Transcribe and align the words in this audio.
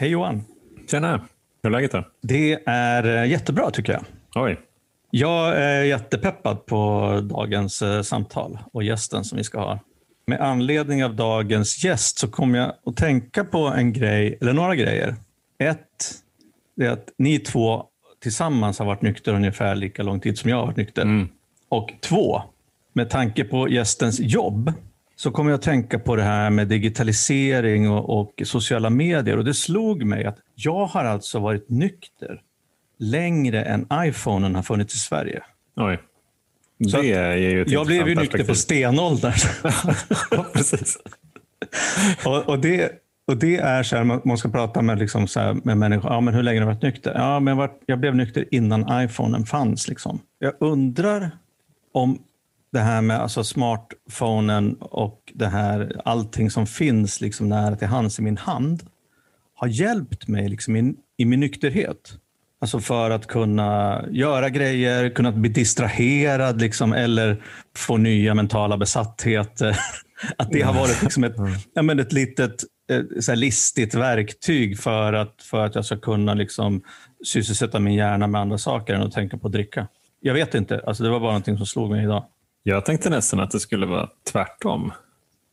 Hej 0.00 0.10
Johan! 0.10 0.44
Tjena! 0.90 1.28
Hur 1.62 1.70
är 1.70 1.70
läget 1.70 1.92
då? 1.92 2.04
Det 2.20 2.58
är 2.66 3.16
eh, 3.16 3.30
jättebra 3.30 3.70
tycker 3.70 3.92
jag. 3.92 4.04
Oj. 4.34 4.60
Jag 5.10 5.56
är 5.56 5.82
jättepeppad 5.82 6.66
på 6.66 7.20
dagens 7.22 7.82
eh, 7.82 8.02
samtal 8.02 8.58
och 8.72 8.82
gästen 8.84 9.24
som 9.24 9.38
vi 9.38 9.44
ska 9.44 9.60
ha. 9.60 9.78
Med 10.26 10.40
anledning 10.40 11.04
av 11.04 11.16
dagens 11.16 11.84
gäst 11.84 12.18
så 12.18 12.28
kommer 12.28 12.58
jag 12.58 12.72
att 12.86 12.96
tänka 12.96 13.44
på 13.44 13.58
en 13.58 13.92
grej, 13.92 14.38
eller 14.40 14.52
några 14.52 14.74
grejer. 14.74 15.16
Ett, 15.58 16.14
det 16.76 16.86
är 16.86 16.90
att 16.90 17.08
ni 17.18 17.38
två 17.38 17.84
tillsammans 18.22 18.78
har 18.78 18.86
varit 18.86 19.02
nykter 19.02 19.34
ungefär 19.34 19.74
lika 19.74 20.02
lång 20.02 20.20
tid 20.20 20.38
som 20.38 20.50
jag 20.50 20.56
har 20.56 20.66
varit 20.66 20.76
nykter. 20.76 21.02
Mm. 21.02 21.28
Och 21.68 21.90
två, 22.00 22.42
med 22.92 23.10
tanke 23.10 23.44
på 23.44 23.68
gästens 23.68 24.20
jobb 24.20 24.72
så 25.20 25.30
kommer 25.30 25.50
jag 25.50 25.58
att 25.58 25.62
tänka 25.62 25.98
på 25.98 26.16
det 26.16 26.22
här 26.22 26.50
med 26.50 26.68
digitalisering 26.68 27.90
och, 27.90 28.20
och 28.20 28.42
sociala 28.44 28.90
medier. 28.90 29.36
Och 29.36 29.44
det 29.44 29.54
slog 29.54 30.04
mig 30.04 30.24
att 30.24 30.38
jag 30.54 30.86
har 30.86 31.04
alltså 31.04 31.38
varit 31.38 31.68
nykter 31.68 32.40
längre 32.98 33.62
än 33.62 33.86
iPhonen 33.94 34.54
har 34.54 34.62
funnits 34.62 34.94
i 34.94 34.98
Sverige. 34.98 35.42
Oj. 35.76 35.98
Så 36.90 37.02
det 37.02 37.12
är 37.12 37.36
ju 37.36 37.62
ett 37.62 37.70
Jag 37.70 37.86
blev 37.86 38.08
ju 38.08 38.14
nykter 38.14 38.44
på 38.44 38.54
stenåldern. 38.54 39.32
ja, 40.30 40.46
precis. 40.52 40.98
och, 42.24 42.48
och, 42.48 42.58
det, 42.58 42.92
och 43.26 43.36
det 43.36 43.56
är 43.56 43.82
så 43.82 43.96
här, 43.96 44.04
man, 44.04 44.38
ska 44.38 44.48
prata 44.48 44.82
med, 44.82 44.98
liksom 44.98 45.28
så 45.28 45.40
här, 45.40 45.56
med 45.64 45.76
människor. 45.76 46.12
Ja, 46.12 46.20
men 46.20 46.34
hur 46.34 46.42
länge 46.42 46.60
har 46.60 46.66
du 46.66 46.74
varit 46.74 46.82
nykter? 46.82 47.14
Ja, 47.14 47.40
men 47.40 47.68
jag 47.86 48.00
blev 48.00 48.16
nykter 48.16 48.44
innan 48.50 49.04
iPhonen 49.04 49.46
fanns. 49.46 49.88
Liksom. 49.88 50.20
Jag 50.38 50.52
undrar 50.60 51.30
om 51.92 52.18
det 52.72 52.80
här 52.80 53.02
med 53.02 53.20
alltså 53.20 53.44
smartphonen 53.44 54.74
och 54.80 55.32
det 55.34 55.48
här, 55.48 56.00
allting 56.04 56.50
som 56.50 56.66
finns 56.66 57.20
liksom 57.20 57.48
nära 57.48 57.76
till 57.76 57.88
hands 57.88 58.18
i 58.18 58.22
min 58.22 58.36
hand 58.36 58.82
har 59.54 59.68
hjälpt 59.68 60.28
mig 60.28 60.48
liksom 60.48 60.76
i, 60.76 60.94
i 61.16 61.24
min 61.24 61.40
nykterhet. 61.40 62.12
Alltså 62.60 62.80
för 62.80 63.10
att 63.10 63.26
kunna 63.26 64.04
göra 64.10 64.48
grejer, 64.48 65.10
kunna 65.10 65.32
bli 65.32 65.50
distraherad 65.50 66.60
liksom, 66.60 66.92
eller 66.92 67.42
få 67.76 67.96
nya 67.96 68.34
mentala 68.34 68.76
besattheter. 68.76 69.76
Att 70.36 70.50
det 70.50 70.62
har 70.62 70.74
varit 70.74 71.02
liksom 71.02 71.24
ett, 71.24 71.34
ja, 71.74 71.82
men 71.82 72.00
ett 72.00 72.12
litet 72.12 72.64
eh, 72.90 73.02
så 73.20 73.34
listigt 73.34 73.94
verktyg 73.94 74.78
för 74.78 75.12
att, 75.12 75.42
för 75.42 75.64
att 75.66 75.74
jag 75.74 75.84
ska 75.84 75.96
kunna 75.96 76.34
liksom 76.34 76.82
sysselsätta 77.26 77.80
min 77.80 77.94
hjärna 77.94 78.26
med 78.26 78.40
andra 78.40 78.58
saker 78.58 78.94
än 78.94 79.02
att 79.02 79.12
tänka 79.12 79.38
på 79.38 79.46
att 79.46 79.52
dricka. 79.52 79.88
Jag 80.20 80.34
vet 80.34 80.54
inte, 80.54 80.80
alltså 80.86 81.02
det 81.02 81.10
var 81.10 81.20
bara 81.20 81.30
någonting 81.30 81.56
som 81.56 81.66
slog 81.66 81.90
mig 81.90 82.04
idag. 82.04 82.24
Jag 82.62 82.84
tänkte 82.84 83.10
nästan 83.10 83.40
att 83.40 83.50
det 83.50 83.60
skulle 83.60 83.86
vara 83.86 84.08
tvärtom. 84.32 84.92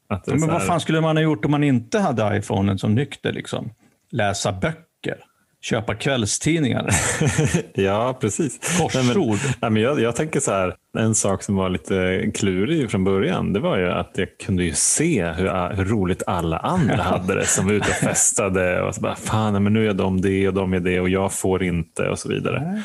Att 0.09 0.25
det 0.25 0.31
är 0.31 0.33
Men 0.33 0.41
så 0.41 0.47
vad 0.47 0.59
här- 0.61 0.67
fan 0.67 0.79
skulle 0.79 1.01
man 1.01 1.17
ha 1.17 1.23
gjort 1.23 1.45
om 1.45 1.51
man 1.51 1.63
inte 1.63 1.99
hade 1.99 2.37
iPhonen 2.37 2.77
som 2.77 2.95
nykter? 2.95 3.33
Liksom? 3.33 3.69
Läsa 4.11 4.51
böcker, 4.51 5.17
köpa 5.61 5.95
kvällstidningar, 5.95 6.89
ja, 7.73 8.17
precis. 8.21 8.59
Nej, 8.79 8.89
men, 9.05 9.15
korsord. 9.15 9.37
nej, 9.61 9.71
men 9.71 9.81
jag, 9.81 9.99
jag 9.99 10.15
tänker 10.15 10.39
så 10.39 10.51
här, 10.51 10.75
en 10.97 11.15
sak 11.15 11.43
som 11.43 11.55
var 11.55 11.69
lite 11.69 12.25
klurig 12.35 12.91
från 12.91 13.03
början, 13.03 13.53
det 13.53 13.59
var 13.59 13.77
ju 13.77 13.89
att 13.91 14.11
jag 14.15 14.27
kunde 14.45 14.63
ju 14.63 14.73
se 14.73 15.25
hur, 15.25 15.75
hur 15.75 15.85
roligt 15.85 16.23
alla 16.27 16.57
andra 16.57 17.03
hade 17.03 17.35
det 17.35 17.45
som 17.45 17.65
var 17.65 17.73
ute 17.73 17.87
och 17.89 17.95
festade. 17.95 18.81
Och 18.81 18.95
så 18.95 19.01
bara, 19.01 19.15
fan, 19.15 19.63
men 19.63 19.73
nu 19.73 19.89
är 19.89 19.93
de 19.93 20.21
det 20.21 20.47
och 20.47 20.53
de 20.53 20.73
är 20.73 20.79
det 20.79 20.99
och 20.99 21.09
jag 21.09 21.33
får 21.33 21.63
inte 21.63 22.09
och 22.09 22.19
så 22.19 22.29
vidare. 22.29 22.83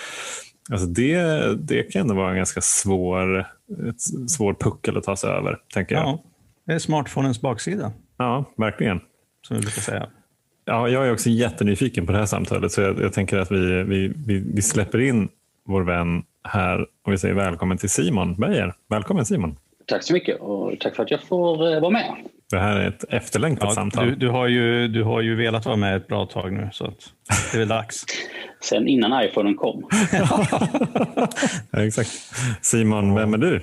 Alltså 0.73 0.87
det, 0.87 1.21
det 1.57 1.83
kan 1.83 2.03
ändå 2.03 2.15
vara 2.15 2.31
en 2.31 2.37
ganska 2.37 2.61
svår, 2.61 3.47
ett 3.89 4.31
svår 4.31 4.55
puckel 4.55 4.97
att 4.97 5.05
ta 5.05 5.17
sig 5.17 5.31
över, 5.31 5.59
tänker 5.75 5.95
jag. 5.95 6.05
Ja, 6.05 6.23
det 6.67 6.73
är 6.73 6.79
smartphonens 6.79 7.41
baksida, 7.41 7.93
ja 8.17 8.45
verkligen. 8.57 9.01
som 9.43 9.57
vi 9.57 9.63
brukar 9.63 9.81
säga. 9.81 10.07
Ja, 10.65 10.89
jag 10.89 11.07
är 11.07 11.13
också 11.13 11.29
jättenyfiken 11.29 12.07
på 12.07 12.13
det 12.13 12.19
här 12.19 12.27
samtalet 12.27 12.73
så 12.73 12.81
jag, 12.81 13.01
jag 13.01 13.13
tänker 13.13 13.39
att 13.39 13.53
vi, 13.53 13.83
vi, 13.83 14.13
vi, 14.27 14.39
vi 14.55 14.63
släpper 14.63 15.01
in 15.01 15.29
vår 15.65 15.83
vän 15.83 16.23
här 16.45 16.87
och 17.07 17.13
vi 17.13 17.19
säger 17.19 17.35
välkommen 17.35 17.79
till 17.79 17.91
Simon 17.91 18.35
Beijer. 18.35 18.75
Välkommen 18.89 19.25
Simon. 19.25 19.57
Tack 19.87 20.03
så 20.03 20.13
mycket 20.13 20.41
och 20.41 20.81
tack 20.81 20.97
för 20.97 21.03
att 21.03 21.11
jag 21.11 21.23
får 21.23 21.75
eh, 21.75 21.81
vara 21.81 21.91
med. 21.91 22.15
Det 22.53 22.59
här 22.59 22.81
är 22.81 22.89
ett 22.89 23.05
efterlängtat 23.09 23.69
Ja, 23.69 23.75
samtal. 23.75 24.07
du, 24.07 24.15
du, 24.15 24.29
har 24.29 24.47
ju, 24.47 24.89
du 24.89 25.03
har 25.03 25.21
ju 25.21 25.37
velat 25.37 25.65
vara 25.67 25.77
med 25.77 25.97
ett 25.97 26.07
bra 26.07 26.27
tag 26.27 26.53
nu, 26.53 26.69
så 26.73 26.85
att 26.85 27.13
det 27.53 27.57
är 27.57 27.59
väl 27.59 27.69
dags. 27.69 28.05
Sen 28.61 28.89
innan 28.89 29.25
iPhonen 29.25 29.55
kom. 29.55 29.89
ja, 31.71 31.85
exakt. 31.85 32.11
Simon, 32.63 33.15
vem 33.15 33.35
är 33.35 33.39
du? 33.39 33.61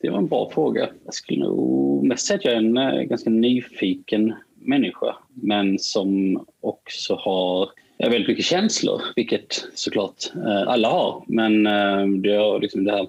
Det 0.00 0.10
var 0.10 0.18
en 0.18 0.26
bra 0.26 0.50
fråga. 0.54 0.88
Jag 1.04 1.14
skulle 1.14 1.44
nog 1.44 2.04
mest 2.04 2.26
säga 2.26 2.38
att 2.38 2.44
jag 2.44 2.54
är 2.54 2.58
en 2.58 2.76
eh, 2.76 3.02
ganska 3.02 3.30
nyfiken 3.30 4.34
människa 4.54 5.16
men 5.34 5.78
som 5.78 6.40
också 6.60 7.14
har 7.14 7.68
väldigt 7.98 8.28
mycket 8.28 8.44
känslor, 8.44 9.02
vilket 9.16 9.64
såklart 9.74 10.32
eh, 10.34 10.68
alla 10.68 10.88
har. 10.88 11.24
Men 11.26 11.66
eh, 11.66 12.06
det, 12.06 12.36
har 12.36 12.60
liksom 12.60 12.84
det 12.84 12.92
här 12.92 13.08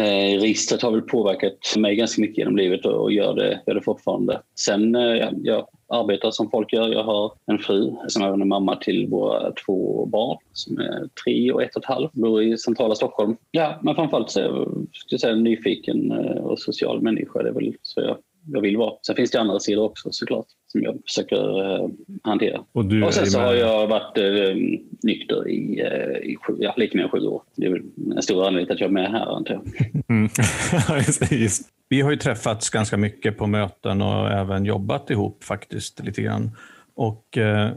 Eh, 0.00 0.40
registret 0.40 0.82
har 0.82 0.90
väl 0.90 1.02
påverkat 1.02 1.76
mig 1.76 1.96
ganska 1.96 2.20
mycket 2.20 2.38
genom 2.38 2.56
livet 2.56 2.86
och, 2.86 3.02
och 3.02 3.12
gör, 3.12 3.34
det, 3.34 3.60
gör 3.66 3.74
det 3.74 3.82
fortfarande. 3.82 4.42
Sen, 4.58 4.94
eh, 4.94 5.30
jag 5.42 5.66
arbetar 5.88 6.30
som 6.30 6.50
folk 6.50 6.72
gör. 6.72 6.88
Jag 6.88 7.04
har 7.04 7.32
en 7.46 7.58
fru 7.58 7.92
som 8.08 8.22
är 8.22 8.36
mamma 8.36 8.76
till 8.76 9.08
våra 9.08 9.52
två 9.66 10.06
barn 10.06 10.38
som 10.52 10.78
är 10.78 11.08
tre 11.24 11.52
och 11.52 11.62
ett 11.62 11.76
och 11.76 11.82
ett 11.82 11.88
halvt. 11.88 12.12
Bor 12.12 12.42
i 12.42 12.58
centrala 12.58 12.94
Stockholm. 12.94 13.36
Ja, 13.50 13.80
men 13.82 13.94
framförallt 13.94 14.30
så 14.30 14.40
är 14.40 14.44
jag, 14.44 14.86
jag 15.08 15.20
säga, 15.20 15.32
en 15.32 15.42
nyfiken 15.42 16.12
eh, 16.12 16.42
och 16.42 16.58
social 16.58 17.02
människa. 17.02 17.42
Det 17.42 17.48
är 17.48 17.52
väl 17.52 17.74
så 17.82 18.00
jag, 18.00 18.16
jag 18.52 18.60
vill 18.60 18.76
vara. 18.76 18.94
Sen 19.06 19.16
finns 19.16 19.30
det 19.30 19.40
andra 19.40 19.58
sidor 19.58 19.84
också 19.84 20.08
såklart 20.12 20.46
som 20.72 20.82
jag 20.82 20.98
försöker 21.06 21.74
eh, 21.74 21.88
hantera. 22.22 22.64
Och, 22.72 22.84
du 22.84 23.04
Och 23.04 23.14
sen 23.14 23.26
så 23.26 23.40
har 23.40 23.54
jag 23.54 23.86
varit 23.86 24.18
eh, 24.18 24.56
nykter 25.02 25.48
i, 25.48 25.80
eh, 25.80 26.30
i 26.30 26.36
sju, 26.36 26.56
ja, 26.58 26.74
lite 26.76 26.96
mer 26.96 27.04
än 27.04 27.10
sju 27.10 27.20
år. 27.20 27.42
Det 27.56 27.66
är 27.66 27.70
väl 27.70 27.82
en 28.16 28.22
stor 28.22 28.46
anledning 28.46 28.66
till 28.66 28.74
att 28.74 28.80
jag 28.80 28.88
är 28.88 28.92
med 28.92 29.10
här 29.10 29.36
antar 29.36 29.54
jag. 29.54 29.64
Mm. 30.08 30.28
Ja, 30.88 30.96
just- 30.96 31.32
just. 31.32 31.68
Vi 31.88 32.00
har 32.00 32.10
ju 32.10 32.16
träffats 32.16 32.70
ganska 32.70 32.96
mycket 32.96 33.38
på 33.38 33.46
möten 33.46 34.02
och 34.02 34.30
även 34.30 34.64
jobbat 34.64 35.10
ihop 35.10 35.44
faktiskt 35.44 36.04
lite 36.04 36.22
grann. 36.22 36.50
Och 36.94 37.38
eh, 37.38 37.70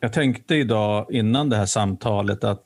jag 0.00 0.12
tänkte 0.12 0.54
idag 0.54 1.06
innan 1.10 1.50
det 1.50 1.56
här 1.56 1.66
samtalet 1.66 2.44
att 2.44 2.64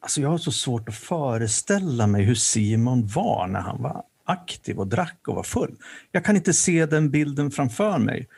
alltså 0.00 0.20
jag 0.20 0.28
har 0.28 0.38
så 0.38 0.52
svårt 0.52 0.88
att 0.88 0.94
föreställa 0.94 2.06
mig 2.06 2.24
hur 2.24 2.34
Simon 2.34 3.06
var 3.06 3.46
när 3.46 3.60
han 3.60 3.82
var 3.82 4.02
aktiv 4.24 4.78
och 4.78 4.86
drack 4.86 5.28
och 5.28 5.34
var 5.34 5.42
full. 5.42 5.74
Jag 6.12 6.24
kan 6.24 6.36
inte 6.36 6.52
se 6.52 6.86
den 6.86 7.10
bilden 7.10 7.50
framför 7.50 7.98
mig. 7.98 8.28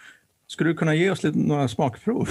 Skulle 0.47 0.71
du 0.71 0.75
kunna 0.75 0.95
ge 0.95 1.11
oss 1.11 1.23
lite, 1.23 1.39
några 1.39 1.69
smakprov? 1.69 2.29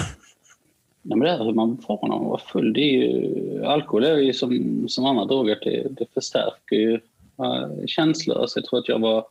Nej, 1.01 1.17
men 1.17 1.19
det 1.19 1.31
här 1.31 1.43
hur 1.43 1.53
man 1.53 1.83
var 1.87 1.99
när 2.01 2.15
man 2.15 2.25
var 2.25 2.37
full, 2.37 2.73
det 2.73 2.81
är 2.81 2.91
ju, 2.91 3.65
alkohol 3.65 4.03
är 4.03 4.17
ju 4.17 4.33
som, 4.33 4.85
som 4.89 5.05
andra 5.05 5.25
droger, 5.25 5.59
det, 5.63 5.87
det 5.89 6.05
förstärker 6.13 6.75
ju 6.75 6.93
äh, 7.39 7.85
känslor. 7.85 8.47
Så 8.47 8.59
jag 8.59 8.65
tror 8.65 8.79
att 8.79 8.89
jag 8.89 8.99
var 8.99 9.25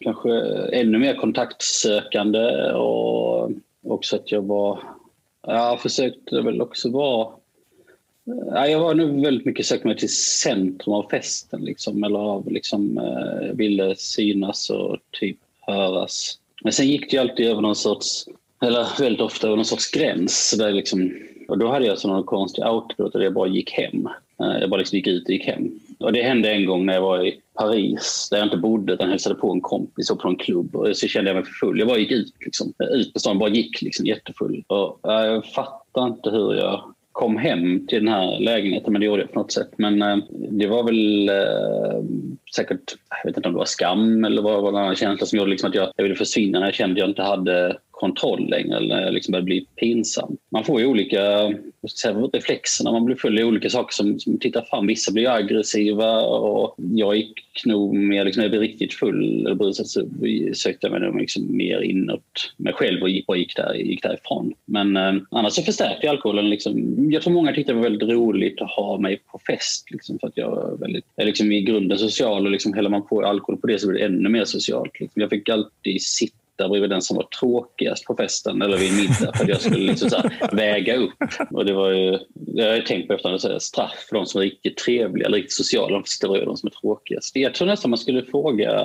kanske 0.00 0.40
ännu 0.72 0.98
mer 0.98 1.14
kontaktsökande 1.14 2.72
och 2.72 3.50
också 3.86 4.16
att 4.16 4.32
jag 4.32 4.42
var, 4.42 4.80
jag 5.46 5.80
försökte 5.80 6.40
väl 6.40 6.60
också 6.60 6.90
vara 6.90 7.32
Ja, 8.24 8.68
jag 8.68 8.80
var 8.80 8.94
nog 8.94 9.22
väldigt 9.22 9.46
mycket 9.46 9.66
sökt 9.66 9.84
mig 9.84 9.96
till 9.96 10.14
centrum 10.16 10.94
av 10.94 11.08
festen 11.10 11.60
liksom, 11.60 12.04
eller 12.04 12.18
av 12.18 12.52
liksom, 12.52 12.98
eh, 12.98 13.56
ville 13.56 13.96
synas 13.96 14.70
och 14.70 14.96
typ 15.10 15.38
höras. 15.60 16.38
Men 16.62 16.72
sen 16.72 16.88
gick 16.88 17.10
det 17.10 17.16
ju 17.16 17.20
alltid 17.20 17.46
över 17.46 17.60
någon 17.60 17.76
sorts, 17.76 18.24
eller 18.62 18.86
väldigt 18.98 19.20
ofta 19.20 19.46
över 19.46 19.56
någon 19.56 19.64
sorts 19.64 19.90
gräns. 19.90 20.54
Där 20.58 20.72
liksom, 20.72 21.12
och 21.48 21.58
då 21.58 21.68
hade 21.68 21.86
jag 21.86 21.98
sån 21.98 22.10
någon 22.10 22.24
konstig 22.24 22.64
output 22.66 23.12
där 23.12 23.20
jag 23.20 23.32
bara 23.32 23.48
gick 23.48 23.70
hem. 23.70 24.08
Eh, 24.40 24.60
jag 24.60 24.70
bara 24.70 24.76
liksom 24.76 24.96
gick 24.96 25.06
ut 25.06 25.24
och 25.24 25.30
gick 25.30 25.46
hem. 25.46 25.70
Och 25.98 26.12
det 26.12 26.22
hände 26.22 26.50
en 26.50 26.66
gång 26.66 26.86
när 26.86 26.94
jag 26.94 27.02
var 27.02 27.26
i 27.26 27.40
Paris 27.54 28.28
där 28.30 28.38
jag 28.38 28.46
inte 28.46 28.56
bodde 28.56 28.92
utan 28.92 29.10
hälsade 29.10 29.34
på 29.34 29.52
en 29.52 29.60
kompis 29.60 30.10
och 30.10 30.20
på 30.20 30.28
en 30.28 30.36
klubb. 30.36 30.76
Och 30.76 30.96
så 30.96 31.08
kände 31.08 31.30
jag 31.30 31.34
mig 31.34 31.44
för 31.44 31.52
full. 31.52 31.78
Jag 31.78 31.88
bara 31.88 31.98
gick 31.98 32.10
ut. 32.10 32.34
Liksom. 32.40 32.72
Eh, 32.78 32.86
ut 32.86 33.12
på 33.12 33.18
stan, 33.18 33.38
bara 33.38 33.50
gick 33.50 33.82
liksom, 33.82 34.06
jättefull. 34.06 34.64
Och, 34.66 35.12
eh, 35.12 35.26
jag 35.26 35.46
fattar 35.46 36.06
inte 36.06 36.30
hur 36.30 36.54
jag 36.54 36.94
kom 37.12 37.36
hem 37.36 37.86
till 37.86 37.98
den 37.98 38.14
här 38.14 38.40
lägenheten, 38.40 38.92
men 38.92 39.00
det 39.00 39.06
gjorde 39.06 39.22
jag 39.22 39.32
på 39.32 39.38
något 39.38 39.52
sätt. 39.52 39.70
Men 39.76 40.22
det 40.30 40.66
var 40.66 40.84
väl 40.84 41.30
säkert, 42.56 42.94
jag 43.22 43.30
vet 43.30 43.36
inte 43.36 43.48
om 43.48 43.54
det 43.54 43.58
var 43.58 43.64
skam 43.64 44.24
eller 44.24 44.42
vad 44.42 44.62
vad 44.62 44.74
en 44.74 44.80
annan 44.80 44.96
känsla 44.96 45.26
som 45.26 45.38
gjorde 45.38 45.50
liksom 45.50 45.68
att 45.68 45.74
jag, 45.74 45.92
jag 45.96 46.02
ville 46.02 46.16
försvinna 46.16 46.58
när 46.58 46.66
jag 46.66 46.74
kände 46.74 46.92
att 46.92 46.98
jag 46.98 47.10
inte 47.10 47.22
hade 47.22 47.76
kontroll 48.02 48.50
längre 48.50 48.76
eller 48.76 48.96
när 48.96 49.02
jag 49.02 49.14
liksom 49.14 49.32
började 49.32 49.44
bli 49.44 49.66
pinsam. 49.76 50.36
Man 50.50 50.64
får 50.64 50.80
ju 50.80 50.86
olika 50.86 51.52
säga, 51.88 52.14
reflexer 52.14 52.84
när 52.84 52.92
man 52.92 53.04
blir 53.04 53.16
full 53.16 53.38
i 53.38 53.44
olika 53.44 53.70
saker 53.70 53.94
som, 53.94 54.20
som 54.20 54.38
tittar 54.38 54.62
fram. 54.62 54.86
Vissa 54.86 55.12
blir 55.12 55.30
aggressiva 55.30 56.20
och 56.20 56.74
jag 56.76 57.16
gick 57.16 57.62
nog 57.64 57.94
mer, 57.94 58.24
liksom, 58.24 58.40
när 58.40 58.44
jag 58.44 58.50
blev 58.50 58.62
riktigt 58.62 58.94
full 58.94 59.46
eller 59.46 59.54
brusad, 59.54 59.86
så 59.86 60.00
sökte 60.54 60.86
jag 60.86 60.92
mig 60.92 61.00
nog 61.00 61.20
liksom 61.20 61.56
mer 61.56 61.80
inåt 61.80 62.54
mig 62.56 62.72
själv 62.72 63.02
och 63.02 63.08
gick, 63.08 63.28
och 63.28 63.36
gick, 63.36 63.56
där, 63.56 63.74
gick 63.74 64.02
därifrån. 64.02 64.54
Men 64.64 64.96
eh, 64.96 65.14
annars 65.30 65.52
så 65.52 65.62
förstärkte 65.62 66.10
alkoholen. 66.10 66.50
Liksom, 66.50 66.72
jag 67.12 67.22
tror 67.22 67.32
många 67.32 67.52
tyckte 67.52 67.72
det 67.72 67.76
var 67.76 67.82
väldigt 67.82 68.08
roligt 68.08 68.62
att 68.62 68.70
ha 68.70 68.98
mig 68.98 69.20
på 69.32 69.40
fest 69.46 69.90
liksom, 69.90 70.18
för 70.18 70.26
att 70.26 70.36
jag 70.36 70.72
är 70.72 70.76
väldigt, 70.76 71.04
jag 71.16 71.22
är 71.22 71.26
liksom 71.26 71.52
i 71.52 71.62
grunden 71.62 71.98
social 71.98 72.41
och 72.46 72.52
liksom, 72.52 72.72
häller 72.72 72.90
man 72.90 73.06
på 73.06 73.26
alkohol 73.26 73.60
på 73.60 73.66
det 73.66 73.78
så 73.78 73.88
blir 73.88 73.98
det 73.98 74.06
ännu 74.06 74.28
mer 74.28 74.44
socialt. 74.44 75.00
Liksom. 75.00 75.20
Jag 75.20 75.30
fick 75.30 75.48
alltid 75.48 76.02
sitta 76.02 76.36
sitta 76.62 76.68
bredvid 76.68 76.90
den 76.90 77.02
som 77.02 77.16
var 77.16 77.26
tråkigast 77.40 78.04
på 78.04 78.16
festen 78.16 78.62
eller 78.62 78.76
vid 78.76 78.92
middag 78.92 79.32
för 79.34 79.44
att 79.44 79.48
jag 79.48 79.60
skulle 79.60 79.86
liksom 79.86 80.10
så 80.10 80.22
väga 80.52 80.96
upp. 80.96 81.12
Och 81.50 81.64
det 81.64 81.72
var 81.72 81.90
ju, 81.90 82.18
jag 82.54 82.72
har 82.72 82.80
tänkt 82.80 83.08
på 83.08 83.14
efter 83.14 83.58
straff 83.58 84.06
för 84.08 84.16
de 84.16 84.26
som 84.26 84.40
är 84.40 84.44
riktigt 84.44 84.76
trevliga 84.76 85.26
eller 85.26 85.36
riktigt 85.36 85.52
sociala, 85.52 85.88
de 85.88 86.02
får 86.02 86.06
sitta 86.06 86.28
bredvid 86.28 86.48
de 86.48 86.56
som 86.56 86.66
är 86.66 86.80
tråkigast. 86.80 87.36
Jag 87.36 87.54
tror 87.54 87.66
nästan 87.68 87.90
man 87.90 87.98
skulle 87.98 88.22
fråga 88.22 88.80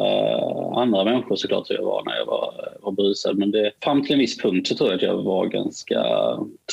andra 0.76 1.04
människor 1.04 1.36
såklart 1.36 1.70
hur 1.70 1.76
jag 1.76 1.84
var 1.84 2.04
när 2.06 2.16
jag 2.16 2.26
var, 2.26 2.54
var 2.82 2.92
brusad. 2.92 3.38
Men 3.38 3.52
det, 3.52 3.72
fram 3.84 4.04
till 4.04 4.14
en 4.14 4.20
viss 4.20 4.38
punkt 4.38 4.68
så 4.68 4.76
tror 4.76 4.90
jag 4.90 4.96
att 4.96 5.02
jag 5.02 5.24
var 5.24 5.46
ganska 5.46 6.04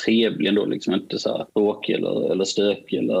trevlig 0.05 0.49
ändå. 0.49 0.65
Liksom 0.65 0.93
inte 0.93 1.19
så 1.19 1.37
här 1.37 1.45
bråkig 1.53 1.93
eller, 1.93 2.31
eller 2.31 2.43
stökig. 2.43 2.97
Eller, 2.97 3.19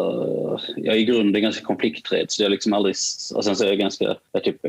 jag 0.77 0.95
är 0.95 0.99
i 0.99 1.05
grunden 1.05 1.41
ganska 1.41 1.65
konflikträdd 1.65 2.25
så 2.31 2.43
jag 2.43 2.51
liksom 2.51 2.73
aldrig... 2.73 2.95
Och 3.35 3.45
sen 3.45 3.55
så 3.55 3.63
är 3.63 3.67
jag 3.67 3.77
ganska... 3.77 4.05
Jag 4.05 4.17
är 4.31 4.39
typ 4.39 4.65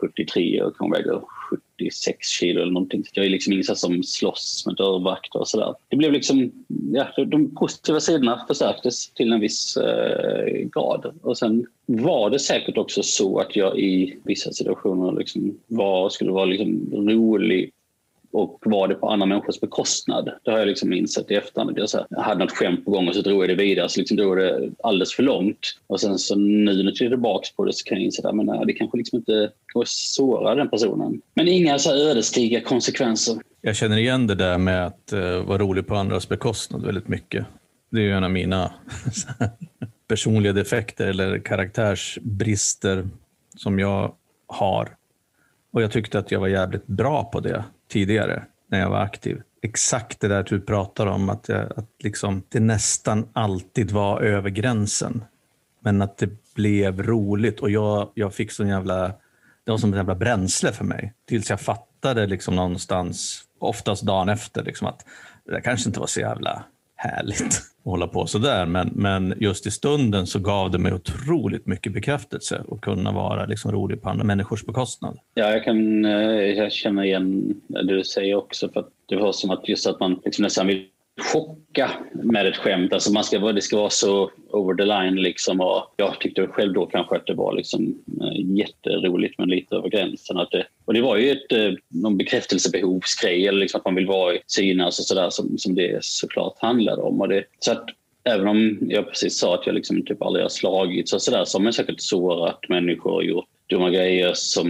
73 0.00 0.62
och 0.62 0.76
kan 0.76 0.90
väga 0.90 1.20
76 1.78 2.28
kilo 2.28 2.60
eller 2.62 2.72
någonting. 2.72 3.04
Så 3.04 3.10
jag 3.14 3.26
är 3.26 3.30
liksom 3.30 3.52
ingen 3.52 3.64
som 3.64 4.02
slåss 4.02 4.62
med 4.66 4.76
dörrvakter 4.76 5.38
och 5.38 5.48
sådär. 5.48 5.74
Det 5.88 5.96
blev 5.96 6.12
liksom... 6.12 6.52
Ja, 6.92 7.24
de 7.24 7.54
positiva 7.54 8.00
sidorna 8.00 8.44
förstärktes 8.48 9.10
till 9.10 9.32
en 9.32 9.40
viss 9.40 9.76
eh, 9.76 10.68
grad. 10.74 11.18
Och 11.22 11.38
sen 11.38 11.66
var 11.86 12.30
det 12.30 12.38
säkert 12.38 12.78
också 12.78 13.02
så 13.02 13.38
att 13.38 13.56
jag 13.56 13.78
i 13.78 14.18
vissa 14.24 14.52
situationer 14.52 15.18
liksom 15.18 15.58
var, 15.66 16.08
skulle 16.08 16.30
vara 16.30 16.44
liksom 16.44 16.90
rolig 16.92 17.72
och 18.32 18.58
var 18.64 18.88
det 18.88 18.94
på 18.94 19.08
andra 19.08 19.26
människors 19.26 19.60
bekostnad. 19.60 20.30
Det 20.44 20.50
har 20.50 20.58
jag 20.58 20.68
liksom 20.68 20.92
insett 20.92 21.30
i 21.30 21.34
efterhand. 21.34 21.78
Jag, 21.78 21.88
så 21.88 21.98
här, 21.98 22.06
jag 22.10 22.22
hade 22.22 22.44
något 22.44 22.52
skämt 22.52 22.84
på 22.84 22.90
gång 22.90 23.08
och 23.08 23.14
så 23.14 23.22
drog 23.22 23.42
jag 23.42 23.48
det 23.48 23.54
vidare. 23.54 23.88
Så 23.88 24.00
liksom 24.00 24.16
drog 24.16 24.36
det 24.36 24.70
alldeles 24.82 25.14
för 25.14 25.22
långt. 25.22 25.58
Och 25.86 26.00
sen 26.00 26.18
så 26.18 26.34
nu 26.34 26.76
när 26.76 26.84
jag 26.84 26.94
tittar 26.94 27.08
tillbaka 27.08 27.48
på 27.56 27.64
det 27.64 27.72
så 27.72 27.84
kan 27.84 27.96
jag 27.96 28.04
inse 28.04 28.28
att 28.28 28.34
men, 28.34 28.66
det 28.66 28.72
kanske 28.72 28.98
liksom 28.98 29.18
inte 29.18 29.50
går 29.72 29.82
att 29.82 29.88
såra 29.88 30.54
den 30.54 30.70
personen. 30.70 31.20
Men 31.34 31.48
inga 31.48 31.78
så 31.78 31.94
ödesdigra 31.94 32.60
konsekvenser. 32.60 33.36
Jag 33.60 33.76
känner 33.76 33.96
igen 33.96 34.26
det 34.26 34.34
där 34.34 34.58
med 34.58 34.86
att 34.86 35.12
uh, 35.12 35.42
vara 35.42 35.58
rolig 35.58 35.86
på 35.86 35.94
andras 35.94 36.28
bekostnad 36.28 36.84
väldigt 36.84 37.08
mycket. 37.08 37.46
Det 37.90 37.98
är 38.00 38.04
ju 38.04 38.12
en 38.12 38.24
av 38.24 38.30
mina 38.30 38.72
personliga 40.08 40.52
defekter 40.52 41.06
eller 41.06 41.38
karaktärsbrister 41.38 43.08
som 43.56 43.78
jag 43.78 44.14
har. 44.46 44.96
Och 45.72 45.82
jag 45.82 45.92
tyckte 45.92 46.18
att 46.18 46.30
jag 46.30 46.40
var 46.40 46.48
jävligt 46.48 46.86
bra 46.86 47.24
på 47.24 47.40
det 47.40 47.64
tidigare 47.90 48.44
när 48.68 48.80
jag 48.80 48.90
var 48.90 49.00
aktiv. 49.00 49.42
Exakt 49.62 50.20
det 50.20 50.28
där 50.28 50.42
du 50.42 50.60
pratar 50.60 51.06
om, 51.06 51.30
att, 51.30 51.48
jag, 51.48 51.72
att 51.76 51.88
liksom, 52.02 52.42
det 52.48 52.60
nästan 52.60 53.28
alltid 53.32 53.90
var 53.90 54.20
över 54.20 54.50
gränsen. 54.50 55.24
Men 55.80 56.02
att 56.02 56.18
det 56.18 56.54
blev 56.54 57.02
roligt 57.02 57.60
och 57.60 57.70
jag, 57.70 58.10
jag 58.14 58.34
fick 58.34 58.52
sån 58.52 58.68
jävla, 58.68 59.08
det 59.64 59.70
var 59.70 59.78
som 59.78 59.90
ett 59.90 59.96
jävla 59.96 60.14
bränsle 60.14 60.72
för 60.72 60.84
mig. 60.84 61.14
Tills 61.28 61.50
jag 61.50 61.60
fattade 61.60 62.26
liksom 62.26 62.56
någonstans, 62.56 63.44
oftast 63.58 64.02
dagen 64.02 64.28
efter, 64.28 64.64
liksom 64.64 64.86
att 64.86 65.04
det 65.44 65.52
där 65.52 65.60
kanske 65.60 65.88
inte 65.88 66.00
var 66.00 66.06
så 66.06 66.20
jävla 66.20 66.64
härligt 67.00 67.40
att 67.46 67.84
hålla 67.84 68.06
på 68.06 68.26
sådär. 68.26 68.66
Men, 68.66 68.90
men 68.94 69.34
just 69.40 69.66
i 69.66 69.70
stunden 69.70 70.26
så 70.26 70.38
gav 70.38 70.70
det 70.70 70.78
mig 70.78 70.92
otroligt 70.92 71.66
mycket 71.66 71.92
bekräftelse 71.92 72.62
och 72.66 72.80
kunna 72.80 73.12
vara 73.12 73.46
liksom 73.46 73.72
rolig 73.72 74.02
på 74.02 74.08
andra 74.08 74.24
människors 74.24 74.64
bekostnad. 74.66 75.18
Ja, 75.34 75.50
jag 75.50 75.64
kan 75.64 76.04
eh, 76.04 76.12
jag 76.12 76.72
känna 76.72 77.04
igen 77.04 77.54
det 77.68 77.82
du 77.82 78.04
säger 78.04 78.34
också. 78.34 78.68
För 78.68 78.84
det 79.08 79.16
var 79.16 79.32
som 79.32 79.50
att 79.50 79.68
just 79.68 79.86
att 79.86 80.00
man 80.00 80.20
liksom 80.24 80.42
nästan 80.42 80.66
vill 80.66 80.86
chocka 81.20 81.90
med 82.12 82.46
ett 82.46 82.56
skämt. 82.56 82.92
Alltså 82.92 83.12
man 83.12 83.24
ska, 83.24 83.38
det 83.38 83.60
ska 83.60 83.76
vara 83.76 83.90
så 83.90 84.30
over 84.50 84.74
the 84.74 84.84
line. 84.84 85.22
Liksom 85.22 85.60
och 85.60 85.94
jag 85.96 86.20
tyckte 86.20 86.46
själv 86.46 86.72
då 86.72 86.86
kanske 86.86 87.16
att 87.16 87.26
det 87.26 87.34
var 87.34 87.54
liksom 87.54 87.98
eh, 88.22 88.56
jätteroligt 88.56 89.38
men 89.38 89.48
lite 89.48 89.76
över 89.76 89.88
gränsen. 89.88 90.36
Att 90.36 90.50
det, 90.50 90.66
och 90.84 90.94
det 90.94 91.02
var 91.02 91.16
ju 91.16 91.30
ett, 91.30 91.52
eh, 91.52 91.72
någon 91.88 92.16
bekräftelsebehovsgrej 92.16 93.46
eller 93.46 93.58
liksom 93.58 93.78
att 93.78 93.84
man 93.84 93.94
vill 93.94 94.06
vara 94.06 94.36
synas 94.46 94.98
och 94.98 95.04
sådär 95.04 95.30
som, 95.30 95.58
som 95.58 95.74
det 95.74 96.04
såklart 96.04 96.58
handlade 96.58 97.02
om. 97.02 97.20
Och 97.20 97.28
det, 97.28 97.44
så 97.58 97.72
att 97.72 97.84
Även 98.24 98.48
om 98.48 98.78
jag 98.80 99.08
precis 99.08 99.38
sa 99.38 99.54
att 99.54 99.66
jag 99.66 99.74
liksom 99.74 100.04
typ 100.04 100.22
aldrig 100.22 100.44
har 100.44 100.48
slagits 100.48 101.12
och 101.12 101.22
sådär 101.22 101.44
så 101.44 101.58
har 101.58 101.62
man 101.62 101.72
säkert 101.72 102.00
sårat 102.00 102.68
människor 102.68 103.12
och 103.12 103.24
gjort 103.24 103.48
dumma 103.70 103.90
grejer 103.90 104.32
som 104.34 104.68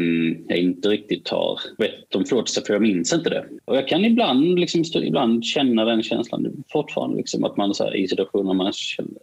jag 0.48 0.58
inte 0.58 0.88
riktigt 0.88 1.28
har 1.28 1.60
bett 1.78 2.14
om 2.14 2.24
förlåtelse 2.24 2.62
för 2.66 2.72
jag 2.72 2.82
minns 2.82 3.12
inte 3.12 3.30
det. 3.30 3.44
Och 3.64 3.76
jag 3.76 3.88
kan 3.88 4.04
ibland, 4.04 4.58
liksom, 4.58 4.84
ibland 4.94 5.44
känna 5.44 5.84
den 5.84 6.02
känslan 6.02 6.64
fortfarande. 6.72 7.16
Liksom, 7.16 7.44
att 7.44 7.56
man 7.56 7.74
så 7.74 7.84
här, 7.84 7.96
i 7.96 8.08
situationer 8.08 8.54
man, 8.54 8.72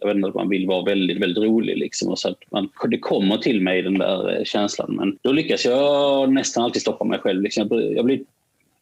jag 0.00 0.08
vet 0.08 0.16
inte, 0.16 0.30
man 0.34 0.48
vill 0.48 0.66
vara 0.66 0.84
väldigt, 0.84 1.22
väldigt 1.22 1.44
rolig. 1.44 1.78
Liksom, 1.78 2.08
och 2.08 2.18
så 2.18 2.28
att 2.28 2.38
man, 2.52 2.68
det 2.88 2.98
kommer 2.98 3.36
till 3.36 3.60
mig 3.60 3.82
den 3.82 3.98
där 3.98 4.38
eh, 4.38 4.44
känslan. 4.44 4.96
Men 4.96 5.18
då 5.22 5.32
lyckas 5.32 5.64
jag 5.64 6.32
nästan 6.32 6.64
alltid 6.64 6.82
stoppa 6.82 7.04
mig 7.04 7.18
själv. 7.18 7.42
Liksom, 7.42 7.68
jag, 7.70 7.92
jag 7.96 8.04
blir, 8.04 8.20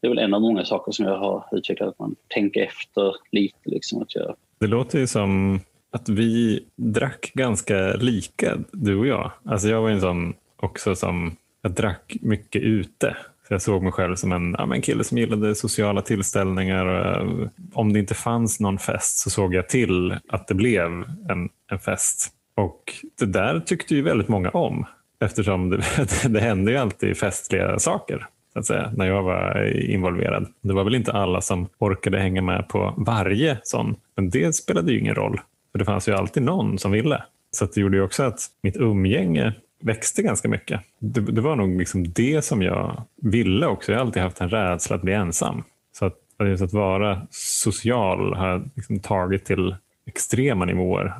det 0.01 0.07
är 0.07 0.09
väl 0.09 0.19
en 0.19 0.35
av 0.35 0.41
många 0.41 0.65
saker 0.65 0.93
som 0.93 1.05
jag 1.05 1.19
har 1.19 1.45
utvecklat, 1.53 1.89
att 1.89 1.99
man 1.99 2.15
tänker 2.29 2.63
efter 2.63 3.15
lite. 3.33 3.59
Liksom, 3.65 4.03
att 4.03 4.15
jag... 4.15 4.37
Det 4.61 4.67
låter 4.67 4.99
ju 4.99 5.07
som 5.07 5.61
att 5.93 6.09
vi 6.09 6.65
drack 6.77 7.31
ganska 7.35 7.97
lika, 7.97 8.59
du 8.73 8.97
och 8.97 9.07
jag. 9.07 9.33
Alltså 9.45 9.69
jag 9.69 9.83
var 9.83 9.91
en 9.91 10.01
sån 10.01 10.35
också 10.57 10.97
som 10.97 11.37
jag 11.63 11.73
drack 11.73 12.17
mycket 12.21 12.63
ute. 12.63 13.17
Så 13.49 13.55
jag 13.55 13.63
såg 13.63 13.83
mig 13.83 13.93
själv 13.93 14.17
som 14.17 14.33
en, 14.33 14.55
ja, 14.59 14.75
en 14.75 14.83
kille 14.83 15.05
som 15.05 15.19
gillade 15.19 15.55
sociala 15.55 16.03
tillställningar. 16.03 16.87
Och, 16.87 17.07
eh, 17.07 17.49
om 17.73 17.93
det 17.93 17.99
inte 17.99 18.15
fanns 18.15 18.61
någon 18.61 18.79
fest 18.79 19.19
så 19.19 19.31
såg 19.31 19.55
jag 19.55 19.69
till 19.69 20.19
att 20.29 20.49
det 20.49 20.55
blev 20.55 21.05
en, 21.29 21.49
en 21.71 21.79
fest. 21.79 22.33
Och 22.55 22.93
det 23.19 23.27
där 23.27 23.61
tyckte 23.61 23.95
ju 23.95 24.03
väldigt 24.03 24.29
många 24.29 24.51
om 24.51 24.87
eftersom 25.21 25.71
det, 25.71 25.85
det 26.29 26.41
hände 26.41 26.71
ju 26.71 26.77
alltid 26.77 27.17
festliga 27.17 27.79
saker 27.79 28.27
så 28.53 28.59
att 28.59 28.67
säga, 28.67 28.93
när 28.97 29.07
jag 29.07 29.23
var 29.23 29.65
involverad. 29.91 30.47
Det 30.61 30.75
var 30.75 30.85
väl 30.85 30.95
inte 30.95 31.13
alla 31.13 31.41
som 31.41 31.69
orkade 31.79 32.19
hänga 32.19 32.43
med 32.43 32.69
på 32.69 32.95
varje 32.97 33.59
sån, 33.63 33.97
men 34.17 34.31
det 34.31 34.55
spelade 34.55 34.93
ju 34.93 34.99
ingen 34.99 35.15
roll. 35.15 35.41
För 35.73 35.79
det 35.79 35.85
fanns 35.85 36.09
ju 36.09 36.13
alltid 36.13 36.43
någon 36.43 36.79
som 36.79 36.93
ville. 36.93 37.23
Så 37.51 37.67
det 37.67 37.81
gjorde 37.81 37.97
ju 37.97 38.03
också 38.03 38.23
att 38.23 38.41
mitt 38.63 38.77
umgänge 38.77 39.53
växte 39.87 40.23
ganska 40.23 40.49
mycket. 40.49 40.81
Det, 40.99 41.21
det, 41.21 41.41
var 41.41 41.57
nog 41.57 41.79
liksom 41.79 42.13
det 42.13 42.45
som 42.45 42.63
jag 42.63 43.03
ville 43.23 43.67
också. 43.67 43.93
Jag 43.93 43.99
har 43.99 44.07
alltid 44.07 44.23
haft 44.23 44.41
en 44.41 44.49
rädsla 44.49 44.97
att 44.97 45.03
bli 45.03 45.13
ensam. 45.13 45.65
Så 45.93 46.05
att, 46.05 46.19
just 46.41 46.63
att 46.63 46.73
vara 46.73 47.27
social 47.31 48.35
har 48.35 48.49
jag 48.49 48.71
liksom 48.75 49.01
tagit 49.01 49.45
till 49.45 49.75
extrema 50.07 50.65
nivåer 50.65 51.15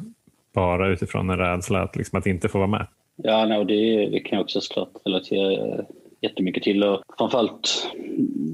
bara 0.55 0.89
utifrån 0.89 1.31
en 1.31 1.39
rädsla 1.39 1.83
att, 1.83 1.97
liksom, 1.97 2.19
att 2.19 2.27
inte 2.27 2.49
få 2.49 2.59
vara 2.59 2.69
med. 2.69 2.87
Ja, 3.17 3.47
no, 3.47 3.65
det, 3.65 4.09
det 4.09 4.21
kan 4.21 4.37
jag 4.37 4.45
också 4.45 4.61
såklart 4.61 4.91
relatera 5.05 5.53
eh, 5.53 5.85
jättemycket 6.21 6.63
till. 6.63 6.85
Och 6.85 7.03
framförallt, 7.19 7.91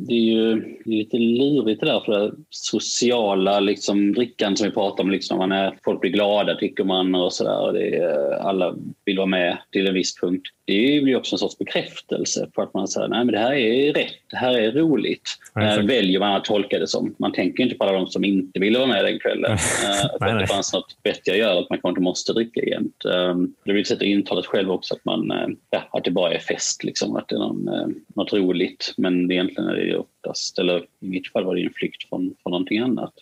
det 0.09 0.15
är 0.15 0.19
ju 0.19 0.77
lite 0.85 1.17
lurigt 1.17 1.81
det 1.81 1.87
där 1.87 2.01
för 2.01 2.13
det 2.13 2.33
sociala 2.51 3.61
liksom, 3.61 4.13
drickan 4.13 4.57
som 4.57 4.67
vi 4.69 4.75
pratar 4.75 5.05
om. 5.05 5.11
Liksom, 5.11 5.39
man 5.39 5.53
är, 5.53 5.79
folk 5.85 6.01
blir 6.01 6.11
glada 6.11 6.55
tycker 6.55 6.85
man 6.85 7.15
och 7.15 7.33
sådär. 7.33 7.95
Eh, 7.95 8.47
alla 8.47 8.75
vill 9.05 9.17
vara 9.17 9.27
med 9.27 9.59
till 9.71 9.87
en 9.87 9.95
viss 9.95 10.21
punkt 10.21 10.49
det 10.65 11.01
blir 11.03 11.17
också 11.17 11.35
en 11.35 11.39
sorts 11.39 11.59
bekräftelse 11.59 12.51
på 12.55 12.63
att 12.63 12.75
man 12.75 12.89
säger 12.89 13.09
nej 13.09 13.25
men 13.25 13.33
det 13.33 13.39
här 13.39 13.53
är 13.53 13.93
rätt, 13.93 14.13
det 14.31 14.37
här 14.37 14.55
är 14.55 14.73
roligt. 14.73 15.29
Ja, 15.55 15.79
eh, 15.79 15.87
väljer 15.87 16.21
man 16.21 16.35
att 16.35 16.45
tolka 16.45 16.79
det 16.79 16.87
som. 16.87 17.15
Man 17.19 17.33
tänker 17.33 17.63
inte 17.63 17.75
på 17.75 17.85
alla 17.85 17.99
de 17.99 18.07
som 18.07 18.25
inte 18.25 18.61
ville 18.61 18.79
vara 18.79 18.89
med 18.89 19.05
den 19.05 19.19
kvällen. 19.19 19.59
Eh, 19.83 20.05
att 20.05 20.39
det 20.41 20.47
fanns 20.47 20.73
något 20.73 20.97
vettigt 21.03 21.33
att 21.33 21.39
göra, 21.39 21.59
att 21.59 21.71
man 21.71 21.79
kanske 21.79 21.89
inte 21.89 22.01
måste 22.01 22.33
dricka 22.33 22.61
jämt. 22.65 23.05
Um, 23.05 23.55
det 23.65 23.73
blir 23.73 23.81
ett 23.81 23.87
sätt 23.87 23.97
att 23.97 24.03
intala 24.03 24.43
sig 24.43 24.49
själv 24.49 24.71
också 24.71 24.95
att, 24.95 25.05
man, 25.05 25.33
uh, 25.33 25.49
ja, 25.71 25.89
att 25.93 26.05
det 26.05 26.11
bara 26.11 26.35
är 26.35 26.39
fest, 26.39 26.85
liksom, 26.85 27.17
att 27.17 27.29
det 27.29 27.35
är 27.35 27.39
någon, 27.39 27.69
uh, 27.69 27.87
något 28.15 28.33
roligt. 28.33 28.95
Men 28.97 29.31
egentligen 29.31 29.69
är 29.69 29.75
det 29.75 29.97
oftast, 29.97 30.59
eller 30.59 30.79
i 30.79 31.09
mitt 31.09 31.33
fall 31.33 31.45
var 31.45 31.55
det 31.55 31.63
en 31.63 31.73
flykt 31.75 32.09
från, 32.09 32.35
från 32.43 32.51
någonting 32.51 32.79
annat. 32.79 33.13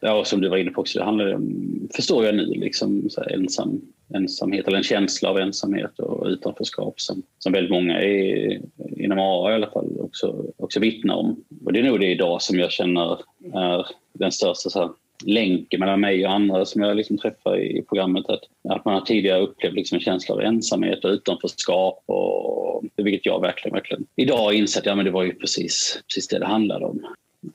Ja, 0.00 0.12
och 0.12 0.26
som 0.26 0.40
du 0.40 0.48
var 0.48 0.56
inne 0.56 0.70
på 0.70 0.80
också, 0.80 0.98
det 0.98 1.04
handlar 1.04 1.34
om, 1.34 1.88
förstår 1.96 2.24
jag 2.24 2.34
nu, 2.34 2.46
liksom, 2.46 3.10
så 3.10 3.20
här, 3.20 3.32
ensam, 3.34 3.80
ensamhet 4.14 4.68
eller 4.68 4.76
en 4.76 4.82
känsla 4.82 5.30
av 5.30 5.38
ensamhet 5.38 5.98
och 5.98 6.26
utanförskap 6.26 7.00
som, 7.00 7.22
som 7.38 7.52
väldigt 7.52 7.72
många 7.72 8.00
är, 8.00 8.60
inom 8.96 9.18
AA 9.18 9.50
i 9.50 9.54
alla 9.54 9.70
fall 9.70 10.00
också, 10.00 10.44
också 10.56 10.80
vittnar 10.80 11.14
om. 11.14 11.44
Och 11.64 11.72
det 11.72 11.80
är 11.80 11.84
nog 11.84 12.00
det 12.00 12.10
idag 12.10 12.42
som 12.42 12.58
jag 12.58 12.72
känner 12.72 13.20
är 13.54 13.86
den 14.12 14.32
största 14.32 14.70
så 14.70 14.80
här, 14.80 14.90
länken 15.24 15.80
mellan 15.80 16.00
mig 16.00 16.26
och 16.26 16.32
andra 16.32 16.64
som 16.64 16.82
jag 16.82 16.96
liksom 16.96 17.18
träffar 17.18 17.58
i 17.60 17.82
programmet. 17.88 18.28
Att, 18.28 18.42
att 18.68 18.84
man 18.84 18.94
har 18.94 19.00
tidigare 19.00 19.40
upplevt 19.40 19.74
liksom 19.74 19.96
en 19.96 20.02
känsla 20.02 20.34
av 20.34 20.40
ensamhet 20.40 21.04
och 21.04 21.10
utanförskap. 21.10 22.02
Och, 22.06 22.84
vilket 22.96 23.26
jag 23.26 23.40
verkligen, 23.40 23.74
verkligen 23.74 24.06
idag 24.16 24.36
har 24.36 24.52
insett 24.52 24.86
att 24.86 24.96
ja, 24.96 25.02
det 25.02 25.10
var 25.10 25.22
ju 25.22 25.34
precis, 25.34 26.02
precis 26.08 26.28
det 26.28 26.38
det 26.38 26.46
handlade 26.46 26.84
om. 26.84 27.06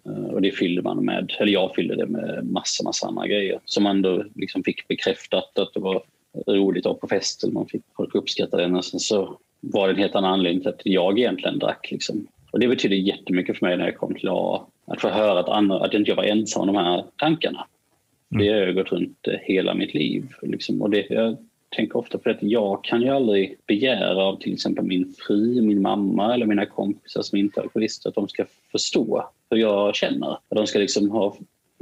Eh, 0.05 0.33
och 0.33 0.41
det 0.41 0.51
fyllde 0.51 0.81
man 0.81 1.05
med, 1.05 1.33
eller 1.39 1.51
jag 1.51 1.75
fyllde 1.75 1.95
det 1.95 2.05
med 2.05 2.45
massa, 2.45 2.83
massa 2.83 3.07
andra 3.07 3.27
grejer 3.27 3.59
som 3.65 3.83
man 3.83 4.01
då 4.01 4.25
liksom 4.35 4.63
fick 4.63 4.87
bekräftat 4.87 5.59
att 5.59 5.73
det 5.73 5.79
var 5.79 6.03
roligt 6.47 6.85
att 6.85 6.99
på 6.99 7.07
fest 7.07 7.43
eller 7.43 7.53
man 7.53 7.67
fick 7.67 7.81
folk 7.95 8.15
uppskatta 8.15 8.57
den 8.57 8.75
och 8.75 8.85
sen 8.85 8.99
så 8.99 9.37
var 9.59 9.87
det 9.87 9.93
en 9.93 9.99
helt 9.99 10.15
annan 10.15 10.33
anledning 10.33 10.61
till 10.61 10.69
att 10.69 10.81
jag 10.83 11.19
egentligen 11.19 11.59
drack. 11.59 11.91
Liksom. 11.91 12.27
Och 12.51 12.59
det 12.59 12.67
betydde 12.67 12.95
jättemycket 12.95 13.57
för 13.57 13.65
mig 13.65 13.77
när 13.77 13.85
jag 13.85 13.97
kom 13.97 14.15
till 14.15 14.29
AA. 14.29 14.65
Att 14.85 15.01
få 15.01 15.09
höra 15.09 15.39
att, 15.39 15.49
andra, 15.49 15.79
att 15.79 15.93
jag 15.93 16.01
inte 16.01 16.13
var 16.13 16.23
ensam 16.23 16.61
om 16.61 16.67
de 16.67 16.75
här 16.75 17.05
tankarna. 17.17 17.65
Mm. 18.31 18.45
Det 18.45 18.51
har 18.51 18.59
jag 18.59 18.75
gått 18.75 18.91
runt 18.91 19.27
hela 19.41 19.73
mitt 19.73 19.93
liv. 19.93 20.27
Liksom. 20.41 20.81
Och 20.81 20.89
det, 20.89 21.05
jag 21.09 21.37
tänker 21.75 21.97
ofta 21.97 22.17
på 22.17 22.29
att 22.29 22.37
jag 22.41 22.83
kan 22.83 23.01
ju 23.01 23.09
aldrig 23.09 23.57
begära 23.67 24.23
av 24.23 24.39
till 24.39 24.53
exempel 24.53 24.85
min 24.85 25.13
fru, 25.27 25.61
min 25.61 25.81
mamma 25.81 26.33
eller 26.33 26.45
mina 26.45 26.65
kompisar 26.65 27.21
som 27.21 27.37
inte 27.37 27.59
är 27.59 27.63
alkoholister 27.63 28.09
att 28.09 28.15
de 28.15 28.27
ska 28.27 28.45
förstå 28.71 29.29
hur 29.49 29.57
jag 29.57 29.95
känner. 29.95 30.37
De 30.49 30.67
ska 30.67 30.79
liksom 30.79 31.11
ha 31.11 31.35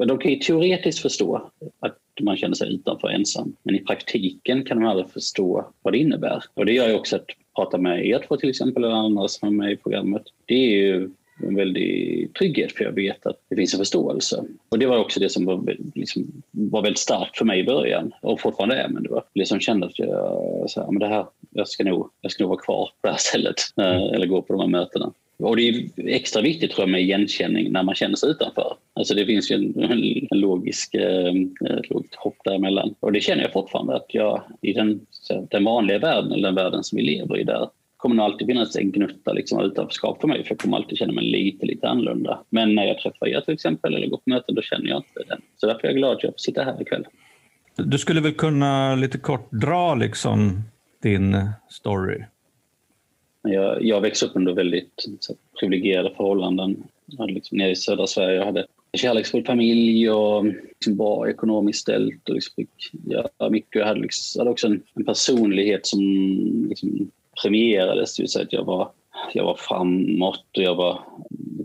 de 0.08 0.18
kan 0.18 0.32
ju 0.32 0.38
teoretiskt 0.38 1.00
förstå 1.00 1.52
att 1.80 1.98
man 2.24 2.38
känner 2.38 2.56
sig 2.56 2.74
utanför 2.74 3.08
ensam. 3.08 3.56
Men 3.64 3.76
i 3.76 3.80
praktiken 3.80 4.66
kan 4.66 4.80
de 4.80 4.86
aldrig 4.86 5.10
förstå 5.10 5.72
vad 5.82 5.94
det 5.94 5.98
innebär. 5.98 6.44
Och 6.54 6.66
det 6.66 6.74
gör 6.74 6.88
ju 6.88 6.96
också 6.96 7.16
att 7.16 7.26
prata 7.56 7.78
med 7.78 8.06
er 8.06 8.24
två 8.28 8.38
till 8.38 8.50
exempel, 8.50 8.84
eller 8.84 8.96
andra 8.96 9.28
som 9.28 9.48
är 9.48 9.52
med 9.52 9.72
i 9.72 9.76
programmet. 9.78 10.24
Det 10.46 10.54
är 10.54 10.70
ju 10.70 11.10
en 11.44 11.56
väldig 11.56 12.34
trygghet 12.34 12.72
för 12.72 12.84
jag 12.84 12.92
vet 12.92 13.26
att 13.26 13.38
det 13.50 13.56
finns 13.56 13.74
en 13.74 13.78
förståelse. 13.78 14.44
Och 14.70 14.80
det 14.80 14.86
var 14.86 14.98
också 14.98 15.20
det 15.20 15.30
som 15.30 15.46
var, 15.46 15.76
liksom, 15.96 16.44
var 16.52 16.82
väldigt 16.82 17.00
starkt 17.00 17.38
för 17.38 17.46
mig 17.46 17.60
i 17.60 17.64
början 17.64 18.12
och 18.22 18.42
fortfarande 18.42 18.76
är. 18.76 18.88
Men 18.88 19.04
det 19.04 19.10
var 19.10 19.24
det 19.34 19.46
som 19.46 19.60
kände 19.60 19.86
att 19.86 20.00
jag, 20.00 20.66
så 20.68 20.82
här, 20.82 20.92
men 20.92 21.00
det 21.00 21.08
här, 21.08 21.26
jag, 21.50 21.68
ska 21.68 21.84
nog, 21.84 22.10
jag 22.22 22.32
ska 22.32 22.44
nog 22.44 22.50
vara 22.50 22.60
kvar 22.60 22.86
på 23.02 23.08
det 23.08 23.12
här 23.12 23.18
stället 23.18 23.56
eh, 23.78 24.16
eller 24.16 24.26
gå 24.26 24.42
på 24.42 24.54
de 24.54 24.60
här 24.62 24.68
mötena. 24.68 25.14
Och 25.40 25.56
det 25.56 25.70
är 25.70 25.90
extra 25.98 26.42
viktigt 26.42 26.72
tror 26.72 26.84
jag 26.84 26.90
med 26.90 27.02
igenkänning 27.02 27.72
när 27.72 27.84
man 27.84 27.96
känner 27.96 28.16
sig 28.16 28.30
utanför. 28.30 28.74
Alltså 28.94 29.14
det 29.14 29.26
finns 29.26 29.52
ju 29.52 29.56
en, 29.56 29.84
en 30.32 30.40
logisk, 30.40 30.94
eh, 30.94 31.34
ett 31.80 31.90
logiskt 31.90 32.16
hopp 32.16 32.38
däremellan. 32.44 32.96
Och 33.00 33.12
det 33.12 33.22
känner 33.22 33.44
jag 33.44 33.54
fortfarande 33.54 33.96
att 33.96 34.14
jag 34.14 34.44
i 34.62 34.74
den, 34.74 35.00
den 35.52 35.64
vanliga 35.64 36.00
världen, 36.00 36.32
eller 36.32 36.48
den 36.48 36.56
världen 36.56 36.84
som 36.84 36.96
vi 36.96 37.04
lever 37.04 37.40
i 37.40 37.44
där, 37.44 37.70
kommer 37.98 38.16
nog 38.16 38.26
alltid 38.26 38.48
finnas 38.48 38.76
en 38.76 38.92
gnutta 38.92 39.34
liksom 39.34 39.62
utanförskap 39.62 40.22
för 40.22 40.28
mig 40.28 40.44
för 40.44 40.52
jag 40.52 40.60
kommer 40.60 40.78
alltid 40.78 40.98
känna 40.98 41.14
mig 41.14 41.24
lite, 41.24 41.66
lite 41.66 41.88
annorlunda. 41.88 42.44
Men 42.50 42.76
när 42.76 42.86
jag 42.86 43.00
träffar 43.00 43.28
er 43.28 43.42
till 43.42 43.54
exempel 43.54 43.96
eller 43.96 44.08
går 44.08 44.18
på 44.18 44.30
möten 44.30 44.56
då 44.56 44.62
känner 44.62 44.90
jag 44.90 44.98
inte 44.98 45.24
den. 45.28 45.42
Så 45.58 45.68
därför 45.68 45.82
är 45.82 45.88
jag 45.88 45.98
glad 45.98 46.16
att 46.16 46.24
jag 46.24 46.34
får 46.34 46.38
sitta 46.38 46.64
här 46.64 46.82
ikväll. 46.82 47.06
Du 47.76 47.98
skulle 47.98 48.22
väl 48.22 48.34
kunna 48.34 48.96
lite 48.96 49.18
kort 49.18 49.52
dra 49.52 49.96
liksom 49.96 50.62
din 51.04 51.50
story? 51.70 52.24
Jag, 53.42 53.86
jag 53.86 54.02
växte 54.02 54.26
upp 54.26 54.36
under 54.36 54.54
väldigt 54.54 55.08
så, 55.20 55.36
privilegierade 55.60 56.16
förhållanden. 56.16 56.84
Jag 57.06 57.18
hade 57.18 57.34
liksom, 57.34 57.58
nere 57.58 57.72
i 57.72 57.76
södra 57.76 58.08
Sverige 58.08 58.36
jag 58.36 58.46
hade 58.46 58.66
en 58.92 59.00
kärleksfull 59.00 59.46
familj 59.46 60.10
och 60.10 60.46
liksom 60.46 60.98
bra 60.98 61.30
ekonomiskt 61.30 61.82
ställt. 61.82 62.30
Och 62.30 62.36
liksom 62.36 62.54
fick 62.56 62.92
göra 63.12 63.50
mycket. 63.50 63.80
Jag 63.80 63.86
hade, 63.86 64.00
liksom, 64.00 64.40
hade 64.40 64.52
också 64.52 64.68
en, 64.68 64.82
en, 64.96 65.06
personlighet 65.06 65.88
som 65.88 66.02
liksom 66.70 67.12
premierades. 67.44 68.16
Det 68.16 68.24
vill 68.24 68.30
säga 68.30 68.46
att 68.46 68.54
jag 68.54 68.66
var, 68.66 68.92
jag 69.34 69.44
var 69.44 69.56
framåt 69.56 70.58
och 70.58 70.64
jag 70.64 70.76
var 70.76 71.00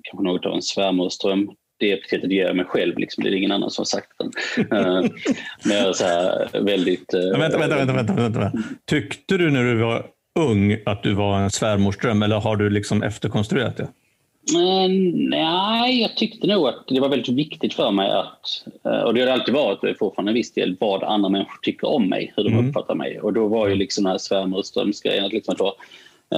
kanske 0.02 0.24
något 0.24 0.46
av 0.46 0.54
en 0.54 0.62
svärmorsdröm 0.62 1.50
det 1.78 1.92
epitetet 1.92 2.30
ger 2.30 2.46
jag 2.46 2.56
mig 2.56 2.64
själv. 2.64 2.98
Liksom. 2.98 3.24
Det 3.24 3.30
är 3.30 3.34
ingen 3.34 3.52
annan 3.52 3.70
som 3.70 3.82
har 3.82 3.86
sagt 3.86 4.12
den. 4.18 4.30
uh, 4.78 5.10
men 5.64 5.76
jag 5.76 5.88
är 5.88 5.92
så 5.92 6.04
här 6.04 6.60
väldigt... 6.60 7.14
Uh, 7.14 7.38
vänta, 7.38 7.58
vänta, 7.58 7.76
vänta, 7.76 7.92
vänta, 7.92 8.40
vänta. 8.40 8.52
Tyckte 8.84 9.36
du 9.36 9.50
när 9.50 9.64
du 9.64 9.74
var 9.74 10.06
ung 10.34 10.76
att 10.86 11.02
du 11.02 11.14
var 11.14 11.38
en 11.38 11.50
svärmorsdröm 11.50 12.22
eller 12.22 12.40
har 12.40 12.56
du 12.56 12.70
liksom 12.70 13.02
efterkonstruerat 13.02 13.76
det? 13.76 13.88
Men, 14.52 15.10
nej, 15.30 16.00
jag 16.00 16.16
tyckte 16.16 16.46
nog 16.46 16.68
att 16.68 16.84
det 16.88 17.00
var 17.00 17.08
väldigt 17.08 17.28
viktigt 17.28 17.74
för 17.74 17.90
mig 17.90 18.10
att, 18.10 18.64
eh, 18.84 19.00
och 19.00 19.14
det 19.14 19.20
har 19.20 19.26
det 19.26 19.32
alltid 19.32 19.54
varit 19.54 19.98
fortfarande 19.98 20.30
en 20.30 20.34
viss 20.34 20.52
del, 20.52 20.76
vad 20.80 21.02
andra 21.02 21.28
människor 21.28 21.58
tycker 21.62 21.88
om 21.88 22.08
mig, 22.08 22.32
hur 22.36 22.44
de 22.44 22.52
mm. 22.52 22.68
uppfattar 22.68 22.94
mig. 22.94 23.20
Och 23.20 23.32
då 23.32 23.48
var 23.48 23.68
ju 23.68 23.74
liksom 23.74 24.04
den 24.04 24.10
här 24.10 24.18
svärmorsdrömsgrejen 24.18 25.24
att 25.24 25.32
liksom 25.32 25.54
att 25.54 25.76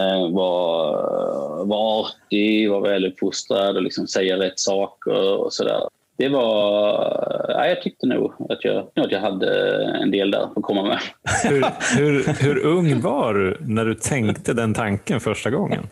eh, 0.00 0.30
vara, 0.30 1.64
vara 1.64 2.00
artig, 2.00 2.70
vara 2.70 2.80
väluppfostrad 2.80 3.76
och 3.76 3.82
liksom 3.82 4.06
säga 4.06 4.38
rätt 4.38 4.58
saker 4.58 5.38
och 5.38 5.52
sådär. 5.52 5.80
Det 6.16 6.28
var... 6.28 7.46
Ja, 7.48 7.66
jag 7.66 7.82
tyckte 7.82 8.06
nog 8.06 8.32
att 8.48 8.64
jag, 8.64 8.86
att 8.94 9.12
jag 9.12 9.20
hade 9.20 9.82
en 9.84 10.10
del 10.10 10.30
där 10.30 10.40
att 10.40 10.62
komma 10.62 10.82
med. 10.82 10.98
Hur, 11.44 11.64
hur, 11.98 12.42
hur 12.42 12.66
ung 12.66 13.00
var 13.00 13.34
du 13.34 13.56
när 13.60 13.84
du 13.84 13.94
tänkte 13.94 14.54
den 14.54 14.74
tanken 14.74 15.20
första 15.20 15.50
gången? 15.50 15.82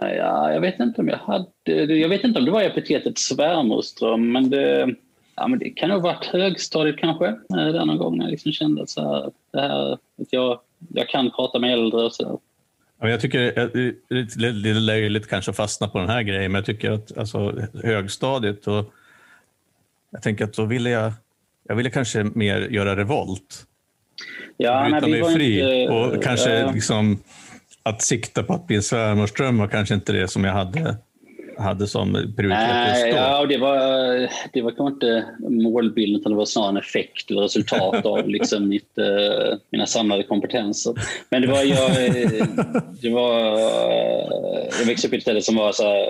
Ja, 0.00 0.52
jag 0.52 0.60
vet 0.60 0.80
inte 0.80 1.00
om 1.00 1.08
jag 1.08 1.18
hade... 1.18 1.94
Jag 1.94 2.08
vet 2.08 2.24
inte 2.24 2.38
om 2.38 2.44
det 2.44 2.50
var 2.50 2.62
epitetet 2.62 3.18
svärmorsdröm, 3.18 4.32
men 4.32 4.50
det, 4.50 4.94
ja, 5.36 5.48
men 5.48 5.58
det 5.58 5.70
kan 5.70 5.90
ha 5.90 5.98
varit 5.98 6.24
högstadiet 6.24 6.98
kanske. 6.98 7.34
Där 7.48 7.84
någon 7.84 7.98
gång 7.98 8.18
när 8.18 8.24
jag 8.24 8.30
liksom 8.30 8.52
kände 8.52 8.82
att, 8.82 8.90
så 8.90 9.00
här, 9.02 9.30
det 9.52 9.60
här, 9.60 9.92
att 9.92 10.32
jag, 10.32 10.60
jag 10.94 11.08
kan 11.08 11.30
prata 11.30 11.58
med 11.58 11.72
äldre 11.72 12.00
och 12.00 12.12
så. 12.12 12.40
Jag 13.00 13.20
tycker 13.20 13.38
det 14.08 14.18
är 14.18 14.52
lite 14.52 14.80
löjligt 14.80 15.28
kanske 15.28 15.50
att 15.50 15.56
fastna 15.56 15.88
på 15.88 15.98
den 15.98 16.08
här 16.08 16.22
grejen, 16.22 16.52
men 16.52 16.58
jag 16.58 16.66
tycker 16.66 16.90
att 16.90 17.18
alltså, 17.18 17.54
högstadiet 17.84 18.66
och 18.66 18.92
jag 20.10 20.22
tänker 20.22 20.44
att 20.44 20.52
då 20.52 20.64
ville 20.64 20.90
jag, 20.90 21.12
jag 21.68 21.76
ville 21.76 21.90
kanske 21.90 22.24
mer 22.24 22.60
göra 22.60 22.96
revolt. 22.96 23.64
Ja, 24.56 24.88
Bryta 24.90 25.06
mig 25.06 25.34
fri 25.34 25.60
inte, 25.60 25.92
och 25.92 26.22
kanske 26.22 26.58
ja. 26.58 26.72
liksom 26.72 27.18
att 27.82 28.02
sikta 28.02 28.42
på 28.42 28.54
att 28.54 28.66
bli 28.66 28.76
en 28.76 28.82
svärmorsdröm 28.82 29.58
var 29.58 29.68
kanske 29.68 29.94
inte 29.94 30.12
det 30.12 30.28
som 30.28 30.44
jag 30.44 30.52
hade, 30.52 30.96
hade 31.58 31.86
som 31.86 32.12
prioritet 32.36 32.88
just 32.88 33.04
då. 33.04 33.16
Ja, 33.16 33.40
och 33.40 33.48
det 33.48 33.58
var, 33.58 33.76
det 34.52 34.62
var 34.62 34.70
kanske 34.70 34.94
inte 34.94 35.24
målbilden 35.48 36.20
utan 36.20 36.32
det 36.32 36.38
var 36.38 36.44
snarare 36.44 36.70
en 36.70 36.76
effekt 36.76 37.30
eller 37.30 37.42
resultat 37.42 38.06
av 38.06 38.28
liksom 38.38 38.68
mitt, 38.68 38.98
uh, 38.98 39.58
mina 39.70 39.86
samlade 39.86 40.22
kompetenser. 40.22 40.94
Men 41.30 41.42
det 41.42 41.48
var, 41.48 41.62
jag, 41.62 41.90
det 43.02 43.10
var, 43.10 43.58
jag 44.78 44.86
växte 44.86 45.08
upp 45.08 45.14
i 45.14 45.16
ett 45.16 45.22
ställe 45.22 45.42
som 45.42 45.56
var 45.56 45.72
så 45.72 45.82
här, 45.82 46.06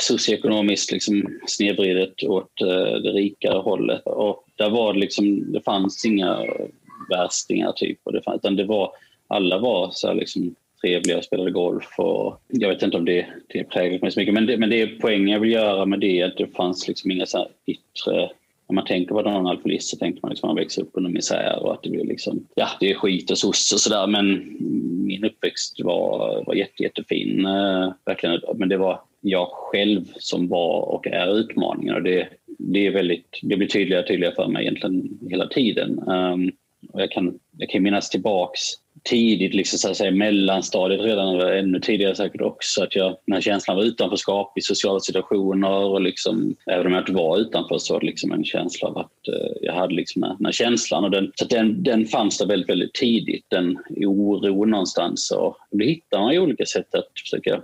socioekonomiskt 0.00 0.92
liksom 0.92 1.38
snedvridet 1.46 2.22
åt 2.22 2.60
eh, 2.60 3.02
det 3.02 3.12
rikare 3.12 3.58
hållet. 3.58 4.02
Och 4.04 4.44
där 4.56 4.70
var 4.70 4.92
det 4.92 4.98
liksom, 4.98 5.52
det 5.52 5.60
fanns 5.60 6.04
inga 6.04 6.44
värstingar 7.10 7.72
typ. 7.72 7.98
Och 8.02 8.12
det 8.12 8.22
fanns, 8.22 8.36
utan 8.36 8.56
det 8.56 8.64
var, 8.64 8.92
alla 9.26 9.58
var 9.58 9.90
så 9.92 10.12
liksom 10.12 10.54
trevliga 10.80 11.18
och 11.18 11.24
spelade 11.24 11.50
golf. 11.50 11.98
Och 11.98 12.40
jag 12.48 12.68
vet 12.68 12.82
inte 12.82 12.96
om 12.96 13.04
det, 13.04 13.26
det 13.48 13.64
präglat 13.64 14.02
mig 14.02 14.10
så 14.10 14.20
mycket, 14.20 14.34
men 14.34 14.46
det, 14.46 14.56
men 14.56 14.70
det 14.70 14.82
är 14.82 14.98
poängen 15.00 15.28
jag 15.28 15.40
vill 15.40 15.52
göra 15.52 15.86
med 15.86 16.00
det 16.00 16.22
att 16.22 16.36
det 16.36 16.56
fanns 16.56 16.88
liksom 16.88 17.10
inga 17.10 17.26
så 17.26 17.48
yttre 17.66 18.30
när 18.68 18.74
man 18.74 18.84
tänker 18.84 19.14
på 19.14 19.22
någon 19.22 19.46
alkoholist 19.46 19.88
så 19.88 19.96
tänker 19.96 20.20
man 20.22 20.30
liksom 20.30 20.48
att 20.48 20.54
man 20.54 20.62
växer 20.62 20.82
upp 20.82 20.90
under 20.92 21.10
misär 21.10 21.58
och 21.62 21.72
att 21.72 21.82
det 21.82 21.90
blir 21.90 22.04
liksom, 22.04 22.46
ja 22.54 22.68
det 22.80 22.90
är 22.90 22.94
skit 22.94 23.30
och 23.30 23.38
soss 23.38 23.72
och 23.72 23.80
sådär 23.80 24.06
men 24.06 24.56
min 25.06 25.24
uppväxt 25.24 25.80
var, 25.80 26.44
var 26.46 26.54
jätte, 26.54 26.82
jättefin. 26.82 27.46
Eh, 27.46 27.92
verkligen. 28.04 28.40
Men 28.54 28.68
det 28.68 28.76
var 28.76 29.00
jag 29.20 29.48
själv 29.50 30.04
som 30.16 30.48
var 30.48 30.80
och 30.80 31.06
är 31.06 31.38
utmaningen 31.38 31.94
och 31.94 32.02
det, 32.02 32.28
det, 32.58 32.86
är 32.86 32.90
väldigt, 32.90 33.40
det 33.42 33.56
blir 33.56 33.68
tydligare 33.68 34.02
och 34.02 34.08
tydligare 34.08 34.34
för 34.34 34.48
mig 34.48 34.62
egentligen 34.62 35.18
hela 35.30 35.46
tiden. 35.46 36.08
Um, 36.08 36.52
och 36.92 37.00
jag, 37.00 37.10
kan, 37.10 37.38
jag 37.56 37.70
kan 37.70 37.82
minnas 37.82 38.10
tillbaks 38.10 38.60
tidigt, 39.04 39.54
liksom, 39.54 39.78
så 39.78 39.90
att 39.90 39.96
säga, 39.96 40.10
mellanstadiet 40.10 41.00
redan, 41.00 41.34
eller 41.34 41.52
ännu 41.52 41.80
tidigare 41.80 42.14
säkert 42.14 42.40
också, 42.40 42.82
att 42.82 42.96
jag, 42.96 43.16
den 43.26 43.34
här 43.34 43.40
känslan 43.40 43.76
av 43.76 43.84
utanförskap 43.84 44.58
i 44.58 44.60
sociala 44.60 45.00
situationer 45.00 45.70
och 45.70 46.00
liksom, 46.00 46.56
även 46.66 46.86
om 46.86 46.92
jag 46.92 47.02
inte 47.02 47.12
var 47.12 47.38
utanför 47.38 47.78
så 47.78 47.94
var 47.94 48.00
det 48.00 48.06
liksom 48.06 48.32
en 48.32 48.44
känsla 48.44 48.88
av 48.88 48.98
att 48.98 49.28
eh, 49.28 49.56
jag 49.60 49.72
hade 49.72 49.94
liksom 49.94 50.22
den, 50.22 50.44
här 50.44 50.52
känslan. 50.52 51.04
Och 51.04 51.10
den, 51.10 51.32
så 51.34 51.44
den, 51.44 51.82
den 51.82 52.06
fanns 52.06 52.38
där 52.38 52.46
väldigt, 52.46 52.68
väldigt 52.68 52.94
tidigt, 52.94 53.44
den 53.48 53.78
oro 53.96 54.64
någonstans. 54.64 55.30
Och 55.30 55.56
det 55.70 55.84
hittar 55.84 56.20
man 56.20 56.32
ju 56.32 56.40
olika 56.40 56.66
sätt 56.66 56.94
att 56.94 57.08
försöka 57.22 57.62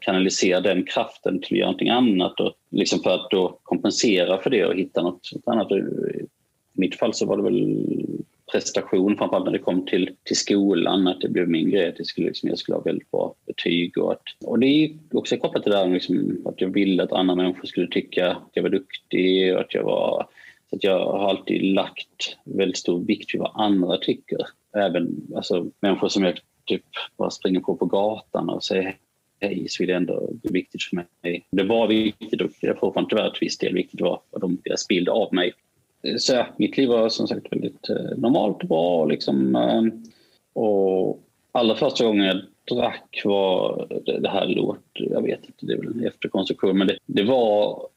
kanalisera 0.00 0.60
den 0.60 0.84
kraften 0.84 1.40
till 1.40 1.54
att 1.54 1.58
göra 1.58 1.66
någonting 1.66 1.88
annat 1.88 2.40
och 2.40 2.52
liksom 2.70 3.00
för 3.00 3.10
att 3.10 3.30
då 3.30 3.58
kompensera 3.62 4.38
för 4.38 4.50
det 4.50 4.64
och 4.64 4.74
hitta 4.74 5.02
något 5.02 5.30
annat. 5.46 5.72
I 5.72 6.80
mitt 6.80 6.94
fall 6.94 7.14
så 7.14 7.26
var 7.26 7.36
det 7.36 7.42
väl 7.42 7.78
prestation, 8.52 9.16
framförallt 9.16 9.44
när 9.44 9.52
det 9.52 9.58
kom 9.58 9.86
till, 9.86 10.16
till 10.24 10.36
skolan, 10.36 11.08
att 11.08 11.20
det 11.20 11.28
blev 11.28 11.48
min 11.48 11.70
grej 11.70 11.88
att 11.88 11.98
jag 11.98 12.06
skulle, 12.06 12.26
liksom, 12.26 12.48
jag 12.48 12.58
skulle 12.58 12.76
ha 12.76 12.82
väldigt 12.82 13.10
bra 13.10 13.34
betyg. 13.46 13.98
Och, 13.98 14.12
att, 14.12 14.22
och 14.44 14.58
det 14.58 14.66
är 14.66 14.90
också 15.12 15.36
kopplat 15.36 15.62
till 15.62 15.72
det 15.72 15.78
där 15.78 15.88
liksom, 15.88 16.42
att 16.44 16.60
jag 16.60 16.68
ville 16.68 17.02
att 17.02 17.12
andra 17.12 17.34
människor 17.34 17.66
skulle 17.66 17.88
tycka 17.88 18.30
att 18.30 18.50
jag 18.52 18.62
var 18.62 18.70
duktig 18.70 19.54
och 19.54 19.60
att 19.60 19.74
jag 19.74 19.82
var... 19.82 20.26
Så 20.70 20.76
att 20.76 20.84
jag 20.84 20.98
har 20.98 21.28
alltid 21.28 21.62
lagt 21.62 22.36
väldigt 22.44 22.76
stor 22.76 23.04
vikt 23.04 23.34
vid 23.34 23.40
vad 23.40 23.52
andra 23.54 23.96
tycker. 23.96 24.38
Även 24.76 25.32
alltså, 25.36 25.70
människor 25.80 26.08
som 26.08 26.24
jag 26.24 26.40
typ 26.64 26.84
bara 27.16 27.30
springer 27.30 27.60
på 27.60 27.76
på 27.76 27.86
gatan 27.86 28.50
och 28.50 28.64
säger 28.64 28.96
hej 29.40 29.66
så 29.68 29.82
är 29.82 29.86
det 29.86 29.94
ändå 29.94 30.30
viktigt 30.42 30.82
för 30.82 30.96
mig. 30.96 31.44
Det 31.50 31.62
var 31.64 31.88
viktigt 31.88 32.40
och 32.40 32.50
jag 32.60 32.78
får 32.78 33.06
tyvärr 33.10 33.30
till 33.30 33.40
viss 33.40 33.58
del 33.58 33.74
viktigt 33.74 34.00
vad 34.00 34.20
de, 34.40 34.58
deras 34.64 34.88
bild 34.88 35.08
av 35.08 35.34
mig 35.34 35.52
så 36.18 36.32
ja, 36.32 36.46
mitt 36.56 36.76
liv 36.76 36.88
var 36.88 37.08
som 37.08 37.28
sagt 37.28 37.52
väldigt 37.52 37.88
eh, 37.88 38.16
normalt 38.16 38.62
och 38.62 38.68
bra. 38.68 39.04
Liksom, 39.04 39.56
eh, 39.56 39.82
och 40.62 41.20
allra 41.52 41.74
första 41.74 42.04
gången 42.04 42.26
jag 42.26 42.40
drack 42.76 43.22
var, 43.24 43.86
det, 44.06 44.20
det 44.20 44.28
här 44.28 44.46
låter, 44.46 45.12
jag 45.12 45.22
vet 45.22 45.44
inte, 45.44 45.66
det 45.66 45.72
är 45.72 45.76
väl 45.76 45.86
en 45.86 46.06
efterkonstruktion, 46.06 46.78
men 46.78 46.86
det, 46.86 46.98
det 47.06 47.22
var 47.22 47.88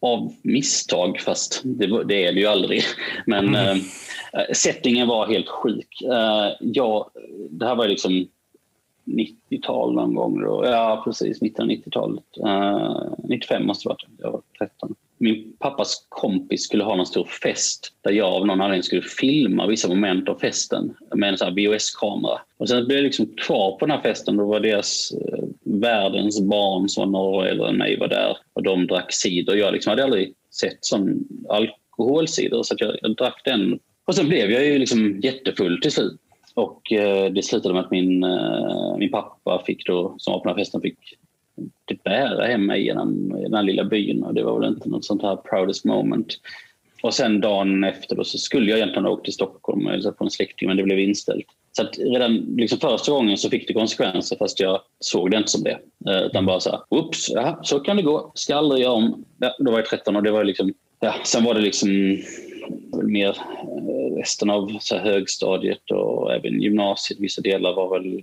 av 0.00 0.34
misstag, 0.42 1.20
fast 1.20 1.60
det, 1.64 2.04
det, 2.04 2.24
är 2.24 2.32
det 2.32 2.40
ju 2.40 2.46
aldrig. 2.46 2.82
Men 3.26 3.48
mm. 3.48 3.78
äh, 4.32 4.54
settingen 4.54 5.08
var 5.08 5.26
helt 5.26 5.48
sjuk. 5.48 6.02
Äh, 6.02 6.52
ja, 6.60 7.10
det 7.50 7.66
här 7.66 7.74
var 7.74 7.88
liksom 7.88 8.26
90-tal 9.04 9.94
någon 9.94 10.14
gång. 10.14 10.40
Då. 10.40 10.64
Ja, 10.64 11.02
precis. 11.04 11.40
Mitten 11.40 11.64
av 11.64 11.70
90-talet. 11.70 12.24
Äh, 12.44 13.02
95 13.28 13.66
måste 13.66 13.88
det 13.88 13.92
ha 13.92 13.94
varit. 13.94 14.08
Jag 14.18 14.32
var 14.32 14.42
13 14.58 14.94
min 15.20 15.56
pappas 15.58 16.06
kompis 16.08 16.62
skulle 16.62 16.84
ha 16.84 16.96
någon 16.96 17.06
stor 17.06 17.24
fest 17.24 17.92
där 18.00 18.12
jag 18.12 18.28
av 18.28 18.46
någon 18.46 18.60
anledning 18.60 18.82
skulle 18.82 19.02
filma 19.02 19.66
vissa 19.66 19.88
moment 19.88 20.28
av 20.28 20.38
festen 20.38 20.94
med 21.14 21.28
en 21.28 21.38
sån 21.38 21.54
VHS-kamera. 21.54 22.40
Och 22.56 22.68
sen 22.68 22.86
blev 22.86 22.98
jag 22.98 23.04
liksom 23.04 23.26
kvar 23.36 23.70
på 23.72 23.86
den 23.86 23.96
här 23.96 24.02
festen. 24.02 24.36
Då 24.36 24.46
var 24.46 24.60
deras 24.60 25.12
eh, 25.12 25.44
världens 25.64 26.40
barn 26.40 26.88
som 26.88 27.12
var 27.12 27.20
några 27.20 27.38
år 27.38 27.46
äldre 27.46 27.68
än 27.68 27.76
mig 27.76 27.98
var 27.98 28.08
där 28.08 28.36
och 28.52 28.62
de 28.62 28.86
drack 28.86 29.12
cider. 29.12 29.54
Jag 29.54 29.72
liksom 29.72 29.90
hade 29.90 30.04
aldrig 30.04 30.34
sett 30.60 30.78
sån 30.80 31.28
alkoholcider 31.48 32.62
så 32.62 32.74
jag, 32.78 32.96
jag 33.02 33.16
drack 33.16 33.42
den. 33.44 33.78
Och 34.04 34.14
sen 34.14 34.28
blev 34.28 34.50
jag 34.50 34.64
ju 34.64 34.78
liksom 34.78 35.20
jättefull 35.20 35.80
till 35.80 35.92
slut. 35.92 36.20
Och 36.54 36.92
eh, 36.92 37.32
det 37.32 37.42
slutade 37.42 37.74
med 37.74 37.84
att 37.84 37.90
min, 37.90 38.24
eh, 38.24 38.96
min 38.98 39.10
pappa 39.10 39.62
fick 39.66 39.86
då, 39.86 40.14
som 40.18 40.32
var 40.32 40.40
på 40.40 40.48
den 40.48 40.56
här 40.56 40.64
festen 40.64 40.80
fick 40.80 40.98
typ 41.86 42.02
bära 42.02 42.46
hem 42.46 42.66
mig 42.66 42.84
genom 42.84 43.28
den 43.28 43.54
här 43.54 43.62
lilla 43.62 43.84
byn 43.84 44.22
och 44.22 44.34
det 44.34 44.42
var 44.42 44.60
väl 44.60 44.68
inte 44.68 44.88
något 44.88 45.04
sånt 45.04 45.22
här 45.22 45.36
proudest 45.36 45.84
moment. 45.84 46.36
Och 47.02 47.14
sen 47.14 47.40
dagen 47.40 47.84
efter 47.84 48.16
då 48.16 48.24
så 48.24 48.38
skulle 48.38 48.70
jag 48.70 48.78
egentligen 48.78 49.04
ha 49.04 49.12
åkt 49.12 49.24
till 49.24 49.34
Stockholm 49.34 49.86
eller 49.86 50.10
på 50.10 50.24
en 50.24 50.30
släkting 50.30 50.68
men 50.68 50.76
det 50.76 50.82
blev 50.82 50.98
inställt. 50.98 51.46
Så 51.72 51.82
att 51.82 51.98
redan 51.98 52.36
liksom 52.36 52.78
första 52.78 53.12
gången 53.12 53.38
så 53.38 53.50
fick 53.50 53.68
det 53.68 53.74
konsekvenser 53.74 54.36
fast 54.36 54.60
jag 54.60 54.80
såg 55.00 55.30
det 55.30 55.36
inte 55.36 55.50
som 55.50 55.62
det. 55.62 55.78
Eh, 56.06 56.22
utan 56.22 56.46
bara 56.46 56.60
så 56.60 56.70
här, 56.70 56.80
oops, 56.88 57.30
ja, 57.30 57.60
så 57.62 57.80
kan 57.80 57.96
det 57.96 58.02
gå, 58.02 58.32
ska 58.34 58.56
aldrig 58.56 58.82
göra 58.82 58.92
om. 58.92 59.24
Ja, 59.38 59.56
då 59.58 59.70
var 59.70 59.78
jag 59.78 59.86
13 59.86 60.16
och 60.16 60.22
det 60.22 60.30
var 60.30 60.44
liksom, 60.44 60.74
ja, 61.00 61.14
sen 61.24 61.44
var 61.44 61.54
det 61.54 61.60
liksom 61.60 62.18
mer 63.02 63.28
eh, 63.28 64.16
resten 64.16 64.50
av 64.50 64.76
så 64.80 64.98
högstadiet 64.98 65.90
och 65.90 66.34
även 66.34 66.62
gymnasiet. 66.62 67.20
Vissa 67.20 67.42
delar 67.42 67.74
var 67.74 67.98
väl 67.98 68.20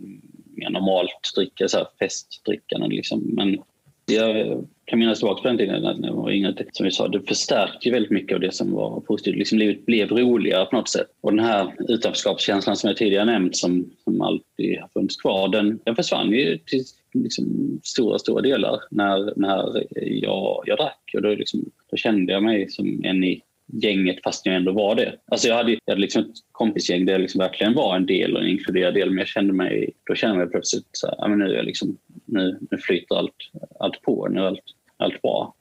mer 0.57 0.69
normalt 0.69 1.31
dricka, 1.35 1.67
så 1.67 1.77
här 1.77 1.87
festdrickande. 1.99 2.87
Liksom. 2.87 3.19
Men 3.19 3.57
jag 4.05 4.65
kan 4.85 4.99
minnas 4.99 5.19
tillbaka 5.19 5.41
på 5.41 5.47
den 5.47 5.57
tiden 5.57 5.81
när 5.81 6.07
jag 6.07 6.15
var 6.15 6.31
yngre. 6.31 6.53
Som 6.71 6.83
vi 6.83 6.91
sa, 6.91 7.07
det 7.07 7.21
förstärkte 7.21 7.91
väldigt 7.91 8.11
mycket 8.11 8.35
av 8.35 8.41
det 8.41 8.53
som 8.53 8.71
var 8.71 8.99
positivt. 8.99 9.35
Liksom 9.35 9.57
livet 9.57 9.85
blev 9.85 10.11
roligare 10.11 10.65
på 10.65 10.75
något 10.75 10.89
sätt. 10.89 11.07
Och 11.21 11.31
den 11.35 11.45
här 11.45 11.73
utanförskapskänslan 11.87 12.75
som 12.75 12.87
jag 12.87 12.97
tidigare 12.97 13.25
nämnt 13.25 13.55
som, 13.55 13.91
som 14.03 14.21
alltid 14.21 14.79
har 14.79 14.87
funnits 14.93 15.17
kvar, 15.17 15.47
den, 15.47 15.79
den 15.83 15.95
försvann 15.95 16.31
ju 16.31 16.57
till 16.57 16.83
liksom, 17.13 17.79
stora, 17.83 18.19
stora 18.19 18.41
delar 18.41 18.79
när, 18.91 19.33
när 19.35 19.87
jag, 20.23 20.63
jag 20.65 20.77
drack. 20.77 21.11
Och 21.13 21.21
då, 21.21 21.29
liksom, 21.29 21.71
då 21.91 21.97
kände 21.97 22.33
jag 22.33 22.43
mig 22.43 22.69
som 22.69 23.01
en 23.03 23.23
i 23.23 23.41
gänget 23.67 24.23
fast 24.23 24.45
jag 24.45 24.55
ändå 24.55 24.71
var 24.71 24.95
det. 24.95 25.15
Alltså 25.25 25.47
jag 25.47 25.55
hade, 25.55 25.71
jag 25.71 25.79
hade 25.87 26.01
liksom 26.01 26.21
ett 26.21 26.35
kompisgäng 26.51 27.05
där 27.05 27.13
jag 27.13 27.21
liksom 27.21 27.39
verkligen 27.39 27.73
var 27.73 27.95
en 27.95 28.05
del 28.05 28.35
och 28.35 28.41
en 28.41 28.47
inkluderad 28.47 28.93
del 28.93 29.09
men 29.09 29.17
jag 29.17 29.27
kände 29.27 29.53
mig, 29.53 29.89
då 30.03 30.15
kände 30.15 30.35
jag 30.35 30.43
mig 30.43 30.51
plötsligt 30.51 30.87
så 30.91 31.07
här, 31.07 31.27
men 31.27 31.39
nu, 31.39 31.55
är 31.55 31.63
liksom, 31.63 31.97
nu, 32.25 32.57
nu 32.71 32.77
flyter 32.77 33.15
allt, 33.15 33.35
allt 33.79 34.01
på, 34.01 34.27
nu 34.27 34.39
är 34.39 34.45
allt, 34.45 34.63
allt 34.97 35.21
bra. 35.21 35.53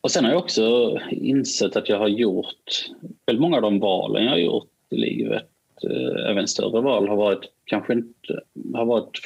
Och 0.00 0.10
sen 0.10 0.24
har 0.24 0.32
jag 0.32 0.42
också 0.42 0.98
insett 1.10 1.76
att 1.76 1.88
jag 1.88 1.98
har 1.98 2.08
gjort 2.08 2.90
väldigt 3.26 3.40
många 3.40 3.56
av 3.56 3.62
de 3.62 3.78
valen 3.80 4.24
jag 4.24 4.30
har 4.30 4.38
gjort 4.38 4.70
i 4.90 4.96
livet, 4.96 5.48
eh, 5.90 6.30
även 6.30 6.48
större 6.48 6.80
val, 6.80 7.08
har 7.08 7.16
varit 7.16 7.52
kanske 7.64 7.92
inte 7.92 8.40
har 8.74 8.84
varit 8.84 9.18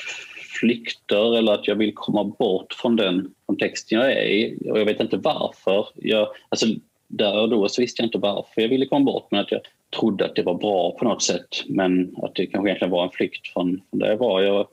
flykter 0.60 1.38
eller 1.38 1.52
att 1.52 1.68
jag 1.68 1.74
vill 1.74 1.94
komma 1.94 2.24
bort 2.24 2.72
från 2.72 2.96
den 2.96 3.34
kontexten 3.46 3.98
jag 3.98 4.12
är 4.12 4.24
i. 4.24 4.58
Och 4.70 4.80
jag 4.80 4.84
vet 4.84 5.00
inte 5.00 5.16
varför. 5.16 5.88
Jag, 5.94 6.28
alltså, 6.48 6.66
där 7.10 7.40
och 7.40 7.48
då 7.48 7.68
så 7.68 7.82
visste 7.82 8.02
jag 8.02 8.06
inte 8.06 8.18
varför 8.18 8.60
jag 8.60 8.68
ville 8.68 8.86
komma 8.86 9.04
bort 9.04 9.26
men 9.30 9.40
att 9.40 9.52
jag 9.52 9.60
trodde 9.98 10.24
att 10.24 10.34
det 10.34 10.42
var 10.42 10.54
bra 10.54 10.90
på 10.98 11.04
något 11.04 11.22
sätt 11.22 11.48
men 11.66 12.16
att 12.22 12.34
det 12.34 12.46
kanske 12.46 12.68
egentligen 12.68 12.92
var 12.92 13.04
en 13.04 13.10
flykt 13.10 13.48
från, 13.48 13.80
från 13.90 13.98
där 13.98 14.08
jag 14.08 14.16
var. 14.16 14.42
Jag 14.42 14.66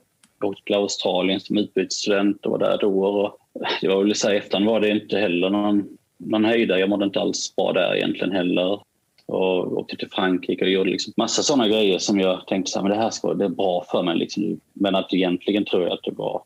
åkte 0.44 0.62
till 0.64 0.74
Australien 0.74 1.40
som 1.40 1.58
utbytesstudent 1.58 2.46
och 2.46 2.52
var 2.52 2.58
där 2.58 2.74
ett 2.74 2.84
år. 2.84 3.24
Och 3.24 3.38
jag 3.80 4.04
vill 4.04 4.14
säga 4.14 4.38
efterhand 4.38 4.66
var 4.66 4.80
det 4.80 4.90
inte 4.90 5.18
heller 5.18 5.50
någon, 5.50 5.88
någon 6.16 6.44
höjdare. 6.44 6.80
Jag 6.80 6.88
mådde 6.88 7.04
inte 7.04 7.20
alls 7.20 7.56
bra 7.56 7.72
där 7.72 7.96
egentligen 7.96 8.32
heller. 8.32 8.80
Och 9.26 9.72
åkte 9.78 9.96
till 9.96 10.10
Frankrike 10.10 10.64
och 10.64 10.70
gjorde 10.70 10.90
liksom 10.90 11.12
massa 11.16 11.42
sådana 11.42 11.68
grejer 11.68 11.98
som 11.98 12.20
jag 12.20 12.46
tänkte 12.46 12.80
att 12.80 12.88
det 12.88 12.94
här 12.94 13.10
ska, 13.10 13.34
det 13.34 13.44
är 13.44 13.48
bra 13.48 13.84
för 13.90 14.02
mig. 14.02 14.16
Liksom. 14.16 14.60
Men 14.72 14.94
att 14.94 15.14
egentligen 15.14 15.64
tror 15.64 15.82
jag 15.82 15.92
att 15.92 16.02
det 16.02 16.10
var 16.10 16.42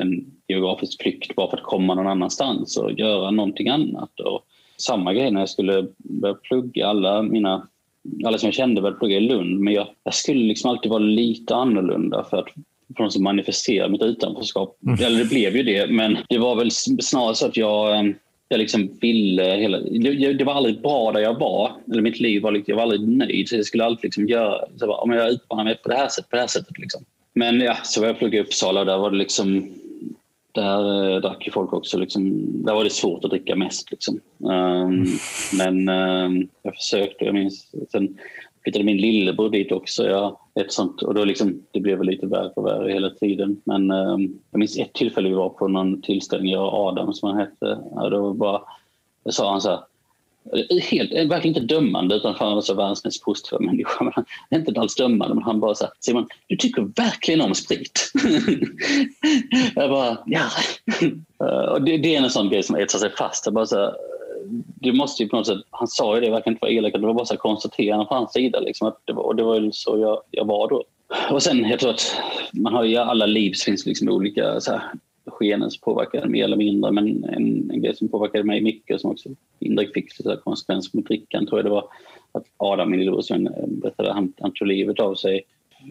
en 0.00 0.32
geografisk 0.48 1.02
flykt 1.02 1.34
bara 1.34 1.50
för 1.50 1.56
att 1.56 1.62
komma 1.62 1.94
någon 1.94 2.06
annanstans 2.06 2.76
och 2.76 2.92
göra 2.92 3.30
någonting 3.30 3.68
annat. 3.68 4.20
Och 4.20 4.44
samma 4.80 5.14
grej 5.14 5.30
när 5.30 5.40
jag 5.40 5.48
skulle 5.48 5.86
börja 5.98 6.34
plugga. 6.34 6.86
Alla, 6.86 7.22
mina, 7.22 7.68
alla 8.24 8.38
som 8.38 8.46
jag 8.46 8.54
kände 8.54 8.80
började 8.80 8.98
plugga 8.98 9.16
i 9.16 9.20
Lund 9.20 9.60
men 9.60 9.74
jag, 9.74 9.88
jag 10.04 10.14
skulle 10.14 10.44
liksom 10.44 10.70
alltid 10.70 10.90
vara 10.90 11.02
lite 11.02 11.54
annorlunda 11.54 12.24
för 12.30 12.36
att 12.36 12.48
på 12.96 13.02
något 13.02 13.12
sätt 13.12 13.22
manifestera 13.22 13.88
mitt 13.88 14.02
utanförskap. 14.02 14.78
Mm. 14.86 15.04
Eller 15.04 15.18
det 15.18 15.28
blev 15.28 15.56
ju 15.56 15.62
det, 15.62 15.92
men 15.92 16.18
det 16.28 16.38
var 16.38 16.56
väl 16.56 16.70
snarare 16.70 17.34
så 17.34 17.46
att 17.46 17.56
jag 17.56 17.96
eh, 17.96 18.12
jag 18.52 18.58
liksom 18.58 18.98
ville 19.00 19.56
hela... 19.56 19.78
Det, 19.80 20.32
det, 20.32 20.44
var 20.44 20.54
aldrig 20.54 20.82
bra 20.82 21.12
där 21.12 21.20
jag 21.20 21.38
var. 21.38 21.72
Eller 21.92 22.02
mitt 22.02 22.20
liv 22.20 22.42
var, 22.42 22.62
jag 22.66 22.76
var 22.76 22.82
aldrig 22.82 23.08
nöjd. 23.08 23.48
Så 23.48 23.56
jag 23.56 23.64
skulle 23.64 23.84
alltid 23.84 24.04
liksom 24.04 24.28
göra... 24.28 24.64
Så 24.76 24.86
bara, 24.86 24.96
om 24.96 25.10
jag 25.10 25.30
utmanar 25.30 25.64
mig 25.64 25.76
på 25.76 25.88
det 25.88 25.94
här 25.94 26.08
sättet, 26.08 26.30
på 26.30 26.36
det 26.36 26.42
här 26.42 26.48
sättet. 26.48 26.78
Liksom. 26.78 27.04
Men 27.34 27.60
ja, 27.60 27.76
så 27.84 28.00
var 28.00 28.06
jag 28.06 28.18
plugga 28.18 28.38
i 28.38 28.42
Uppsala 28.42 28.80
och 28.80 28.86
där 28.86 28.98
var 28.98 29.10
det 29.10 29.16
liksom 29.16 29.74
där 30.52 31.14
eh, 31.14 31.20
drack 31.20 31.46
ju 31.46 31.52
folk 31.52 31.72
också. 31.72 31.98
Liksom, 31.98 32.46
där 32.64 32.74
var 32.74 32.84
det 32.84 32.90
svårt 32.90 33.24
att 33.24 33.30
dricka 33.30 33.56
mest. 33.56 33.90
Liksom. 33.90 34.20
Um, 34.38 35.06
men 35.58 35.88
um, 35.88 36.48
jag 36.62 36.76
försökte. 36.76 37.24
Jag 37.24 37.34
minns, 37.34 37.74
sen 37.92 38.18
flyttade 38.62 38.84
min 38.84 38.96
lillebror 38.96 39.50
dit 39.50 39.72
också. 39.72 40.06
Ja, 40.06 40.40
ett 40.60 40.72
sånt, 40.72 41.02
och 41.02 41.14
då 41.14 41.24
liksom, 41.24 41.62
det 41.70 41.80
blev 41.80 41.98
väl 41.98 42.06
lite 42.06 42.26
värre 42.26 42.52
och 42.56 42.66
värre 42.66 42.92
hela 42.92 43.10
tiden. 43.10 43.60
Men 43.64 43.90
um, 43.90 44.40
jag 44.50 44.58
minns 44.58 44.78
ett 44.78 44.92
tillfälle 44.92 45.28
vi 45.28 45.34
var 45.34 45.48
på 45.48 45.68
någon 45.68 46.02
tillställning, 46.02 46.52
jag 46.52 46.66
och 46.66 46.74
Adam 46.74 47.12
som 47.12 47.28
han 47.28 47.38
hette. 47.38 47.78
Ja, 47.94 48.08
då 48.08 48.32
bara, 48.32 48.62
då 49.24 49.32
sa 49.32 49.50
han 49.50 49.60
så 49.60 49.70
här, 49.70 49.80
Helt, 50.82 51.12
eh, 51.14 51.28
verkligen 51.28 51.56
inte 51.56 51.74
dömande, 51.74 52.14
utan 52.14 52.34
han 52.34 52.54
var 52.54 52.60
så 52.60 52.74
världens 52.74 53.04
mest 53.04 53.24
positiva 53.24 53.60
människa. 53.60 54.04
Men 54.04 54.12
han 54.14 54.24
inte 54.52 54.80
alls 54.80 54.94
dömande, 54.94 55.34
men 55.34 55.44
han 55.44 55.60
bara 55.60 55.74
så 55.74 55.84
här, 55.84 55.92
Simon, 56.00 56.28
du 56.46 56.56
tycker 56.56 56.82
verkligen 56.82 57.40
om 57.40 57.54
sprit. 57.54 58.12
jag 59.74 59.90
bara, 59.90 60.18
ja. 60.26 60.46
Eh, 61.44 61.72
och 61.72 61.82
det, 61.82 61.98
det, 61.98 62.16
är 62.16 62.22
en 62.22 62.30
sån 62.30 62.48
grej 62.48 62.62
som 62.62 62.76
etsar 62.76 62.98
sig 62.98 63.10
fast. 63.10 63.46
Jag 63.46 63.54
bara 63.54 63.66
så 63.66 63.76
här, 63.76 63.94
du 64.80 64.92
måste 64.92 65.22
ju 65.22 65.28
på 65.28 65.36
något 65.36 65.46
sätt, 65.46 65.60
han 65.70 65.88
sa 65.88 66.14
ju 66.14 66.20
det, 66.20 66.30
verkar 66.30 66.50
inte 66.50 66.62
vara 66.62 66.72
elak, 66.72 66.92
det 66.92 66.98
var 66.98 67.14
bara 67.14 67.26
så 67.26 67.36
konstaterande 67.36 68.06
från 68.06 68.18
hans 68.18 68.32
sida. 68.32 68.60
Liksom, 68.60 68.88
att 68.88 68.98
det 69.04 69.12
var, 69.12 69.22
och 69.22 69.36
det 69.36 69.42
var 69.42 69.60
ju 69.60 69.72
så 69.72 69.98
jag, 69.98 70.22
jag 70.30 70.44
var 70.44 70.68
då. 70.68 70.84
Och 71.30 71.42
sen, 71.42 71.64
jag 71.64 71.80
tror 71.80 71.90
att 71.90 72.16
man 72.52 72.74
har 72.74 72.84
ju 72.84 72.96
alla 72.96 73.26
liv 73.26 73.52
så 73.52 73.64
finns 73.64 73.86
liksom 73.86 74.08
olika 74.08 74.60
så 74.60 74.72
här, 74.72 74.82
genens 75.40 75.80
påverkade 75.80 76.28
mer 76.28 76.44
eller 76.44 76.56
mindre. 76.56 76.92
Men 76.92 77.24
en, 77.24 77.70
en 77.70 77.82
grej 77.82 77.96
som 77.96 78.08
påverkade 78.08 78.44
mig 78.44 78.60
mycket 78.60 78.94
och 78.94 79.00
som 79.00 79.10
också 79.10 79.28
indirekt 79.58 79.94
fick 79.94 80.42
konsekvenser 80.44 80.90
med 80.92 81.04
drickan 81.04 81.46
tror 81.46 81.58
jag 81.58 81.66
det 81.66 81.70
var 81.70 81.88
att 82.32 82.44
Adam, 82.56 82.90
min 82.90 83.00
lillebror, 83.00 83.70
berättade 83.80 84.12
han, 84.12 84.32
han 84.40 84.52
tog 84.52 84.68
livet 84.68 85.00
av 85.00 85.14
sig 85.14 85.42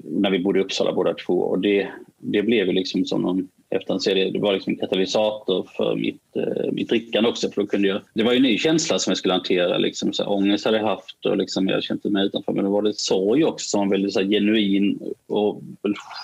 när 0.03 0.31
vi 0.31 0.39
bodde 0.39 0.59
i 0.59 0.61
Uppsala 0.61 0.93
båda 0.93 1.13
två. 1.13 1.33
Och 1.33 1.59
det, 1.59 1.87
det 2.17 2.41
blev 2.41 2.67
ju 2.67 2.73
liksom 2.73 3.05
som 3.05 3.21
någon 3.21 3.47
efterhand 3.69 4.03
så 4.03 4.13
det, 4.13 4.31
det 4.31 4.39
var 4.39 4.53
liksom 4.53 4.73
en 4.73 4.79
katalysator 4.79 5.67
för 5.77 5.95
mitt, 5.95 6.35
eh, 6.35 6.71
mitt 6.71 6.89
drickande 6.89 7.29
också. 7.29 7.51
För 7.51 7.61
då 7.61 7.67
kunde 7.67 7.87
jag, 7.87 8.01
det 8.13 8.23
var 8.23 8.31
ju 8.31 8.37
en 8.37 8.43
ny 8.43 8.57
känsla 8.57 8.99
som 8.99 9.11
jag 9.11 9.17
skulle 9.17 9.33
hantera. 9.33 9.77
Liksom, 9.77 10.13
så 10.13 10.23
här, 10.23 10.31
ångest 10.31 10.65
hade 10.65 10.77
jag 10.77 10.85
haft 10.85 11.25
och 11.25 11.37
liksom, 11.37 11.67
jag 11.67 11.83
kände 11.83 12.09
mig 12.09 12.25
utanför. 12.25 12.53
Men 12.53 12.65
då 12.65 12.71
var 12.71 12.81
det 12.81 12.99
sorg 12.99 13.45
också 13.45 13.69
som 13.69 13.79
var 13.79 13.87
väldigt 13.87 14.13
så 14.13 14.19
här, 14.19 14.27
genuin 14.27 14.99
och 15.27 15.61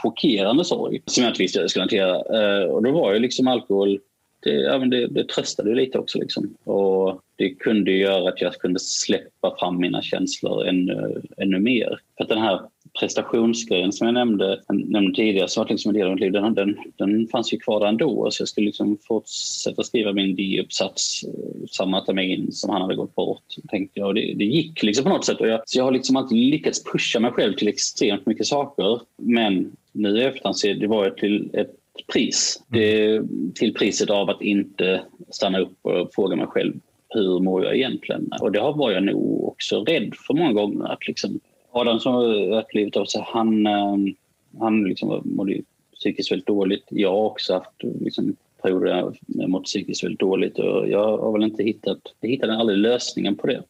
chockerande 0.02 0.66
sorg 0.66 1.02
som 1.06 1.24
jag 1.24 1.32
inte 1.32 1.44
visste 1.44 1.60
hur 1.60 1.64
jag 1.64 1.70
skulle 1.70 1.84
hantera. 1.84 2.16
Eh, 2.16 2.70
och 2.70 2.84
då 2.84 2.92
var 2.92 3.14
ju 3.14 3.20
liksom 3.20 3.48
alkohol 3.48 4.00
det, 4.46 4.52
ja, 4.52 4.78
det, 4.78 5.08
det 5.08 5.24
tröstade 5.28 5.70
ju 5.70 5.76
lite 5.76 6.00
också. 6.00 6.20
Liksom. 6.20 6.54
Och 6.64 7.22
det 7.36 7.50
kunde 7.50 7.92
göra 7.92 8.30
att 8.30 8.42
jag 8.42 8.54
kunde 8.54 8.80
släppa 8.80 9.56
fram 9.60 9.80
mina 9.80 10.02
känslor 10.02 10.68
ännu, 10.68 11.22
ännu 11.38 11.60
mer. 11.60 12.00
För 12.18 12.24
att 12.24 12.30
den 12.30 12.42
här 12.42 12.60
prestationsgrejen 13.00 13.92
som 13.92 14.08
jag 14.08 14.14
nämnde, 14.14 14.62
nämnde 14.70 15.16
tidigare, 15.16 15.48
som 15.48 15.64
var 15.64 15.70
liksom 15.70 15.90
en 15.90 15.96
del 15.96 16.08
av 16.08 16.14
mitt 16.14 16.22
liv, 16.22 16.32
den, 16.32 16.54
den, 16.54 16.78
den 16.98 17.28
fanns 17.28 17.54
ju 17.54 17.58
kvar 17.58 17.80
där 17.80 17.88
ändå. 17.88 18.32
Så 18.32 18.42
jag 18.42 18.48
skulle 18.48 18.66
liksom 18.66 18.98
fortsätta 19.08 19.84
skriva 19.84 20.14
min 20.14 20.36
D-uppsats 20.36 21.24
eh, 21.24 21.68
samma 21.72 22.02
termin 22.02 22.52
som 22.52 22.70
han 22.70 22.82
hade 22.82 22.96
gått 22.96 23.16
bort. 23.16 23.44
Tänkte 23.70 24.00
jag. 24.00 24.08
Och 24.08 24.14
det, 24.14 24.34
det 24.34 24.46
gick 24.46 24.84
liksom 24.84 25.04
på 25.04 25.10
något 25.10 25.26
sätt. 25.26 25.42
Och 25.42 25.48
jag, 25.48 25.62
så 25.66 25.80
jag 25.80 25.84
har 25.84 25.92
liksom 25.92 26.16
alltid 26.16 26.38
lyckats 26.38 26.84
pusha 26.84 27.20
mig 27.20 27.32
själv 27.32 27.54
till 27.54 27.68
extremt 27.68 28.26
mycket 28.26 28.48
saker. 28.48 29.02
Men 29.18 29.72
nu 29.92 30.18
i 30.18 30.24
efterhand 30.24 30.58
så 30.58 30.68
det 30.68 30.88
var 30.88 31.08
ett, 31.08 31.24
ett 31.54 31.76
pris. 32.14 32.64
Det, 32.68 33.22
till 33.56 33.74
priset 33.74 34.10
av 34.10 34.30
att 34.30 34.42
inte 34.42 35.02
stanna 35.30 35.60
upp 35.60 35.78
och 35.82 36.10
fråga 36.14 36.36
mig 36.36 36.48
själv 36.48 36.74
hur 37.10 37.40
mår 37.40 37.66
jag 37.66 37.76
egentligen? 37.76 38.30
Och 38.42 38.52
det 38.52 38.60
var 38.60 38.92
jag 38.92 39.04
nog 39.04 39.48
också 39.48 39.84
rädd 39.84 40.14
för 40.28 40.34
många 40.34 40.54
gånger. 40.54 40.86
Att 40.86 41.08
liksom, 41.08 41.40
Adam 41.72 42.00
som 42.00 42.14
har 42.14 42.74
livet 42.74 42.98
av 42.98 43.06
sig, 43.06 43.22
han, 43.26 43.68
ehm, 43.68 44.16
han 44.60 44.84
liksom 44.84 45.22
mådde 45.26 45.62
psykiskt 45.94 46.32
väldigt 46.32 46.48
dåligt. 46.48 46.86
Jag 46.90 47.12
har 47.12 47.26
också 47.26 47.54
haft 47.54 47.84
liksom, 48.02 48.36
perioder 48.62 48.86
där 48.86 49.14
jag 49.28 49.50
mått 49.50 49.64
psykiskt 49.64 50.04
väldigt 50.04 50.20
dåligt 50.20 50.60
och 50.60 50.90
jag 50.90 51.18
har 51.18 51.32
väl 51.32 51.44
inte 51.44 51.64
hittat, 51.64 52.00
jag 52.20 52.30
hittade 52.30 52.58
aldrig 52.58 52.78
lösningen 52.78 53.36
på 53.36 53.48
det. 53.48 53.64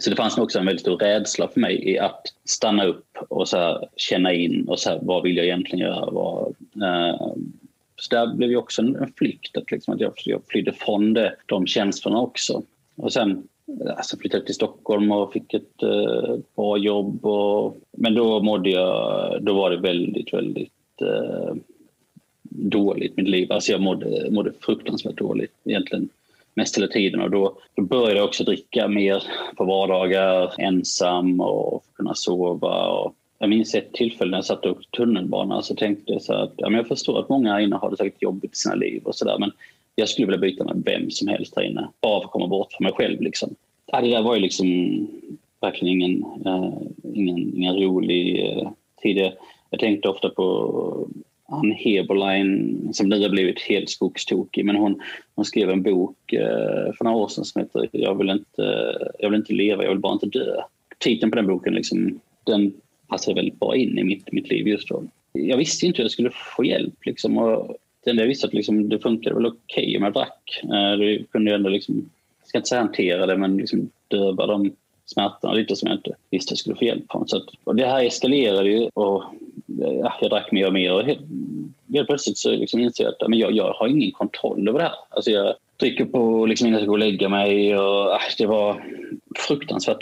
Så 0.00 0.10
det 0.10 0.16
fanns 0.16 0.36
nog 0.36 0.44
också 0.44 0.58
en 0.58 0.66
väldigt 0.66 0.80
stor 0.80 0.98
rädsla 0.98 1.48
för 1.48 1.60
mig 1.60 1.90
i 1.90 1.98
att 1.98 2.22
stanna 2.44 2.84
upp 2.84 3.16
och 3.28 3.48
så 3.48 3.56
här, 3.56 3.88
känna 3.96 4.32
in 4.32 4.68
och 4.68 4.78
så 4.78 4.90
här, 4.90 4.98
vad 5.02 5.22
vill 5.22 5.36
jag 5.36 5.46
egentligen 5.46 5.86
göra? 5.86 6.10
Vad, 6.10 6.54
eh, 6.82 7.20
Så 7.96 8.14
där 8.14 8.34
blev 8.34 8.50
ju 8.50 8.56
också 8.56 8.82
en, 8.82 8.96
en 8.96 9.12
flykt, 9.16 9.56
att, 9.56 9.70
liksom, 9.70 9.94
att 9.94 10.00
jag, 10.00 10.12
jag 10.24 10.40
flydde 10.46 10.72
från 10.72 11.14
det, 11.14 11.36
de 11.46 11.66
känslorna 11.66 12.20
också. 12.20 12.62
Och 12.96 13.12
sen 13.12 13.48
alltså, 13.96 14.16
flyttade 14.16 14.40
jag 14.40 14.46
till 14.46 14.54
Stockholm 14.54 15.12
och 15.12 15.32
fick 15.32 15.54
ett 15.54 15.82
eh, 15.82 16.36
bra 16.56 16.78
jobb. 16.78 17.26
Och, 17.26 17.76
men 17.90 18.14
då 18.14 18.42
mådde 18.42 18.70
jag, 18.70 19.42
då 19.42 19.54
var 19.54 19.70
det 19.70 19.76
väldigt, 19.76 20.32
väldigt 20.32 21.02
eh, 21.02 21.54
dåligt 22.50 23.16
mitt 23.16 23.28
liv. 23.28 23.52
Alltså 23.52 23.72
jag 23.72 23.80
mådde, 23.80 24.30
mådde 24.30 24.52
fruktansvärt 24.60 25.18
dåligt 25.18 25.52
egentligen 25.64 26.08
mest 26.56 26.76
hela 26.76 26.88
tiden 26.88 27.20
och 27.20 27.30
då, 27.30 27.58
då 27.74 27.82
började 27.82 28.16
jag 28.16 28.24
också 28.24 28.44
dricka 28.44 28.88
mer 28.88 29.22
på 29.56 29.64
vardagar, 29.64 30.54
ensam 30.58 31.40
och 31.40 31.84
kunna 31.96 32.14
sova. 32.14 32.88
Och 32.88 33.14
jag 33.38 33.48
minns 33.48 33.74
ett 33.74 33.92
tillfälle 33.92 34.30
när 34.30 34.38
jag 34.38 34.44
satt 34.44 34.64
upp 34.64 34.90
tunnelbana 34.96 35.62
så 35.62 35.74
tänkte 35.74 36.12
jag 36.12 36.22
så 36.22 36.32
att 36.32 36.52
ja, 36.56 36.68
men 36.68 36.78
jag 36.78 36.88
förstår 36.88 37.20
att 37.20 37.28
många 37.28 37.52
här 37.52 37.60
inne 37.60 37.76
har 37.76 37.90
det 37.90 37.96
säkert 37.96 38.22
jobbigt 38.22 38.52
i 38.52 38.56
sina 38.56 38.74
liv 38.74 39.02
och 39.04 39.14
sådär 39.14 39.38
men 39.38 39.52
jag 39.94 40.08
skulle 40.08 40.26
vilja 40.26 40.40
byta 40.40 40.64
med 40.64 40.82
vem 40.84 41.10
som 41.10 41.28
helst 41.28 41.56
här 41.56 41.62
inne 41.62 41.88
bara 42.00 42.20
för 42.20 42.26
att 42.26 42.32
komma 42.32 42.46
bort 42.46 42.72
från 42.72 42.84
mig 42.84 42.92
själv. 42.92 43.20
Liksom. 43.20 43.54
Ja, 43.86 44.00
det 44.00 44.10
där 44.10 44.22
var 44.22 44.34
ju 44.34 44.40
liksom 44.40 44.66
verkligen 45.60 46.00
ingen, 46.00 46.24
uh, 46.46 46.72
ingen, 47.14 47.56
ingen 47.56 47.76
rolig 47.76 48.52
uh, 48.56 48.70
tid. 49.02 49.32
Jag 49.70 49.80
tänkte 49.80 50.08
ofta 50.08 50.28
på 50.28 51.08
Ann 51.48 51.72
Heberlein 51.72 52.88
som 52.92 53.08
nu 53.08 53.22
har 53.22 53.28
blivit 53.28 53.60
helt 53.60 53.90
skogstokig. 53.90 54.64
Men 54.64 54.76
hon, 54.76 55.00
hon 55.34 55.44
skrev 55.44 55.70
en 55.70 55.82
bok 55.82 56.32
eh, 56.32 56.92
för 56.98 57.04
några 57.04 57.16
år 57.16 57.28
sedan 57.28 57.44
som 57.44 57.62
heter 57.62 57.88
jag 57.92 58.18
vill, 58.18 58.30
inte, 58.30 58.96
jag 59.18 59.30
vill 59.30 59.38
inte 59.38 59.52
leva, 59.52 59.82
jag 59.82 59.90
vill 59.90 59.98
bara 59.98 60.12
inte 60.12 60.26
dö. 60.26 60.62
Titeln 60.98 61.30
på 61.30 61.36
den 61.36 61.46
boken 61.46 61.74
liksom, 61.74 62.20
den 62.44 62.72
passade 63.08 63.34
väldigt 63.34 63.60
bra 63.60 63.76
in 63.76 63.98
i 63.98 64.04
mitt, 64.04 64.32
mitt 64.32 64.48
liv 64.48 64.68
just 64.68 64.88
då. 64.88 65.04
Jag 65.32 65.56
visste 65.56 65.86
inte 65.86 65.96
hur 65.96 66.04
jag 66.04 66.10
skulle 66.10 66.30
få 66.56 66.64
hjälp. 66.64 67.06
Liksom, 67.06 67.38
och 67.38 67.76
det 68.04 68.12
jag 68.12 68.26
visste 68.26 68.46
att 68.46 68.54
liksom, 68.54 68.88
det 68.88 68.98
funkade 68.98 69.34
väl 69.34 69.46
okej 69.46 69.84
okay 69.84 69.96
om 69.96 70.02
jag 70.02 70.12
drack. 70.12 70.60
Eh, 70.62 70.98
det 70.98 71.24
kunde 71.30 71.50
jag 71.50 71.58
ändå 71.58 71.68
liksom, 71.68 72.10
jag 72.40 72.48
ska 72.48 72.58
inte 72.58 72.68
säga 72.68 72.80
hantera 72.80 73.26
det, 73.26 73.36
men 73.36 73.56
liksom 73.56 73.90
döva 74.08 74.46
de 74.46 74.72
smärtorna 75.06 75.54
lite 75.54 75.76
som 75.76 75.88
jag 75.88 75.98
inte 75.98 76.14
visste 76.30 76.52
jag 76.52 76.58
skulle 76.58 76.76
få 76.76 76.84
hjälp 76.84 77.04
från. 77.10 77.28
Så 77.28 77.36
att, 77.36 77.44
och 77.64 77.76
det 77.76 77.86
här 77.86 78.04
eskalerade 78.04 78.70
ju 78.70 78.88
och 78.94 79.24
ja, 79.66 80.18
jag 80.20 80.30
drack 80.30 80.52
mer 80.52 80.66
och 80.66 80.72
mer 80.72 80.92
och 80.92 81.02
helt, 81.02 81.20
helt 81.92 82.08
plötsligt 82.08 82.38
så 82.38 82.50
liksom 82.50 82.80
insåg 82.80 83.06
jag 83.06 83.14
att 83.20 83.28
men 83.28 83.38
jag, 83.38 83.52
jag 83.52 83.72
har 83.72 83.88
ingen 83.88 84.12
kontroll 84.12 84.68
över 84.68 84.78
det 84.78 84.84
här. 84.84 84.94
Alltså 85.08 85.30
jag 85.30 85.54
dricker 85.76 86.04
på 86.04 86.46
liksom 86.46 86.66
innan 86.66 86.78
jag 86.78 86.82
ska 86.82 86.88
gå 86.88 86.92
och 86.92 86.98
lägga 86.98 87.28
mig 87.28 87.78
och 87.78 88.12
äh, 88.12 88.20
det 88.38 88.46
var 88.46 88.84
fruktansvärt 89.48 90.00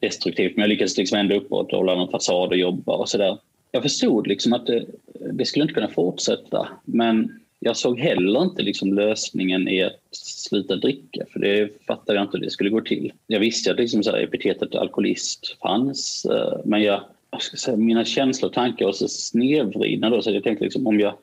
destruktivt 0.00 0.56
men 0.56 0.62
jag 0.62 0.68
lyckades 0.68 0.96
liksom 0.96 1.18
ändå 1.18 1.36
upprätthålla 1.36 1.94
någon 1.94 2.10
fasad 2.10 2.48
och 2.48 2.56
jobba 2.56 2.92
och 2.92 3.08
sådär. 3.08 3.38
Jag 3.72 3.82
förstod 3.82 4.26
liksom 4.26 4.52
att 4.52 4.66
det, 4.66 4.86
det 5.32 5.44
skulle 5.44 5.62
inte 5.62 5.74
kunna 5.74 5.88
fortsätta 5.88 6.68
men 6.84 7.40
jag 7.62 7.76
såg 7.76 8.00
heller 8.00 8.42
inte 8.42 8.62
liksom 8.62 8.94
lösningen 8.94 9.68
i 9.68 9.82
att 9.82 9.98
sluta 10.12 10.76
dricka, 10.76 11.24
för 11.32 11.40
det 11.40 11.86
fattade 11.86 12.18
jag 12.18 12.24
inte 12.24 12.36
hur 12.36 12.44
det 12.44 12.50
skulle 12.50 12.70
gå 12.70 12.80
till. 12.80 13.12
Jag 13.26 13.40
visste 13.40 13.70
att 13.70 13.78
liksom 13.78 14.02
så 14.02 14.10
här, 14.10 14.18
epitetet 14.18 14.74
alkoholist 14.74 15.56
fanns, 15.62 16.24
eh, 16.24 16.60
men 16.64 16.82
jag, 16.82 17.00
jag 17.30 17.42
ska 17.42 17.56
säga, 17.56 17.76
mina 17.76 18.04
känslor 18.04 18.48
och 18.48 18.54
tankar 18.54 18.84
var 18.84 18.92
så 18.92 19.08
snedvridna 19.08 20.10
då, 20.10 20.22
så 20.22 20.30
jag 20.30 20.44
tänkte 20.44 20.64
liksom, 20.64 20.86
om 20.86 21.00
jag 21.00 21.14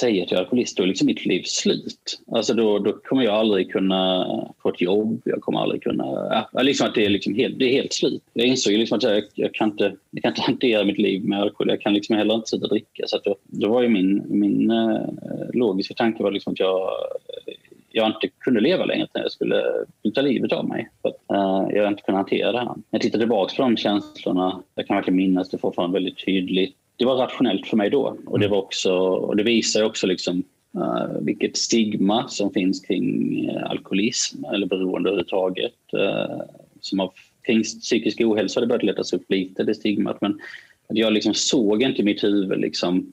säger 0.00 0.22
att 0.22 0.30
jag 0.30 0.38
är 0.38 0.42
alkoholist, 0.42 0.76
då 0.76 0.82
är 0.82 0.86
liksom 0.86 1.06
mitt 1.06 1.26
liv 1.26 1.42
slut. 1.42 2.20
Alltså 2.32 2.54
då, 2.54 2.78
då 2.78 2.92
kommer 2.92 3.22
jag 3.22 3.34
aldrig 3.34 3.72
kunna 3.72 4.26
få 4.62 4.68
ett 4.68 4.80
jobb, 4.80 5.22
jag 5.24 5.40
kommer 5.40 5.60
aldrig 5.60 5.82
kunna... 5.82 6.04
Ja, 6.52 6.62
liksom 6.62 6.86
att 6.86 6.94
det 6.94 7.04
är, 7.04 7.08
liksom 7.08 7.34
helt, 7.34 7.58
det 7.58 7.64
är 7.64 7.72
helt 7.72 7.92
slut. 7.92 8.22
Jag 8.32 8.46
insåg 8.46 8.72
liksom 8.72 8.96
att 8.96 9.02
jag, 9.02 9.24
jag, 9.34 9.54
kan 9.54 9.70
inte, 9.70 9.96
jag 10.10 10.22
kan 10.22 10.32
inte 10.32 10.42
hantera 10.42 10.84
mitt 10.84 10.98
liv 10.98 11.24
med 11.24 11.40
alkohol, 11.40 11.68
jag 11.68 11.80
kan 11.80 11.94
liksom 11.94 12.16
heller 12.16 12.34
inte 12.34 12.48
sluta 12.48 12.66
dricka. 12.66 13.04
Så 13.06 13.18
då, 13.24 13.36
då 13.42 13.68
var 13.68 13.82
ju 13.82 13.88
min, 13.88 14.24
min 14.28 14.70
äh, 14.70 15.00
logiska 15.52 15.94
tanke 15.94 16.22
var 16.22 16.30
liksom 16.30 16.52
att 16.52 16.60
jag 16.60 16.90
jag 17.92 18.06
inte 18.06 18.28
kunde 18.38 18.60
leva 18.60 18.84
längre 18.84 19.04
utan 19.04 19.22
jag 19.22 19.32
skulle 19.32 19.64
ta 20.14 20.20
livet 20.20 20.52
av 20.52 20.68
mig. 20.68 20.90
För 21.02 21.08
att, 21.08 21.16
uh, 21.32 21.76
jag 21.76 21.88
inte 21.88 22.02
kunde 22.02 22.18
hantera 22.18 22.52
det 22.52 22.58
här. 22.58 22.64
När 22.64 22.82
jag 22.90 23.00
tittar 23.00 23.18
tillbaka 23.18 23.54
på 23.56 23.62
de 23.62 23.76
känslorna, 23.76 24.62
jag 24.74 24.86
kan 24.86 24.96
verkligen 24.96 25.16
minnas 25.16 25.50
det 25.50 25.58
fortfarande 25.58 25.94
väldigt 25.94 26.24
tydligt. 26.24 26.76
Det 26.96 27.04
var 27.04 27.16
rationellt 27.16 27.66
för 27.66 27.76
mig 27.76 27.90
då 27.90 28.16
och 28.26 28.38
det, 28.38 28.48
var 28.48 28.58
också, 28.58 28.92
och 28.98 29.36
det 29.36 29.42
visar 29.42 29.84
också 29.84 30.06
liksom, 30.06 30.44
uh, 30.76 31.18
vilket 31.20 31.56
stigma 31.56 32.28
som 32.28 32.52
finns 32.52 32.80
kring 32.80 33.50
uh, 33.50 33.70
alkoholism 33.70 34.44
eller 34.44 34.66
beroende 34.66 35.08
överhuvudtaget. 35.08 35.74
Uh, 35.94 36.40
som 36.80 36.98
har, 36.98 37.10
kring 37.46 37.62
psykisk 37.62 38.20
ohälsa 38.20 38.60
har 38.60 38.62
det 38.62 38.68
börjat 38.68 38.82
letas 38.82 39.12
upp 39.12 39.30
lite, 39.30 39.64
det 39.64 39.74
stigmat. 39.74 40.20
Men 40.20 40.40
jag 40.88 41.12
liksom 41.12 41.34
såg 41.34 41.82
inte 41.82 42.02
i 42.02 42.04
mitt 42.04 42.24
huvud 42.24 42.60
liksom, 42.60 43.12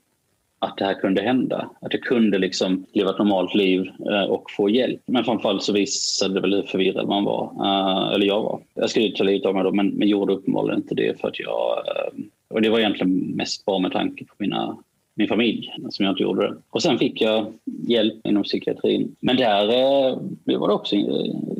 att 0.58 0.76
det 0.76 0.84
här 0.84 0.94
kunde 0.94 1.22
hända. 1.22 1.70
Att 1.80 1.92
jag 1.92 2.02
kunde 2.02 2.38
liksom 2.38 2.86
leva 2.92 3.10
ett 3.10 3.18
normalt 3.18 3.54
liv 3.54 3.90
eh, 4.10 4.22
och 4.22 4.50
få 4.56 4.68
hjälp. 4.68 5.00
Men 5.06 5.24
framförallt 5.24 5.62
så 5.62 5.72
visade 5.72 6.34
det 6.34 6.40
väl 6.40 6.54
hur 6.54 6.62
förvirrad 6.62 7.08
man 7.08 7.24
var. 7.24 7.44
Eh, 7.44 8.14
eller 8.14 8.26
jag 8.26 8.42
var. 8.42 8.60
Jag 8.74 8.90
skulle 8.90 9.10
ta 9.10 9.24
livet 9.24 9.46
av 9.46 9.54
mig 9.54 9.64
då 9.64 9.72
men, 9.72 9.88
men 9.88 10.08
gjorde 10.08 10.32
uppenbarligen 10.32 10.80
inte 10.80 10.94
det 10.94 11.20
för 11.20 11.28
att 11.28 11.40
jag... 11.40 11.78
Eh, 11.78 12.24
och 12.50 12.62
det 12.62 12.70
var 12.70 12.78
egentligen 12.78 13.14
mest 13.14 13.64
bara 13.64 13.78
med 13.78 13.92
tanke 13.92 14.24
på 14.24 14.34
mina, 14.38 14.76
min 15.14 15.28
familj 15.28 15.74
som 15.90 16.04
jag 16.04 16.12
inte 16.12 16.22
gjorde 16.22 16.46
det. 16.46 16.56
Och 16.70 16.82
sen 16.82 16.98
fick 16.98 17.20
jag 17.20 17.52
hjälp 17.88 18.26
inom 18.26 18.42
psykiatrin. 18.42 19.16
Men 19.20 19.36
där 19.36 19.66
det 20.44 20.56
var 20.56 20.68
det 20.68 20.74
också 20.74 20.96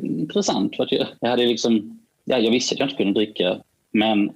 intressant 0.03 0.75
för 0.75 0.83
att 0.83 0.91
jag, 0.91 1.07
jag 1.19 1.29
hade 1.29 1.45
liksom... 1.45 1.99
Ja, 2.25 2.37
jag 2.37 2.51
visste 2.51 2.73
att 2.75 2.79
jag 2.79 2.85
inte 2.89 3.03
kunde 3.03 3.19
dricka 3.19 3.57
men 3.91 4.31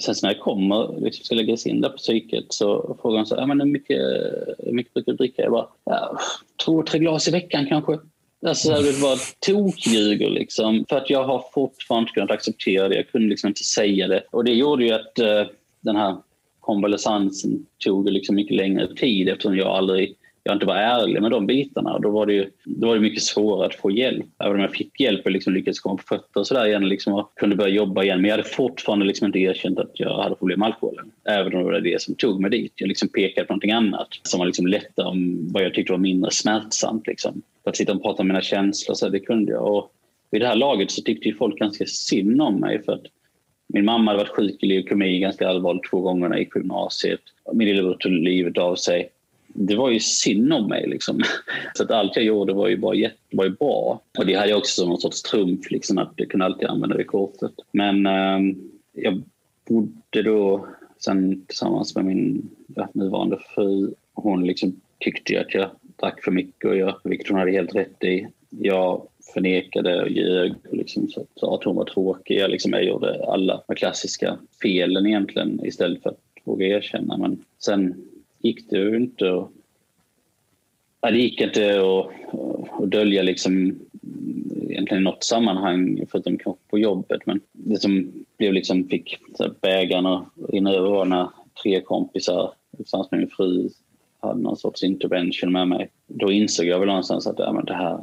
Sen 0.00 0.14
när 0.22 0.30
jag 0.30 0.40
kommer, 0.40 1.00
liksom 1.00 1.24
ska 1.24 1.34
läggas 1.34 1.66
in 1.66 1.80
där 1.80 1.88
på 1.88 1.96
psyket 1.96 2.44
så 2.48 2.96
frågar 3.02 3.18
de 3.18 3.26
så 3.26 3.36
här, 3.36 3.46
men 3.46 3.60
hur 3.60 3.68
mycket, 3.68 4.00
hur 4.58 4.72
mycket 4.72 4.94
brukar 4.94 5.12
du 5.12 5.16
dricka? 5.16 5.42
Jag 5.42 5.52
bara, 5.52 5.66
ja, 5.84 6.18
två, 6.64 6.82
tre 6.82 6.98
glas 6.98 7.28
i 7.28 7.30
veckan 7.30 7.66
kanske. 7.66 7.98
Alltså, 8.46 8.70
det 8.70 9.02
var 9.02 9.18
tokljuger 9.40 10.30
liksom. 10.30 10.84
För 10.88 10.96
att 10.96 11.10
jag 11.10 11.24
har 11.24 11.44
fortfarande 11.52 12.02
inte 12.02 12.14
kunnat 12.14 12.30
acceptera 12.30 12.88
det. 12.88 12.96
Jag 12.96 13.08
kunde 13.08 13.28
liksom 13.28 13.48
inte 13.48 13.64
säga 13.64 14.08
det. 14.08 14.24
Och 14.30 14.44
det 14.44 14.52
gjorde 14.52 14.84
ju 14.84 14.92
att 14.92 15.18
uh, 15.20 15.52
den 15.80 15.96
här 15.96 16.16
konvalescensen 16.60 17.66
tog 17.78 18.10
liksom 18.10 18.34
mycket 18.36 18.56
längre 18.56 18.94
tid 18.94 19.28
eftersom 19.28 19.56
jag 19.56 19.66
aldrig 19.66 20.16
jag 20.46 20.54
inte 20.54 20.66
var 20.66 20.76
ärlig 20.76 21.22
med 21.22 21.30
de 21.30 21.46
bitarna. 21.46 21.98
Då 21.98 22.10
var 22.10 22.26
det, 22.26 22.32
ju, 22.32 22.50
då 22.64 22.86
var 22.86 22.94
det 22.94 23.00
mycket 23.00 23.22
svårare 23.22 23.66
att 23.66 23.74
få 23.74 23.90
hjälp. 23.90 24.26
Även 24.38 24.54
om 24.54 24.60
jag 24.60 24.72
fick 24.72 25.00
hjälp 25.00 25.24
och 25.24 25.30
liksom 25.30 25.54
lyckades 25.54 25.80
komma 25.80 25.96
på 25.96 26.02
fötter 26.02 26.40
och 26.40 26.46
sådär 26.46 26.66
igen 26.66 26.88
liksom, 26.88 27.12
och 27.14 27.32
kunde 27.34 27.56
börja 27.56 27.74
jobba 27.74 28.02
igen. 28.02 28.20
Men 28.20 28.28
jag 28.28 28.36
hade 28.36 28.48
fortfarande 28.48 29.06
liksom 29.06 29.26
inte 29.26 29.38
erkänt 29.38 29.78
att 29.78 30.00
jag 30.00 30.22
hade 30.22 30.34
problem 30.34 30.58
med 30.58 30.66
alkoholen. 30.66 31.10
Även 31.24 31.54
om 31.54 31.58
det 31.58 31.64
var 31.64 31.80
det 31.80 32.02
som 32.02 32.14
tog 32.14 32.40
mig 32.40 32.50
dit. 32.50 32.72
Jag 32.76 32.88
liksom 32.88 33.08
pekade 33.08 33.46
på 33.46 33.52
någonting 33.52 33.70
annat 33.70 34.08
som 34.22 34.38
var 34.38 34.46
liksom 34.46 34.66
lättare 34.66 35.06
om 35.06 35.48
vad 35.52 35.62
jag 35.62 35.74
tyckte 35.74 35.92
var 35.92 35.98
mindre 35.98 36.30
smärtsamt. 36.30 37.06
Liksom. 37.06 37.42
Att 37.64 37.76
sitta 37.76 37.92
och 37.92 38.02
prata 38.02 38.22
om 38.22 38.28
mina 38.28 38.42
känslor, 38.42 38.94
så 38.94 39.08
det 39.08 39.20
kunde 39.20 39.52
jag. 39.52 39.76
Och 39.76 39.92
vid 40.30 40.40
det 40.40 40.46
här 40.46 40.56
laget 40.56 40.90
så 40.90 41.02
tyckte 41.02 41.32
folk 41.32 41.58
ganska 41.58 41.84
synd 41.86 42.42
om 42.42 42.60
mig. 42.60 42.82
för 42.82 42.92
att 42.92 43.06
min 43.68 43.84
mamma 43.84 44.10
hade 44.10 44.24
varit 44.24 44.36
sjuk 44.36 44.62
i 44.62 44.66
leukemi 44.66 45.18
ganska 45.18 45.48
allvarligt 45.48 45.90
två 45.90 46.00
gånger 46.00 46.28
när 46.28 46.36
jag 46.36 46.40
gick 46.40 46.52
på 46.52 46.58
gymnasiet. 46.58 47.20
Min 47.52 47.68
lillebror 47.68 47.94
tog 47.94 48.12
livet 48.12 48.58
av 48.58 48.76
sig 48.76 49.08
det 49.58 49.76
var 49.76 49.90
ju 49.90 50.00
synd 50.00 50.52
om 50.52 50.68
mig. 50.68 50.86
Liksom. 50.86 51.22
Så 51.74 51.82
att 51.82 51.90
allt 51.90 52.16
jag 52.16 52.24
gjorde 52.24 52.52
var 52.52 52.68
ju 52.68 52.76
bara 52.76 52.94
jätte, 52.94 53.16
var 53.30 53.44
ju 53.44 53.50
bra. 53.50 54.00
Och 54.18 54.26
det 54.26 54.34
hade 54.34 54.48
jag 54.48 54.58
också 54.58 54.80
som 54.80 54.88
någon 54.88 55.00
sorts 55.00 55.22
trumf, 55.22 55.70
liksom, 55.70 55.98
att 55.98 56.12
jag 56.16 56.30
kunde 56.30 56.46
alltid 56.46 56.68
använda 56.68 56.96
det 56.96 57.04
kortet. 57.04 57.52
Men 57.72 58.06
eh, 58.06 58.56
jag 58.92 59.22
bodde 59.68 60.22
då 60.22 60.66
sen 60.98 61.46
tillsammans 61.46 61.94
med 61.94 62.04
min 62.04 62.50
ja, 62.74 62.88
nuvarande 62.94 63.38
fru. 63.54 63.94
Hon 64.14 64.46
liksom 64.46 64.80
tyckte 64.98 65.40
att 65.40 65.54
jag 65.54 65.70
drack 66.00 66.24
för 66.24 66.30
mycket, 66.30 66.70
och 66.70 66.76
jag, 66.76 66.96
vilket 67.04 67.28
hon 67.28 67.38
hade 67.38 67.50
helt 67.50 67.74
rätt 67.74 68.04
i. 68.04 68.26
Jag 68.50 69.08
förnekade 69.34 70.02
och 70.02 70.10
ljög 70.10 70.54
och 70.70 70.76
liksom 70.76 71.08
sa 71.36 71.54
att 71.54 71.64
hon 71.64 71.76
var 71.76 71.84
tråkig. 71.84 72.38
Jag, 72.38 72.50
liksom, 72.50 72.72
jag 72.72 72.84
gjorde 72.84 73.24
alla 73.26 73.62
de 73.66 73.76
klassiska 73.76 74.38
felen 74.62 75.06
egentligen 75.06 75.66
istället 75.66 76.02
för 76.02 76.10
att 76.10 76.20
våga 76.44 76.66
erkänna. 76.66 77.16
Men 77.16 77.44
sen 77.58 77.94
gick 78.46 78.70
det 78.70 78.78
ju 78.78 78.96
inte 78.96 79.34
att... 79.34 79.50
Ja, 81.00 81.10
det 81.10 81.18
gick 81.18 81.40
inte 81.40 81.80
att, 81.80 82.90
dölja 82.90 83.22
liksom, 83.22 83.52
mm, 83.52 84.70
egentligen 84.70 85.02
i 85.02 85.04
något 85.04 85.24
sammanhang 85.24 86.04
förutom 86.10 86.38
kanske 86.38 86.62
på 86.70 86.78
jobbet. 86.78 87.26
Men 87.26 87.40
det 87.52 87.80
som 87.80 88.12
blev 88.38 88.52
liksom, 88.52 88.88
fick 88.88 89.18
bägaren 89.60 90.06
att 90.06 90.28
rinna 90.48 90.72
över 90.72 90.90
var 90.90 91.04
när 91.04 91.28
tre 91.62 91.80
kompisar 91.80 92.52
tillsammans 92.76 93.10
med 93.10 93.20
min 93.20 93.30
fru 93.30 93.68
hade 94.20 94.40
någon 94.40 94.56
sorts 94.56 94.82
intervention 94.82 95.52
med 95.52 95.68
mig. 95.68 95.88
Då 96.06 96.32
insåg 96.32 96.66
jag 96.66 96.78
väl 96.78 96.88
någonstans 96.88 97.26
att 97.26 97.38
ja, 97.38 97.52
men 97.52 97.64
det, 97.64 97.74
här, 97.74 97.98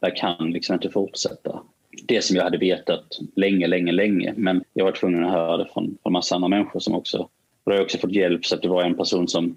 det 0.00 0.06
här 0.06 0.16
kan 0.16 0.50
liksom 0.50 0.74
inte 0.74 0.90
fortsätta. 0.90 1.60
Det 2.06 2.24
som 2.24 2.36
jag 2.36 2.44
hade 2.44 2.58
vetat 2.58 3.18
länge, 3.36 3.66
länge, 3.66 3.92
länge. 3.92 4.34
Men 4.36 4.64
jag 4.72 4.84
var 4.84 4.92
tvungen 4.92 5.24
att 5.24 5.32
höra 5.32 5.56
det 5.56 5.68
från, 5.72 5.98
från 6.02 6.12
massa 6.12 6.34
andra 6.34 6.48
människor 6.48 6.80
som 6.80 6.94
också... 6.94 7.18
Och 7.64 7.70
då 7.70 7.72
har 7.72 7.76
jag 7.76 7.84
också 7.84 7.98
fått 7.98 8.12
hjälp 8.12 8.44
så 8.44 8.54
att 8.54 8.62
det 8.62 8.68
var 8.68 8.82
en 8.82 8.96
person 8.96 9.28
som 9.28 9.56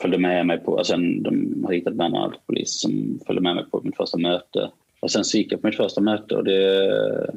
följde 0.00 0.18
med 0.18 0.46
mig 0.46 0.58
på, 0.58 0.78
alltså 0.78 0.96
de 0.96 1.64
har 1.66 1.72
hittat 1.72 1.92
en 1.92 2.00
annan 2.00 2.34
polis 2.46 2.80
som 2.80 3.20
följde 3.26 3.42
med 3.42 3.54
mig 3.54 3.64
på 3.70 3.80
mitt 3.84 3.96
första 3.96 4.18
möte. 4.18 4.70
Och 5.00 5.10
sen 5.10 5.24
så 5.24 5.38
gick 5.38 5.52
jag 5.52 5.60
på 5.60 5.66
mitt 5.66 5.76
första 5.76 6.00
möte 6.00 6.36
och 6.36 6.44
det, 6.44 7.30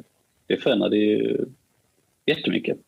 det 0.46 0.56
förändrade 0.56 0.96
ju 0.96 1.44
jättemycket. 2.26 2.78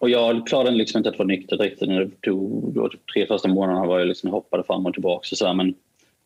Och 0.00 0.10
jag 0.10 0.46
klarade 0.46 0.76
liksom 0.76 0.98
inte 0.98 1.10
att 1.10 1.18
vara 1.18 1.26
nykter 1.26 1.56
riktigt. 1.56 1.88
När 1.88 2.00
det 2.00 2.20
tog, 2.20 2.74
då, 2.74 2.88
typ 2.88 3.12
tre 3.14 3.26
första 3.26 3.48
månaderna 3.48 3.86
var 3.86 3.98
jag 3.98 4.08
liksom, 4.08 4.30
hoppade 4.30 4.62
fram 4.62 4.86
och 4.86 4.92
tillbaka 4.92 5.28
och 5.32 5.38
så 5.38 5.46
här, 5.46 5.54
men 5.54 5.74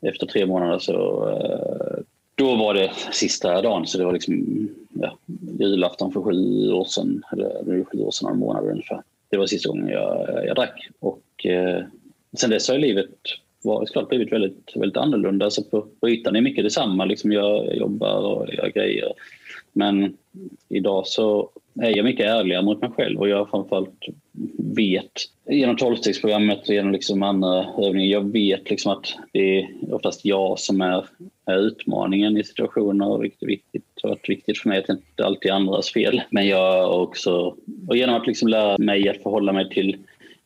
efter 0.00 0.26
tre 0.26 0.46
månader 0.46 0.78
så 0.78 1.28
eh, 1.28 2.04
då 2.34 2.56
var 2.56 2.74
det 2.74 2.92
sista 3.12 3.62
dagen, 3.62 3.86
så 3.86 3.98
det 3.98 4.04
var 4.04 4.12
liksom 4.12 4.68
ja, 4.92 5.18
julafton 5.58 6.12
för 6.12 6.22
sju 6.22 6.72
år 6.72 6.84
sedan, 6.84 7.22
eller 7.32 7.84
sju 7.84 7.98
år 8.00 8.10
sedan, 8.10 8.26
några 8.26 8.38
månader 8.38 8.70
ungefär. 8.70 9.02
Det 9.30 9.36
var 9.36 9.46
sista 9.46 9.68
gången 9.68 9.88
jag, 9.88 10.46
jag 10.46 10.56
drack. 10.56 10.88
Och 11.00 11.46
eh, 11.46 11.82
sen 12.36 12.50
dess 12.50 12.68
har 12.68 12.78
livet 12.78 13.10
var 13.62 13.86
såklart 13.86 14.08
blivit 14.08 14.32
väldigt, 14.32 14.72
väldigt 14.76 14.96
annorlunda. 14.96 15.44
Alltså 15.44 15.62
på, 15.62 15.86
på 16.00 16.08
ytan 16.08 16.36
är 16.36 16.40
mycket 16.40 16.64
detsamma. 16.64 17.04
Liksom 17.04 17.32
jag, 17.32 17.66
jag 17.66 17.76
jobbar 17.76 18.16
och 18.16 18.54
gör 18.54 18.68
grejer. 18.68 19.12
Men 19.72 20.16
idag 20.68 21.06
så 21.06 21.50
är 21.80 21.96
jag 21.96 22.04
mycket 22.04 22.26
ärligare 22.26 22.62
mot 22.62 22.80
mig 22.80 22.90
själv 22.90 23.20
och 23.20 23.28
jag 23.28 23.50
framförallt 23.50 24.04
vet 24.58 25.12
genom 25.48 25.76
tolvstegsprogrammet 25.76 26.68
och 26.68 26.74
genom 26.74 26.92
liksom 26.92 27.22
andra 27.22 27.66
övningar, 27.78 28.12
jag 28.12 28.32
vet 28.32 28.70
liksom 28.70 28.92
att 28.92 29.14
det 29.32 29.58
är 29.58 29.68
oftast 29.90 30.24
jag 30.24 30.58
som 30.58 30.80
är, 30.80 31.06
är 31.46 31.58
utmaningen 31.58 32.36
i 32.36 32.44
situationer. 32.44 33.18
Vilket 33.18 33.42
är 33.42 33.46
viktigt. 33.46 33.84
Det 33.94 34.08
har 34.08 34.08
varit 34.08 34.28
viktigt 34.28 34.58
för 34.58 34.68
mig 34.68 34.78
att 34.78 34.86
det 34.86 34.92
inte 34.92 35.24
alltid 35.24 35.50
är 35.50 35.54
andras 35.54 35.92
fel. 35.92 36.22
Men 36.30 36.46
jag 36.46 37.02
också, 37.02 37.56
och 37.88 37.96
genom 37.96 38.14
att 38.14 38.26
liksom 38.26 38.48
lära 38.48 38.78
mig 38.78 39.08
att 39.08 39.22
förhålla 39.22 39.52
mig 39.52 39.70
till 39.70 39.96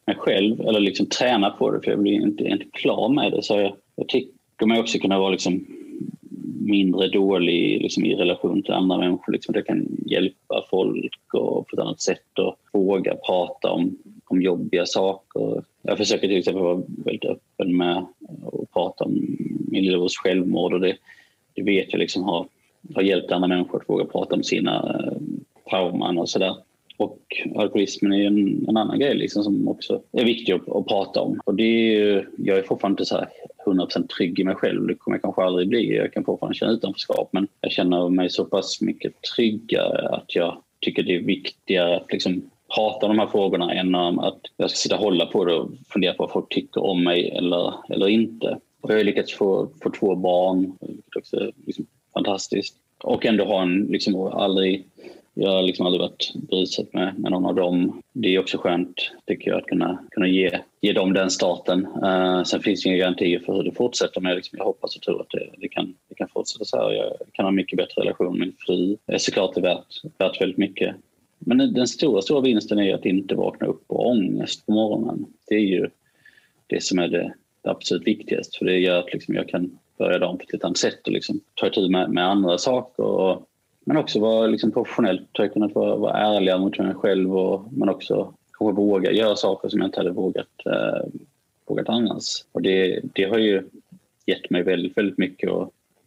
mig 0.06 0.16
själv 0.16 0.60
eller 0.60 0.80
liksom 0.80 1.06
träna 1.06 1.50
på 1.50 1.70
det, 1.70 1.80
för 1.80 1.90
jag 1.90 2.00
blir 2.00 2.12
inte, 2.12 2.44
inte 2.44 2.64
klar 2.72 3.08
med 3.08 3.32
det. 3.32 3.42
Så 3.42 3.54
jag, 3.54 3.72
jag 3.96 4.08
tycker 4.08 4.66
mig 4.66 4.80
också 4.80 4.98
kunna 4.98 5.18
vara 5.18 5.30
liksom 5.30 5.66
mindre 6.64 7.08
dålig 7.08 7.82
liksom, 7.82 8.04
i 8.04 8.14
relation 8.14 8.62
till 8.62 8.72
andra 8.72 8.98
människor. 8.98 9.32
Liksom, 9.32 9.52
det 9.52 9.62
kan 9.62 9.86
hjälpa 10.06 10.64
folk 10.70 11.34
och 11.34 11.68
på 11.68 11.76
ett 11.76 11.78
annat 11.78 12.00
sätt 12.00 12.38
och 12.38 12.56
våga 12.72 13.14
prata 13.14 13.70
om, 13.70 13.98
om 14.24 14.42
jobbiga 14.42 14.86
saker. 14.86 15.64
Jag 15.82 15.98
försöker 15.98 16.28
till 16.28 16.38
exempel 16.38 16.62
vara 16.62 16.82
väldigt 17.04 17.24
öppen 17.24 17.76
med 17.76 17.96
att 17.96 18.72
prata 18.72 19.04
om 19.04 19.12
min 19.68 19.84
lillebrors 19.84 20.16
självmord 20.16 20.72
och 20.72 20.80
det, 20.80 20.96
det 21.54 21.62
vet 21.62 21.92
jag 21.92 21.98
liksom 21.98 22.22
har, 22.22 22.46
har 22.94 23.02
hjälpt 23.02 23.32
andra 23.32 23.48
människor 23.48 23.80
att 23.80 23.88
våga 23.88 24.04
prata 24.04 24.34
om 24.34 24.42
sina 24.42 25.00
eh, 25.04 25.18
trauman 25.70 26.18
och 26.18 26.28
sådär. 26.28 26.54
Och 27.02 27.18
alkoholismen 27.56 28.12
är 28.12 28.26
en, 28.26 28.66
en 28.68 28.76
annan 28.76 28.98
grej 28.98 29.14
liksom 29.14 29.44
som 29.44 29.68
också 29.68 30.02
är 30.12 30.24
viktig 30.24 30.52
att, 30.52 30.68
att 30.68 30.86
prata 30.86 31.20
om. 31.20 31.40
Och 31.44 31.54
det 31.54 31.96
är, 31.96 32.28
jag 32.38 32.58
är 32.58 32.62
fortfarande 32.62 32.92
inte 32.92 33.04
så 33.04 33.16
här 33.16 33.28
100% 33.66 34.08
trygg 34.08 34.40
i 34.40 34.44
mig 34.44 34.54
själv. 34.54 34.86
Det 34.86 34.94
kommer 34.94 35.16
jag 35.16 35.22
kanske 35.22 35.42
aldrig 35.42 35.68
bli. 35.68 35.96
Jag 35.96 36.12
kan 36.12 36.24
fortfarande 36.24 36.58
känna 36.58 36.72
utanförskap 36.72 37.28
men 37.32 37.48
jag 37.60 37.72
känner 37.72 38.08
mig 38.08 38.30
så 38.30 38.44
pass 38.44 38.80
mycket 38.80 39.12
tryggare 39.36 40.08
att 40.08 40.34
jag 40.34 40.62
tycker 40.80 41.02
det 41.02 41.14
är 41.14 41.22
viktigare 41.22 41.96
att 41.96 42.12
liksom 42.12 42.42
prata 42.74 43.06
om 43.06 43.16
de 43.16 43.18
här 43.18 43.26
frågorna 43.26 43.72
än 43.72 43.94
att 43.94 44.40
jag 44.56 44.70
ska 44.70 44.76
sitta 44.76 44.96
och 44.96 45.04
hålla 45.04 45.26
på 45.26 45.44
det 45.44 45.54
och 45.54 45.70
fundera 45.88 46.14
på 46.14 46.22
vad 46.22 46.32
folk 46.32 46.48
tycker 46.48 46.84
om 46.84 47.04
mig 47.04 47.30
eller, 47.30 47.74
eller 47.88 48.08
inte. 48.08 48.58
Och 48.80 48.90
jag 48.90 48.96
har 48.96 49.04
lyckats 49.04 49.32
få, 49.32 49.68
få 49.82 49.90
två 49.90 50.14
barn, 50.14 50.72
vilket 50.80 51.16
också 51.16 51.36
är 51.36 51.52
liksom 51.66 51.86
fantastiskt. 52.14 52.76
Och 53.02 53.26
ändå 53.26 53.44
ha 53.44 53.62
en, 53.62 53.86
liksom 53.90 54.16
aldrig 54.16 54.86
jag 55.34 55.50
har 55.50 55.62
liksom 55.62 55.86
aldrig 55.86 56.00
varit 56.00 56.32
berusad 56.34 56.86
med, 56.92 57.18
med 57.18 57.30
någon 57.30 57.46
av 57.46 57.54
dem. 57.54 58.02
Det 58.12 58.34
är 58.34 58.38
också 58.38 58.58
skönt, 58.58 59.12
tycker 59.26 59.50
jag, 59.50 59.58
att 59.58 59.66
kunna, 59.66 59.98
kunna 60.10 60.28
ge, 60.28 60.58
ge 60.80 60.92
dem 60.92 61.12
den 61.12 61.30
starten. 61.30 61.86
Uh, 61.86 62.42
sen 62.42 62.60
finns 62.60 62.82
det 62.82 62.88
inga 62.88 62.98
garantier 62.98 63.38
för 63.38 63.52
hur 63.52 63.62
det 63.62 63.72
fortsätter, 63.72 64.20
men 64.20 64.30
jag, 64.30 64.36
liksom, 64.36 64.58
jag 64.58 64.64
hoppas 64.64 64.96
och 64.96 65.02
tror 65.02 65.20
att 65.20 65.30
det, 65.30 65.50
det, 65.58 65.68
kan, 65.68 65.94
det 66.08 66.14
kan 66.14 66.28
fortsätta 66.28 66.64
så 66.64 66.76
här. 66.76 66.92
Jag 66.92 67.12
kan 67.32 67.44
ha 67.44 67.52
mycket 67.52 67.76
bättre 67.76 68.02
relation 68.02 68.38
med 68.38 68.40
min 68.40 68.56
fru. 68.58 68.96
Det 69.06 69.14
är 69.14 69.18
såklart 69.18 69.54
det 69.54 69.60
värt, 69.60 70.02
värt 70.18 70.40
väldigt 70.40 70.58
mycket. 70.58 70.96
Men 71.38 71.74
den 71.74 71.86
stora, 71.86 72.22
stora 72.22 72.40
vinsten 72.40 72.78
är 72.78 72.94
att 72.94 73.06
inte 73.06 73.34
vakna 73.34 73.66
upp 73.66 73.84
och 73.86 74.06
ångest 74.06 74.66
på 74.66 74.72
morgonen. 74.72 75.26
Det 75.48 75.54
är 75.54 75.60
ju 75.60 75.88
det 76.66 76.82
som 76.82 76.98
är 76.98 77.08
det, 77.08 77.34
det 77.62 77.70
absolut 77.70 78.06
viktigaste, 78.06 78.58
för 78.58 78.64
det 78.64 78.78
gör 78.78 78.98
att 78.98 79.12
liksom 79.12 79.34
jag 79.34 79.48
kan 79.48 79.78
börja 79.98 80.18
dagen 80.18 80.38
på 80.38 80.44
ett 80.44 80.52
lite 80.52 80.66
annat 80.66 80.78
sätt 80.78 81.06
och 81.06 81.12
liksom 81.12 81.40
ta 81.54 81.66
itu 81.66 81.88
med, 81.88 82.10
med 82.10 82.24
andra 82.24 82.58
saker. 82.58 83.04
Och, 83.04 83.48
men 83.84 83.96
också 83.96 84.20
vara 84.20 84.46
liksom 84.46 84.72
professionellt, 84.72 85.28
har 85.38 85.48
kunnat 85.48 85.74
vara, 85.74 85.96
vara 85.96 86.18
ärligare 86.18 86.60
mot 86.60 86.78
mig 86.78 86.94
själv 86.94 87.36
och, 87.36 87.72
men 87.72 87.88
också 87.88 88.34
kanske 88.58 88.82
våga 88.82 89.12
göra 89.12 89.36
saker 89.36 89.68
som 89.68 89.80
jag 89.80 89.88
inte 89.88 90.00
hade 90.00 90.10
vågat, 90.10 90.66
eh, 90.66 91.08
vågat 91.66 91.88
annars. 91.88 92.24
Och 92.52 92.62
det, 92.62 93.00
det 93.02 93.24
har 93.24 93.38
ju 93.38 93.62
gett 94.26 94.50
mig 94.50 94.62
väldigt, 94.62 94.96
väldigt 94.96 95.18
mycket. 95.18 95.50
Och, 95.50 95.62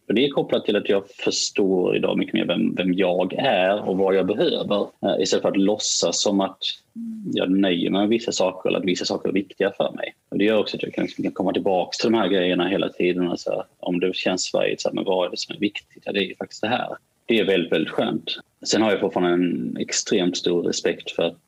och 0.08 0.14
det 0.14 0.24
är 0.24 0.30
kopplat 0.30 0.64
till 0.64 0.76
att 0.76 0.88
jag 0.88 1.08
förstår 1.10 1.96
idag 1.96 2.18
mycket 2.18 2.34
mer 2.34 2.44
vem, 2.44 2.74
vem 2.74 2.92
jag 2.94 3.32
är 3.32 3.88
och 3.88 3.98
vad 3.98 4.14
jag 4.14 4.26
behöver 4.26 4.80
eh, 4.80 5.20
istället 5.20 5.42
för 5.42 5.48
att 5.48 5.56
låtsas 5.56 6.22
som 6.22 6.40
att 6.40 6.58
jag 7.32 7.50
nöjer 7.50 7.90
mig 7.90 8.00
med 8.00 8.08
vissa 8.08 8.32
saker 8.32 8.68
eller 8.68 8.78
att 8.78 8.84
vissa 8.84 9.04
saker 9.04 9.28
är 9.28 9.32
viktiga 9.32 9.72
för 9.76 9.92
mig. 9.92 10.14
Och 10.28 10.38
det 10.38 10.44
gör 10.44 10.58
också 10.58 10.76
att 10.76 10.82
jag 10.82 10.94
kan, 10.94 11.04
liksom, 11.04 11.24
kan 11.24 11.32
komma 11.32 11.52
tillbaka 11.52 11.90
till 12.00 12.12
de 12.12 12.18
här 12.18 12.28
grejerna 12.28 12.68
hela 12.68 12.88
tiden. 12.88 13.30
Alltså, 13.30 13.64
om 13.80 14.00
det 14.00 14.16
känns 14.16 14.44
svajigt, 14.44 14.86
men 14.92 15.04
vad 15.04 15.26
är 15.26 15.30
det 15.30 15.36
som 15.36 15.54
är 15.56 15.60
viktigt? 15.60 16.02
Ja, 16.06 16.12
det 16.12 16.20
är 16.20 16.28
ju 16.28 16.34
faktiskt 16.34 16.62
det 16.62 16.68
här 16.68 16.96
det 17.26 17.38
är 17.38 17.44
väldigt, 17.44 17.72
väldigt 17.72 17.92
skönt. 17.92 18.38
Sen 18.66 18.82
har 18.82 18.90
jag 18.90 19.00
fortfarande 19.00 19.32
en 19.32 19.76
extremt 19.80 20.36
stor 20.36 20.62
respekt 20.62 21.10
för 21.10 21.22
att 21.22 21.42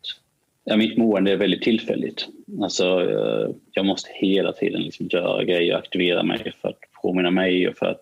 ja, 0.65 0.77
mitt 0.77 0.99
mående 0.99 1.33
är 1.33 1.37
väldigt 1.37 1.63
tillfälligt. 1.63 2.29
Alltså, 2.63 2.85
eh, 2.85 3.51
jag 3.73 3.87
måste 3.87 4.11
hela 4.15 4.53
tiden 4.53 4.83
liksom 4.83 5.09
göra 5.11 5.45
grejer, 5.45 5.77
aktivera 5.77 6.23
mig 6.23 6.53
för 6.63 6.69
att 6.69 6.79
påminna 7.03 7.31
mig 7.31 7.69
och 7.69 7.77
för 7.77 7.87
att 7.87 8.01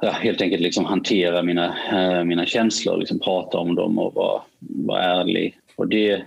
ja, 0.00 0.10
helt 0.10 0.40
enkelt 0.40 0.62
liksom 0.62 0.84
hantera 0.84 1.42
mina, 1.42 1.76
eh, 1.92 2.24
mina 2.24 2.46
känslor, 2.46 2.96
liksom 2.96 3.18
prata 3.18 3.58
om 3.58 3.74
dem 3.74 3.98
och 3.98 4.14
vara, 4.14 4.42
vara 4.58 5.02
ärlig. 5.02 5.54
Och 5.76 5.88
det 5.88 6.12
eh, 6.12 6.20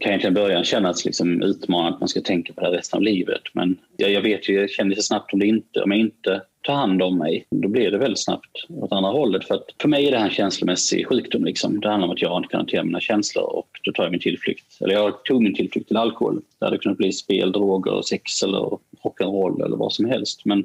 kan 0.00 0.10
egentligen 0.10 0.34
början 0.34 0.64
kännas 0.64 1.04
liksom 1.04 1.42
utmanande 1.42 1.94
att 1.94 2.00
man 2.00 2.08
ska 2.08 2.20
tänka 2.20 2.52
på 2.52 2.60
det 2.60 2.76
resten 2.76 2.96
av 2.96 3.02
livet. 3.02 3.42
Men 3.52 3.76
jag, 3.96 4.10
jag 4.10 4.20
vet 4.20 4.48
ju, 4.48 4.60
jag 4.60 4.70
känner 4.70 4.94
så 4.94 5.02
snabbt 5.02 5.32
om 5.32 5.38
det 5.38 5.46
inte, 5.46 5.82
om 5.82 5.90
jag 5.90 6.00
inte 6.00 6.42
ta 6.66 6.72
hand 6.72 7.02
om 7.02 7.18
mig, 7.18 7.46
då 7.50 7.68
blir 7.68 7.90
det 7.90 7.98
väldigt 7.98 8.24
snabbt 8.24 8.66
åt 8.68 8.92
andra 8.92 9.10
hållet. 9.10 9.44
För, 9.44 9.54
att 9.54 9.64
för 9.80 9.88
mig 9.88 10.06
är 10.06 10.10
det 10.10 10.18
här 10.18 10.24
en 10.24 10.30
känslomässig 10.30 11.06
sjukdom. 11.06 11.44
Liksom. 11.44 11.80
Det 11.80 11.88
handlar 11.88 12.08
om 12.08 12.14
att 12.14 12.22
jag 12.22 12.38
inte 12.38 12.48
kan 12.48 12.60
hantera 12.60 12.84
mina 12.84 13.00
känslor 13.00 13.44
och 13.44 13.68
då 13.84 13.92
tar 13.92 14.02
jag 14.02 14.10
min 14.10 14.20
tillflykt. 14.20 14.64
Eller 14.80 14.94
jag 14.94 15.24
tog 15.24 15.42
min 15.42 15.54
tillflykt 15.54 15.88
till 15.88 15.96
alkohol. 15.96 16.42
Det 16.58 16.64
hade 16.64 16.78
kunnat 16.78 16.98
bli 16.98 17.12
spel, 17.12 17.52
droger, 17.52 18.02
sex 18.02 18.42
eller 18.42 18.78
rock'n'roll 19.04 19.64
eller 19.64 19.76
vad 19.76 19.92
som 19.92 20.04
helst. 20.04 20.44
Men, 20.44 20.58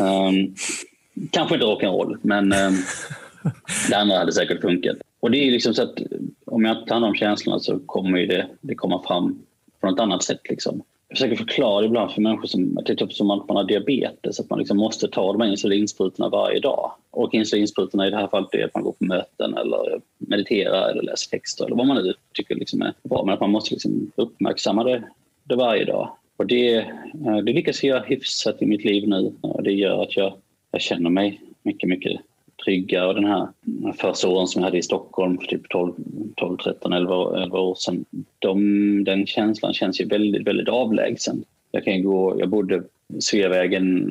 um, 0.00 0.54
kanske 1.30 1.54
inte 1.54 1.66
rock'n'roll, 1.66 2.18
men 2.22 2.44
um, 2.44 2.76
det 3.90 3.96
andra 3.96 4.18
hade 4.18 4.32
säkert 4.32 4.60
funkat. 4.60 4.96
Och 5.20 5.30
det 5.30 5.38
är 5.38 5.50
liksom 5.50 5.74
så 5.74 5.82
att 5.82 5.98
om 6.44 6.64
jag 6.64 6.76
inte 6.76 6.88
tar 6.88 6.94
hand 6.94 7.04
om 7.04 7.14
känslorna 7.14 7.60
så 7.60 7.78
kommer 7.78 8.18
det, 8.26 8.48
det 8.60 8.74
komma 8.74 9.02
fram 9.02 9.42
på 9.80 9.90
något 9.90 10.00
annat 10.00 10.22
sätt. 10.22 10.40
Liksom 10.48 10.82
försöker 11.14 11.36
förklara 11.36 11.84
ibland 11.84 12.12
för 12.12 12.20
människor 12.20 12.46
som, 12.46 12.78
typ 12.84 13.12
som 13.12 13.30
att 13.30 13.48
man 13.48 13.56
har 13.56 13.64
diabetes, 13.64 14.40
att 14.40 14.50
man 14.50 14.58
liksom 14.58 14.76
måste 14.76 15.08
ta 15.08 15.32
de 15.32 15.40
här 15.40 15.48
insulinsprutorna 15.48 16.28
varje 16.28 16.60
dag. 16.60 16.92
Och 17.10 17.34
insulinsprutorna 17.34 18.06
i 18.06 18.10
det 18.10 18.16
här 18.16 18.26
fallet 18.26 18.54
är 18.54 18.64
att 18.64 18.74
man 18.74 18.82
går 18.82 18.92
på 18.92 19.04
möten 19.04 19.54
eller 19.54 20.00
mediterar 20.18 20.90
eller 20.90 21.02
läser 21.02 21.30
texter 21.30 21.64
eller 21.64 21.76
vad 21.76 21.86
man 21.86 21.96
nu 21.96 22.14
tycker 22.32 22.54
liksom 22.54 22.82
är 22.82 22.94
bra. 23.02 23.24
Men 23.24 23.34
att 23.34 23.40
man 23.40 23.50
måste 23.50 23.74
liksom 23.74 24.12
uppmärksamma 24.16 24.84
det, 24.84 25.02
det 25.44 25.56
varje 25.56 25.84
dag. 25.84 26.10
Och 26.36 26.46
det, 26.46 26.76
eh, 26.76 27.36
det 27.44 27.52
lyckas 27.52 27.84
jag 27.84 27.96
göra 27.96 28.04
hyfsat 28.06 28.62
i 28.62 28.66
mitt 28.66 28.84
liv 28.84 29.08
nu. 29.08 29.32
Och 29.40 29.62
det 29.62 29.72
gör 29.72 30.02
att 30.02 30.16
jag, 30.16 30.32
jag 30.70 30.80
känner 30.80 31.10
mig 31.10 31.40
mycket, 31.62 31.88
mycket 31.88 32.20
trygga 32.64 33.06
och 33.06 33.14
den 33.14 33.24
här 33.24 33.48
första 33.96 34.28
åren 34.28 34.46
som 34.46 34.62
jag 34.62 34.66
hade 34.66 34.78
i 34.78 34.82
Stockholm 34.82 35.38
för 35.38 35.46
typ 35.46 35.68
12, 35.68 35.92
12 36.36 36.56
13, 36.56 36.92
11, 36.92 37.42
11 37.42 37.58
år 37.58 37.74
sedan. 37.74 38.04
De, 38.38 39.04
den 39.04 39.26
känslan 39.26 39.74
känns 39.74 40.00
ju 40.00 40.04
väldigt, 40.04 40.46
väldigt 40.46 40.68
avlägsen. 40.68 41.44
Jag, 41.70 41.84
kan 41.84 42.02
gå, 42.02 42.36
jag 42.38 42.48
bodde 42.48 42.82
Sveavägen, 43.20 44.08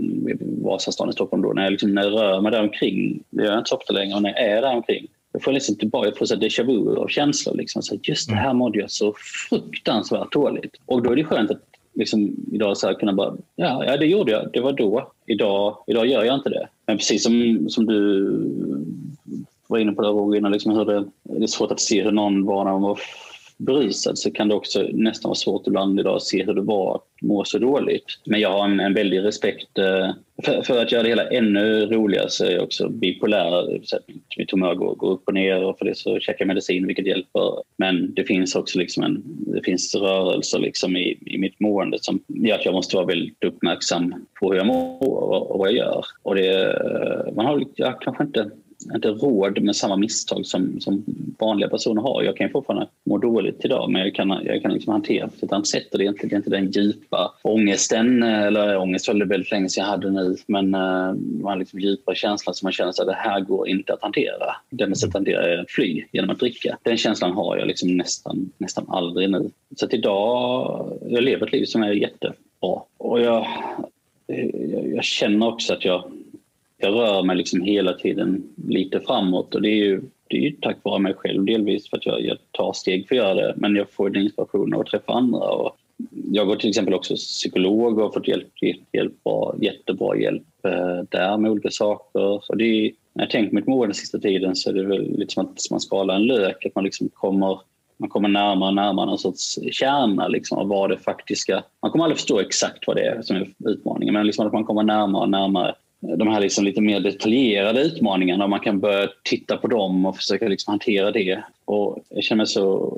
Vasastan 0.63 1.09
i 1.09 1.13
Stockholm 1.13 1.43
då. 1.43 1.53
När 1.53 1.63
jag, 1.63 1.71
liksom, 1.71 1.93
när 1.93 2.03
jag 2.03 2.13
rör 2.13 2.41
mig 2.41 2.51
där 2.51 2.63
omkring, 2.63 3.23
det 3.29 3.43
gör 3.43 3.51
jag 3.51 3.59
inte 3.59 3.69
så 3.69 3.75
ofta 3.75 3.93
längre, 3.93 4.15
och 4.15 4.21
när 4.21 4.29
jag 4.29 4.41
är 4.41 4.61
där 4.61 4.75
omkring 4.75 5.07
jag 5.33 5.43
får 5.43 5.51
liksom 5.51 5.75
tillbaka, 5.75 6.07
jag 6.07 6.17
får 6.17 6.25
så 6.25 6.35
déjà 6.35 6.63
vu 6.63 6.95
av 6.95 7.07
känslor. 7.07 7.55
Liksom. 7.55 7.81
Så 7.81 7.99
just 8.03 8.29
det 8.29 8.35
här 8.35 8.53
mådde 8.53 8.79
jag 8.79 8.91
så 8.91 9.13
fruktansvärt 9.49 10.31
dåligt. 10.31 10.75
Och 10.85 11.03
då 11.03 11.11
är 11.11 11.15
det 11.15 11.23
skönt 11.23 11.51
att 11.51 11.61
liksom, 11.93 12.35
idag 12.51 12.77
så 12.77 12.93
kunna 12.93 13.13
bara, 13.13 13.35
ja, 13.55 13.85
ja 13.85 13.97
det 13.97 14.05
gjorde 14.05 14.31
jag, 14.31 14.49
det 14.53 14.61
var 14.61 14.71
då. 14.71 15.11
Idag, 15.25 15.77
idag 15.87 16.07
gör 16.07 16.23
jag 16.23 16.35
inte 16.35 16.49
det. 16.49 16.67
Men 16.85 16.97
precis 16.97 17.23
som, 17.23 17.65
som 17.69 17.85
du 17.85 17.99
var 19.67 19.77
inne 19.77 19.91
på 19.91 20.01
det 20.01 20.07
Roger, 20.07 20.49
liksom 20.49 20.71
hur 20.71 20.85
det, 20.85 21.05
det 21.23 21.43
är 21.43 21.47
svårt 21.47 21.71
att 21.71 21.79
se 21.79 22.03
hur 22.03 22.11
någon 22.11 22.45
var 22.45 22.63
när 22.63 22.71
de 22.71 22.81
var 22.81 22.99
berusad 23.65 24.17
så 24.17 24.31
kan 24.31 24.47
det 24.47 24.55
också 24.55 24.87
nästan 24.93 25.29
vara 25.29 25.35
svårt 25.35 25.67
ibland 25.67 25.99
idag 25.99 26.15
att 26.15 26.23
se 26.23 26.43
hur 26.43 26.53
det 26.53 26.61
var 26.61 26.95
att 26.95 27.03
må 27.23 27.43
så 27.45 27.57
dåligt. 27.57 28.05
Men 28.25 28.39
jag 28.39 28.49
har 28.49 28.65
en, 28.65 28.79
en 28.79 28.93
väldig 28.93 29.23
respekt 29.23 29.77
eh, 29.77 30.11
för, 30.43 30.61
för, 30.61 30.81
att 30.81 30.91
göra 30.91 31.03
det 31.03 31.09
hela 31.09 31.29
ännu 31.29 31.85
roligare 31.85 32.29
så 32.29 32.45
är 32.45 32.51
jag 32.51 32.63
också 32.63 32.89
bipolär. 32.89 33.79
Så 33.83 33.95
att 33.95 34.03
mitt 34.37 34.51
humör 34.51 34.75
går, 34.75 34.95
går 34.95 35.11
upp 35.11 35.27
och 35.27 35.33
ner 35.33 35.63
och 35.63 35.77
för 35.77 35.85
det 35.85 35.97
så 35.97 36.19
käkar 36.19 36.37
jag 36.39 36.47
medicin 36.47 36.87
vilket 36.87 37.07
hjälper. 37.07 37.63
Men 37.77 38.13
det 38.13 38.23
finns 38.23 38.55
också 38.55 38.79
liksom 38.79 39.03
en, 39.03 39.23
det 39.25 39.63
finns 39.63 39.95
rörelser 39.95 40.59
liksom 40.59 40.97
i, 40.97 41.17
i 41.25 41.37
mitt 41.37 41.59
mående 41.59 41.97
som 42.01 42.19
gör 42.27 42.55
att 42.55 42.65
jag 42.65 42.73
måste 42.73 42.95
vara 42.95 43.05
väldigt 43.05 43.43
uppmärksam 43.43 44.13
på 44.39 44.51
hur 44.51 44.57
jag 44.57 44.67
mår 44.67 45.03
och, 45.03 45.51
och 45.51 45.59
vad 45.59 45.67
jag 45.67 45.77
gör. 45.77 46.05
Och 46.23 46.35
det, 46.35 46.71
eh, 46.71 47.33
man 47.33 47.45
har 47.45 47.63
jag 47.75 48.01
kanske 48.01 48.23
inte 48.23 48.51
inte 48.93 49.07
råd 49.07 49.61
med 49.61 49.75
samma 49.75 49.97
misstag 49.97 50.45
som, 50.45 50.79
som 50.79 51.03
vanliga 51.39 51.69
personer 51.69 52.01
har. 52.01 52.23
Jag 52.23 52.37
kan 52.37 52.49
fortfarande 52.49 52.87
mår 53.13 53.19
dåligt 53.19 53.65
idag 53.65 53.91
men 53.91 54.01
jag 54.01 54.15
kan, 54.15 54.29
jag 54.45 54.61
kan 54.61 54.73
liksom 54.73 54.91
hantera 54.91 55.25
det 55.25 55.39
på 55.39 55.45
ett 55.45 55.51
annat 55.51 55.67
sätt. 55.67 55.91
Och 55.91 55.97
det 55.97 56.05
är 56.05 56.09
inte, 56.09 56.27
det 56.27 56.35
är 56.35 56.37
inte 56.37 56.49
den 56.49 56.71
djupa 56.71 57.33
ångesten, 57.41 58.23
eller 58.23 58.77
ångest 58.77 59.07
var 59.07 59.15
det 59.15 59.25
väldigt 59.25 59.51
länge 59.51 59.69
sedan 59.69 59.83
jag 59.83 59.91
hade 59.91 60.11
nu, 60.11 60.35
men 60.47 60.75
uh, 60.75 61.13
man 61.43 61.59
liksom 61.59 61.79
djupa 61.79 62.15
känslan 62.15 62.53
som 62.53 62.65
man 62.65 62.73
känner 62.73 62.89
att 62.89 63.07
det 63.07 63.13
här 63.13 63.39
går 63.39 63.67
inte 63.67 63.93
att 63.93 64.01
hantera. 64.01 64.55
Det 64.69 64.87
mest 64.87 65.05
att 65.05 65.13
hantera 65.13 65.53
är 65.53 65.57
att 65.57 65.71
fly 65.71 66.03
genom 66.11 66.29
att 66.29 66.39
dricka. 66.39 66.77
Den 66.83 66.97
känslan 66.97 67.31
har 67.31 67.57
jag 67.57 67.67
liksom 67.67 67.97
nästan, 67.97 68.51
nästan 68.57 68.85
aldrig 68.89 69.29
nu. 69.29 69.49
Så 69.75 69.85
att 69.85 69.93
idag, 69.93 70.99
jag 71.09 71.23
lever 71.23 71.47
ett 71.47 71.53
liv 71.53 71.65
som 71.65 71.83
är 71.83 71.91
jättebra. 71.91 72.35
Och 72.97 73.21
jag, 73.21 73.47
jag, 74.27 74.87
jag 74.95 75.03
känner 75.03 75.47
också 75.47 75.73
att 75.73 75.85
jag 75.85 76.11
jag 76.77 76.93
rör 76.93 77.23
mig 77.23 77.35
liksom 77.35 77.61
hela 77.61 77.93
tiden 77.93 78.43
lite 78.67 78.99
framåt 78.99 79.55
och 79.55 79.61
det 79.61 79.69
är 79.69 79.85
ju, 79.85 80.01
det 80.33 80.39
är 80.39 80.49
ju 80.49 80.51
tack 80.51 80.77
vare 80.83 80.99
mig 80.99 81.13
själv 81.13 81.45
delvis 81.45 81.89
för 81.89 81.97
att 81.97 82.05
jag, 82.05 82.21
jag 82.21 82.37
tar 82.51 82.73
steg 82.73 83.07
för 83.07 83.15
att 83.15 83.21
göra 83.21 83.33
det 83.33 83.53
men 83.57 83.75
jag 83.75 83.91
får 83.91 84.09
den 84.09 84.23
inspiration 84.23 84.73
av 84.73 84.81
att 84.81 84.87
träffa 84.87 85.13
andra. 85.13 85.39
Och 85.39 85.77
jag 86.31 86.47
går 86.47 86.55
till 86.55 86.69
exempel 86.69 86.93
också 86.93 87.15
psykolog 87.15 87.97
och 87.97 88.03
har 88.03 88.11
fått 88.11 88.27
hjälp, 88.27 88.47
hjälp 88.91 89.13
jättebra 89.61 90.17
hjälp 90.17 90.65
eh, 90.65 91.03
där 91.09 91.37
med 91.37 91.51
olika 91.51 91.69
saker. 91.69 92.51
Och 92.51 92.57
det 92.57 92.63
är, 92.63 92.91
när 93.13 93.23
jag 93.23 93.29
tänker 93.29 93.55
mitt 93.55 93.67
mål 93.67 93.87
den 93.87 93.93
sista 93.93 94.19
tiden 94.19 94.55
så 94.55 94.69
är 94.69 94.73
det 94.73 94.85
väl 94.85 95.17
lite 95.17 95.33
som 95.33 95.45
att 95.45 95.57
man 95.71 95.79
skalar 95.79 96.15
en 96.15 96.25
lök, 96.25 96.65
att 96.65 96.75
man 96.75 96.83
liksom 96.83 97.09
kommer 97.09 97.59
man 97.97 98.09
kommer 98.09 98.29
närmare 98.29 98.69
och 98.69 98.75
närmare 98.75 99.05
någon 99.05 99.17
sorts 99.17 99.59
kärna 99.71 100.27
liksom, 100.27 100.57
av 100.57 100.67
vad 100.67 100.89
det 100.89 100.97
faktiska... 100.97 101.63
Man 101.81 101.91
kommer 101.91 102.03
aldrig 102.03 102.17
förstå 102.17 102.39
exakt 102.39 102.87
vad 102.87 102.95
det 102.95 103.05
är 103.05 103.21
som 103.21 103.35
är 103.35 103.47
utmaningen 103.65 104.13
men 104.13 104.25
liksom 104.25 104.47
att 104.47 104.53
man 104.53 104.65
kommer 104.65 104.83
närmare 104.83 105.23
och 105.23 105.29
närmare 105.29 105.75
de 106.17 106.27
här 106.27 106.39
liksom 106.39 106.65
lite 106.65 106.81
mer 106.81 106.99
detaljerade 106.99 107.81
utmaningarna. 107.81 108.47
Man 108.47 108.59
kan 108.59 108.79
börja 108.79 109.09
titta 109.23 109.57
på 109.57 109.67
dem 109.67 110.05
och 110.05 110.17
försöka 110.17 110.47
liksom 110.47 110.71
hantera 110.71 111.11
det. 111.11 111.43
Och 111.65 111.99
jag 112.09 112.23
känner 112.23 112.45
så... 112.45 112.97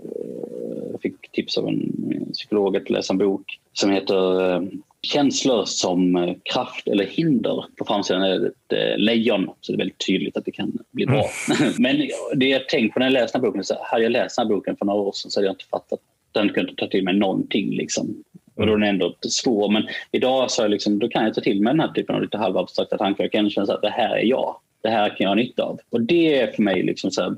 Jag 0.92 1.02
fick 1.02 1.32
tips 1.32 1.58
av 1.58 1.68
en 1.68 1.92
psykolog 2.34 2.78
att 2.78 2.90
läsa 2.90 3.14
en 3.14 3.18
bok 3.18 3.60
som 3.74 3.92
heter 3.92 4.52
eh, 4.54 4.62
Känslor 5.02 5.66
som 5.66 6.36
kraft 6.54 6.88
eller 6.88 7.06
hinder. 7.06 7.66
På 7.78 7.86
framsidan 7.86 8.22
är 8.22 8.40
det 8.40 8.48
ett 8.48 8.74
eh, 8.74 8.98
lejon, 8.98 9.50
så 9.62 9.72
det 9.72 9.76
är 9.76 9.78
väldigt 9.78 10.06
tydligt 10.08 10.38
att 10.38 10.46
det 10.46 10.52
kan 10.52 10.78
bli 10.92 11.06
bra. 11.06 11.26
Mm. 11.62 11.74
Men 11.80 12.10
det 12.36 12.46
jag 12.46 12.70
tänkte 12.70 12.94
på 12.94 13.00
när 13.00 13.06
jag 13.06 13.14
läste 13.14 13.38
den 13.38 13.46
här 13.46 13.52
boken, 13.52 13.64
så 13.64 13.76
hade 13.82 14.04
jag 14.04 14.12
läst 14.12 14.36
den 14.36 14.48
här 14.48 14.56
boken 14.56 14.76
för 14.76 14.86
några 14.86 15.02
år 15.02 15.12
sedan 15.12 15.32
så 15.32 15.40
hade 15.40 15.48
jag 15.48 15.54
inte 15.54 15.66
fattat 15.66 16.00
den 16.36 16.50
kunde 16.50 16.76
ta 16.76 16.88
till 16.88 17.04
mig 17.04 17.14
någonting. 17.14 17.70
Liksom. 17.72 18.24
Och 18.56 18.66
då 18.66 18.74
är 18.74 18.78
den 18.78 18.90
ändå 18.90 19.16
svår. 19.22 19.70
Men 19.70 19.84
idag 20.12 20.52
så 20.52 20.68
liksom, 20.68 21.00
då 21.00 21.08
kan 21.08 21.24
jag 21.24 21.34
ta 21.34 21.42
till 21.42 21.62
mig 21.62 21.74
den 21.74 21.80
här 21.80 21.92
typen 21.92 22.16
av 22.16 22.22
lite 22.22 22.38
halvabstrakta 22.38 22.98
tankar. 22.98 23.24
Jag 23.24 23.32
kan 23.32 23.50
känna 23.50 23.74
att 23.74 23.82
det 23.82 23.90
här 23.90 24.16
är 24.16 24.24
jag. 24.24 24.56
Det 24.82 24.90
här 24.90 25.10
kan 25.10 25.18
jag 25.20 25.30
ha 25.30 25.36
nytta 25.36 25.64
av. 25.64 25.80
Och 25.90 26.02
det 26.02 26.40
är 26.42 26.52
för 26.52 26.64
mig 26.64 26.84
liksom 26.84 27.12
så 27.12 27.22
här 27.22 27.36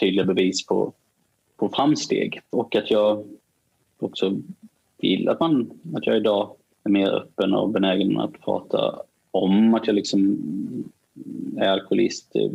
tydliga 0.00 0.24
bevis 0.24 0.66
på, 0.66 0.92
på 1.56 1.68
framsteg. 1.68 2.40
Och 2.50 2.76
att 2.76 2.90
jag 2.90 3.24
också 3.98 4.36
vill 4.98 5.28
att, 5.28 5.40
man, 5.40 5.70
att 5.94 6.06
jag 6.06 6.16
idag 6.16 6.50
är 6.84 6.90
mer 6.90 7.08
öppen 7.08 7.54
och 7.54 7.70
benägen 7.70 8.20
att 8.20 8.40
prata 8.40 9.02
om 9.30 9.74
att 9.74 9.86
jag 9.86 9.96
liksom 9.96 10.38
är 11.56 11.68
alkoholist. 11.68 12.30
Det 12.32 12.50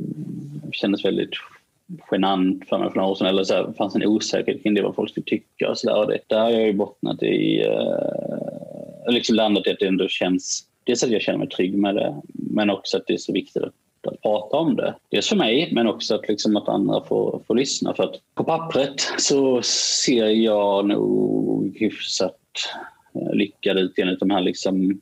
kändes 0.72 1.06
väldigt 1.06 1.30
genant 2.12 2.70
för 2.70 2.78
mig 2.78 2.90
för 2.90 2.96
några 2.96 3.12
år 3.12 3.16
sedan. 3.16 3.28
Eller 3.28 3.44
så 3.44 3.54
här, 3.54 3.64
det 3.64 3.74
fanns 3.74 3.96
en 3.96 4.06
osäkerhet 4.06 4.64
kring 4.64 4.74
det 4.74 4.82
vad 4.82 4.96
folk 4.96 5.12
skulle 5.12 5.26
tycka. 5.26 5.70
Och 5.70 5.78
så 5.78 5.88
där. 5.88 5.98
Och 5.98 6.08
det, 6.08 6.20
där 6.28 6.40
har 6.40 6.50
jag 6.50 6.68
ju 6.68 6.74
bottnat 6.74 7.24
i... 7.24 7.62
Eh, 7.62 9.12
liksom 9.12 9.36
landat 9.36 9.68
i 9.68 9.72
att 9.72 9.80
det 9.80 9.88
ändå 9.88 10.08
känns... 10.08 10.66
Dels 10.84 11.04
att 11.04 11.10
jag 11.10 11.22
känner 11.22 11.40
mig 11.40 11.50
trygg 11.50 11.78
med 11.78 11.96
det, 11.96 12.16
men 12.34 12.70
också 12.70 12.98
att 12.98 13.04
det 13.08 13.14
är 13.14 13.18
så 13.18 13.34
viktigt 13.34 13.64
att, 13.64 13.74
att 14.08 14.22
prata 14.22 14.58
om 14.58 14.76
det. 14.76 14.96
Dels 15.12 15.30
för 15.30 15.36
mig, 15.36 15.70
men 15.74 15.88
också 15.88 16.16
att, 16.16 16.28
liksom, 16.28 16.56
att 16.56 16.70
andra 16.70 17.04
får, 17.04 17.42
får 17.48 17.56
lyssna. 17.56 17.94
För 17.94 18.04
att 18.04 18.16
på 18.36 18.44
pappret 18.44 19.02
så 19.18 19.62
ser 19.62 20.28
jag 20.28 20.88
nog 20.88 21.78
hyfsat 21.80 22.40
eh, 23.16 23.34
lyckad 23.34 23.78
ut 23.78 24.00
enligt 24.00 24.20
de 24.20 24.30
här 24.30 24.42
liksom 24.42 25.02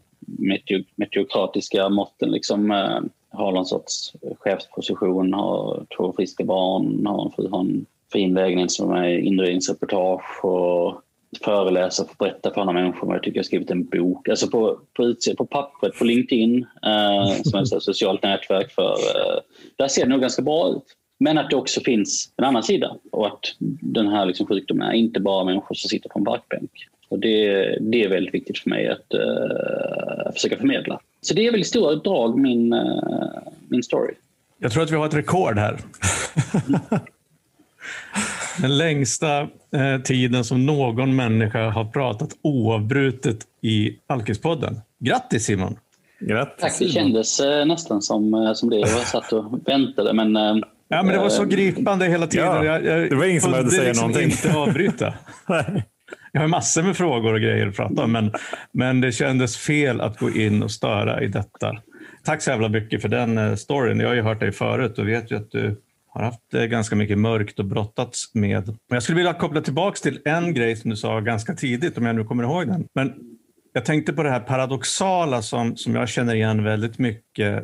meteokratiska 0.96 1.90
måtten. 1.90 2.32
Liksom, 2.32 2.72
eh, 2.72 3.00
har 3.38 3.52
någon 3.52 3.66
sorts 3.66 4.14
chefsposition, 4.40 5.34
har 5.34 5.86
två 5.98 6.14
friska 6.14 6.44
barn, 6.44 7.06
har 7.06 7.26
en, 7.26 7.32
fru, 7.32 7.50
har 7.50 7.60
en 7.60 7.86
fin 8.12 8.34
lägenhet 8.34 8.72
som 8.72 8.92
är 8.92 9.18
inredningsreportage 9.18 10.46
och 10.46 11.02
föreläser 11.42 12.04
och 12.04 12.16
berätta 12.20 12.54
för 12.54 12.62
andra 12.62 12.74
människor. 12.74 13.08
vad 13.08 13.16
Jag 13.16 13.24
tycker 13.24 13.38
jag 13.38 13.44
har 13.44 13.46
skrivit 13.46 13.72
en 13.72 13.84
bok. 13.84 14.30
Alltså 14.30 14.48
på, 14.48 14.80
på, 14.94 15.16
på 15.38 15.46
pappret 15.46 15.98
på 15.98 16.04
LinkedIn, 16.04 16.66
eh, 16.86 17.42
som 17.44 17.60
är 17.60 17.76
ett 17.76 17.84
socialt 17.84 18.24
nätverk 18.24 18.72
för... 18.72 18.92
Eh, 18.92 19.40
där 19.76 19.88
ser 19.88 20.04
det 20.04 20.10
nog 20.10 20.22
ganska 20.22 20.42
bra 20.42 20.70
ut. 20.70 20.84
Men 21.20 21.38
att 21.38 21.50
det 21.50 21.56
också 21.56 21.82
finns 21.82 22.34
en 22.38 22.46
annan 22.46 22.64
sida 22.64 22.96
och 23.12 23.28
att 23.28 23.56
den 23.82 24.08
här 24.08 24.26
liksom 24.26 24.48
sjukdomen 24.48 24.88
är 24.88 24.94
inte 24.94 25.20
bara 25.20 25.44
människor 25.44 25.76
som 25.76 25.90
sitter 25.90 26.10
på 26.10 26.20
en 26.20 26.26
parkbänk. 26.26 26.72
Och 27.10 27.20
det, 27.20 27.78
det 27.82 28.04
är 28.04 28.10
väldigt 28.10 28.34
viktigt 28.34 28.60
för 28.60 28.70
mig 28.70 28.88
att 28.88 29.14
eh, 29.14 30.34
försöka 30.34 30.58
förmedla. 30.58 31.00
Så 31.22 31.34
det 31.34 31.48
är 31.48 31.52
väl 31.52 31.62
i 31.62 31.64
stora 31.64 31.96
drag 31.96 32.40
min, 32.40 32.74
uh, 32.74 32.82
min 33.68 33.84
story. 33.84 34.14
Jag 34.60 34.72
tror 34.72 34.84
att 34.84 34.92
vi 34.92 34.96
har 34.96 35.06
ett 35.06 35.14
rekord 35.14 35.58
här. 35.58 35.80
Den 38.62 38.78
längsta 38.78 39.42
eh, 39.42 40.02
tiden 40.04 40.44
som 40.44 40.66
någon 40.66 41.16
människa 41.16 41.70
har 41.70 41.86
pratat 41.86 42.30
oavbrutet 42.42 43.38
i 43.62 43.98
Alkispodden. 44.08 44.82
Grattis 45.00 45.46
Simon! 45.46 45.78
Grattis, 46.20 46.62
Tack, 46.62 46.80
det 46.80 46.90
kändes 46.90 47.40
eh, 47.40 47.66
nästan 47.66 48.02
som, 48.02 48.34
eh, 48.34 48.54
som 48.54 48.70
det. 48.70 48.78
Jag 48.78 48.90
satt 48.90 49.34
och 49.34 49.68
väntade 49.68 50.14
men... 50.14 50.36
Eh, 50.36 50.56
ja, 50.88 51.04
men 51.04 51.08
det 51.08 51.18
var 51.18 51.30
så 51.30 51.46
gripande 51.46 52.06
hela 52.06 52.28
tiden. 52.28 52.66
Ja, 52.66 52.80
det 52.80 53.16
var 53.16 53.26
ingen 53.26 53.42
som 53.42 53.52
behövde 53.52 53.72
säga 53.72 53.88
liksom 53.88 54.08
någonting. 54.08 54.32
inte 54.32 54.54
avbryta. 54.58 55.14
Jag 56.38 56.42
har 56.42 56.48
massor 56.48 56.84
med 56.84 56.98
frågor 56.98 57.34
och 57.34 57.42
grejer 57.42 57.68
att 57.68 57.76
prata 57.76 58.04
om, 58.04 58.12
men, 58.12 58.32
men 58.72 59.02
det 59.02 59.12
kändes 59.12 59.58
fel 59.58 60.02
att 60.02 60.20
gå 60.20 60.30
in 60.30 60.64
och 60.64 60.72
störa 60.72 61.24
i 61.24 61.28
detta. 61.28 61.82
Tack 62.24 62.42
så 62.42 62.50
jävla 62.50 62.70
mycket 62.70 63.02
för 63.02 63.10
den 63.10 63.38
eh, 63.38 63.56
storyn. 63.56 64.00
Jag 64.00 64.08
har 64.08 64.16
ju 64.16 64.22
hört 64.22 64.40
dig 64.40 64.52
förut 64.52 65.00
och 65.00 65.08
vet 65.08 65.32
ju 65.32 65.36
att 65.36 65.52
du 65.52 65.82
har 66.08 66.24
haft 66.24 66.54
eh, 66.54 66.64
ganska 66.64 66.96
mycket 66.96 67.18
mörkt 67.18 67.60
och 67.60 67.66
brottats 67.66 68.36
med. 68.36 68.68
Men 68.68 68.78
jag 68.90 69.04
skulle 69.04 69.16
vilja 69.16 69.34
koppla 69.34 69.62
tillbaka 69.62 69.96
till 69.96 70.20
en 70.26 70.54
grej 70.54 70.76
som 70.76 70.90
du 70.90 70.96
sa 70.96 71.20
ganska 71.20 71.54
tidigt, 71.54 71.98
om 71.98 72.06
jag 72.06 72.16
nu 72.16 72.24
kommer 72.24 72.44
ihåg 72.44 72.68
den. 72.68 72.88
Men 72.94 73.14
jag 73.74 73.86
tänkte 73.86 74.14
på 74.14 74.24
det 74.24 74.30
här 74.30 74.40
paradoxala 74.40 75.42
som, 75.42 75.78
som 75.78 75.96
jag 75.96 76.10
känner 76.10 76.36
igen 76.36 76.64
väldigt 76.64 77.00
mycket 77.00 77.64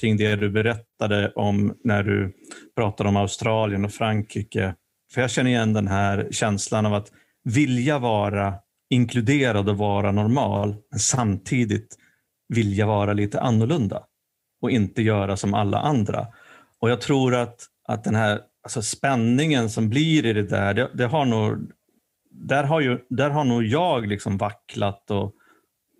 kring 0.00 0.16
det 0.16 0.36
du 0.36 0.50
berättade 0.50 1.32
om 1.34 1.74
när 1.84 2.02
du 2.02 2.32
pratade 2.76 3.08
om 3.08 3.16
Australien 3.16 3.84
och 3.84 3.92
Frankrike. 3.92 4.74
För 5.14 5.20
jag 5.20 5.30
känner 5.30 5.50
igen 5.50 5.72
den 5.72 5.88
här 5.88 6.28
känslan 6.30 6.86
av 6.86 6.94
att 6.94 7.12
vilja 7.54 7.98
vara 7.98 8.54
inkluderad 8.90 9.68
och 9.68 9.78
vara 9.78 10.12
normal, 10.12 10.76
men 10.90 11.00
samtidigt 11.00 11.96
vilja 12.48 12.86
vara 12.86 13.12
lite 13.12 13.40
annorlunda 13.40 14.02
och 14.60 14.70
inte 14.70 15.02
göra 15.02 15.36
som 15.36 15.54
alla 15.54 15.78
andra. 15.78 16.26
Och 16.80 16.90
jag 16.90 17.00
tror 17.00 17.34
att, 17.34 17.66
att 17.88 18.04
den 18.04 18.14
här 18.14 18.40
alltså 18.62 18.82
spänningen 18.82 19.70
som 19.70 19.88
blir 19.88 20.26
i 20.26 20.32
det 20.32 20.42
där, 20.42 20.74
det, 20.74 20.90
det 20.94 21.06
har 21.06 21.24
nog, 21.24 21.72
där, 22.30 22.64
har 22.64 22.80
ju, 22.80 22.98
där 23.08 23.30
har 23.30 23.44
nog 23.44 23.64
jag 23.64 24.06
liksom 24.06 24.36
vacklat 24.36 25.10
och, 25.10 25.34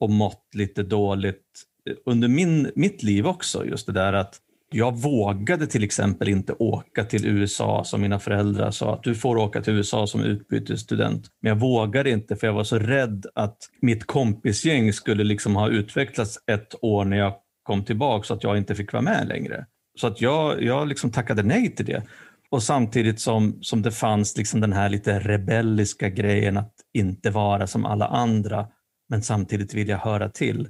och 0.00 0.10
mått 0.10 0.48
lite 0.54 0.82
dåligt 0.82 1.64
under 2.06 2.28
min, 2.28 2.70
mitt 2.76 3.02
liv 3.02 3.26
också. 3.26 3.66
Just 3.66 3.86
det 3.86 3.92
där 3.92 4.12
att 4.12 4.40
jag 4.70 4.98
vågade 4.98 5.66
till 5.66 5.84
exempel 5.84 6.28
inte 6.28 6.52
åka 6.52 7.04
till 7.04 7.26
USA 7.26 7.84
som 7.84 8.00
mina 8.00 8.18
föräldrar 8.18 8.70
sa 8.70 8.94
att 8.94 9.02
du 9.02 9.14
får 9.14 9.36
åka 9.36 9.62
till 9.62 9.72
USA 9.72 10.06
som 10.06 10.24
utbytesstudent. 10.24 11.26
Men 11.42 11.48
jag 11.50 11.56
vågade 11.56 12.10
inte 12.10 12.36
för 12.36 12.46
jag 12.46 12.54
var 12.54 12.64
så 12.64 12.78
rädd 12.78 13.26
att 13.34 13.56
mitt 13.80 14.06
kompisgäng 14.06 14.92
skulle 14.92 15.24
liksom 15.24 15.56
ha 15.56 15.68
utvecklats 15.68 16.38
ett 16.46 16.74
år 16.82 17.04
när 17.04 17.16
jag 17.16 17.34
kom 17.62 17.84
tillbaka 17.84 18.24
så 18.24 18.34
att 18.34 18.42
jag 18.42 18.58
inte 18.58 18.74
fick 18.74 18.92
vara 18.92 19.02
med 19.02 19.28
längre. 19.28 19.66
Så 20.00 20.06
att 20.06 20.20
jag, 20.20 20.62
jag 20.62 20.88
liksom 20.88 21.10
tackade 21.12 21.42
nej 21.42 21.74
till 21.74 21.86
det. 21.86 22.02
Och 22.50 22.62
samtidigt 22.62 23.20
som, 23.20 23.58
som 23.60 23.82
det 23.82 23.92
fanns 23.92 24.36
liksom 24.36 24.60
den 24.60 24.72
här 24.72 24.88
lite 24.88 25.18
rebelliska 25.18 26.08
grejen 26.08 26.56
att 26.56 26.74
inte 26.94 27.30
vara 27.30 27.66
som 27.66 27.84
alla 27.84 28.06
andra 28.06 28.66
men 29.08 29.22
samtidigt 29.22 29.74
vilja 29.74 29.96
höra 29.96 30.28
till. 30.28 30.68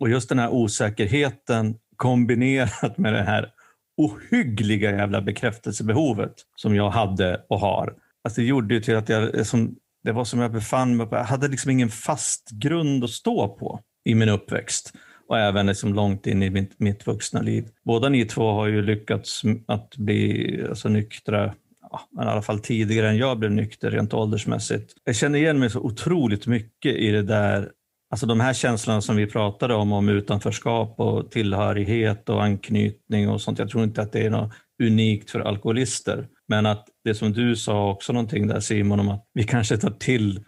Och 0.00 0.10
just 0.10 0.28
den 0.28 0.38
här 0.38 0.50
osäkerheten 0.50 1.74
kombinerat 2.02 2.98
med 2.98 3.12
det 3.12 3.22
här 3.22 3.50
ohyggliga 3.96 4.90
jävla 4.90 5.20
bekräftelsebehovet 5.22 6.32
som 6.56 6.74
jag 6.74 6.90
hade 6.90 7.44
och 7.48 7.60
har. 7.60 7.94
Alltså 8.24 8.40
det 8.40 8.46
gjorde 8.46 8.74
ju 8.74 8.80
till 8.80 8.96
att 8.96 9.08
jag, 9.08 9.38
eh, 9.38 9.44
som, 9.44 9.76
det 10.04 10.12
var 10.12 10.24
som 10.24 10.40
jag 10.40 10.52
befann 10.52 10.96
mig 10.96 11.06
på, 11.06 11.16
jag 11.16 11.24
hade 11.24 11.48
liksom 11.48 11.70
ingen 11.70 11.88
fast 11.88 12.50
grund 12.50 13.04
att 13.04 13.10
stå 13.10 13.48
på 13.48 13.80
i 14.04 14.14
min 14.14 14.28
uppväxt 14.28 14.92
och 15.28 15.38
även 15.38 15.66
liksom 15.66 15.94
långt 15.94 16.26
in 16.26 16.42
i 16.42 16.50
mitt, 16.50 16.80
mitt 16.80 17.06
vuxna 17.06 17.40
liv. 17.40 17.68
Båda 17.84 18.08
ni 18.08 18.24
två 18.24 18.52
har 18.52 18.66
ju 18.66 18.82
lyckats 18.82 19.42
att 19.66 19.96
bli 19.96 20.66
alltså, 20.68 20.88
nyktra 20.88 21.54
ja, 21.90 22.00
i 22.24 22.26
alla 22.26 22.42
fall 22.42 22.58
tidigare 22.58 23.08
än 23.08 23.16
jag 23.16 23.38
blev 23.38 23.50
nykter 23.50 23.90
rent 23.90 24.14
åldersmässigt. 24.14 24.92
Jag 25.04 25.16
känner 25.16 25.38
igen 25.38 25.58
mig 25.58 25.70
så 25.70 25.80
otroligt 25.80 26.46
mycket 26.46 26.96
i 26.96 27.10
det 27.10 27.22
där 27.22 27.70
Alltså 28.12 28.26
de 28.26 28.40
här 28.40 28.54
känslorna 28.54 29.00
som 29.00 29.16
vi 29.16 29.26
pratade 29.26 29.74
om, 29.74 29.92
om 29.92 30.08
utanförskap 30.08 31.00
och 31.00 31.30
tillhörighet 31.30 32.28
och 32.28 32.42
anknytning 32.42 33.28
och 33.28 33.40
sånt. 33.40 33.58
Jag 33.58 33.70
tror 33.70 33.84
inte 33.84 34.02
att 34.02 34.12
det 34.12 34.26
är 34.26 34.30
något 34.30 34.52
unikt 34.82 35.30
för 35.30 35.40
alkoholister. 35.40 36.28
Men 36.48 36.66
att 36.66 36.88
det 37.04 37.14
som 37.14 37.32
du 37.32 37.56
sa 37.56 37.90
också 37.90 38.12
någonting 38.12 38.46
där 38.46 38.60
Simon 38.60 39.00
om 39.00 39.08
att 39.08 39.26
vi 39.34 39.44
kanske 39.44 39.76
tar 39.76 39.90
till 39.90 40.44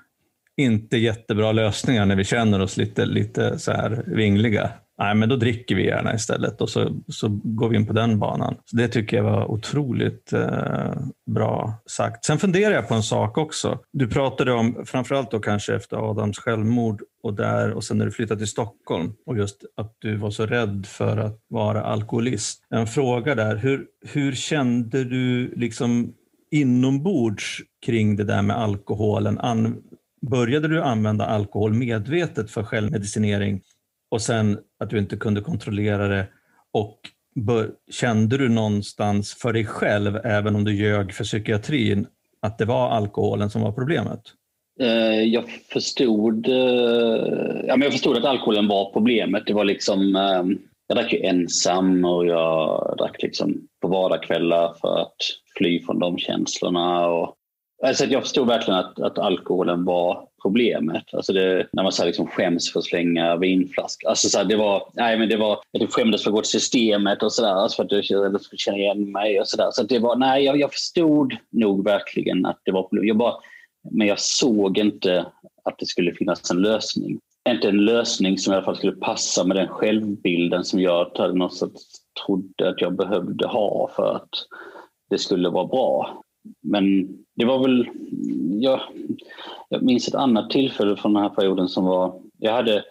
inte 0.56 0.96
jättebra 0.96 1.52
lösningar 1.52 2.06
när 2.06 2.16
vi 2.16 2.24
känner 2.24 2.60
oss 2.60 2.76
lite, 2.76 3.06
lite 3.06 3.58
så 3.58 3.72
här 3.72 4.04
vingliga. 4.06 4.70
Nej, 4.98 5.14
men 5.14 5.28
då 5.28 5.36
dricker 5.36 5.74
vi 5.74 5.86
gärna 5.86 6.14
istället 6.14 6.60
och 6.60 6.70
så, 6.70 7.02
så 7.08 7.40
går 7.44 7.68
vi 7.68 7.76
in 7.76 7.86
på 7.86 7.92
den 7.92 8.18
banan. 8.18 8.54
Så 8.64 8.76
det 8.76 8.88
tycker 8.88 9.16
jag 9.16 9.24
var 9.24 9.50
otroligt 9.50 10.32
eh, 10.32 10.92
bra 11.26 11.82
sagt. 11.86 12.24
Sen 12.24 12.38
funderar 12.38 12.74
jag 12.74 12.88
på 12.88 12.94
en 12.94 13.02
sak 13.02 13.38
också. 13.38 13.78
Du 13.92 14.08
pratade 14.08 14.52
om, 14.52 14.84
framförallt 14.86 15.30
då 15.30 15.38
kanske 15.38 15.74
efter 15.74 16.10
Adams 16.10 16.38
självmord 16.38 17.02
och 17.22 17.34
där 17.34 17.72
och 17.72 17.84
sen 17.84 17.98
när 17.98 18.04
du 18.04 18.10
flyttade 18.10 18.38
till 18.38 18.48
Stockholm 18.48 19.12
och 19.26 19.36
just 19.36 19.64
att 19.76 19.96
du 19.98 20.16
var 20.16 20.30
så 20.30 20.46
rädd 20.46 20.86
för 20.86 21.16
att 21.16 21.40
vara 21.48 21.82
alkoholist. 21.82 22.66
En 22.70 22.86
fråga 22.86 23.34
där, 23.34 23.56
hur, 23.56 23.86
hur 24.06 24.32
kände 24.32 25.04
du 25.04 25.54
liksom 25.56 26.12
inombords 26.50 27.60
kring 27.86 28.16
det 28.16 28.24
där 28.24 28.42
med 28.42 28.56
alkoholen? 28.56 29.38
An, 29.38 29.82
började 30.30 30.68
du 30.68 30.82
använda 30.82 31.26
alkohol 31.26 31.74
medvetet 31.74 32.50
för 32.50 32.62
självmedicinering 32.62 33.62
och 34.10 34.22
sen 34.22 34.58
att 34.80 34.90
du 34.90 34.98
inte 34.98 35.16
kunde 35.16 35.40
kontrollera 35.40 36.08
det 36.08 36.26
och 36.72 37.00
kände 37.90 38.38
du 38.38 38.48
någonstans 38.48 39.34
för 39.34 39.52
dig 39.52 39.64
själv, 39.64 40.16
även 40.24 40.56
om 40.56 40.64
du 40.64 40.74
ljög 40.74 41.12
för 41.12 41.24
psykiatrin, 41.24 42.06
att 42.42 42.58
det 42.58 42.64
var 42.64 42.90
alkoholen 42.90 43.50
som 43.50 43.62
var 43.62 43.72
problemet? 43.72 44.20
Eh, 44.80 45.22
jag 45.22 45.44
förstod, 45.72 46.48
eh, 46.48 46.54
ja, 47.66 47.76
men 47.76 47.82
jag 47.82 47.92
förstod 47.92 48.16
att 48.16 48.24
alkoholen 48.24 48.68
var 48.68 48.92
problemet. 48.92 49.46
Det 49.46 49.54
var 49.54 49.64
liksom, 49.64 50.16
eh, 50.16 50.56
jag 50.86 50.96
drack 50.96 51.12
ju 51.12 51.22
ensam 51.22 52.04
och 52.04 52.26
jag 52.26 52.94
drack 52.98 53.22
liksom 53.22 53.68
på 53.82 53.88
vardagskvällar 53.88 54.74
för 54.80 55.00
att 55.00 55.16
fly 55.56 55.82
från 55.82 55.98
de 55.98 56.18
känslorna. 56.18 57.06
Och, 57.06 57.34
alltså 57.84 58.04
jag 58.04 58.22
förstod 58.22 58.46
verkligen 58.46 58.80
att, 58.80 59.00
att 59.00 59.18
alkoholen 59.18 59.84
var 59.84 60.28
problemet. 60.42 61.14
Alltså 61.14 61.32
det, 61.32 61.66
när 61.72 61.82
man 61.82 61.92
så 61.92 62.04
liksom 62.04 62.26
skäms 62.26 62.72
för 62.72 62.78
att 62.78 62.84
slänga 62.84 63.36
vinflaskor. 63.36 64.08
Alltså 64.08 64.28
så 64.28 64.38
här, 64.38 64.44
det 64.44 64.56
var, 64.56 64.90
nej 64.92 65.18
men 65.18 65.28
det 65.28 65.36
var, 65.36 65.58
jag 65.70 65.82
typ 65.82 65.90
skämdes 65.90 66.22
för 66.22 66.30
att 66.30 66.34
gå 66.34 66.40
till 66.40 66.50
systemet 66.50 67.22
och 67.22 67.32
sådär. 67.32 67.54
Alltså 67.54 67.76
för 67.76 67.84
att 67.84 68.10
jag 68.10 68.40
skulle 68.40 68.58
känna 68.58 68.78
igen 68.78 69.12
mig 69.12 69.40
och 69.40 69.48
sådär. 69.48 69.68
Så 69.72 69.82
det 69.82 69.98
var, 69.98 70.16
nej 70.16 70.44
jag, 70.44 70.60
jag 70.60 70.72
förstod 70.72 71.36
nog 71.50 71.84
verkligen 71.84 72.46
att 72.46 72.60
det 72.64 72.72
var 72.72 72.82
problem. 72.82 73.04
Jag 73.04 73.16
bara, 73.16 73.34
men 73.90 74.06
jag 74.06 74.20
såg 74.20 74.78
inte 74.78 75.26
att 75.64 75.78
det 75.78 75.86
skulle 75.86 76.14
finnas 76.14 76.50
en 76.50 76.62
lösning. 76.62 77.20
Inte 77.48 77.68
en 77.68 77.84
lösning 77.84 78.38
som 78.38 78.52
i 78.52 78.56
alla 78.56 78.64
fall 78.64 78.76
skulle 78.76 78.92
passa 78.92 79.44
med 79.44 79.56
den 79.56 79.68
självbilden 79.68 80.64
som 80.64 80.80
jag 80.80 81.14
trodde 82.26 82.68
att 82.68 82.80
jag 82.80 82.96
behövde 82.96 83.46
ha 83.46 83.90
för 83.96 84.16
att 84.16 84.30
det 85.10 85.18
skulle 85.18 85.48
vara 85.48 85.66
bra. 85.66 86.22
Men 86.62 87.08
det 87.34 87.44
var 87.44 87.62
väl... 87.62 87.88
Jag, 88.60 88.80
jag 89.68 89.82
minns 89.82 90.08
ett 90.08 90.14
annat 90.14 90.50
tillfälle 90.50 90.96
från 90.96 91.14
den 91.14 91.22
här 91.22 91.30
perioden 91.30 91.68
som 91.68 91.84
var... 91.84 92.20
Jag 92.38 92.52
hade 92.52 92.84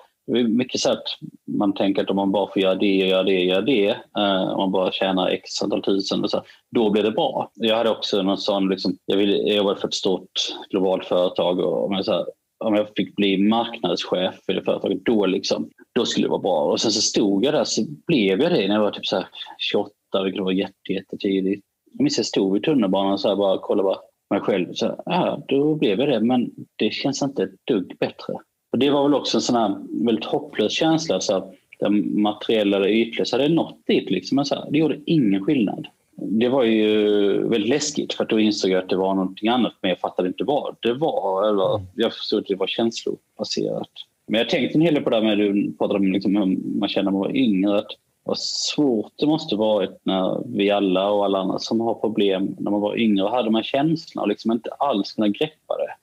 mycket 0.47 0.81
så 0.81 0.91
att 0.91 1.03
man 1.47 1.73
tänker 1.73 2.01
att 2.01 2.09
om 2.09 2.15
man 2.15 2.31
bara 2.31 2.51
får 2.53 2.61
göra 2.61 2.75
det, 2.75 2.95
göra 2.95 3.23
det, 3.23 3.43
göra 3.43 3.61
det, 3.61 3.87
eh, 4.17 4.49
om 4.49 4.57
man 4.57 4.71
bara 4.71 4.91
tjänar 4.91 5.27
x 5.27 5.61
antal 5.63 5.83
tusen, 5.83 6.23
och 6.23 6.29
så, 6.29 6.43
då 6.71 6.89
blir 6.89 7.03
det 7.03 7.11
bra. 7.11 7.51
Jag 7.53 7.77
hade 7.77 7.89
också 7.89 8.21
någon 8.21 8.37
sån, 8.37 8.69
liksom, 8.69 8.97
jag, 9.05 9.17
ville, 9.17 9.37
jag 9.37 9.55
jobbade 9.57 9.79
för 9.79 9.87
ett 9.87 9.93
stort 9.93 10.31
globalt 10.69 11.05
företag 11.05 11.59
och 11.59 11.85
om 11.85 11.91
jag, 11.93 12.05
så 12.05 12.11
här, 12.11 12.25
om 12.59 12.75
jag 12.75 12.87
fick 12.95 13.15
bli 13.15 13.37
marknadschef 13.37 14.35
för 14.45 14.53
det 14.53 14.63
företaget, 14.63 15.05
då, 15.05 15.25
liksom, 15.25 15.69
då 15.95 16.05
skulle 16.05 16.25
det 16.25 16.31
vara 16.31 16.41
bra. 16.41 16.63
Och 16.63 16.81
sen 16.81 16.91
så 16.91 17.01
stod 17.01 17.45
jag 17.45 17.53
där, 17.53 17.63
så 17.63 17.81
blev 18.07 18.41
jag 18.41 18.51
det 18.51 18.67
när 18.67 18.75
jag 18.75 18.81
var 18.81 18.91
typ 18.91 19.05
så 19.05 19.15
här 19.15 19.27
28, 19.57 19.91
vilket 20.23 20.43
var 20.43 20.51
jätte, 20.51 20.93
jättetidigt. 20.93 21.65
Jag 21.91 22.03
minns 22.03 22.17
jag 22.17 22.25
stod 22.25 22.57
i 22.57 22.61
tunnelbanan 22.61 23.13
och 23.13 23.19
så 23.19 23.29
här 23.29 23.35
bara 23.35 23.57
kollade 23.57 23.83
bara 23.83 23.99
mig 24.29 24.39
själv. 24.39 24.73
Så, 24.73 25.03
ja, 25.05 25.43
då 25.47 25.75
blev 25.75 25.99
jag 25.99 26.09
det, 26.09 26.19
men 26.19 26.51
det 26.75 26.89
känns 26.93 27.21
inte 27.21 27.43
ett 27.43 27.65
dugg 27.67 27.95
bättre. 27.99 28.33
Och 28.71 28.79
det 28.79 28.89
var 28.89 29.03
väl 29.03 29.13
också 29.13 29.37
en 29.37 29.41
sån 29.41 29.55
här 29.55 29.75
väldigt 30.05 30.25
hopplös 30.25 30.71
känsla. 30.71 31.19
Så 31.19 31.35
att 31.35 31.53
den 31.79 32.21
materiella 32.21 32.77
eller 32.77 32.87
ytliga 32.87 33.25
så 33.25 33.35
hade 33.35 33.43
jag 33.43 33.51
nått 33.51 33.81
dit. 33.87 34.09
Liksom. 34.09 34.35
Men 34.35 34.45
så 34.45 34.55
här, 34.55 34.71
det 34.71 34.77
gjorde 34.77 34.99
ingen 35.05 35.45
skillnad. 35.45 35.87
Det 36.15 36.49
var 36.49 36.63
ju 36.63 37.47
väldigt 37.47 37.69
läskigt 37.69 38.13
för 38.13 38.25
då 38.25 38.39
insåg 38.39 38.71
jag 38.71 38.83
att 38.83 38.89
det 38.89 38.95
var 38.95 39.13
någonting 39.13 39.49
annat 39.49 39.73
men 39.81 39.89
jag 39.89 39.99
fattade 39.99 40.27
inte 40.27 40.43
vad 40.43 40.75
det 40.79 40.93
var. 40.93 41.49
Eller, 41.49 41.85
jag 41.95 42.13
förstod 42.13 42.39
att 42.39 42.47
det 42.47 42.55
var 42.55 42.67
känslobaserat. 42.67 43.89
Men 44.27 44.37
jag 44.37 44.49
tänkte 44.49 44.77
en 44.77 44.81
hel 44.81 44.93
del 44.93 45.03
på 45.03 45.09
det 45.09 45.15
här 45.15 45.23
med 45.23 45.37
du 45.37 45.73
pratade 45.77 45.99
om 45.99 46.11
liksom 46.11 46.35
hur 46.35 46.45
man 46.79 46.89
känner 46.89 47.03
när 47.03 47.11
man 47.11 47.21
var 47.21 47.35
yngre. 47.35 47.77
Att 47.77 47.91
vad 48.23 48.39
svårt 48.39 49.11
det 49.15 49.25
måste 49.25 49.55
varit 49.55 49.99
när 50.03 50.41
vi 50.45 50.71
alla 50.71 51.11
och 51.11 51.25
alla 51.25 51.39
andra 51.39 51.59
som 51.59 51.79
har 51.79 51.93
problem 51.93 52.55
när 52.59 52.71
man 52.71 52.81
var 52.81 52.99
yngre 52.99 53.27
hade 53.27 53.43
de 53.43 53.55
här 53.55 53.63
känslorna 53.63 54.21
och 54.21 54.27
liksom 54.27 54.51
inte 54.51 54.69
alls 54.69 55.13
kunde 55.13 55.29
greppa 55.29 55.77
det. 55.77 55.95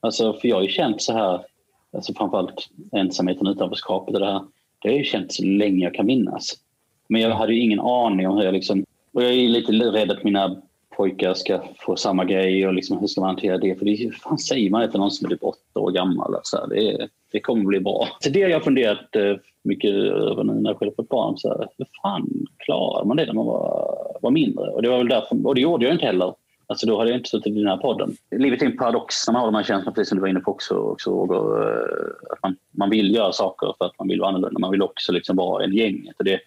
Alltså, 0.00 0.32
för 0.32 0.48
jag 0.48 0.56
har 0.56 0.62
ju 0.62 0.68
känt 0.68 1.02
så 1.02 1.12
här, 1.12 1.44
alltså 1.92 2.14
framförallt 2.14 2.68
ensamheten, 2.92 3.46
utanförskapet 3.46 4.14
och 4.14 4.20
det 4.20 4.26
här. 4.26 4.40
Det 4.82 4.88
har 4.88 4.90
jag 4.90 4.98
ju 4.98 5.04
känt 5.04 5.32
så 5.32 5.44
länge 5.44 5.84
jag 5.84 5.94
kan 5.94 6.06
minnas. 6.06 6.54
Men 7.08 7.20
jag 7.20 7.30
hade 7.30 7.54
ju 7.54 7.60
ingen 7.60 7.80
aning 7.80 8.28
om 8.28 8.36
hur 8.36 8.44
jag 8.44 8.54
liksom... 8.54 8.84
Och 9.12 9.22
jag 9.22 9.32
är 9.32 9.48
lite 9.48 9.72
rädd 9.72 10.10
att 10.10 10.24
mina 10.24 10.62
pojkar 10.96 11.34
ska 11.34 11.60
få 11.78 11.96
samma 11.96 12.24
grej 12.24 12.66
och 12.66 12.74
liksom, 12.74 12.98
hur 12.98 13.06
ska 13.06 13.20
man 13.20 13.30
hantera 13.30 13.58
det? 13.58 13.78
För 13.78 13.84
det 13.84 14.14
fan 14.14 14.38
säger 14.38 14.70
man 14.70 14.80
det 14.80 14.90
till 14.90 15.00
någon 15.00 15.10
som 15.10 15.26
är 15.26 15.30
typ 15.30 15.44
åtta 15.44 15.80
år 15.80 15.90
gammal? 15.90 16.34
Alltså, 16.34 16.66
det, 16.70 17.08
det 17.32 17.40
kommer 17.40 17.64
bli 17.64 17.80
bra. 17.80 18.08
Så 18.20 18.30
det 18.30 18.42
har 18.42 18.50
jag 18.50 18.64
funderat 18.64 19.16
eh, 19.16 19.36
mycket 19.64 19.90
över 19.94 20.44
nu 20.44 20.52
när 20.52 20.70
jag 20.70 20.78
själv 20.78 20.92
fått 20.96 21.08
barn. 21.08 21.38
Så 21.38 21.48
här, 21.48 21.68
hur 21.78 21.86
fan 22.02 22.46
klarar 22.58 23.04
man 23.04 23.16
det 23.16 23.26
när 23.26 23.32
man 23.32 23.46
var, 23.46 23.96
var 24.22 24.30
mindre? 24.30 24.70
Och 24.70 24.82
det 24.82 24.88
var 24.88 24.98
väl 24.98 25.08
därför, 25.08 25.46
och 25.46 25.54
det 25.54 25.60
gjorde 25.60 25.84
jag 25.84 25.94
inte 25.94 26.06
heller. 26.06 26.34
Alltså 26.66 26.86
då 26.86 26.98
hade 26.98 27.10
jag 27.10 27.18
inte 27.18 27.28
suttit 27.28 27.56
i 27.56 27.58
den 27.58 27.68
här 27.68 27.76
podden. 27.76 28.16
Livet 28.30 28.62
är 28.62 28.66
en 28.66 28.76
paradox 28.76 29.14
när 29.26 29.32
man 29.32 29.40
har 29.40 29.46
de 29.46 29.54
här 29.54 29.62
känslorna, 29.62 29.94
precis 29.94 30.08
som 30.08 30.16
du 30.16 30.22
var 30.22 30.28
inne 30.28 30.40
på 30.40 30.50
också. 30.50 30.74
också 30.74 31.10
och, 31.10 31.58
eh, 31.62 31.86
att 32.30 32.42
man, 32.42 32.56
man 32.70 32.90
vill 32.90 33.14
göra 33.14 33.32
saker 33.32 33.74
för 33.78 33.84
att 33.84 33.98
man 33.98 34.08
vill 34.08 34.20
vara 34.20 34.28
annorlunda. 34.28 34.60
Man 34.60 34.70
vill 34.70 34.82
också 34.82 35.12
liksom 35.12 35.36
vara 35.36 35.64
en 35.64 35.72
gänget. 35.72 36.18
Och 36.18 36.24
det, 36.24 36.40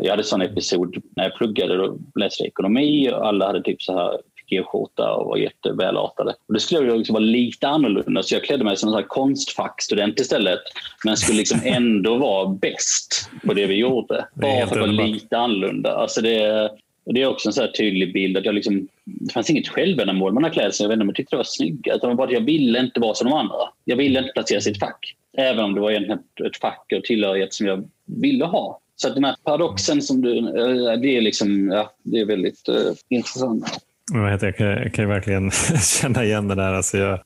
jag 0.00 0.10
hade 0.10 0.20
en 0.20 0.24
sån 0.24 0.42
episod 0.42 1.02
när 1.16 1.24
jag 1.24 1.34
pluggade 1.34 1.82
och 1.82 1.98
läste 2.14 2.44
ekonomi 2.44 3.10
och 3.10 3.26
alla 3.26 3.46
hade 3.46 3.62
typ 3.62 3.82
så 3.82 3.92
här 3.92 4.18
G-skjorta 4.52 5.14
och 5.14 5.26
var 5.26 5.36
jättevälartade. 5.36 6.34
Och 6.46 6.54
det 6.54 6.60
skulle 6.60 6.88
jag 6.88 6.98
liksom 6.98 7.14
vara 7.14 7.24
lite 7.24 7.68
annorlunda 7.68 8.22
så 8.22 8.34
jag 8.34 8.44
klädde 8.44 8.64
mig 8.64 8.76
som 8.76 8.94
en 8.94 9.04
konstfackstudent 9.08 10.20
istället. 10.20 10.60
Men 11.04 11.16
skulle 11.16 11.38
liksom 11.38 11.60
ändå 11.64 12.16
vara 12.16 12.48
bäst 12.48 13.30
på 13.46 13.54
det 13.54 13.66
vi 13.66 13.74
gjorde. 13.74 14.26
Bara 14.34 14.66
för 14.66 14.80
att 14.80 14.96
vara 14.96 15.06
lite 15.06 15.38
annorlunda. 15.38 15.94
Alltså 15.94 16.20
det, 16.20 16.70
det 17.04 17.22
är 17.22 17.26
också 17.26 17.48
en 17.48 17.52
så 17.52 17.66
tydlig 17.78 18.12
bild 18.12 18.36
att 18.36 18.44
jag 18.44 18.54
liksom, 18.54 18.88
det 19.04 19.32
fanns 19.32 19.50
inget 19.50 19.68
självändamål 19.68 20.32
med 20.32 20.42
den 20.42 20.50
här 20.50 20.54
klädseln. 20.54 20.84
Jag 20.84 20.88
vet 20.88 20.96
inte 20.96 21.02
om 21.02 21.08
jag 21.08 21.16
tyckte 21.16 21.36
det 21.36 21.38
var 21.38 21.44
snygga. 21.44 21.94
Utan 21.94 22.16
bara 22.16 22.26
att 22.26 22.32
jag 22.32 22.40
ville 22.40 22.80
inte 22.80 23.00
vara 23.00 23.14
som 23.14 23.30
de 23.30 23.36
andra. 23.36 23.68
Jag 23.84 23.96
ville 23.96 24.18
inte 24.18 24.32
placeras 24.32 24.66
i 24.66 24.70
ett 24.70 24.78
fack. 24.78 25.16
Även 25.36 25.64
om 25.64 25.74
det 25.74 25.80
var 25.80 25.90
egentligen 25.90 26.20
ett 26.46 26.56
fack 26.56 26.92
och 26.96 27.04
tillhörighet 27.04 27.54
som 27.54 27.66
jag 27.66 27.88
ville 28.04 28.44
ha. 28.44 28.78
Så 28.96 29.08
att 29.08 29.14
den 29.14 29.24
här 29.24 29.36
paradoxen 29.44 30.02
som 30.02 30.20
du, 30.20 30.38
eh, 30.38 31.00
det 31.00 31.16
är 31.16 31.20
liksom, 31.20 31.68
ja, 31.68 31.92
det 32.02 32.20
är 32.20 32.26
väldigt 32.26 32.68
uh, 32.68 32.92
intressant. 33.08 33.82
Jag 34.12 34.56
kan, 34.56 34.66
jag 34.66 34.94
kan 34.94 35.08
verkligen 35.08 35.50
känna 36.00 36.24
igen 36.24 36.48
det 36.48 36.54
där. 36.54 36.72
Alltså 36.72 36.98
jag, 36.98 37.20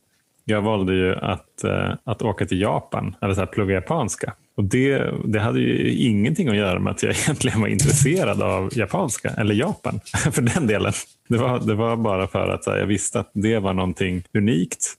jag 0.44 0.62
valde 0.62 0.94
ju 0.94 1.14
att, 1.14 1.64
uh, 1.64 1.94
att 2.04 2.22
åka 2.22 2.46
till 2.46 2.60
Japan, 2.60 3.14
eller 3.22 3.34
så 3.34 3.40
här, 3.40 3.46
plugga 3.46 3.74
japanska. 3.74 4.34
Och 4.56 4.64
det, 4.64 5.10
det 5.24 5.40
hade 5.40 5.60
ju 5.60 5.92
ingenting 5.92 6.48
att 6.48 6.56
göra 6.56 6.78
med 6.78 6.90
att 6.90 7.02
jag 7.02 7.12
egentligen 7.24 7.60
var 7.60 7.68
intresserad 7.68 8.42
av 8.42 8.78
japanska, 8.78 9.30
eller 9.30 9.54
Japan 9.54 10.00
för 10.32 10.42
den 10.42 10.66
delen. 10.66 10.92
Det 11.28 11.36
var, 11.36 11.58
det 11.58 11.74
var 11.74 11.96
bara 11.96 12.26
för 12.26 12.48
att 12.48 12.66
här, 12.66 12.76
jag 12.76 12.86
visste 12.86 13.20
att 13.20 13.30
det 13.32 13.58
var 13.58 13.72
någonting 13.72 14.22
unikt 14.34 14.94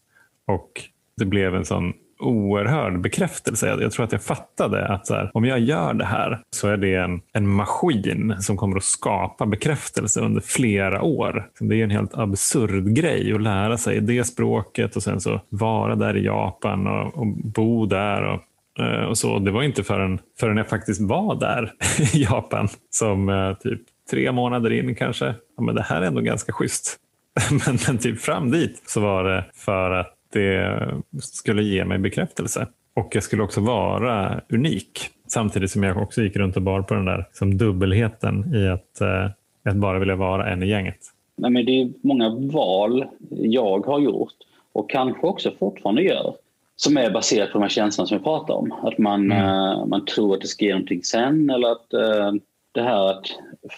och 0.47 0.72
det 1.18 1.26
blev 1.26 1.55
en 1.55 1.65
sån 1.65 1.93
oerhörd 2.20 3.01
bekräftelse. 3.01 3.78
Jag 3.82 3.91
tror 3.91 4.05
att 4.05 4.11
jag 4.11 4.24
fattade 4.24 4.88
att 4.88 5.09
här, 5.09 5.32
om 5.34 5.45
jag 5.45 5.59
gör 5.59 5.93
det 5.93 6.05
här 6.05 6.39
så 6.49 6.68
är 6.68 6.78
det 6.78 6.95
en, 6.95 7.22
en 7.34 7.47
maskin 7.47 8.36
som 8.39 8.57
kommer 8.57 8.78
att 8.78 8.84
skapa 8.84 9.45
bekräftelse 9.45 10.22
under 10.22 10.41
flera 10.41 11.01
år. 11.01 11.49
Det 11.59 11.76
är 11.76 11.84
en 11.84 11.91
helt 11.91 12.18
absurd 12.18 12.95
grej 12.95 13.34
att 13.34 13.41
lära 13.41 13.78
sig 13.78 14.01
det 14.01 14.24
språket 14.24 14.95
och 14.95 15.03
sen 15.03 15.22
så 15.22 15.41
vara 15.49 15.95
där 15.95 16.18
i 16.18 16.26
Japan 16.26 16.88
och, 16.88 17.18
och 17.18 17.28
bo 17.28 17.86
där. 17.86 18.24
Och, 18.24 18.84
eh, 18.84 19.03
och 19.03 19.18
så. 19.18 19.39
Det 19.39 19.51
var 19.51 19.63
inte 19.63 19.84
förrän, 19.84 20.20
förrän 20.39 20.57
jag 20.57 20.68
faktiskt 20.68 21.01
var 21.01 21.36
där 21.36 21.74
i 22.13 22.24
Japan 22.24 22.68
som 22.89 23.30
eh, 23.30 23.53
typ 23.53 23.82
tre 24.11 24.32
månader 24.32 24.72
in 24.72 24.95
kanske, 24.95 25.26
ja, 25.57 25.63
men 25.63 25.76
det 25.76 25.82
här 25.82 26.01
är 26.01 26.05
ändå 26.05 26.22
ganska 26.22 26.53
schysst. 26.53 26.97
men, 27.65 27.78
men 27.88 27.97
typ 27.97 28.22
fram 28.22 28.51
dit 28.51 28.84
så 28.86 29.01
var 29.01 29.24
det 29.24 29.45
för 29.53 29.91
att 29.91 30.16
det 30.30 30.80
skulle 31.21 31.63
ge 31.63 31.86
mig 31.86 31.97
bekräftelse. 31.97 32.67
Och 32.93 33.15
jag 33.15 33.23
skulle 33.23 33.43
också 33.43 33.61
vara 33.61 34.41
unik. 34.49 35.09
Samtidigt 35.28 35.71
som 35.71 35.84
jag 35.84 35.97
också 35.97 36.21
gick 36.21 36.36
runt 36.36 36.55
och 36.55 36.61
bar 36.61 36.82
på 36.82 36.93
den 36.93 37.05
där 37.05 37.25
som 37.34 37.57
dubbelheten 37.57 38.55
i 38.55 38.67
att, 38.67 39.01
eh, 39.01 39.30
att 39.63 39.75
bara 39.75 39.99
vilja 39.99 40.15
vara 40.15 40.49
en 40.49 40.63
i 40.63 40.67
gänget. 40.67 40.99
Nej, 41.36 41.51
men 41.51 41.65
det 41.65 41.82
är 41.82 41.89
många 42.01 42.30
val 42.30 43.05
jag 43.30 43.86
har 43.86 43.99
gjort 43.99 44.34
och 44.73 44.89
kanske 44.89 45.28
också 45.28 45.51
fortfarande 45.59 46.01
gör 46.01 46.36
som 46.75 46.97
är 46.97 47.11
baserat 47.11 47.51
på 47.51 47.57
de 47.57 47.61
här 47.61 47.69
känslorna 47.69 48.07
som 48.07 48.17
vi 48.17 48.23
pratar 48.23 48.53
om. 48.53 48.71
Att 48.71 48.97
man, 48.97 49.32
mm. 49.32 49.45
uh, 49.45 49.86
man 49.86 50.05
tror 50.05 50.34
att 50.34 50.41
det 50.41 50.47
ska 50.47 50.65
ge 50.65 50.71
någonting 50.71 51.03
sen 51.03 51.49
eller 51.49 51.71
att 51.71 51.93
uh, 51.93 52.34
det 52.71 52.82
här 52.82 53.09
att 53.09 53.25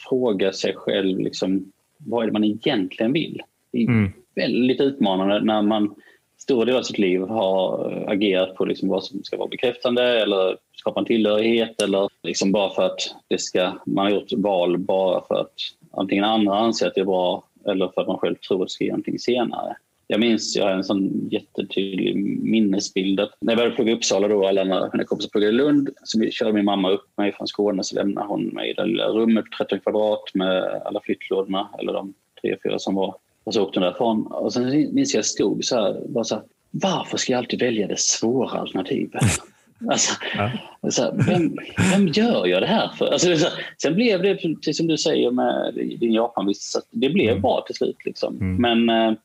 fråga 0.10 0.52
sig 0.52 0.74
själv 0.76 1.20
liksom, 1.20 1.72
vad 1.98 2.24
är 2.24 2.28
det 2.28 2.34
man 2.34 2.44
egentligen 2.44 3.14
vill? 3.14 3.42
Det 3.72 3.84
är 3.84 3.88
mm. 3.88 4.12
väldigt 4.36 4.82
utmanande 4.82 5.42
när 5.42 5.62
man 5.62 5.96
stor 6.42 6.66
del 6.66 6.76
av 6.76 6.84
sitt 6.84 6.98
liv 6.98 7.22
har 7.22 7.92
eh, 7.92 8.12
agerat 8.12 8.56
på 8.56 8.66
liksom 8.66 8.90
vad 8.90 9.04
som 9.04 9.24
ska 9.24 9.38
vara 9.38 9.48
bekräftande 9.48 10.22
eller 10.22 10.58
skapa 10.76 11.00
en 11.00 11.06
tillhörighet 11.06 11.82
eller 11.82 12.10
liksom 12.24 12.52
bara 12.52 12.70
för 12.70 12.86
att 12.86 13.16
det 13.28 13.38
ska, 13.38 13.72
man 13.86 14.06
har 14.06 14.12
gjort 14.12 14.34
val 14.34 14.78
bara 14.78 15.22
för 15.28 15.42
att 15.42 15.54
antingen 15.92 16.24
andra 16.24 16.58
anser 16.58 16.88
att 16.88 16.96
det 16.96 17.02
är 17.02 17.06
bra 17.06 17.44
eller 17.68 17.88
för 17.88 18.02
att 18.02 18.08
man 18.08 18.18
själv 18.18 18.36
tror 18.36 18.62
att 18.62 18.68
det 18.68 18.72
ska 18.72 18.84
ge 18.84 18.92
någonting 18.92 19.20
senare. 19.20 19.76
Jag 20.12 20.20
minns, 20.20 20.56
jag 20.56 20.66
har 20.66 20.72
en 20.72 20.84
sån 20.84 21.30
jättetydlig 21.32 22.16
minnesbild 22.44 23.20
att 23.20 23.34
när 23.42 23.54
jag 23.54 23.58
började 23.58 23.76
plugga 23.76 23.92
i 23.92 23.96
Uppsala 23.96 24.28
då, 24.28 24.48
alla 24.48 24.64
mina 24.66 25.04
kompisar 25.06 25.30
pluggade 25.30 25.54
i 25.54 25.58
Lund, 25.58 25.90
så 26.04 26.30
körde 26.32 26.54
min 26.54 26.66
mamma 26.66 26.92
upp 26.92 27.18
mig 27.18 27.34
från 27.34 27.48
Skåne 27.48 27.84
så 27.84 27.96
lämnade 27.96 28.28
hon 28.28 28.46
mig 28.46 28.70
i 28.70 28.74
det 28.74 28.86
lilla 28.86 29.08
rummet, 29.08 29.46
på 29.46 29.58
13 29.58 29.80
kvadrat 29.80 30.24
med 30.34 30.82
alla 30.86 31.02
flyttlådorna, 31.04 31.70
eller 31.80 31.94
de 31.94 32.14
tre, 32.42 32.56
fyra 32.64 32.80
som 32.80 32.96
var. 32.96 33.16
Och 33.44 33.54
så 33.54 33.64
åkte 33.64 33.80
hon 33.80 33.86
därifrån. 33.86 34.28
Och 34.28 34.54
sen 34.54 34.94
minns 34.94 35.14
jag 35.14 35.26
stod 35.26 35.66
så 35.66 35.76
här, 35.76 36.02
bara 36.08 36.24
så 36.24 36.36
här, 36.36 36.44
varför 36.72 37.18
ska 37.18 37.34
jag 37.34 37.38
alltid 37.38 37.60
välja 37.60 37.88
det 37.88 38.00
svåra 38.00 38.60
alternativet? 38.60 39.24
Alltså, 39.88 40.14
ja. 40.38 40.52
alltså, 40.82 41.14
vem, 41.28 41.56
vem 41.92 42.08
gör 42.08 42.48
jag 42.48 42.62
det 42.62 42.68
här 42.68 42.88
för? 42.98 43.06
Alltså, 43.06 43.38
så, 43.38 43.48
sen 43.82 43.96
blev 43.96 44.22
det, 44.22 44.36
precis 44.36 44.78
som 44.78 44.88
du 44.88 44.98
säger 44.98 45.32
med 45.32 45.74
din 45.74 46.14
Japanvistelse, 46.14 46.82
det 46.92 47.10
blev 47.10 47.30
mm. 47.30 47.42
bra 47.42 47.64
till 47.68 47.76
slut. 47.76 48.06
Liksom. 48.06 48.36
Mm. 48.36 48.56
Men 48.56 48.90
eh, 48.90 49.18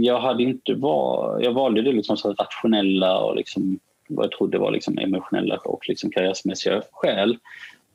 jag, 0.00 0.20
hade 0.20 0.42
inte 0.42 0.74
var, 0.74 1.40
jag 1.42 1.52
valde 1.52 1.82
det 1.82 1.92
liksom 1.92 2.16
så 2.16 2.32
rationella 2.32 3.18
och 3.18 3.36
liksom, 3.36 3.78
vad 4.08 4.24
jag 4.24 4.32
trodde 4.32 4.58
var 4.58 4.70
liksom 4.70 4.98
emotionella 4.98 5.56
och 5.56 5.88
liksom 5.88 6.10
karriärmässiga 6.10 6.82
skäl 6.92 7.38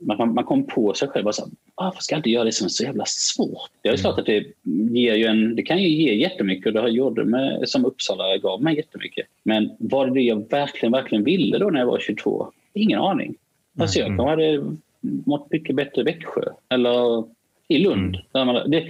man, 0.06 0.34
man 0.34 0.44
kom 0.44 0.64
på 0.64 0.94
sig 0.94 1.08
själv 1.08 1.28
och 1.28 1.36
sa 1.36 1.48
varför 1.76 2.02
ska 2.02 2.14
jag 2.14 2.20
alltid 2.20 2.34
göra 2.34 2.44
det 2.44 2.52
som 2.52 2.66
är 2.66 2.70
så 2.70 2.84
jävla 2.84 3.06
svårt? 3.06 3.70
Det 3.82 3.90
är 3.90 3.98
klart 3.98 4.20
att 4.20 4.26
det, 4.26 4.46
ger 4.92 5.16
ju 5.16 5.26
en, 5.26 5.56
det 5.56 5.64
kan 5.64 5.82
ju 5.82 5.88
ge 5.88 6.14
jättemycket 6.14 6.66
och 6.66 6.74
det 6.74 6.80
har 6.80 6.88
gjort 6.88 7.26
med, 7.26 7.70
som 7.70 7.86
Uppsala 7.86 8.38
gav 8.38 8.64
mig 8.64 8.76
jättemycket. 8.76 9.28
Men 9.44 9.70
var 9.80 10.08
det 10.08 10.14
det 10.14 10.22
jag 10.22 10.50
verkligen, 10.50 10.92
verkligen 10.92 11.24
ville 11.24 11.58
då 11.58 11.70
när 11.70 11.80
jag 11.80 11.88
var 11.88 12.00
22? 12.00 12.52
Ingen 12.74 13.00
aning. 13.00 13.36
Alltså 13.80 14.00
jag 14.00 14.08
mm. 14.08 14.26
hade 14.26 14.64
mått 15.26 15.52
mycket 15.52 15.76
bättre 15.76 16.02
i 16.02 16.04
Växjö 16.04 16.42
eller 16.70 17.24
i 17.68 17.80
Lund. 17.80 18.18
Mm. 18.34 18.72
Det, 18.72 18.88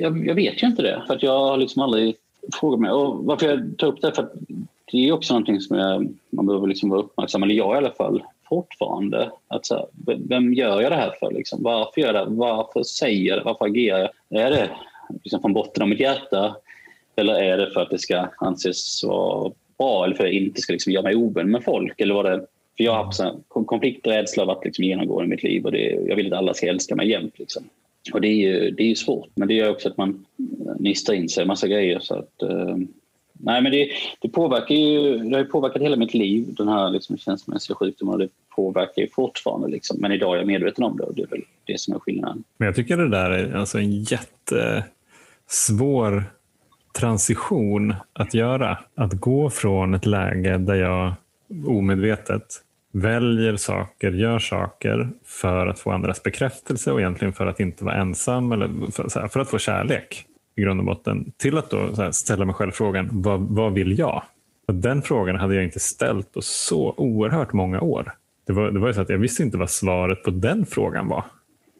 jag, 0.00 0.26
jag, 0.26 0.34
vet 0.34 0.62
ju 0.62 0.66
inte 0.66 0.82
det, 0.82 1.02
för 1.06 1.14
att 1.14 1.22
jag 1.22 1.38
har 1.38 1.56
liksom 1.56 1.82
aldrig 1.82 2.16
frågat 2.60 2.80
mig. 2.80 2.90
Och 2.90 3.24
varför 3.24 3.46
jag 3.46 3.78
tar 3.78 3.86
upp 3.86 4.00
det 4.00 4.12
för 4.12 4.28
det 4.92 5.08
är 5.08 5.12
också 5.12 5.34
någonting 5.34 5.60
som 5.60 5.78
jag, 5.78 6.08
man 6.30 6.46
behöver 6.46 6.66
liksom 6.66 6.88
vara 6.88 7.00
uppmärksam, 7.00 7.42
eller 7.42 7.54
jag 7.54 7.74
i 7.74 7.78
alla 7.78 7.90
fall, 7.90 8.22
fortfarande. 8.48 9.30
Att 9.48 9.66
så 9.66 9.74
här, 9.74 9.86
vem 10.28 10.54
gör 10.54 10.80
jag 10.82 10.92
det 10.92 10.96
här 10.96 11.14
för? 11.20 11.30
Liksom? 11.30 11.62
Varför 11.62 12.00
gör 12.00 12.14
jag 12.14 12.28
det? 12.28 12.34
Varför 12.34 12.82
säger 12.82 13.28
jag 13.28 13.38
det? 13.38 13.44
Varför 13.44 13.64
agerar 13.64 13.98
jag? 14.28 14.42
Är 14.42 14.50
det 14.50 14.70
liksom 15.22 15.40
från 15.40 15.52
botten 15.52 15.82
av 15.82 15.88
mitt 15.88 16.00
hjärta? 16.00 16.56
Eller 17.16 17.34
är 17.34 17.58
det 17.58 17.70
för 17.70 17.80
att 17.80 17.90
det 17.90 17.98
ska 17.98 18.28
anses 18.38 19.04
vara 19.04 19.52
bra 19.78 20.04
eller 20.04 20.14
för 20.14 20.24
att 20.24 20.34
jag 20.34 20.42
inte 20.42 20.60
ska 20.60 20.72
liksom 20.72 20.92
göra 20.92 21.02
mig 21.02 21.16
ovän 21.16 21.50
med 21.50 21.64
folk? 21.64 22.00
Eller 22.00 22.14
var 22.14 22.24
det, 22.24 22.38
för 22.76 22.84
jag 22.84 22.92
har 22.92 23.04
haft 23.04 23.20
konflikträdsla 23.48 24.52
att 24.52 24.64
liksom 24.64 24.84
genomgå 24.84 25.24
i 25.24 25.26
mitt 25.26 25.42
liv 25.42 25.64
och 25.64 25.72
det, 25.72 25.98
jag 26.08 26.16
vill 26.16 26.32
att 26.32 26.38
alla 26.38 26.54
ska 26.54 26.68
älska 26.68 26.96
mig 26.96 27.10
jämt. 27.10 27.38
Liksom. 27.38 27.64
Och 28.12 28.20
det 28.20 28.28
är, 28.28 28.34
ju, 28.34 28.70
det 28.70 28.82
är 28.82 28.86
ju 28.86 28.94
svårt, 28.94 29.28
men 29.34 29.48
det 29.48 29.54
gör 29.54 29.70
också 29.70 29.88
att 29.88 29.96
man 29.96 30.24
eh, 30.38 30.72
nistar 30.78 31.14
in 31.14 31.28
sig 31.28 31.42
en 31.42 31.48
massa 31.48 31.68
grejer. 31.68 31.98
Så 31.98 32.14
att, 32.14 32.42
eh, 32.42 32.76
Nej, 33.40 33.62
men 33.62 33.72
det, 33.72 33.88
det, 34.20 34.28
påverkar 34.28 34.74
ju, 34.74 35.18
det 35.18 35.36
har 35.36 35.44
påverkat 35.44 35.82
hela 35.82 35.96
mitt 35.96 36.14
liv, 36.14 36.54
den 36.54 36.68
här 36.68 36.90
liksom 36.90 37.18
känslomässiga 37.18 37.76
sjukdomen. 37.76 38.14
Och 38.14 38.18
det 38.18 38.28
påverkar 38.56 39.02
ju 39.02 39.08
fortfarande. 39.08 39.68
Liksom. 39.68 40.00
Men 40.00 40.12
idag 40.12 40.34
är 40.34 40.38
jag 40.38 40.46
medveten 40.46 40.84
om 40.84 40.96
det 40.96 41.02
och 41.02 41.14
det 41.14 41.22
är 41.22 41.26
väl 41.26 41.42
det 41.64 41.80
som 41.80 41.94
är 41.94 41.98
skillnaden. 41.98 42.44
Men 42.56 42.66
jag 42.66 42.76
tycker 42.76 42.96
det 42.96 43.08
där 43.08 43.30
är 43.30 43.56
alltså 43.56 43.78
en 43.78 44.02
jättesvår 44.02 46.24
transition 46.98 47.94
att 48.12 48.34
göra. 48.34 48.78
Att 48.94 49.12
gå 49.12 49.50
från 49.50 49.94
ett 49.94 50.06
läge 50.06 50.58
där 50.58 50.74
jag 50.74 51.12
omedvetet 51.66 52.46
väljer 52.92 53.56
saker, 53.56 54.12
gör 54.12 54.38
saker 54.38 55.08
för 55.24 55.66
att 55.66 55.78
få 55.78 55.90
andras 55.90 56.22
bekräftelse 56.22 56.92
och 56.92 57.00
egentligen 57.00 57.32
för 57.32 57.46
att 57.46 57.60
inte 57.60 57.84
vara 57.84 57.94
ensam 57.94 58.52
eller 58.52 58.90
för, 58.90 59.28
för 59.28 59.40
att 59.40 59.50
få 59.50 59.58
kärlek 59.58 60.26
i 60.58 60.62
grund 60.62 60.80
och 60.80 60.86
botten. 60.86 61.32
Till 61.36 61.58
att 61.58 61.70
då 61.70 62.12
ställa 62.12 62.44
mig 62.44 62.54
själv 62.54 62.70
frågan, 62.70 63.08
vad, 63.12 63.40
vad 63.40 63.72
vill 63.72 63.98
jag? 63.98 64.22
Och 64.68 64.74
den 64.74 65.02
frågan 65.02 65.36
hade 65.36 65.54
jag 65.54 65.64
inte 65.64 65.80
ställt 65.80 66.32
på 66.32 66.42
så 66.42 66.94
oerhört 66.96 67.52
många 67.52 67.80
år. 67.80 68.12
Det 68.46 68.52
var, 68.52 68.70
det 68.70 68.78
var 68.78 68.88
ju 68.88 68.94
så 68.94 69.00
att 69.00 69.08
jag 69.08 69.18
visste 69.18 69.42
inte 69.42 69.58
vad 69.58 69.70
svaret 69.70 70.22
på 70.22 70.30
den 70.30 70.66
frågan 70.66 71.08
var. 71.08 71.24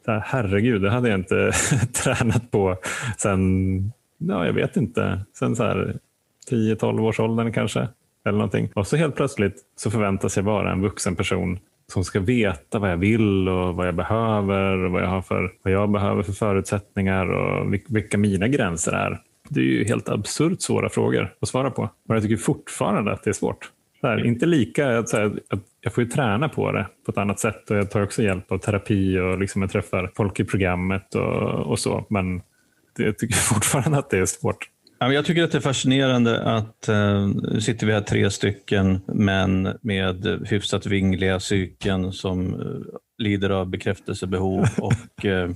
Så 0.04 0.10
här, 0.10 0.22
herregud, 0.26 0.82
det 0.82 0.90
hade 0.90 1.08
jag 1.08 1.18
inte 1.18 1.52
tränat 2.04 2.50
på 2.50 2.76
sen, 3.18 3.92
ja, 4.18 4.46
jag 4.46 4.52
vet 4.52 4.76
inte, 4.76 5.20
sen 5.38 5.54
10-12 5.54 7.00
års 7.00 7.20
åldern 7.20 7.52
kanske. 7.52 7.88
Eller 8.24 8.38
någonting. 8.38 8.70
Och 8.74 8.86
så 8.86 8.96
helt 8.96 9.16
plötsligt 9.16 9.56
så 9.76 9.90
förväntas 9.90 10.36
jag 10.36 10.44
vara 10.44 10.72
en 10.72 10.82
vuxen 10.82 11.16
person 11.16 11.58
som 11.92 12.04
ska 12.04 12.20
veta 12.20 12.78
vad 12.78 12.90
jag 12.90 12.96
vill 12.96 13.48
och 13.48 13.74
vad 13.74 13.86
jag 13.86 13.94
behöver 13.94 14.84
och 14.84 14.92
vad 14.92 15.02
jag, 15.02 15.08
har 15.08 15.22
för, 15.22 15.52
vad 15.62 15.72
jag 15.72 15.90
behöver 15.90 16.22
för 16.22 16.32
förutsättningar 16.32 17.26
och 17.30 17.74
vilka 17.88 18.18
mina 18.18 18.48
gränser 18.48 18.92
är. 18.92 19.20
Det 19.48 19.60
är 19.60 19.64
ju 19.64 19.84
helt 19.84 20.08
absurt 20.08 20.62
svåra 20.62 20.88
frågor 20.88 21.34
att 21.40 21.48
svara 21.48 21.70
på. 21.70 21.90
Men 22.08 22.14
jag 22.14 22.22
tycker 22.22 22.36
fortfarande 22.36 23.12
att 23.12 23.22
det 23.22 23.30
är 23.30 23.34
svårt. 23.34 23.70
Här, 24.02 24.26
inte 24.26 24.46
lika, 24.46 24.98
att, 24.98 25.12
här, 25.12 25.40
att 25.48 25.60
jag 25.80 25.94
får 25.94 26.04
ju 26.04 26.10
träna 26.10 26.48
på 26.48 26.72
det 26.72 26.86
på 27.06 27.12
ett 27.12 27.18
annat 27.18 27.40
sätt 27.40 27.70
och 27.70 27.76
jag 27.76 27.90
tar 27.90 28.02
också 28.02 28.22
hjälp 28.22 28.52
av 28.52 28.58
terapi 28.58 29.18
och 29.18 29.38
liksom 29.38 29.62
jag 29.62 29.70
träffar 29.70 30.10
folk 30.16 30.40
i 30.40 30.44
programmet 30.44 31.14
och, 31.14 31.66
och 31.66 31.78
så. 31.78 32.06
Men 32.10 32.42
det, 32.96 33.02
jag 33.02 33.18
tycker 33.18 33.34
fortfarande 33.54 33.98
att 33.98 34.10
det 34.10 34.18
är 34.18 34.26
svårt. 34.26 34.68
Jag 35.00 35.24
tycker 35.24 35.44
att 35.44 35.52
det 35.52 35.58
är 35.58 35.62
fascinerande 35.62 36.42
att 36.42 36.88
eh, 36.88 37.26
nu 37.26 37.60
sitter 37.60 37.86
vi 37.86 37.92
här 37.92 38.00
tre 38.00 38.30
stycken 38.30 39.00
män 39.06 39.78
med 39.82 40.46
hyfsat 40.46 40.86
vingliga 40.86 41.38
psyken 41.38 42.12
som 42.12 42.60
eh, 42.60 42.98
lider 43.18 43.50
av 43.50 43.66
bekräftelsebehov 43.66 44.66
och 44.78 45.24
eh, 45.24 45.50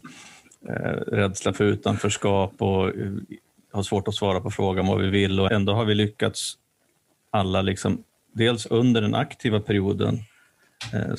rädsla 1.06 1.52
för 1.52 1.64
utanförskap 1.64 2.52
och 2.58 2.92
har 3.72 3.82
svårt 3.82 4.08
att 4.08 4.14
svara 4.14 4.40
på 4.40 4.50
frågan 4.50 4.86
vad 4.86 5.00
vi 5.00 5.10
vill. 5.10 5.40
Och 5.40 5.52
ändå 5.52 5.72
har 5.72 5.84
vi 5.84 5.94
lyckats 5.94 6.58
alla, 7.30 7.62
liksom, 7.62 8.02
dels 8.32 8.66
under 8.66 9.02
den 9.02 9.14
aktiva 9.14 9.60
perioden, 9.60 10.18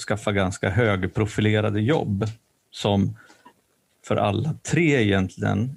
skaffa 0.07 0.31
ganska 0.31 0.69
högprofilerade 0.69 1.81
jobb 1.81 2.25
som 2.71 3.17
för 4.07 4.15
alla 4.15 4.55
tre 4.71 5.01
egentligen 5.01 5.75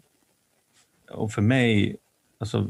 och 1.11 1.33
för 1.33 1.43
mig 1.43 1.97
alltså, 2.39 2.69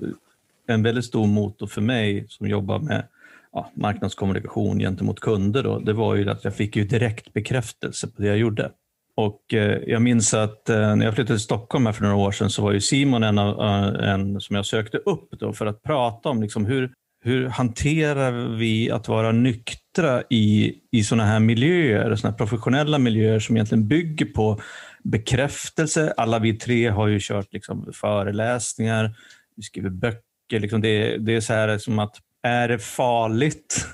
en 0.66 0.82
väldigt 0.82 1.04
stor 1.04 1.26
motor 1.26 1.66
för 1.66 1.80
mig 1.80 2.26
som 2.28 2.48
jobbar 2.48 2.78
med 2.78 3.04
ja, 3.52 3.70
marknadskommunikation 3.74 4.78
gentemot 4.78 5.20
kunder, 5.20 5.62
då, 5.62 5.78
det 5.78 5.92
var 5.92 6.14
ju 6.14 6.30
att 6.30 6.44
jag 6.44 6.54
fick 6.54 6.76
ju 6.76 6.84
direkt 6.84 7.32
bekräftelse 7.32 8.06
på 8.08 8.22
det 8.22 8.28
jag 8.28 8.38
gjorde. 8.38 8.70
Och 9.16 9.54
eh, 9.54 9.78
Jag 9.86 10.02
minns 10.02 10.34
att 10.34 10.68
eh, 10.68 10.96
när 10.96 11.04
jag 11.04 11.14
flyttade 11.14 11.38
till 11.38 11.44
Stockholm 11.44 11.92
för 11.92 12.02
några 12.02 12.16
år 12.16 12.32
sedan 12.32 12.50
så 12.50 12.62
var 12.62 12.72
ju 12.72 12.80
Simon 12.80 13.22
en, 13.22 13.38
av, 13.38 13.60
eh, 13.60 14.10
en 14.10 14.40
som 14.40 14.56
jag 14.56 14.66
sökte 14.66 14.98
upp 14.98 15.30
då 15.40 15.52
för 15.52 15.66
att 15.66 15.82
prata 15.82 16.28
om 16.28 16.42
liksom 16.42 16.66
hur, 16.66 16.92
hur 17.24 17.46
hanterar 17.46 18.32
vi 18.56 18.90
att 18.90 19.08
vara 19.08 19.32
nyktra 19.32 20.22
i, 20.30 20.74
i 20.90 21.04
sådana 21.04 21.24
här 21.24 21.40
miljöer, 21.40 22.14
såna 22.14 22.30
här 22.30 22.38
professionella 22.38 22.98
miljöer 22.98 23.40
som 23.40 23.56
egentligen 23.56 23.88
bygger 23.88 24.26
på 24.26 24.60
bekräftelse. 25.02 26.14
Alla 26.16 26.38
vi 26.38 26.52
tre 26.52 26.88
har 26.88 27.06
ju 27.06 27.18
kört 27.20 27.52
liksom 27.52 27.92
föreläsningar, 27.92 29.14
vi 29.56 29.62
skriver 29.62 29.90
böcker. 29.90 30.60
Liksom 30.60 30.80
det, 30.80 31.18
det 31.18 31.36
är 31.36 31.40
så 31.40 31.52
här 31.52 31.78
som 31.78 31.98
att, 31.98 32.16
är 32.42 32.68
det 32.68 32.78
farligt 32.78 33.86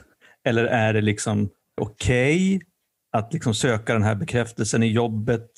eller 0.45 0.65
är 0.65 0.93
det 0.93 1.01
liksom 1.01 1.51
okej 1.81 2.57
okay 2.57 2.67
att 3.13 3.33
liksom 3.33 3.55
söka 3.55 3.93
den 3.93 4.03
här 4.03 4.15
bekräftelsen 4.15 4.83
i 4.83 4.87
jobbet? 4.87 5.49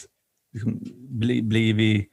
Liksom, 0.52 0.80
blir, 1.08 1.42
blir 1.42 1.74
vi, 1.74 2.08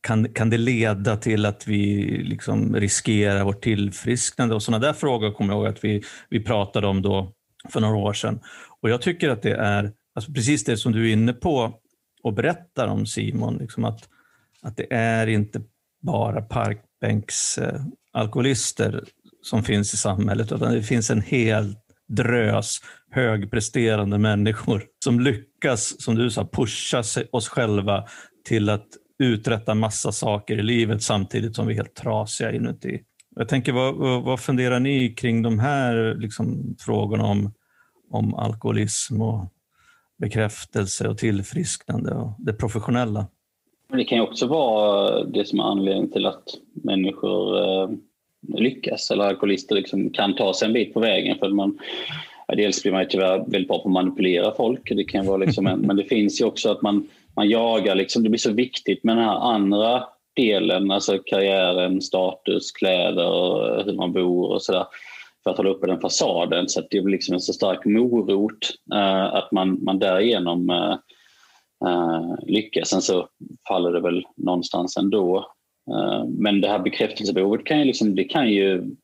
kan, 0.00 0.32
kan 0.32 0.50
det 0.50 0.58
leda 0.58 1.16
till 1.16 1.46
att 1.46 1.68
vi 1.68 2.02
liksom 2.24 2.76
riskerar 2.76 3.44
vårt 3.44 3.62
tillfrisknande? 3.62 4.54
Och 4.54 4.62
sådana 4.62 4.86
där 4.86 4.92
frågor 4.92 5.32
kommer 5.32 5.54
jag 5.54 5.58
ihåg 5.58 5.66
att 5.66 5.84
vi, 5.84 6.02
vi 6.28 6.44
pratade 6.44 6.86
om 6.86 7.02
då 7.02 7.32
för 7.68 7.80
några 7.80 7.96
år 7.96 8.12
sedan. 8.12 8.40
Och 8.80 8.90
Jag 8.90 9.02
tycker 9.02 9.28
att 9.28 9.42
det 9.42 9.54
är 9.54 9.92
alltså 10.14 10.32
precis 10.32 10.64
det 10.64 10.76
som 10.76 10.92
du 10.92 11.08
är 11.08 11.12
inne 11.12 11.32
på 11.32 11.80
och 12.22 12.34
berättar 12.34 12.88
om 12.88 13.06
Simon, 13.06 13.56
liksom 13.56 13.84
att, 13.84 14.08
att 14.62 14.76
det 14.76 14.86
är 14.94 15.26
inte 15.26 15.62
bara 16.02 16.42
park, 16.42 16.84
bänksalkoholister 17.00 18.94
eh, 18.94 19.00
som 19.42 19.62
finns 19.62 19.94
i 19.94 19.96
samhället, 19.96 20.52
utan 20.52 20.72
det 20.74 20.82
finns 20.82 21.10
en 21.10 21.22
hel 21.22 21.76
drös 22.08 22.78
högpresterande 23.10 24.18
människor 24.18 24.84
som 25.04 25.20
lyckas, 25.20 26.02
som 26.02 26.14
du 26.14 26.30
sa, 26.30 26.48
pusha 26.52 27.02
oss 27.32 27.48
själva 27.48 28.04
till 28.44 28.68
att 28.68 28.86
uträtta 29.18 29.74
massa 29.74 30.12
saker 30.12 30.58
i 30.58 30.62
livet 30.62 31.02
samtidigt 31.02 31.56
som 31.56 31.66
vi 31.66 31.72
är 31.72 31.76
helt 31.76 31.94
trasiga 31.94 32.52
inuti. 32.52 33.00
Jag 33.36 33.48
tänker, 33.48 33.72
vad, 33.72 34.22
vad 34.24 34.40
funderar 34.40 34.80
ni 34.80 35.14
kring 35.14 35.42
de 35.42 35.58
här 35.58 36.14
liksom, 36.18 36.76
frågorna 36.78 37.24
om, 37.24 37.52
om 38.10 38.34
alkoholism 38.34 39.22
och 39.22 39.52
bekräftelse 40.18 41.08
och 41.08 41.18
tillfrisknande 41.18 42.14
och 42.14 42.36
det 42.38 42.52
professionella? 42.52 43.26
Men 43.90 43.98
det 43.98 44.04
kan 44.04 44.18
ju 44.18 44.24
också 44.24 44.46
vara 44.46 45.18
eh, 45.18 45.26
det 45.26 45.44
som 45.44 45.60
är 45.60 45.64
anledningen 45.64 46.10
till 46.10 46.26
att 46.26 46.44
människor 46.72 47.58
eh, 47.58 47.90
lyckas 48.58 49.10
eller 49.10 49.24
alkoholister 49.24 49.74
liksom 49.74 50.10
kan 50.10 50.34
ta 50.34 50.54
sig 50.54 50.66
en 50.66 50.72
bit 50.72 50.94
på 50.94 51.00
vägen. 51.00 51.38
För 51.38 51.48
man, 51.48 51.78
dels 52.48 52.82
blir 52.82 52.92
man 52.92 53.06
tyvärr 53.10 53.38
väldigt 53.38 53.68
bra 53.68 53.78
på 53.78 53.88
att 53.88 53.92
manipulera 53.92 54.54
folk, 54.56 54.88
det 54.88 55.04
kan 55.04 55.26
vara 55.26 55.36
liksom 55.36 55.66
en, 55.66 55.80
men 55.80 55.96
det 55.96 56.04
finns 56.04 56.40
ju 56.40 56.44
också 56.44 56.70
att 56.70 56.82
man, 56.82 57.08
man 57.36 57.48
jagar, 57.48 57.94
liksom, 57.94 58.22
det 58.22 58.28
blir 58.28 58.38
så 58.38 58.52
viktigt 58.52 59.04
med 59.04 59.16
den 59.16 59.24
här 59.24 59.54
andra 59.54 60.04
delen, 60.36 60.90
alltså 60.90 61.18
karriären, 61.18 62.00
status, 62.00 62.72
kläder, 62.72 63.78
eh, 63.78 63.84
hur 63.84 63.92
man 63.92 64.12
bor 64.12 64.52
och 64.52 64.62
sådär 64.62 64.86
för 65.42 65.50
att 65.50 65.56
hålla 65.56 65.70
uppe 65.70 65.86
den 65.86 66.00
fasaden 66.00 66.68
så 66.68 66.80
att 66.80 66.90
det 66.90 67.00
blir 67.00 67.12
liksom 67.12 67.34
en 67.34 67.40
så 67.40 67.52
stark 67.52 67.84
morot 67.84 68.70
eh, 68.94 69.34
att 69.34 69.52
man, 69.52 69.84
man 69.84 69.98
därigenom 69.98 70.70
eh, 70.70 70.96
uh, 71.86 72.34
lyckas. 72.46 72.88
Sen 72.88 73.02
så 73.02 73.28
faller 73.68 73.92
det 73.92 74.00
väl 74.00 74.26
någonstans 74.36 74.96
ändå. 74.96 75.38
Uh, 75.90 76.24
men 76.28 76.60
det 76.60 76.68
här 76.68 76.78
bekräftelsebehovet 76.78 77.64
kan 77.64 77.78
ju, 77.78 77.84
liksom, 77.84 78.14
det 78.14 78.24
kan 78.24 78.50
ju, 78.50 78.72
mm, 78.72 78.96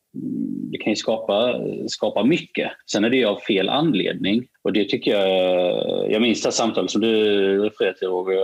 det 0.70 0.78
kan 0.78 0.92
ju 0.92 0.96
skapa, 0.96 1.60
skapa 1.88 2.24
mycket. 2.24 2.70
Sen 2.92 3.04
är 3.04 3.10
det 3.10 3.16
ju 3.16 3.24
av 3.24 3.38
fel 3.38 3.68
anledning 3.68 4.46
och 4.62 4.72
det 4.72 4.84
tycker 4.84 5.10
jag, 5.10 6.12
jag 6.12 6.22
minns 6.22 6.42
det 6.42 6.52
samtalet 6.52 6.90
som 6.90 7.00
du 7.00 7.14
refererade 7.58 7.98
till 7.98 8.08
Roger. 8.08 8.38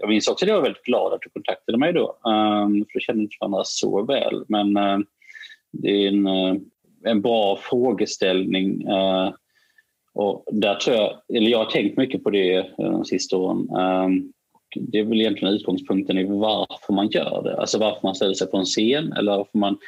Jag 0.00 0.08
minns 0.08 0.28
också 0.28 0.44
att 0.44 0.48
jag 0.48 0.56
var 0.56 0.62
väldigt 0.62 0.82
glad 0.82 1.12
att 1.12 1.20
du 1.22 1.30
kontaktade 1.30 1.78
mig 1.78 1.92
då. 1.92 2.06
Um, 2.06 2.84
för 2.84 2.94
då 2.94 3.00
kände 3.00 3.22
inte 3.22 3.36
varandra 3.40 3.62
så 3.64 4.04
väl. 4.04 4.44
Men 4.48 4.76
uh, 4.76 4.98
det 5.72 5.88
är 5.88 6.08
en, 6.08 6.26
en 7.04 7.20
bra 7.22 7.58
frågeställning. 7.62 8.84
Och 10.18 10.44
där 10.52 10.74
tror 10.74 10.96
jag, 10.96 11.20
eller 11.34 11.50
jag 11.50 11.58
har 11.58 11.70
tänkt 11.70 11.96
mycket 11.96 12.24
på 12.24 12.30
det 12.30 12.56
eh, 12.56 12.64
de 12.76 13.04
sista 13.04 13.36
åren. 13.36 13.68
Ehm, 13.78 14.32
det 14.76 14.98
är 14.98 15.04
väl 15.04 15.20
egentligen 15.20 15.54
utgångspunkten 15.54 16.18
i 16.18 16.24
varför 16.24 16.92
man 16.92 17.08
gör 17.08 17.42
det. 17.42 17.60
Alltså 17.60 17.78
varför 17.78 18.00
man 18.02 18.14
ställer 18.14 18.34
sig 18.34 18.46
på 18.46 18.56
en 18.56 18.64
scen 18.64 19.12
eller 19.12 19.36
varför 19.36 19.58
man 19.58 19.78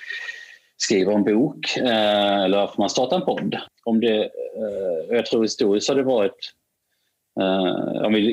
skriver 0.77 1.13
en 1.13 1.25
bok 1.25 1.77
eh, 1.77 2.41
eller 2.41 2.59
varför 2.59 2.83
man 2.83 2.91
startar 2.91 3.17
en 3.17 3.25
podd. 3.25 3.57
Om 3.85 4.01
det, 4.01 4.23
eh, 4.25 5.17
jag 5.17 5.27
tror 5.27 5.43
historiskt 5.43 5.89
har 5.89 5.97
det 5.97 6.03
varit 6.03 6.55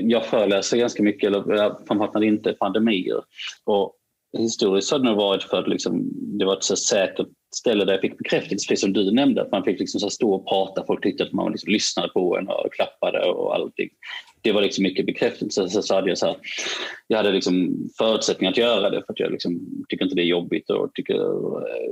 jag 0.03 0.25
föreläser 0.25 0.77
ganska 0.77 1.03
mycket, 1.03 1.27
eller 1.27 1.85
framförallt 1.87 2.13
när 2.13 2.21
det 2.21 2.27
inte 2.27 2.49
är 2.49 2.53
pandemier. 2.53 3.23
Och 3.65 3.93
historiskt 4.37 4.91
har 4.91 4.99
det 4.99 5.05
nog 5.05 5.17
varit 5.17 5.43
för 5.43 5.57
att 5.57 5.67
liksom, 5.67 6.11
det 6.13 6.45
var 6.45 6.57
ett 6.57 6.63
så 6.63 6.75
säkert 6.75 7.27
ställe 7.55 7.85
där 7.85 7.93
jag 7.93 8.01
fick 8.01 8.17
bekräftelse, 8.17 8.67
precis 8.67 8.81
som 8.81 8.93
du 8.93 9.11
nämnde. 9.11 9.41
Att 9.41 9.51
man 9.51 9.63
fick 9.63 9.79
liksom 9.79 9.99
så 9.99 10.09
stå 10.09 10.33
och 10.33 10.47
prata, 10.47 10.85
folk 10.85 11.03
tyckte 11.03 11.23
att 11.23 11.33
man 11.33 11.51
liksom 11.51 11.71
lyssnade 11.71 12.09
på 12.09 12.37
en 12.37 12.47
och 12.47 12.73
klappade 12.73 13.25
och 13.25 13.55
allting. 13.55 13.89
Det 14.41 14.51
var 14.51 14.61
liksom 14.61 14.83
mycket 14.83 15.05
bekräftelse. 15.05 15.69
Så, 15.69 15.81
så 15.81 15.95
hade 15.95 16.09
jag, 16.09 16.17
så 16.17 16.25
här, 16.25 16.35
jag 17.07 17.17
hade 17.17 17.31
liksom 17.31 17.87
förutsättningar 17.97 18.51
att 18.51 18.57
göra 18.57 18.89
det 18.89 19.03
för 19.05 19.13
att 19.13 19.19
jag 19.19 19.31
liksom 19.31 19.59
tycker 19.89 20.05
inte 20.05 20.15
det 20.15 20.21
är 20.21 20.25
jobbigt 20.25 20.69
och 20.69 20.93
tycker, 20.93 21.19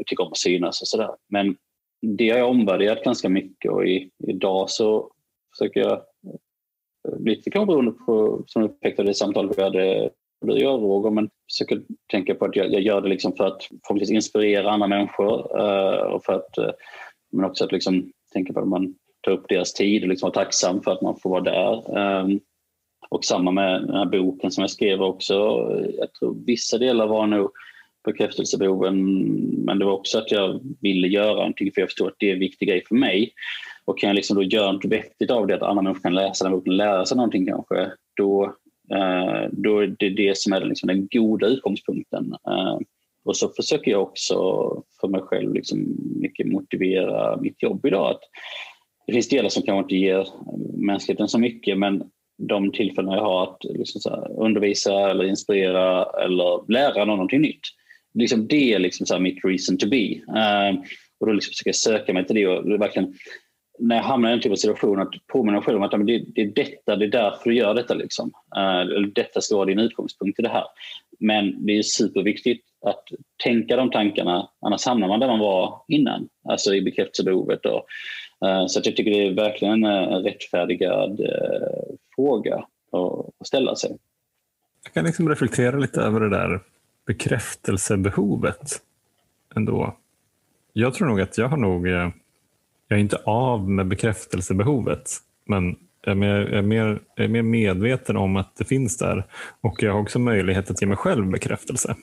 tycker 0.06 0.24
om 0.24 0.32
att 0.32 0.38
synas 0.38 0.82
och 0.82 0.88
sådär. 0.88 1.10
Men 1.30 1.56
det 2.01 2.30
har 2.30 2.38
jag 2.38 2.49
omvärderat 2.49 3.03
ganska 3.03 3.30
mycket 3.30 3.72
och 3.72 3.88
i, 3.88 4.10
idag 4.28 4.70
så 4.70 5.12
försöker 5.58 5.80
jag 5.80 5.91
eh, 5.93 7.20
lite 7.20 7.51
kanske 7.51 7.68
beroende 7.68 7.91
på 7.91 8.43
som 8.47 8.64
effekt 8.64 8.99
av 8.99 9.06
det 9.06 9.14
samtal 9.14 9.53
vi 9.56 9.64
hade 9.64 10.10
du 10.42 10.54
gör 10.54 10.72
jag 10.72 10.82
Roger, 10.82 11.10
men 11.12 11.30
försöker 11.52 11.82
tänka 12.12 12.36
på 12.36 12.46
att 12.46 12.56
jag, 12.56 12.74
jag 12.74 12.82
gör 12.82 13.02
det 13.02 13.10
liksom 13.10 13.36
för 13.36 13.48
att 13.48 13.64
förhoppningsvis 13.88 14.16
inspirera 14.16 14.72
andra 14.72 14.88
människor 14.88 15.62
uh, 15.62 16.14
och 16.14 16.24
för 16.24 16.34
att, 16.34 16.58
uh, 16.58 16.72
men 17.32 17.46
också 17.46 17.66
att 17.66 17.72
liksom 17.72 18.12
tänka 18.34 18.54
på 18.54 18.60
att 18.60 18.68
man 18.68 18.96
tar 19.22 19.32
upp 19.32 19.46
deras 19.50 19.74
tid 19.74 20.04
och 20.04 20.10
liksom 20.10 20.28
vara 20.28 20.46
tacksam 20.46 20.82
för 20.82 20.92
att 20.92 21.02
man 21.02 21.20
får 21.20 21.30
vara 21.30 21.42
där. 21.42 21.98
Um, 22.22 22.40
och 23.10 23.26
samma 23.26 23.52
med 23.52 23.82
den 23.82 23.96
här 23.96 24.06
boken 24.06 24.52
som 24.52 24.62
jag 24.62 24.72
skrev 24.72 25.02
också. 25.02 25.34
Jag 25.98 26.14
tror 26.14 26.38
vissa 26.46 26.78
delar 26.78 27.08
var 27.08 27.28
nog 27.28 27.52
bekräftelsebehoven 28.06 28.96
men 29.66 29.80
det 29.80 29.86
var 29.86 29.92
också 29.92 30.18
att 30.18 30.32
jag 30.32 30.60
ville 30.82 31.08
göra 31.08 31.34
någonting 31.34 31.72
för 31.72 31.82
jag 31.82 31.90
förstår 31.90 32.08
att 32.08 32.16
det 32.20 32.30
är 32.30 32.34
en 32.34 32.40
viktig 32.40 32.70
grej 32.70 32.84
för 32.88 32.96
mig. 32.96 33.34
Och 33.86 34.00
kan 34.00 34.08
jag 34.08 34.16
liksom 34.16 34.36
då 34.36 34.44
göra 34.44 34.72
något 34.72 34.86
vettigt 34.86 35.32
av 35.32 35.48
det, 35.48 35.56
att 35.56 35.62
andra 35.62 35.82
människor 35.82 36.02
kan 36.02 36.16
läsa 36.16 36.46
den 36.46 36.54
boken 36.54 36.72
och 36.72 36.78
lära 36.78 37.06
sig 37.06 37.18
någonting 37.18 37.46
kanske, 37.46 37.92
då 38.18 38.56
Eh, 38.92 39.50
då 39.52 39.80
är 39.80 39.96
det 40.00 40.10
det 40.10 40.38
som 40.38 40.54
är 40.54 40.66
liksom 40.66 40.88
den 40.88 41.08
goda 41.12 41.48
utgångspunkten. 41.48 42.36
Eh, 42.48 42.78
och 43.26 43.38
så 43.38 43.50
försöker 43.50 43.92
jag 43.92 44.02
också 44.02 44.36
för 45.02 45.08
mig 45.08 45.22
själv 45.22 45.54
liksom 45.54 45.98
mycket 46.22 46.48
motivera 46.48 47.38
mitt 47.42 47.64
jobb 47.64 47.86
idag. 47.86 48.12
Att 48.12 48.22
det 49.08 49.14
finns 49.14 49.30
delar 49.30 49.50
som 49.50 49.64
kanske 49.64 49.84
inte 49.84 49.96
ger 49.96 50.28
mänskligheten 50.78 51.28
så 51.28 51.40
mycket 51.40 51.78
men 51.78 52.04
de 52.38 52.72
tillfällen 52.72 53.12
jag 53.12 53.22
har 53.22 53.44
att 53.44 53.64
liksom 53.64 54.02
så 54.02 54.10
undervisa 54.40 55.10
eller 55.10 55.24
inspirera 55.24 56.04
eller 56.04 56.72
lära 56.72 56.98
någon 56.98 57.08
någonting 57.08 57.42
nytt. 57.42 57.62
Liksom 58.14 58.48
det 58.48 58.74
är 58.74 58.80
liksom 58.80 59.06
så 59.06 59.20
mitt 59.20 59.46
reason 59.46 59.78
to 59.78 59.90
be. 59.90 60.06
Eh, 60.14 60.76
och 61.20 61.28
då 61.28 61.34
liksom 61.34 61.52
försöker 61.52 61.70
jag 61.70 61.76
söka 61.76 62.14
mig 62.14 62.26
till 62.26 62.36
det 62.36 62.48
och 62.48 62.82
verkligen 62.82 63.14
när 63.80 63.95
jag 63.95 64.03
hamnar 64.03 64.30
i 64.30 64.32
den 64.32 64.39
typen 64.39 64.51
av 64.51 64.55
situation 64.55 65.01
att 65.01 65.28
påminna 65.28 65.57
mig 65.57 65.65
själv 65.65 65.78
om 65.78 65.84
att 65.84 65.91
det, 65.91 66.23
det 66.36 66.41
är 66.41 66.51
detta, 66.55 66.95
det 66.95 67.05
är 67.05 67.09
därför 67.09 67.49
du 67.49 67.55
gör 67.55 67.73
detta. 67.73 67.93
Liksom. 67.93 68.32
Uh, 68.57 69.01
detta 69.15 69.41
ska 69.41 69.55
vara 69.55 69.65
din 69.65 69.80
utgångspunkt 69.80 70.39
i 70.39 70.41
det 70.41 70.49
här. 70.49 70.63
Men 71.19 71.65
det 71.65 71.78
är 71.78 71.84
superviktigt 71.84 72.65
att 72.82 73.03
tänka 73.43 73.76
de 73.76 73.91
tankarna, 73.91 74.49
annars 74.61 74.86
hamnar 74.86 75.07
man 75.07 75.19
där 75.19 75.28
man 75.28 75.39
var 75.39 75.82
innan, 75.88 76.30
alltså 76.49 76.73
i 76.73 76.82
bekräftelsebehovet. 76.82 77.65
Och, 77.65 77.86
eh, 78.47 78.61
uh, 78.61 78.67
så 78.67 78.80
att 78.80 78.86
jag 78.86 78.95
tycker 78.95 79.11
det 79.11 79.28
är 79.28 79.32
verkligen 79.32 79.84
en 79.84 80.13
eh, 80.13 80.17
rättfärdigad 80.17 81.19
uh, 81.19 81.95
fråga 82.15 82.65
att 83.39 83.47
ställa 83.47 83.76
sig. 83.76 83.97
Jag 84.84 84.93
kan 84.93 85.05
liksom 85.05 85.30
reflektera 85.30 85.78
lite 85.78 86.01
över 86.01 86.19
det 86.19 86.30
där 86.30 86.59
bekräftelsebehovet 87.05 88.82
ändå. 89.55 89.97
Jag 90.73 90.93
tror 90.93 91.07
nog 91.07 91.21
att 91.21 91.38
jag 91.38 91.47
har 91.47 91.57
nog 91.57 91.88
jag 92.88 92.98
är 92.98 93.02
inte 93.02 93.18
av 93.26 93.70
med 93.70 93.88
bekräftelsebehovet, 93.88 95.12
men 95.46 95.76
jag 96.06 96.12
är, 96.12 96.16
mer, 96.16 96.36
jag, 96.36 96.54
är 96.54 96.62
mer, 96.62 97.00
jag 97.16 97.26
är 97.26 97.30
mer 97.30 97.42
medveten 97.42 98.18
om 98.18 98.36
att 98.36 98.56
det 98.58 98.66
finns 98.66 98.98
där 98.98 99.26
och 99.62 99.84
jag 99.84 99.94
har 99.94 100.02
också 100.02 100.20
möjlighet 100.20 100.72
att 100.72 100.82
ge 100.82 100.88
mig 100.88 100.98
själv 100.98 101.28
bekräftelse. 101.28 101.96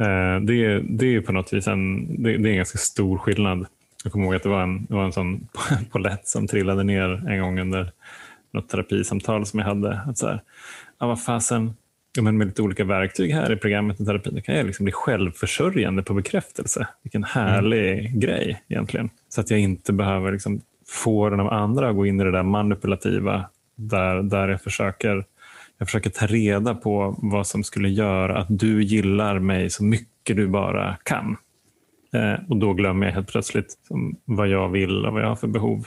Eh, 0.00 0.40
det, 0.40 0.64
är, 0.64 0.84
det 0.88 1.14
är 1.14 1.20
på 1.20 1.32
något 1.32 1.52
vis 1.52 1.66
en, 1.66 2.06
det, 2.22 2.36
det 2.36 2.48
är 2.48 2.50
en 2.50 2.56
ganska 2.56 2.78
stor 2.78 3.18
skillnad. 3.18 3.66
Jag 4.04 4.12
kommer 4.12 4.24
ihåg 4.24 4.34
att 4.34 4.42
det 4.42 4.48
var 4.48 4.62
en, 4.62 4.86
det 4.86 4.94
var 4.94 5.04
en 5.04 5.12
sån 5.12 5.48
polett 5.90 6.28
som 6.28 6.46
trillade 6.46 6.84
ner 6.84 7.28
en 7.28 7.40
gång 7.40 7.60
under 7.60 7.92
något 8.50 8.68
terapisamtal 8.68 9.46
som 9.46 9.58
jag 9.58 9.66
hade. 9.66 10.00
Att 10.06 10.18
så 10.18 10.26
här, 10.26 10.42
ja, 10.98 11.06
vad 11.06 11.22
fasen, 11.24 11.74
ja, 12.16 12.22
men 12.22 12.38
med 12.38 12.46
lite 12.46 12.62
olika 12.62 12.84
verktyg 12.84 13.32
här 13.32 13.52
i 13.52 13.56
programmet 13.56 14.00
i 14.00 14.04
terapin 14.04 14.42
kan 14.42 14.56
jag 14.56 14.66
liksom 14.66 14.84
bli 14.84 14.92
självförsörjande 14.92 16.02
på 16.02 16.14
bekräftelse. 16.14 16.88
Vilken 17.02 17.24
härlig 17.24 17.98
mm. 17.98 18.20
grej 18.20 18.62
egentligen. 18.68 19.10
Så 19.28 19.40
att 19.40 19.50
jag 19.50 19.60
inte 19.60 19.92
behöver 19.92 20.32
liksom 20.32 20.60
få 20.86 21.30
den 21.30 21.40
av 21.40 21.52
andra 21.52 21.88
att 21.88 21.96
gå 21.96 22.06
in 22.06 22.20
i 22.20 22.24
det 22.24 22.30
där 22.30 22.42
manipulativa 22.42 23.44
där, 23.76 24.22
där 24.22 24.48
jag 24.48 24.62
försöker 24.62 25.24
jag 25.78 25.88
försöker 25.88 26.10
ta 26.10 26.26
reda 26.26 26.74
på 26.74 27.14
vad 27.18 27.46
som 27.46 27.64
skulle 27.64 27.88
göra 27.88 28.38
att 28.38 28.46
du 28.48 28.82
gillar 28.82 29.38
mig 29.38 29.70
så 29.70 29.84
mycket 29.84 30.36
du 30.36 30.48
bara 30.48 30.96
kan. 31.02 31.36
Eh, 32.12 32.34
och 32.48 32.56
då 32.56 32.72
glömmer 32.72 33.06
jag 33.06 33.14
helt 33.14 33.28
plötsligt 33.28 33.74
vad 34.24 34.48
jag 34.48 34.68
vill 34.68 35.06
och 35.06 35.12
vad 35.12 35.22
jag 35.22 35.28
har 35.28 35.36
för 35.36 35.46
behov. 35.46 35.86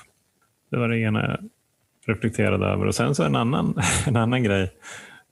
Det 0.71 0.77
var 0.77 0.89
det 0.89 0.99
ena 0.99 1.27
jag 1.27 1.49
reflekterade 2.05 2.65
över. 2.65 2.85
Och 2.85 2.95
sen 2.95 3.15
så 3.15 3.23
en 3.23 3.35
annan, 3.35 3.73
en 4.07 4.15
annan 4.15 4.43
grej 4.43 4.71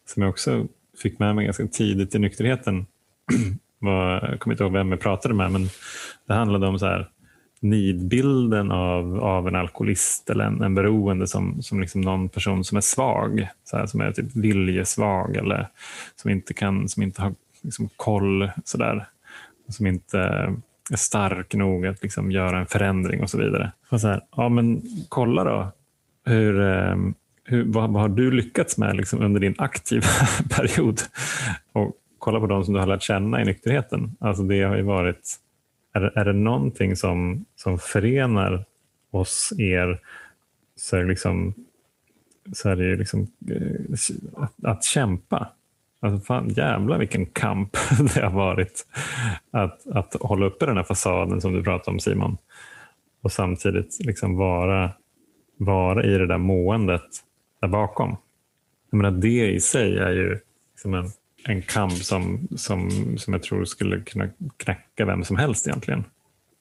som 0.06 0.22
jag 0.22 0.30
också 0.30 0.68
fick 1.02 1.20
med 1.20 1.36
mig 1.36 1.46
ganska 1.46 1.68
tidigt 1.68 2.16
i 2.16 2.20
nykterheten. 2.20 2.86
var, 3.80 4.30
jag 4.30 4.40
kommer 4.40 4.54
inte 4.54 4.64
ihåg 4.64 4.74
vem 4.74 4.92
jag 4.92 5.00
pratade 5.00 5.34
med, 5.34 5.52
men 5.52 5.70
det 6.28 6.34
handlade 6.34 6.68
om 6.68 6.80
så 6.80 6.86
här, 6.86 7.10
nidbilden 7.60 8.72
av, 8.72 9.20
av 9.20 9.48
en 9.48 9.56
alkoholist 9.56 10.30
eller 10.30 10.46
en, 10.46 10.62
en 10.62 10.76
beroende 10.76 11.28
som, 11.28 11.62
som 11.62 11.82
liksom 11.82 12.02
någon 12.02 12.30
person 12.30 12.64
som 12.64 12.78
är 12.78 12.82
svag, 12.82 13.48
så 13.64 13.78
här, 13.78 13.86
som 13.86 14.02
är 14.02 14.12
typ 14.12 14.36
viljesvag 14.36 15.36
eller 15.36 15.68
som 16.16 16.32
inte, 16.32 16.54
kan, 16.54 16.90
som 16.90 17.04
inte 17.04 17.22
har 17.22 17.34
liksom 17.62 17.90
koll, 17.96 18.52
så 18.66 18.78
där, 18.78 19.06
som 19.70 19.88
inte 19.88 20.20
är 20.92 20.98
stark 20.98 21.54
nog 21.54 21.88
att 21.88 22.04
liksom 22.04 22.32
göra 22.32 22.60
en 22.60 22.66
förändring 22.66 23.22
och 23.22 23.30
så 23.30 23.38
vidare. 23.38 23.72
Och 23.90 24.02
så 24.02 24.08
här, 24.08 24.22
ja, 24.36 24.50
men 24.50 24.82
kolla 25.10 25.44
då 25.44 25.72
hur, 26.26 26.62
ehm, 26.62 27.14
hur, 27.44 27.64
vad, 27.64 27.90
vad, 27.90 28.02
har 28.02 28.10
du 28.10 28.32
lyckats 28.32 28.78
med 28.78 28.98
liksom, 28.98 29.22
under 29.22 29.40
din 29.40 29.56
aktiva 29.58 30.08
period? 30.50 31.02
Och 31.72 31.96
kolla 32.20 32.40
på 32.40 32.48
de 32.48 32.66
som 32.66 32.74
du 32.74 32.80
har 32.80 32.88
lärt 32.88 33.04
känna 33.04 33.42
i 33.42 33.46
nykterheten. 33.46 34.16
Alltså 34.20 34.44
det 34.44 34.62
har 34.62 34.76
ju 34.76 34.84
varit, 34.84 35.36
är, 35.94 36.02
är 36.02 36.26
det 36.26 36.34
någonting 36.34 36.96
som, 36.96 37.46
som 37.56 37.80
förenar 37.80 38.66
oss, 39.12 39.54
er, 39.58 40.00
så 40.76 40.98
är 40.98 41.02
det, 41.02 41.08
liksom, 41.08 41.54
så 42.54 42.70
är 42.70 42.76
det 42.76 42.96
liksom, 42.96 43.28
eh, 43.50 44.44
att, 44.44 44.66
att 44.66 44.84
kämpa. 44.84 45.50
Alltså 46.02 46.26
fan, 46.26 46.50
jävlar 46.50 47.00
vilken 47.00 47.26
kamp 47.26 47.78
det 48.16 48.22
har 48.22 48.32
varit 48.32 48.86
att, 49.52 49.88
att 49.88 50.14
hålla 50.22 50.46
uppe 50.46 50.66
den 50.66 50.78
här 50.78 50.84
fasaden 50.84 51.42
som 51.42 51.54
du 51.54 51.64
pratade 51.64 51.92
om 51.92 52.00
Simon. 52.00 52.38
Och 53.22 53.32
samtidigt 53.32 54.06
liksom 54.06 54.36
vara, 54.36 54.92
vara 55.58 56.04
i 56.04 56.18
det 56.18 56.28
där 56.28 56.38
måendet 56.38 57.06
där 57.62 57.68
bakom. 57.68 58.18
Jag 58.90 58.98
menar, 58.98 59.12
det 59.12 59.52
i 59.52 59.60
sig 59.60 59.98
är 59.98 60.12
ju 60.12 60.40
liksom 60.72 60.94
en 60.94 61.12
en 61.44 61.62
kamp 61.62 61.94
som, 61.94 62.48
som, 62.56 62.90
som 63.18 63.34
jag 63.34 63.44
tror 63.44 63.66
skulle 63.66 64.02
kunna 64.02 64.30
knäcka 64.58 65.06
vem 65.06 65.24
som 65.24 65.38
helst 65.38 65.68
egentligen. 65.68 66.04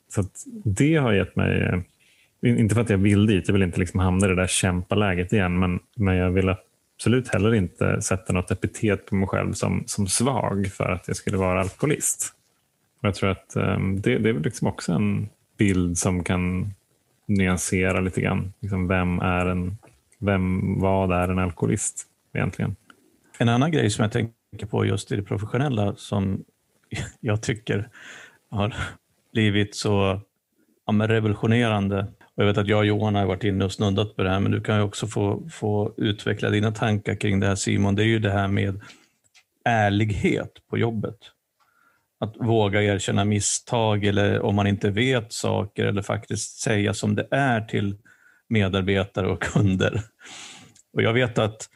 Så 0.09 0.25
det 0.65 0.97
har 0.97 1.13
gett 1.13 1.37
mig, 1.37 1.63
eh, 1.63 2.61
inte 2.61 2.75
för 2.75 2.83
att 2.83 2.91
jag 2.91 2.99
vill 2.99 3.27
dit, 3.27 3.49
jag 3.49 3.53
vill 3.53 3.63
inte 3.63 3.81
liksom 3.81 4.01
hamna 4.01 4.27
i 4.27 4.29
det 4.29 4.37
där 4.37 4.47
kämpaläget 4.47 5.33
igen, 5.33 5.59
men, 5.59 5.81
men 5.97 6.17
jag 6.17 6.31
vill 6.31 6.55
absolut 6.97 7.29
heller 7.29 7.55
inte 7.55 8.03
sätta 8.03 8.33
något 8.33 8.51
epitet 8.51 9.07
på 9.07 9.15
mig 9.15 9.29
själv 9.29 9.53
som, 9.53 9.83
som 9.87 10.07
svag 10.07 10.67
för 10.67 10.93
att 10.93 11.09
jag 11.09 11.17
skulle 11.17 11.37
vara 11.37 11.61
alkoholist. 11.61 12.35
Jag 13.01 13.15
tror 13.15 13.31
att 13.31 13.57
eh, 13.57 13.79
det, 13.79 14.19
det 14.19 14.29
är 14.29 14.41
liksom 14.41 14.69
också 14.69 14.93
en 14.93 15.29
bild 15.59 15.99
som 15.99 16.25
kan 16.25 16.75
nyansera 17.27 18.01
lite 18.01 18.21
grann. 18.21 18.53
Liksom 18.61 18.89
vem 18.89 19.19
är 19.19 19.47
en, 19.47 19.79
vem, 20.19 20.79
vad 20.81 21.13
är 21.13 21.29
en 21.29 21.39
alkoholist 21.39 22.07
egentligen? 22.33 22.77
En 23.39 23.49
annan 23.49 23.73
grej 23.73 23.91
som 23.91 24.03
jag 24.03 24.13
tänker 24.13 24.38
på 24.57 24.87
just 24.87 25.13
i 25.13 25.17
det 25.17 25.23
professionella 25.23 25.97
som 25.97 26.45
jag 27.21 27.43
tycker 27.43 27.89
har 28.51 28.75
blivit 29.33 29.75
så 29.75 30.21
ja, 30.87 30.93
revolutionerande. 30.93 32.07
Och 32.21 32.43
jag 32.43 32.47
vet 32.47 32.59
att 32.59 32.69
jag 32.69 32.79
och 32.79 32.87
Johan 32.87 33.15
har 33.15 33.27
varit 33.27 33.45
inne 33.45 33.65
och 33.65 33.73
snuddat 33.73 34.17
på 34.17 34.23
det 34.23 34.31
här, 34.31 34.41
men 34.41 34.53
du 34.53 34.61
kan 34.61 34.77
ju 34.77 34.83
också 34.83 35.07
få, 35.07 35.49
få 35.53 35.95
utveckla 35.97 36.51
dina 36.51 36.73
tankar 36.73 37.15
kring 37.15 37.41
det 37.41 37.47
här 37.47 37.55
Simon. 37.55 37.95
Det 37.95 38.03
är 38.03 38.07
ju 38.07 38.19
det 38.19 38.31
här 38.31 38.49
med 38.49 38.81
ärlighet 39.65 40.53
på 40.71 40.79
jobbet. 40.79 41.19
Att 42.21 42.37
våga 42.37 42.83
erkänna 42.83 43.25
misstag 43.25 44.05
eller 44.05 44.41
om 44.41 44.55
man 44.55 44.67
inte 44.67 44.91
vet 44.91 45.33
saker 45.33 45.87
eller 45.87 46.03
faktiskt 46.03 46.61
säga 46.61 46.95
som 46.95 47.15
det 47.15 47.29
är 47.31 47.61
till 47.61 47.97
medarbetare 48.49 49.27
och 49.27 49.43
kunder. 49.43 50.03
Och 50.93 51.03
jag 51.03 51.13
vet 51.13 51.39
att 51.39 51.69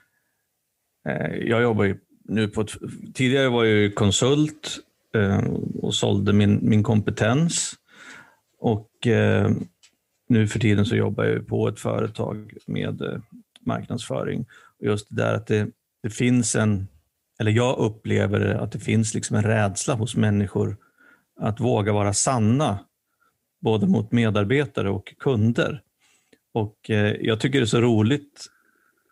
eh, 1.09 1.35
jag 1.37 1.63
jobbar 1.63 1.85
ju 1.85 1.99
nu 2.25 2.49
på 2.49 2.61
ett, 2.61 2.73
tidigare 3.15 3.49
var 3.49 3.65
jag 3.65 3.95
konsult 3.95 4.79
eh, 5.15 5.45
och 5.83 5.95
sålde 5.95 6.33
min, 6.33 6.59
min 6.63 6.83
kompetens. 6.83 7.75
Och 8.59 9.07
eh, 9.07 9.51
nu 10.29 10.49
för 10.49 10.59
tiden 10.59 10.87
så 10.87 10.97
jobbar 10.97 11.25
jag 11.25 11.47
på 11.47 11.69
ett 11.69 11.81
företag 11.81 12.55
med 12.67 13.03
eh, 13.03 13.19
marknadsföring. 13.61 14.47
Och 14.81 14.87
just 14.87 15.07
det 15.09 15.17
där 15.17 15.35
att 15.35 15.47
det, 15.47 15.69
det 16.03 16.11
finns 16.11 16.57
en, 16.57 16.89
eller 17.41 17.51
jag 17.51 17.79
upplever 17.79 18.41
att 18.41 18.73
det 18.73 18.79
finns 18.79 19.15
liksom 19.15 19.37
en 19.37 19.43
rädsla 19.43 19.95
hos 19.95 20.17
människor 20.17 20.77
att 21.41 21.61
våga 21.61 21.93
vara 21.93 22.13
sanna, 22.13 22.79
både 23.61 23.87
mot 23.87 24.13
medarbetare 24.13 24.91
och 24.91 25.15
kunder. 25.19 25.83
Och 26.55 26.91
eh, 26.91 27.17
jag 27.21 27.41
tycker 27.41 27.59
det 27.59 27.65
är 27.65 27.67
så 27.67 27.81
roligt, 27.81 28.47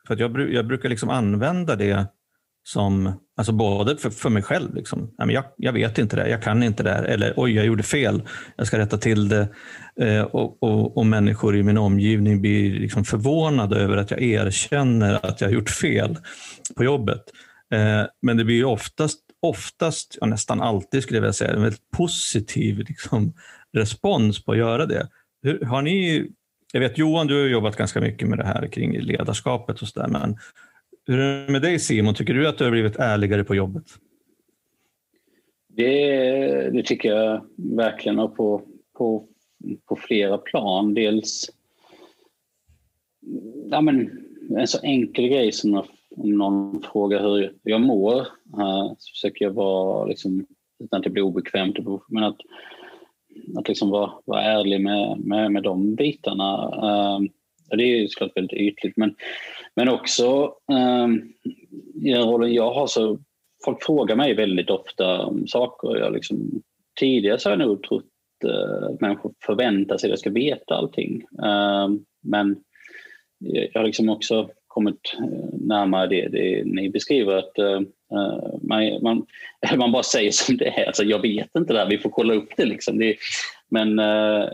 för 0.07 0.15
att 0.15 0.21
jag, 0.21 0.53
jag 0.53 0.67
brukar 0.67 0.89
liksom 0.89 1.11
använda 1.11 1.77
det 1.77 2.07
som, 2.63 3.13
alltså 3.37 3.53
både 3.53 3.97
för, 3.97 4.11
för 4.11 4.31
mig 4.31 4.43
själv, 4.43 4.75
liksom. 4.75 5.01
Nej, 5.01 5.27
men 5.27 5.31
jag, 5.31 5.45
jag, 5.57 5.73
vet 5.73 5.99
inte 5.99 6.17
det, 6.17 6.29
jag 6.29 6.43
kan 6.43 6.63
inte 6.63 6.83
det, 6.83 6.91
eller 6.91 7.35
oj, 7.37 7.53
jag 7.53 7.67
gjorde 7.67 7.83
fel, 7.83 8.23
jag 8.57 8.67
ska 8.67 8.79
rätta 8.79 8.99
till 8.99 9.29
det. 9.29 9.49
Eh, 10.01 10.23
och, 10.23 10.63
och, 10.63 10.97
och, 10.97 11.07
människor 11.07 11.57
i 11.57 11.63
min 11.63 11.79
omgivning 11.79 12.41
blir 12.41 12.81
liksom 12.81 13.05
förvånade 13.05 13.77
över 13.77 13.97
att 13.97 14.11
jag 14.11 14.23
erkänner 14.23 15.27
att 15.27 15.41
jag 15.41 15.49
har 15.49 15.55
gjort 15.55 15.71
fel 15.71 16.19
på 16.77 16.85
jobbet. 16.85 17.23
Eh, 17.73 18.03
men 18.23 18.37
det 18.37 18.45
blir 18.45 18.65
oftast, 18.65 19.21
oftast 19.43 20.19
ja, 20.21 20.27
nästan 20.27 20.61
alltid 20.61 21.03
skulle 21.03 21.17
jag 21.17 21.23
vilja 21.23 21.33
säga, 21.33 21.53
en 21.53 21.63
väldigt 21.63 21.91
positiv 21.91 22.79
liksom, 22.79 23.33
respons 23.73 24.45
på 24.45 24.53
att 24.53 24.59
göra 24.59 24.87
det. 24.87 25.09
Hur, 25.43 25.65
har 25.65 25.83
ni, 25.83 26.27
jag 26.73 26.81
vet 26.81 26.99
Johan, 26.99 27.27
du 27.27 27.41
har 27.41 27.49
jobbat 27.49 27.77
ganska 27.77 28.01
mycket 28.01 28.29
med 28.29 28.39
det 28.39 28.47
här 28.47 28.67
kring 28.67 29.01
ledarskapet 29.01 29.83
och 29.83 29.89
så 29.89 30.01
där, 30.01 30.09
men 30.09 30.37
hur 31.11 31.19
är 31.19 31.47
det 31.47 31.53
med 31.53 31.63
dig 31.63 31.79
Simon? 31.79 32.15
Tycker 32.15 32.35
du 32.35 32.49
att 32.49 32.59
du 32.59 32.65
har 32.65 32.71
blivit 32.71 32.97
ärligare 32.97 33.45
på 33.45 33.55
jobbet? 33.55 33.85
Det, 35.69 36.71
det 36.71 36.83
tycker 36.83 37.09
jag 37.09 37.45
verkligen 37.57 38.19
och 38.19 38.37
på, 38.37 38.63
på, 38.99 39.27
på 39.89 39.97
flera 39.97 40.39
plan. 40.39 40.95
Dels 40.95 41.51
ja, 43.71 43.81
men, 43.81 44.27
en 44.59 44.67
så 44.67 44.79
enkel 44.83 45.29
grej 45.29 45.53
som 45.53 45.83
om 46.17 46.39
någon 46.39 46.83
frågar 46.83 47.23
hur 47.23 47.55
jag 47.63 47.81
mår 47.81 48.19
eh, 48.59 48.93
så 48.99 49.11
försöker 49.15 49.45
jag 49.45 49.53
vara, 49.53 50.07
liksom, 50.07 50.47
utan 50.85 50.99
att 50.99 51.05
det 51.05 51.11
blir 51.11 51.23
obekvämt, 51.23 51.77
men 52.09 52.25
att, 52.25 52.39
att 53.59 53.69
liksom 53.69 53.91
vara, 53.91 54.13
vara 54.25 54.43
ärlig 54.43 54.81
med, 54.81 55.21
med, 55.21 55.53
med 55.53 55.63
de 55.63 55.95
bitarna. 55.95 56.71
Eh, 56.75 57.21
det 57.77 57.83
är 57.83 57.97
ju 58.01 58.09
såklart 58.09 58.37
väldigt 58.37 58.61
ytligt 58.61 58.97
men, 58.97 59.15
men 59.75 59.89
också 59.89 60.55
um, 61.05 61.33
i 62.05 62.13
den 62.13 62.23
rollen 62.23 62.55
jag 62.55 62.73
har 62.73 62.87
så 62.87 63.19
folk 63.65 63.85
frågar 63.85 64.17
mig 64.17 64.35
väldigt 64.35 64.71
ofta 64.71 65.21
om 65.27 65.47
saker. 65.47 65.97
Jag 65.97 66.13
liksom, 66.13 66.63
tidigare 67.01 67.39
så 67.39 67.49
har 67.49 67.57
jag 67.57 67.69
nog 67.69 67.83
trott 67.83 68.05
uh, 68.45 68.85
att 68.85 69.01
människor 69.01 69.35
förväntar 69.47 69.99
sig 69.99 70.09
att 70.09 70.11
jag 70.11 70.19
ska 70.19 70.31
veta 70.31 70.75
allting. 70.75 71.23
Uh, 71.43 71.89
men 72.23 72.57
jag 73.39 73.81
har 73.81 73.87
liksom 73.87 74.09
också 74.09 74.51
kommit 74.67 75.17
eh, 75.19 75.59
närmare 75.61 76.07
det, 76.07 76.29
det 76.29 76.65
ni 76.65 76.91
beskriver. 76.91 77.33
att 77.33 77.59
uh, 77.59 77.81
man, 78.63 79.03
man, 79.03 79.27
man, 79.77 79.93
bara 79.93 80.03
säger 80.03 80.31
som 80.31 80.57
det 80.57 80.69
är. 80.69 80.87
Alltså, 80.87 81.03
jag 81.03 81.23
vet 81.23 81.57
inte 81.57 81.73
det 81.73 81.79
här, 81.79 81.91
vi 81.91 81.99
får 81.99 82.11
kolla 82.11 82.35
upp 82.35 82.49
det. 82.57 82.65
Liksom. 82.65 82.99
det 82.99 83.17
men 83.69 83.99
uh, 83.99 84.49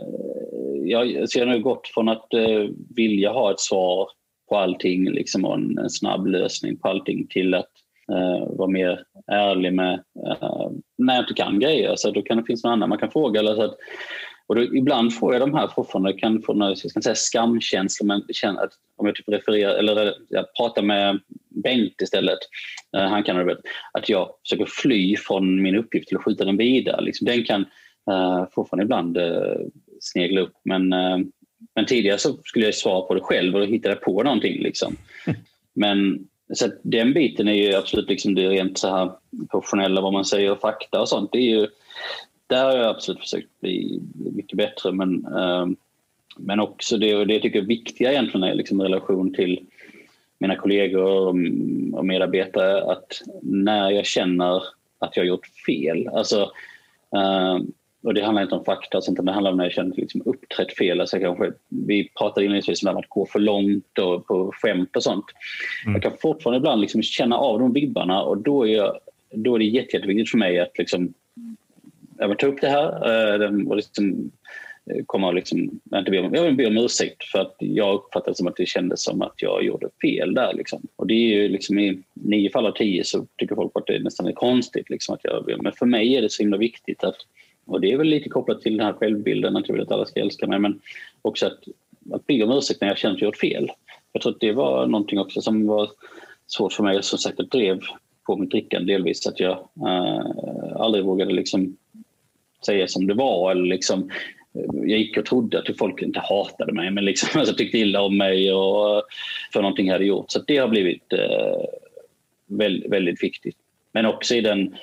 jag 0.89 1.45
har 1.45 1.45
nu 1.45 1.59
gått 1.59 1.87
från 1.87 2.09
att 2.09 2.33
eh, 2.33 2.65
vilja 2.95 3.31
ha 3.31 3.51
ett 3.51 3.59
svar 3.59 4.09
på 4.49 4.57
allting 4.57 5.09
liksom, 5.11 5.45
och 5.45 5.55
en, 5.55 5.77
en 5.77 5.89
snabb 5.89 6.27
lösning 6.27 6.77
på 6.77 6.87
allting 6.87 7.27
till 7.27 7.53
att 7.53 7.71
eh, 8.11 8.55
vara 8.57 8.69
mer 8.69 9.03
ärlig 9.31 9.73
med 9.73 9.93
eh, 10.27 10.69
när 10.97 11.15
jag 11.15 11.23
inte 11.23 11.33
kan 11.33 11.59
grejer. 11.59 11.95
Så 11.95 12.11
då 12.11 12.21
kan 12.21 12.37
det 12.37 12.43
finnas 12.43 12.63
någon 12.63 12.73
annan 12.73 12.89
man 12.89 12.97
kan 12.97 13.11
fråga. 13.11 13.39
Eller 13.39 13.55
så 13.55 13.61
att, 13.61 13.77
och 14.47 14.55
då, 14.55 14.63
ibland 14.63 15.13
får 15.13 15.33
jag 15.33 15.41
de 15.41 15.53
här 15.53 15.67
fortfarande, 15.67 16.13
kan 16.13 16.41
få 16.41 16.53
några, 16.53 16.75
jag 16.93 17.03
säga 17.03 17.15
skamkänslor, 17.15 18.07
men 18.07 18.23
känner 18.33 18.63
att 18.63 18.73
om 18.95 19.05
jag 19.05 19.15
typ 19.15 19.29
refererar, 19.29 19.73
eller 19.73 20.15
jag 20.29 20.45
pratar 20.57 20.81
med 20.81 21.19
Bengt 21.63 22.01
istället, 22.01 22.39
eh, 22.97 23.03
han 23.03 23.23
kan 23.23 23.35
det 23.35 23.57
att 23.93 24.09
jag 24.09 24.29
försöker 24.43 24.65
fly 24.69 25.17
från 25.17 25.61
min 25.61 25.75
uppgift 25.75 26.07
till 26.07 26.17
att 26.17 26.23
skjuta 26.23 26.45
den 26.45 26.57
vidare. 26.57 27.01
Liksom, 27.01 27.25
den 27.27 27.43
kan 27.43 27.65
eh, 28.11 28.45
fortfarande 28.51 28.83
ibland 28.83 29.17
eh, 29.17 29.57
snegla 29.99 30.41
upp. 30.41 30.53
Men, 30.63 30.93
uh, 30.93 31.17
men 31.75 31.85
tidigare 31.85 32.17
så 32.17 32.37
skulle 32.43 32.65
jag 32.65 32.75
svara 32.75 33.01
på 33.01 33.13
det 33.13 33.21
själv 33.21 33.55
och 33.55 33.65
hittade 33.65 33.95
på 33.95 34.23
någonting. 34.23 34.61
Liksom. 34.61 34.95
Men 35.73 36.27
så 36.53 36.67
den 36.83 37.13
biten 37.13 37.47
är 37.47 37.53
ju 37.53 37.73
absolut 37.73 38.09
liksom 38.09 38.35
det 38.35 38.49
rent 38.49 38.77
så 38.77 38.89
här 38.89 39.11
professionella, 39.51 40.01
vad 40.01 40.13
man 40.13 40.25
säger, 40.25 40.51
och 40.51 40.59
fakta 40.59 41.01
och 41.01 41.09
sånt. 41.09 41.31
Det 41.31 41.37
är 41.37 41.59
ju, 41.59 41.67
där 42.47 42.65
har 42.65 42.77
jag 42.77 42.89
absolut 42.89 43.21
försökt 43.21 43.59
bli 43.59 44.01
mycket 44.15 44.57
bättre. 44.57 44.91
Men, 44.91 45.27
uh, 45.27 45.67
men 46.37 46.59
också 46.59 46.97
det, 46.97 47.25
det 47.25 47.39
tycker 47.39 47.59
jag 47.59 47.63
är 47.63 47.67
viktiga 47.67 48.11
egentligen 48.11 48.43
är 48.43 48.55
liksom 48.55 48.81
relation 48.81 49.33
till 49.33 49.59
mina 50.39 50.55
kollegor 50.55 51.27
och 51.93 52.05
medarbetare. 52.05 52.91
Att 52.91 53.21
när 53.41 53.91
jag 53.91 54.05
känner 54.05 54.63
att 54.99 55.17
jag 55.17 55.23
har 55.23 55.27
gjort 55.27 55.47
fel, 55.65 56.07
alltså 56.07 56.41
uh, 57.15 57.59
och 58.03 58.13
det 58.13 58.23
handlar 58.23 58.43
inte 58.43 58.55
om 58.55 58.65
fakta, 58.65 59.01
sånt, 59.01 59.25
det 59.25 59.31
handlar 59.31 59.51
om 59.51 59.57
när 59.57 59.63
jag 59.63 59.73
känner 59.73 59.95
liksom 59.95 60.21
uppträtt 60.25 60.77
fel. 60.77 61.01
Alltså 61.01 61.19
kanske, 61.19 61.51
vi 61.69 62.09
pratade 62.17 62.45
inledningsvis 62.45 62.83
om 62.83 62.97
att 62.97 63.09
gå 63.09 63.25
för 63.25 63.39
långt 63.39 63.99
och 63.99 64.27
på 64.27 64.51
skämt 64.55 64.95
och 64.95 65.03
sånt. 65.03 65.25
Mm. 65.85 65.93
Jag 65.93 66.03
kan 66.03 66.17
fortfarande 66.21 66.57
ibland 66.57 66.81
liksom 66.81 67.01
känna 67.01 67.37
av 67.37 67.59
de 67.59 67.73
vibbarna 67.73 68.21
och 68.21 68.37
då 68.37 68.67
är, 68.67 68.75
jag, 68.75 68.97
då 69.31 69.55
är 69.55 69.59
det 69.59 69.65
jätte, 69.65 69.95
jätteviktigt 69.95 70.31
för 70.31 70.37
mig 70.37 70.59
att 70.59 70.77
liksom, 70.77 71.13
jag 72.17 72.39
ta 72.39 72.47
upp 72.47 72.61
det 72.61 72.69
här 72.69 73.41
eh, 73.43 73.67
och 73.67 73.75
liksom, 73.75 74.31
eh, 74.91 75.03
komma 75.05 75.27
och 75.27 75.33
liksom, 75.33 75.79
jag, 75.83 75.99
inte 75.99 76.11
be 76.11 76.19
om, 76.19 76.33
jag 76.33 76.43
vill 76.43 76.55
be 76.55 76.67
om 76.67 76.77
ursäkt 76.77 77.23
för 77.23 77.39
att 77.39 77.55
jag 77.59 77.95
uppfattade 77.95 78.35
som 78.35 78.47
att 78.47 78.55
det 78.55 78.65
kändes 78.65 79.03
som 79.03 79.21
att 79.21 79.41
jag 79.41 79.63
gjorde 79.63 79.89
fel 80.01 80.33
där. 80.33 80.53
Liksom. 80.53 80.87
Och 80.95 81.07
det 81.07 81.13
är 81.13 81.41
ju 81.41 81.49
liksom 81.49 81.79
i 81.79 82.03
nio 82.13 82.49
fall 82.49 82.65
av 82.65 82.71
tio 82.71 83.03
så 83.03 83.27
tycker 83.37 83.55
folk 83.55 83.71
att 83.75 83.87
det 83.87 83.99
nästan 83.99 84.27
är 84.27 84.31
konstigt. 84.31 84.89
Liksom, 84.89 85.15
att 85.15 85.21
jag, 85.23 85.63
men 85.63 85.73
för 85.73 85.85
mig 85.85 86.15
är 86.15 86.21
det 86.21 86.31
så 86.31 86.43
himla 86.43 86.57
viktigt 86.57 87.03
att 87.03 87.17
och 87.67 87.81
det 87.81 87.91
är 87.91 87.97
väl 87.97 88.07
lite 88.07 88.29
kopplat 88.29 88.61
till 88.61 88.77
den 88.77 88.85
här 88.85 88.93
självbilden, 88.93 89.57
att 89.57 89.67
jag 89.67 89.73
vill 89.75 89.83
att 89.83 89.91
alla 89.91 90.05
ska 90.05 90.19
älska 90.19 90.47
mig, 90.47 90.59
men 90.59 90.81
också 91.21 91.45
att, 91.45 91.59
att 92.11 92.27
be 92.27 92.43
om 92.43 92.51
ursäkt 92.51 92.81
när 92.81 92.87
jag 92.87 92.97
känner 92.97 93.15
att 93.15 93.21
jag 93.21 93.27
gjort 93.27 93.37
fel. 93.37 93.71
Jag 94.11 94.21
tror 94.21 94.33
att 94.33 94.39
det 94.39 94.51
var 94.51 94.87
någonting 94.87 95.19
också 95.19 95.41
som 95.41 95.67
var 95.67 95.89
svårt 96.47 96.73
för 96.73 96.83
mig, 96.83 97.03
som 97.03 97.19
sagt, 97.19 97.39
att 97.39 97.51
drev 97.51 97.79
på 98.25 98.35
mitt 98.35 98.51
drickande 98.51 98.93
delvis, 98.93 99.27
att 99.27 99.39
jag 99.39 99.51
eh, 99.87 100.75
aldrig 100.75 101.05
vågade 101.05 101.33
liksom 101.33 101.77
säga 102.65 102.87
som 102.87 103.07
det 103.07 103.13
var. 103.13 103.51
Eller 103.51 103.65
liksom, 103.65 104.11
eh, 104.53 104.89
jag 104.89 104.99
gick 104.99 105.17
och 105.17 105.25
trodde 105.25 105.59
att 105.59 105.77
folk 105.77 106.01
inte 106.01 106.19
hatade 106.19 106.73
mig, 106.73 106.91
men 106.91 107.05
liksom, 107.05 107.29
alltså, 107.39 107.55
tyckte 107.55 107.77
illa 107.77 108.01
om 108.01 108.17
mig 108.17 108.53
och, 108.53 108.97
eh, 108.97 109.01
för 109.53 109.61
någonting 109.61 109.87
jag 109.87 109.93
hade 109.93 110.05
gjort. 110.05 110.31
Så 110.31 110.39
det 110.47 110.57
har 110.57 110.67
blivit 110.67 111.13
eh, 111.13 111.65
väldigt, 112.45 112.91
väldigt 112.91 113.23
viktigt. 113.23 113.57
Men 113.91 114.05
också 114.05 114.35
i 114.35 114.41
den 114.41 114.75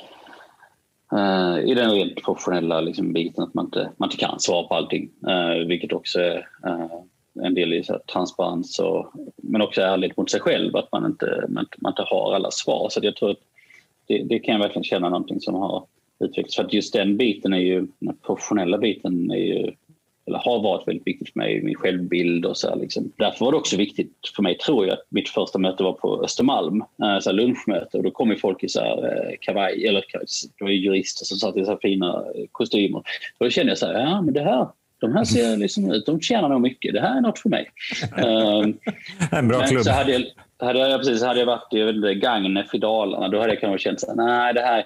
Uh, 1.14 1.70
i 1.70 1.74
den 1.74 1.90
rent 1.90 2.24
professionella 2.24 2.80
liksom, 2.80 3.12
biten 3.12 3.44
att 3.44 3.54
man 3.54 3.64
inte, 3.64 3.90
man 3.96 4.06
inte 4.06 4.26
kan 4.26 4.40
svara 4.40 4.68
på 4.68 4.74
allting. 4.74 5.10
Uh, 5.28 5.66
vilket 5.66 5.92
också 5.92 6.20
är 6.20 6.48
uh, 6.66 6.86
en 7.44 7.54
del 7.54 7.72
i 7.72 7.84
så 7.84 7.92
här, 7.92 8.00
transparens 8.12 8.78
och, 8.78 9.12
men 9.36 9.62
också 9.62 9.80
ärligt 9.80 10.16
mot 10.16 10.30
sig 10.30 10.40
själv 10.40 10.76
att 10.76 10.92
man 10.92 11.06
inte, 11.06 11.44
man, 11.48 11.66
man 11.78 11.92
inte 11.92 12.02
har 12.02 12.34
alla 12.34 12.50
svar. 12.50 12.88
Så 12.90 13.00
jag 13.02 13.16
tror 13.16 13.30
att 13.30 13.38
det, 14.06 14.22
det, 14.22 14.38
kan 14.38 14.54
jag 14.54 14.60
verkligen 14.60 14.84
känna 14.84 15.08
någonting 15.08 15.40
som 15.40 15.54
har 15.54 15.86
utvecklats. 16.18 16.56
För 16.56 16.64
att 16.64 16.72
just 16.72 16.92
den 16.92 17.16
biten 17.16 17.52
är 17.52 17.58
ju, 17.58 17.86
den 17.98 18.16
professionella 18.16 18.78
biten 18.78 19.30
är 19.30 19.36
ju 19.36 19.72
eller 20.26 20.38
har 20.38 20.62
varit 20.62 20.88
väldigt 20.88 21.06
viktigt 21.06 21.32
för 21.32 21.38
mig, 21.38 21.62
min 21.62 21.74
självbild 21.74 22.46
och 22.46 22.56
så 22.56 22.68
här, 22.68 22.76
liksom. 22.76 23.12
Därför 23.16 23.44
var 23.44 23.52
det 23.52 23.58
också 23.58 23.76
viktigt 23.76 24.12
för 24.36 24.42
mig, 24.42 24.58
tror 24.58 24.86
jag, 24.86 24.92
att 24.94 25.06
mitt 25.08 25.28
första 25.28 25.58
möte 25.58 25.82
var 25.82 25.92
på 25.92 26.22
Östermalm, 26.24 26.84
eh, 27.02 27.18
så 27.20 27.32
lunchmöte 27.32 27.96
och 27.96 28.02
då 28.02 28.10
kom 28.10 28.30
ju 28.30 28.36
folk 28.36 28.62
i 28.62 28.68
så 28.68 28.80
här, 28.80 29.04
eh, 29.04 29.36
kavaj, 29.40 29.86
eller 29.86 30.04
det 30.58 30.64
var 30.64 30.70
jurister 30.70 31.24
som 31.24 31.36
satt 31.36 31.56
i 31.56 31.64
så 31.64 31.70
här 31.70 31.78
fina 31.82 32.24
kostymer. 32.52 32.98
Och 33.38 33.44
då 33.44 33.50
kände 33.50 33.70
jag 33.70 33.78
så 33.78 33.86
här, 33.86 34.00
ja 34.00 34.22
men 34.22 34.34
det 34.34 34.42
här, 34.42 34.68
de 35.00 35.12
här 35.12 35.24
ser 35.24 35.56
liksom 35.64 35.92
ut, 35.92 36.06
de 36.06 36.20
tjänar 36.20 36.48
nog 36.48 36.60
mycket, 36.60 36.94
det 36.94 37.00
här 37.00 37.16
är 37.16 37.20
något 37.20 37.38
för 37.38 37.48
mig. 37.48 37.70
um, 38.16 38.78
en 39.38 39.48
bra 39.48 39.66
klubb. 39.66 39.82
Så 39.82 39.90
hade 39.90 40.12
jag, 40.12 40.22
hade 40.66 40.78
jag, 40.78 41.00
precis, 41.00 41.22
hade 41.22 41.40
jag 41.40 41.46
varit 41.46 41.74
i 41.74 42.14
Gagnef 42.14 42.74
i 42.74 42.78
Dalarna, 42.78 43.28
då 43.28 43.40
hade 43.40 43.52
jag 43.52 43.60
kanske 43.60 43.84
känt 43.84 44.00
så 44.00 44.06
här, 44.06 44.16
nej 44.16 44.54
det 44.54 44.60
här, 44.60 44.84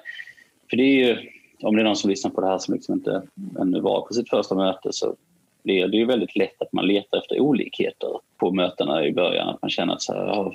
för 0.70 0.76
det 0.76 0.82
är 0.82 1.07
ju, 1.07 1.16
om 1.62 1.76
det 1.76 1.82
är 1.82 1.84
någon 1.84 1.97
som 1.97 2.11
lyssnar 2.11 2.30
på 2.30 2.41
det 2.41 2.47
här 2.47 2.59
som 2.59 2.74
liksom 2.74 2.95
inte 2.95 3.22
ännu 3.61 3.80
var 3.80 4.01
på 4.01 4.14
sitt 4.14 4.30
första 4.30 4.55
möte 4.55 4.89
så 4.93 5.16
blir 5.62 5.88
det 5.88 5.96
ju 5.96 6.04
väldigt 6.04 6.36
lätt 6.36 6.62
att 6.62 6.72
man 6.72 6.86
letar 6.86 7.18
efter 7.18 7.40
olikheter 7.40 8.11
på 8.36 8.50
mötena 8.50 9.06
i 9.06 9.12
början. 9.12 9.48
Att 9.48 9.62
man 9.62 9.70
känner 9.70 9.92
att 9.92 10.02
så 10.02 10.12
här, 10.12 10.32
oh, 10.32 10.52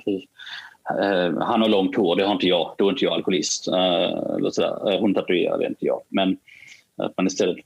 han 1.40 1.60
har 1.60 1.68
långt 1.68 1.96
hår, 1.96 2.16
det 2.16 2.24
har 2.24 2.32
inte 2.32 2.46
jag, 2.46 2.74
då 2.78 2.86
är 2.86 2.90
inte 2.90 3.04
jag 3.04 3.14
alkoholist. 3.14 3.68
Eh, 3.68 4.34
eller 4.36 4.50
så 4.50 4.60
där. 4.60 4.92
Eh, 4.92 5.00
hon 5.00 5.14
tatuerar, 5.14 5.58
det 5.58 5.64
är 5.64 5.68
inte 5.68 5.86
jag. 5.86 6.00
Men 6.08 6.36
att 6.96 7.16
man 7.16 7.26
istället 7.26 7.56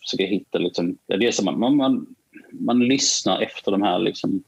försöker 0.00 0.26
hitta 0.26 0.58
liksom, 0.58 0.98
det 1.06 1.26
är 1.26 1.30
som 1.30 1.58
man, 1.58 1.76
man, 1.76 2.06
man 2.50 2.78
lyssnar 2.78 3.40
efter 3.40 3.72
de 3.72 3.82
här 3.82 3.98
liksom, 3.98 4.44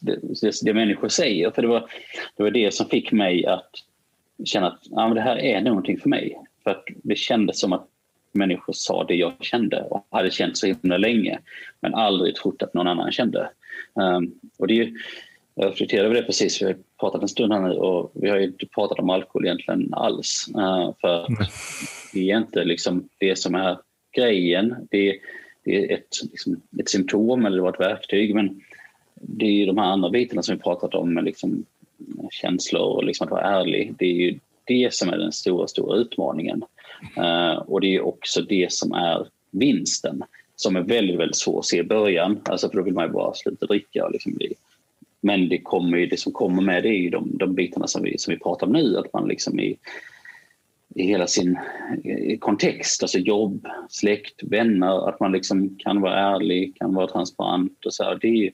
det, 0.00 0.18
det, 0.40 0.52
det 0.62 0.74
människor 0.74 1.08
säger. 1.08 1.50
För 1.50 1.62
det 1.62 1.68
var, 1.68 1.90
det 2.36 2.42
var 2.42 2.50
det 2.50 2.74
som 2.74 2.88
fick 2.88 3.12
mig 3.12 3.46
att 3.46 3.70
känna 4.44 4.66
att 4.66 4.80
ja, 4.90 5.08
men 5.08 5.14
det 5.14 5.20
här 5.20 5.38
är 5.38 5.60
någonting 5.60 5.98
för 5.98 6.08
mig. 6.08 6.38
För 6.64 6.70
att 6.70 6.84
det 7.02 7.16
kändes 7.16 7.60
som 7.60 7.72
att 7.72 7.88
människor 8.32 8.72
sa 8.72 9.04
det 9.04 9.14
jag 9.14 9.32
kände 9.40 9.82
och 9.82 10.06
hade 10.10 10.30
känt 10.30 10.56
så 10.56 10.66
himla 10.66 10.96
länge 10.96 11.38
men 11.80 11.94
aldrig 11.94 12.34
trott 12.34 12.62
att 12.62 12.74
någon 12.74 12.86
annan 12.86 13.12
kände. 13.12 13.50
Um, 13.94 14.34
och 14.58 14.66
det 14.66 14.74
är 14.74 14.76
ju, 14.76 14.98
jag 15.54 15.70
reflekterade 15.70 16.06
över 16.06 16.16
det 16.16 16.26
precis, 16.26 16.62
vi 16.62 16.66
har 16.66 16.76
pratat 17.00 17.22
en 17.22 17.28
stund 17.28 17.52
här 17.52 17.60
nu 17.60 17.74
och 17.74 18.12
vi 18.14 18.30
har 18.30 18.36
ju 18.36 18.44
inte 18.44 18.66
pratat 18.66 18.98
om 18.98 19.10
alkohol 19.10 19.44
egentligen 19.44 19.94
alls. 19.94 20.48
Uh, 20.56 20.92
för 21.00 21.26
mm. 21.28 21.44
det 22.12 22.30
är 22.30 22.38
inte 22.38 22.64
liksom 22.64 23.08
det 23.18 23.38
som 23.38 23.54
är 23.54 23.78
grejen. 24.16 24.74
Det, 24.90 25.18
det 25.64 25.76
är 25.76 25.94
ett, 25.94 26.16
liksom, 26.30 26.60
ett 26.80 26.88
symptom 26.88 27.46
eller 27.46 27.56
det 27.56 27.62
var 27.62 27.72
ett 27.72 27.80
verktyg 27.80 28.34
men 28.34 28.60
det 29.14 29.46
är 29.46 29.52
ju 29.52 29.66
de 29.66 29.78
här 29.78 29.84
andra 29.84 30.10
bitarna 30.10 30.42
som 30.42 30.56
vi 30.56 30.62
pratat 30.62 30.94
om 30.94 31.14
med 31.14 31.24
liksom, 31.24 31.64
känslor 32.30 32.96
och 32.96 33.04
liksom 33.04 33.24
att 33.24 33.30
vara 33.30 33.60
ärlig. 33.60 33.94
Det 33.98 34.04
är 34.04 34.12
ju 34.12 34.38
det 34.64 34.94
som 34.94 35.08
är 35.08 35.18
den 35.18 35.32
stora, 35.32 35.68
stora 35.68 35.96
utmaningen. 35.96 36.62
Eh, 37.16 37.54
och 37.54 37.80
det 37.80 37.94
är 37.94 38.00
också 38.00 38.42
det 38.42 38.72
som 38.72 38.92
är 38.92 39.26
vinsten 39.50 40.22
som 40.62 40.76
är 40.76 40.80
väldigt, 40.80 41.18
väldigt 41.18 41.36
svår 41.36 41.58
att 41.58 41.66
se 41.66 41.78
i 41.78 41.82
början. 41.82 42.40
Alltså 42.44 42.68
för 42.68 42.76
då 42.76 42.82
vill 42.82 42.94
man 42.94 43.06
ju 43.06 43.12
bara 43.12 43.34
sluta 43.34 43.66
dricka. 43.66 44.04
Och 44.04 44.12
liksom 44.12 44.32
bli. 44.32 44.54
Men 45.20 45.48
det, 45.48 45.58
kommer 45.58 45.98
ju, 45.98 46.06
det 46.06 46.16
som 46.16 46.32
kommer 46.32 46.62
med 46.62 46.82
det 46.82 46.88
är 46.88 46.98
ju 46.98 47.10
de, 47.10 47.30
de 47.34 47.54
bitarna 47.54 47.86
som 47.86 48.02
vi, 48.02 48.18
som 48.18 48.34
vi 48.34 48.40
pratar 48.40 48.66
om 48.66 48.72
nu. 48.72 48.96
Att 48.96 49.12
man 49.12 49.28
liksom 49.28 49.60
i, 49.60 49.76
i 50.94 51.02
hela 51.02 51.26
sin 51.26 51.58
kontext, 52.40 53.02
alltså 53.02 53.18
jobb, 53.18 53.66
släkt, 53.88 54.42
vänner, 54.42 55.08
att 55.08 55.20
man 55.20 55.32
liksom 55.32 55.76
kan 55.78 56.00
vara 56.00 56.14
ärlig, 56.14 56.76
kan 56.76 56.94
vara 56.94 57.06
transparent. 57.06 57.86
Och 57.86 57.94
så 57.94 58.04
här. 58.04 58.18
Det, 58.20 58.52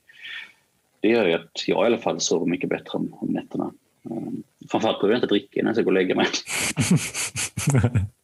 det 1.01 1.09
gör 1.09 1.27
ju 1.27 1.35
att 1.35 1.69
jag 1.69 1.85
i 1.85 1.87
alla 1.87 1.99
fall 1.99 2.21
sover 2.21 2.47
mycket 2.47 2.71
bättre 2.71 2.91
om, 2.93 3.15
om 3.21 3.29
nätterna. 3.29 3.73
Um, 4.03 4.43
framförallt 4.71 5.01
behöver 5.01 5.15
jag 5.15 5.19
inte 5.19 5.35
dricka 5.35 5.61
innan 5.61 5.69
jag 5.69 5.77
ska 5.77 5.83
gå 5.83 5.91
och 5.91 5.95
lägga 5.95 6.15
mig. 6.15 6.27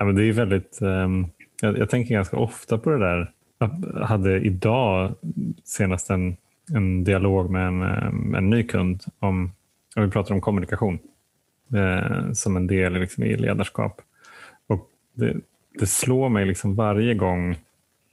ja, 0.00 0.04
men 0.04 0.14
det 0.14 0.24
är 0.24 0.32
väldigt, 0.32 0.78
um, 0.82 1.26
jag, 1.60 1.78
jag, 1.78 1.90
tänker 1.90 2.14
ganska 2.14 2.36
ofta 2.36 2.78
på 2.78 2.90
det 2.90 2.98
där. 2.98 3.32
Jag 3.58 4.06
hade 4.06 4.40
idag 4.40 5.14
senast 5.64 6.10
en, 6.10 6.36
en 6.74 7.04
dialog 7.04 7.50
med 7.50 7.66
en, 7.66 7.82
ehm, 7.82 8.34
en 8.34 8.50
ny 8.50 8.62
kund 8.62 9.04
om, 9.18 9.52
och 9.96 10.02
vi 10.02 10.10
pratar 10.10 10.34
om 10.34 10.40
kommunikation 10.40 10.98
eh, 11.74 12.32
som 12.32 12.56
en 12.56 12.66
del 12.66 12.92
liksom, 12.92 13.24
i 13.24 13.36
ledarskap. 13.36 14.00
Och 14.66 14.88
det, 15.14 15.36
det 15.78 15.86
slår 15.86 16.28
mig 16.28 16.46
liksom 16.46 16.74
varje 16.74 17.14
gång 17.14 17.56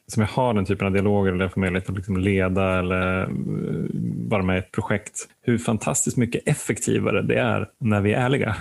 som 0.08 0.22
jag 0.22 0.30
har 0.30 0.54
den 0.54 0.66
typen 0.66 0.88
av 0.88 0.94
dialoger 0.94 1.32
eller 1.32 1.50
får 1.50 1.62
möjlighet 1.62 1.90
att 1.90 1.96
liksom 1.96 2.18
leda 2.18 2.80
eller 2.80 3.22
eh, 3.22 3.30
vara 4.28 4.44
med 4.44 4.56
i 4.56 4.60
ett 4.60 4.72
projekt, 4.72 5.30
hur 5.42 5.58
fantastiskt 5.58 6.18
mycket 6.18 6.48
effektivare 6.48 7.22
det 7.22 7.40
är 7.40 7.70
när 7.78 8.02
vi 8.02 8.14
är 8.14 8.22
ärliga. 8.22 8.56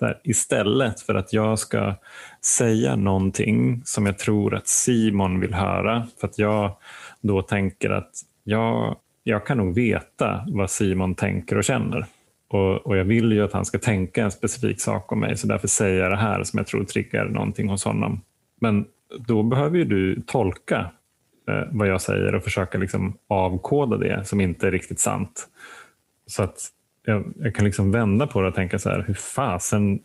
Här, 0.00 0.20
istället 0.24 1.00
för 1.00 1.14
att 1.14 1.32
jag 1.32 1.58
ska 1.58 1.94
säga 2.44 2.96
någonting 2.96 3.82
som 3.84 4.06
jag 4.06 4.18
tror 4.18 4.54
att 4.54 4.68
Simon 4.68 5.40
vill 5.40 5.54
höra, 5.54 6.06
för 6.20 6.28
att 6.28 6.38
jag 6.38 6.76
då 7.20 7.42
tänker 7.42 7.90
att 7.90 8.10
jag, 8.44 8.96
jag 9.24 9.46
kan 9.46 9.58
nog 9.58 9.74
veta 9.74 10.44
vad 10.48 10.70
Simon 10.70 11.14
tänker 11.14 11.58
och 11.58 11.64
känner. 11.64 12.06
Och, 12.48 12.86
och, 12.86 12.96
jag 12.96 13.04
vill 13.04 13.32
ju 13.32 13.44
att 13.44 13.52
han 13.52 13.64
ska 13.64 13.78
tänka 13.78 14.24
en 14.24 14.30
specifik 14.30 14.80
sak 14.80 15.12
om 15.12 15.20
mig, 15.20 15.36
så 15.36 15.46
därför 15.46 15.68
säger 15.68 16.02
jag 16.02 16.10
det 16.10 16.16
här 16.16 16.44
som 16.44 16.58
jag 16.58 16.66
tror 16.66 16.84
triggar 16.84 17.24
någonting 17.24 17.68
hos 17.68 17.84
honom. 17.84 18.20
Men 18.60 18.86
då 19.18 19.42
behöver 19.42 19.78
ju 19.78 19.84
du 19.84 20.22
tolka 20.26 20.90
eh, 21.48 21.62
vad 21.72 21.88
jag 21.88 22.00
säger 22.00 22.34
och 22.34 22.44
försöka 22.44 22.78
liksom 22.78 23.16
avkoda 23.28 23.96
det 23.96 24.24
som 24.24 24.40
inte 24.40 24.66
är 24.66 24.70
riktigt 24.70 25.00
sant. 25.00 25.48
Så 26.26 26.42
att 26.42 26.70
jag, 27.06 27.34
jag 27.38 27.54
kan 27.54 27.64
liksom 27.64 27.92
vända 27.92 28.26
på 28.26 28.40
det 28.40 28.48
och 28.48 28.54
tänka 28.54 28.78
så 28.78 28.90
här, 28.90 29.04
hur 29.06 29.14
fasen 29.14 30.00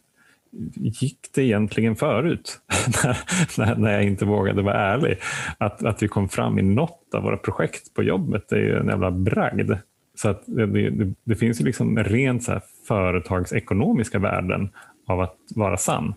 gick 0.74 1.20
det 1.34 1.44
egentligen 1.44 1.96
förut? 1.96 2.60
när, 3.58 3.76
när 3.76 3.94
jag 3.94 4.04
inte 4.04 4.26
vågade 4.26 4.62
vara 4.62 4.76
ärlig. 4.76 5.18
Att, 5.58 5.84
att 5.84 6.04
vi 6.04 6.08
kom 6.08 6.30
fram 6.30 6.60
i 6.60 6.62
något 6.62 7.14
av 7.14 7.24
våra 7.24 7.38
projekt 7.38 7.94
på 7.94 8.04
jobbet, 8.04 8.50
det 8.50 8.56
är 8.56 8.60
ju 8.60 8.78
en 8.78 8.88
jävla 8.88 9.12
bragd. 9.12 9.72
Så 10.16 10.30
att 10.30 10.44
det, 10.46 10.66
det, 10.66 11.14
det 11.24 11.36
finns 11.36 11.62
ju 11.62 11.66
liksom 11.66 11.98
rent 11.98 12.44
så 12.44 12.60
företagsekonomiska 12.88 14.20
värden 14.20 14.70
av 15.08 15.22
att 15.22 15.38
vara 15.56 15.78
sann. 15.78 16.14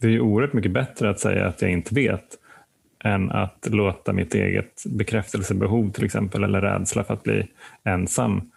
Det 0.00 0.06
är 0.06 0.10
ju 0.10 0.20
oerhört 0.20 0.52
mycket 0.52 0.72
bättre 0.72 1.10
att 1.10 1.20
säga 1.20 1.46
att 1.46 1.62
jag 1.62 1.70
inte 1.70 1.94
vet 1.94 2.38
än 3.04 3.30
att 3.30 3.68
låta 3.70 4.12
mitt 4.12 4.34
eget 4.34 4.82
bekräftelsebehov 4.86 5.90
till 5.90 6.04
exempel 6.04 6.44
eller 6.44 6.60
rädsla 6.60 7.04
för 7.04 7.14
att 7.14 7.22
bli 7.22 7.48
ensam 7.84 8.50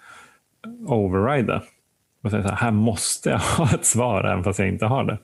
overrida. 0.87 1.63
Och 2.23 2.31
säga 2.31 2.43
så 2.43 2.49
här, 2.49 2.55
här 2.55 2.71
måste 2.71 3.29
jag 3.29 3.37
ha 3.37 3.69
ett 3.73 3.85
svar 3.85 4.23
även 4.23 4.43
fast 4.43 4.59
jag 4.59 4.67
inte 4.67 4.85
har 4.85 5.03
det. 5.03 5.17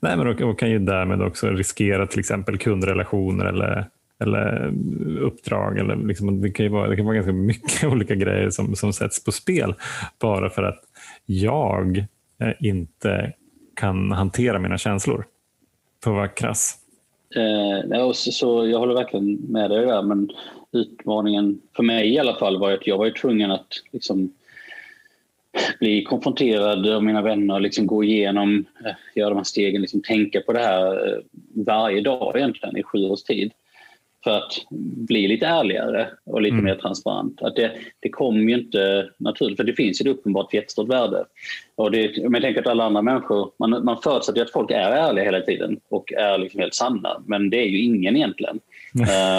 Nej, 0.00 0.16
men 0.16 0.36
då 0.36 0.54
kan 0.54 0.70
ju 0.70 0.78
därmed 0.78 1.22
också 1.22 1.50
riskera 1.50 2.06
till 2.06 2.20
exempel 2.20 2.58
kundrelationer 2.58 3.44
eller, 3.44 3.88
eller 4.20 4.74
uppdrag. 5.20 5.78
Eller 5.78 5.96
liksom, 5.96 6.40
det, 6.40 6.50
kan 6.50 6.64
ju 6.64 6.72
vara, 6.72 6.88
det 6.88 6.96
kan 6.96 7.04
vara 7.04 7.14
ganska 7.14 7.32
mycket 7.32 7.84
olika 7.92 8.14
grejer 8.14 8.50
som, 8.50 8.76
som 8.76 8.92
sätts 8.92 9.24
på 9.24 9.32
spel 9.32 9.74
bara 10.20 10.50
för 10.50 10.62
att 10.62 10.80
jag 11.26 11.98
eh, 12.40 12.52
inte 12.60 13.32
kan 13.74 14.12
hantera 14.12 14.58
mina 14.58 14.78
känslor 14.78 15.24
för 16.04 16.10
att 16.10 16.16
vara 16.16 16.28
krass. 16.28 16.78
Eh, 17.36 18.12
så, 18.12 18.32
så 18.32 18.66
jag 18.66 18.78
håller 18.78 18.94
verkligen 18.94 19.34
med 19.34 19.70
dig 19.70 19.86
där, 19.86 20.02
men 20.02 20.30
utmaningen 20.72 21.60
för 21.76 21.82
mig 21.82 22.14
i 22.14 22.18
alla 22.18 22.34
fall 22.34 22.58
var 22.58 22.72
att 22.72 22.86
jag 22.86 22.98
var 22.98 23.10
tvungen 23.10 23.50
att 23.50 23.68
liksom, 23.92 24.32
bli 25.80 26.02
konfronterad 26.02 26.88
av 26.88 27.04
mina 27.04 27.22
vänner, 27.22 27.60
liksom 27.60 27.86
gå 27.86 28.04
igenom, 28.04 28.64
eh, 28.84 28.92
göra 29.14 29.28
de 29.28 29.36
här 29.36 29.44
stegen, 29.44 29.80
liksom 29.80 30.02
tänka 30.02 30.40
på 30.40 30.52
det 30.52 30.58
här 30.58 31.08
eh, 31.08 31.18
varje 31.66 32.00
dag 32.00 32.36
egentligen 32.36 32.76
i 32.76 32.82
sju 32.82 32.98
års 32.98 33.22
tid 33.22 33.52
för 34.26 34.38
att 34.38 34.52
bli 35.08 35.28
lite 35.28 35.46
ärligare 35.46 36.08
och 36.24 36.42
lite 36.42 36.52
mm. 36.52 36.64
mer 36.64 36.74
transparent. 36.74 37.42
Att 37.42 37.56
det, 37.56 37.72
det 38.00 38.08
kommer 38.08 38.40
ju 38.40 38.54
inte 38.58 39.08
naturligt, 39.18 39.56
för 39.56 39.64
det 39.64 39.72
finns 39.72 40.00
ett 40.00 40.06
uppenbart 40.06 40.54
jättestort 40.54 40.88
värde. 40.88 41.24
Och 41.74 41.90
det, 41.90 42.22
men 42.22 42.32
jag 42.32 42.42
tänker 42.42 42.60
att 42.60 42.66
alla 42.66 42.84
andra 42.84 43.02
människor, 43.02 43.50
man, 43.58 43.84
man 43.84 44.02
förutsätter 44.02 44.42
att 44.42 44.52
folk 44.52 44.70
är 44.70 44.90
ärliga 44.90 45.24
hela 45.24 45.40
tiden 45.40 45.80
och 45.88 46.12
är 46.12 46.38
liksom 46.38 46.60
helt 46.60 46.74
sanna, 46.74 47.22
men 47.26 47.50
det 47.50 47.56
är 47.56 47.66
ju 47.66 47.78
ingen 47.78 48.16
egentligen. 48.16 48.60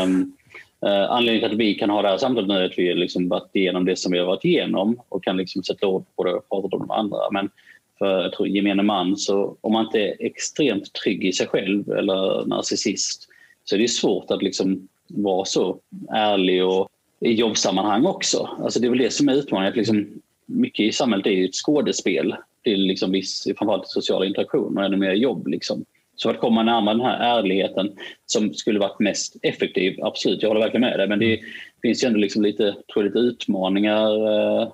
um, 0.04 0.34
Uh, 0.86 1.12
anledningen 1.12 1.50
till 1.50 1.56
att 1.56 1.68
vi 1.68 1.76
kan 1.76 1.90
ha 1.90 2.02
det 2.02 2.08
här 2.08 2.18
samtalet 2.18 2.48
nu 2.48 2.56
är 2.56 2.66
att 2.66 2.78
vi 2.78 2.88
har 2.88 2.96
liksom 2.96 3.30
varit 3.30 3.56
igenom 3.56 3.86
det 3.86 3.96
som 3.96 4.12
vi 4.12 4.20
har 4.20 4.26
varit 4.26 4.46
igenom 4.46 5.02
och 5.10 5.24
kan 5.24 5.38
liksom 5.38 5.64
sätta 5.64 5.88
ord 5.88 6.06
på 6.16 6.24
det 6.24 6.34
och 6.34 6.50
prata 6.50 6.78
om 6.78 6.88
de 6.88 6.92
andra. 6.92 7.32
Men 7.32 7.50
för 7.98 8.22
jag 8.22 8.34
tror, 8.34 8.48
gemene 8.48 8.84
man, 8.84 9.18
så 9.18 9.58
om 9.62 9.74
man 9.74 9.86
inte 9.86 10.00
är 10.00 10.16
extremt 10.20 10.94
trygg 10.94 11.26
i 11.26 11.34
sig 11.34 11.48
själv 11.48 11.92
eller 11.92 12.46
narcissist 12.46 13.28
så 13.64 13.76
är 13.76 13.80
det 13.80 13.88
svårt 13.88 14.32
att 14.32 14.42
liksom 14.42 14.88
vara 15.08 15.46
så 15.46 15.80
ärlig 16.10 16.66
och 16.66 16.90
i 17.20 17.34
jobbsammanhang 17.34 18.06
också. 18.06 18.50
Alltså 18.64 18.80
det 18.80 18.88
är 18.88 18.90
väl 18.90 19.00
det 19.00 19.14
som 19.14 19.30
är 19.30 19.34
utmaningen. 19.34 19.72
Att 19.72 19.78
liksom, 19.78 20.08
mycket 20.46 20.86
i 20.86 20.92
samhället 20.92 21.26
är 21.26 21.32
ju 21.32 21.46
ett 21.46 21.56
skådespel 21.56 22.36
till 22.64 22.82
liksom 22.82 23.12
viss, 23.12 23.48
framförallt 23.58 23.88
social 23.88 24.24
interaktion 24.24 24.78
och 24.78 24.84
ännu 24.84 24.98
mer 24.98 25.14
jobb. 25.14 25.48
Liksom. 25.48 25.86
Så 26.18 26.30
att 26.30 26.40
komma 26.40 26.64
närmare 26.64 26.96
den 26.96 27.06
här 27.06 27.38
ärligheten 27.38 27.92
som 28.26 28.54
skulle 28.54 28.80
varit 28.80 29.00
mest 29.00 29.36
effektiv, 29.42 30.04
absolut, 30.04 30.42
jag 30.42 30.50
håller 30.50 30.62
verkligen 30.62 30.82
med 30.82 31.00
dig. 31.00 31.08
Men 31.08 31.20
det 31.20 31.40
finns 31.82 32.04
ju 32.04 32.08
ändå 32.08 32.20
liksom 32.20 32.42
lite, 32.42 32.64
tror 32.64 32.86
jag, 32.96 33.06
lite 33.06 33.20
utmaningar 33.20 34.12
eh, 34.12 34.68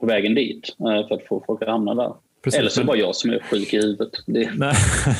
på 0.00 0.06
vägen 0.06 0.34
dit 0.34 0.76
eh, 0.80 1.08
för 1.08 1.14
att 1.14 1.26
få 1.26 1.42
folk 1.46 1.62
att 1.62 1.68
hamna 1.68 1.94
där. 1.94 2.12
Precis, 2.44 2.60
Eller 2.60 2.70
så 2.70 2.80
är 2.80 2.82
det 2.82 2.86
bara 2.86 2.96
jag 2.96 3.16
som 3.16 3.30
är 3.30 3.38
sjuk 3.38 3.74
i 3.74 3.76
huvudet. 3.76 4.10
Det... 4.26 4.50
Nej. 4.56 4.74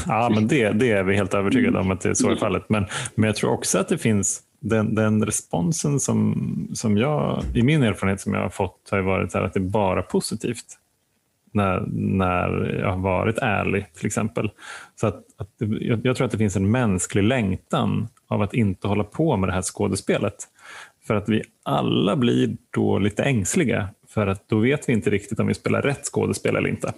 ja, 0.06 0.30
men 0.34 0.48
det, 0.48 0.70
det 0.70 0.90
är 0.90 1.02
vi 1.02 1.16
helt 1.16 1.34
övertygade 1.34 1.78
om 1.78 1.90
att 1.90 2.00
det 2.00 2.08
är 2.08 2.14
så 2.14 2.32
i 2.32 2.36
fallet. 2.36 2.68
Men, 2.68 2.86
men 3.14 3.26
jag 3.26 3.36
tror 3.36 3.50
också 3.52 3.78
att 3.78 3.88
det 3.88 3.98
finns 3.98 4.42
den, 4.60 4.94
den 4.94 5.26
responsen 5.26 6.00
som, 6.00 6.68
som 6.74 6.98
jag, 6.98 7.42
i 7.54 7.62
min 7.62 7.82
erfarenhet 7.82 8.20
som 8.20 8.34
jag 8.34 8.40
har 8.40 8.48
fått 8.48 8.88
har 8.90 9.00
varit 9.00 9.34
här 9.34 9.42
att 9.42 9.54
det 9.54 9.60
är 9.60 9.64
bara 9.64 10.02
positivt 10.02 10.78
när, 11.52 11.84
när 11.92 12.78
jag 12.80 12.90
har 12.90 12.98
varit 12.98 13.38
ärlig 13.38 13.86
till 13.94 14.06
exempel. 14.06 14.50
Så 14.96 15.06
att, 15.06 15.24
att 15.36 15.48
jag, 15.58 16.00
jag, 16.04 16.16
tror 16.16 16.24
att 16.24 16.30
det 16.30 16.38
finns 16.38 16.56
en 16.56 16.70
mänsklig 16.70 17.22
längtan 17.22 18.08
av 18.28 18.42
att 18.42 18.54
inte 18.54 18.88
hålla 18.88 19.04
på 19.04 19.36
med 19.36 19.48
det 19.48 19.52
här 19.52 19.62
skådespelet. 19.62 20.34
För 21.06 21.14
att 21.14 21.28
vi 21.28 21.42
alla 21.62 22.16
blir 22.16 22.56
då 22.70 22.98
lite 22.98 23.22
ängsliga 23.22 23.88
för 24.08 24.26
att 24.26 24.48
då 24.48 24.58
vet 24.58 24.88
vi 24.88 24.92
inte 24.92 25.10
riktigt 25.10 25.40
om 25.40 25.46
vi 25.46 25.54
spelar 25.54 25.82
rätt 25.82 26.04
skådespel 26.04 26.56
eller 26.56 26.68
inte. 26.68 26.92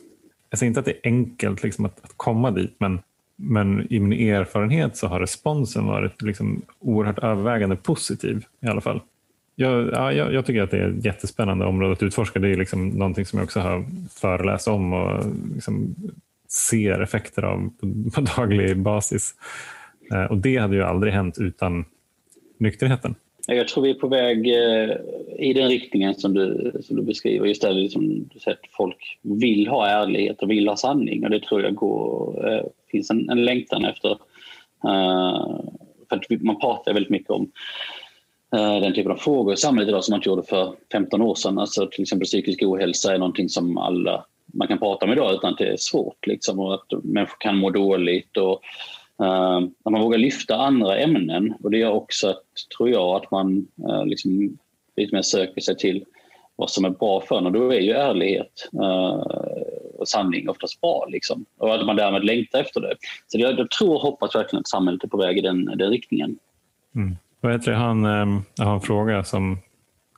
Jag 0.51 0.59
säger 0.59 0.69
inte 0.69 0.81
att 0.81 0.87
det 0.87 0.93
är 0.93 1.01
enkelt 1.05 1.63
liksom 1.63 1.85
att, 1.85 2.05
att 2.05 2.13
komma 2.17 2.51
dit 2.51 2.77
men, 2.79 3.01
men 3.37 3.93
i 3.93 4.01
min 4.01 4.29
erfarenhet 4.29 4.97
så 4.97 5.07
har 5.07 5.21
responsen 5.21 5.87
varit 5.87 6.23
liksom 6.23 6.63
oerhört 6.79 7.19
övervägande 7.19 7.77
positiv 7.77 8.45
i 8.61 8.67
alla 8.67 8.81
fall. 8.81 9.01
Jag, 9.57 9.91
ja, 9.93 10.13
jag, 10.13 10.33
jag, 10.35 10.47
tycker 10.47 10.63
att 10.63 10.71
det 10.71 10.79
är 10.79 10.89
ett 10.89 11.05
jättespännande 11.05 11.65
område 11.65 11.93
att 11.93 12.03
utforska. 12.03 12.39
Det 12.39 12.49
är 12.49 12.57
liksom 12.57 12.89
någonting 12.89 13.27
som 13.27 13.39
jag 13.39 13.45
också 13.45 13.61
har 13.61 13.85
föreläst 14.11 14.69
om 14.69 14.93
och 14.93 15.25
liksom 15.55 15.95
ser 16.49 17.01
effekter 17.01 17.43
av 17.43 17.71
på, 17.81 18.11
på 18.15 18.21
daglig 18.21 18.77
basis. 18.77 19.35
Eh, 20.13 20.25
och 20.25 20.37
det 20.37 20.57
hade 20.57 20.77
ju 20.77 20.83
aldrig 20.83 21.13
hänt 21.13 21.39
utan 21.41 21.85
nykterheten. 22.59 23.15
Jag 23.47 23.69
tror 23.69 23.85
vi 23.85 23.91
är 23.91 23.95
på 23.95 24.09
väg 24.09 24.49
eh, 24.49 24.97
i 25.39 25.53
den 25.53 25.69
riktningen 25.69 26.15
som 26.15 26.35
du, 26.35 26.73
som 26.83 26.97
du 26.97 27.03
beskriver. 27.03 27.47
Just 27.47 27.63
där 27.63 27.73
liksom, 27.73 28.31
att 28.47 28.59
folk 28.71 29.19
vill 29.23 29.69
ha 29.69 29.89
ärlighet 29.89 30.43
och 30.43 30.51
vill 30.51 30.69
ha 30.69 30.77
sanning. 30.77 31.25
Och 31.25 31.31
det 31.31 31.41
tror 31.41 31.63
jag 31.63 31.75
går, 31.75 32.49
eh, 32.53 32.65
finns 32.91 33.11
en, 33.11 33.31
en 33.31 33.45
längtan 33.45 33.85
efter. 33.85 34.11
Eh, 34.85 35.61
för 36.09 36.17
att 36.17 36.43
man 36.43 36.61
pratar 36.61 36.95
väldigt 36.95 37.11
mycket 37.11 37.31
om 37.31 37.51
Eh, 38.55 38.81
den 38.81 38.95
typen 38.95 39.13
av 39.13 39.17
frågor 39.17 39.55
i 39.55 39.57
samhället 39.57 39.89
idag 39.89 40.05
som 40.05 40.13
man 40.13 40.19
inte 40.19 40.29
gjorde 40.29 40.43
för 40.43 40.75
15 40.93 41.23
år 41.23 41.35
sedan. 41.35 41.59
Alltså 41.59 41.87
till 41.87 42.03
exempel 42.03 42.27
psykisk 42.27 42.63
ohälsa 42.63 43.15
är 43.15 43.19
någonting 43.19 43.49
som 43.49 43.79
alla 43.79 44.25
man 44.47 44.69
kan 44.69 44.79
prata 44.79 45.07
om 45.07 45.13
idag 45.13 45.35
utan 45.35 45.53
att 45.53 45.59
det 45.59 45.69
är 45.69 45.77
svårt. 45.79 46.27
Liksom, 46.27 46.59
och 46.59 46.75
att 46.75 47.05
människor 47.05 47.37
kan 47.39 47.57
må 47.57 47.71
dåligt. 47.71 48.37
Och, 48.37 48.63
Uh, 49.23 49.69
att 49.85 49.93
man 49.93 50.01
vågar 50.01 50.19
lyfta 50.19 50.57
andra 50.57 50.99
ämnen 50.99 51.55
och 51.63 51.71
det 51.71 51.79
gör 51.79 51.91
också 51.91 52.29
att, 52.29 52.45
tror 52.77 52.91
jag, 52.91 53.17
att 53.17 53.31
man 53.31 53.67
uh, 53.89 54.07
liksom 54.07 54.59
lite 54.97 55.15
mer 55.15 55.23
söker 55.23 55.61
sig 55.61 55.77
till 55.77 56.05
vad 56.57 56.71
som 56.71 56.85
är 56.85 56.91
bra 56.91 57.21
för 57.21 57.39
en 57.39 57.47
och 57.47 57.53
då 57.53 57.73
är 57.73 57.81
ju 57.81 57.93
ärlighet 57.93 58.69
uh, 58.75 59.25
och 59.99 60.09
sanning 60.09 60.49
oftast 60.49 60.81
bra. 60.81 61.07
Liksom. 61.09 61.45
Och 61.59 61.75
att 61.75 61.87
man 61.87 61.97
därmed 61.97 62.25
längtar 62.25 62.61
efter 62.61 62.81
det. 62.81 62.95
Så 63.27 63.39
jag, 63.39 63.59
jag 63.59 63.71
tror 63.71 63.95
och 63.95 64.01
hoppas 64.01 64.35
verkligen 64.35 64.61
att 64.61 64.69
samhället 64.69 65.05
är 65.05 65.09
på 65.09 65.17
väg 65.17 65.39
i 65.39 65.41
den, 65.41 65.65
den 65.65 65.91
riktningen. 65.91 66.39
Mm. 66.95 67.17
Vad 67.45 67.53
heter 67.53 67.71
det? 67.71 67.77
Han, 67.77 68.05
ehm, 68.05 68.43
jag 68.55 68.65
har 68.65 68.75
en 68.75 68.81
fråga 68.81 69.25
som 69.25 69.59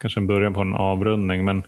kanske 0.00 0.20
börjar 0.20 0.50
på 0.50 0.60
en 0.60 0.74
avrundning 0.74 1.44
men 1.44 1.62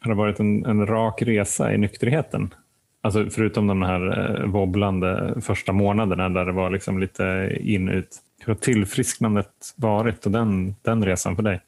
har 0.00 0.10
det 0.10 0.16
varit 0.16 0.40
en, 0.40 0.66
en 0.66 0.86
rak 0.86 1.22
resa 1.22 1.74
i 1.74 1.78
nykterheten? 1.78 2.54
Alltså 3.00 3.26
förutom 3.30 3.66
de 3.66 3.82
här 3.82 4.34
eh, 4.40 4.46
wobblande 4.46 5.34
första 5.40 5.72
månaderna 5.72 6.28
där 6.28 6.44
det 6.44 6.52
var 6.52 6.70
liksom 6.70 6.98
lite 6.98 7.56
in 7.60 7.88
ut. 7.88 8.16
Hur 8.38 8.54
har 8.54 8.60
tillfrisknandet 8.60 9.74
varit 9.76 10.26
och 10.26 10.32
den, 10.32 10.74
den 10.82 11.04
resan 11.04 11.36
för 11.36 11.42
dig? 11.42 11.60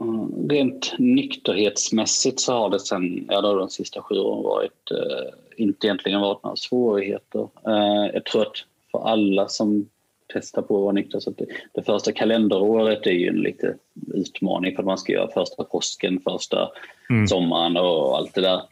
Mm, 0.00 0.48
rent 0.48 0.94
nykterhetsmässigt 0.98 2.40
så 2.40 2.52
har 2.52 2.70
det 2.70 2.80
sen 2.80 3.26
ja, 3.28 3.40
de 3.40 3.68
sista 3.68 4.02
sju 4.02 4.14
åren 4.14 4.42
varit, 4.42 4.90
eh, 4.90 5.34
inte 5.56 5.86
egentligen 5.86 6.20
varit 6.20 6.42
några 6.42 6.56
svårigheter. 6.56 7.48
Eh, 7.66 8.10
jag 8.14 8.24
tror 8.24 8.42
att 8.42 8.64
för 8.92 9.08
alla 9.08 9.48
som 9.48 9.88
testar 10.32 10.62
på 10.62 10.76
att 10.76 10.82
vara 10.82 10.92
nykter, 10.92 11.20
så 11.20 11.30
det, 11.30 11.46
det, 11.72 11.82
första 11.82 12.12
kalenderåret 12.12 13.06
är 13.06 13.10
ju 13.10 13.28
en 13.28 13.40
lite 13.40 13.76
utmaning 14.14 14.74
för 14.74 14.82
att 14.82 14.86
man 14.86 14.98
ska 14.98 15.12
göra 15.12 15.30
första 15.30 15.64
påsken, 15.64 16.20
första 16.20 16.70
mm. 17.10 17.26
sommaren 17.26 17.76
och 17.76 18.16
allt 18.16 18.34
det 18.34 18.40
där. 18.40 18.62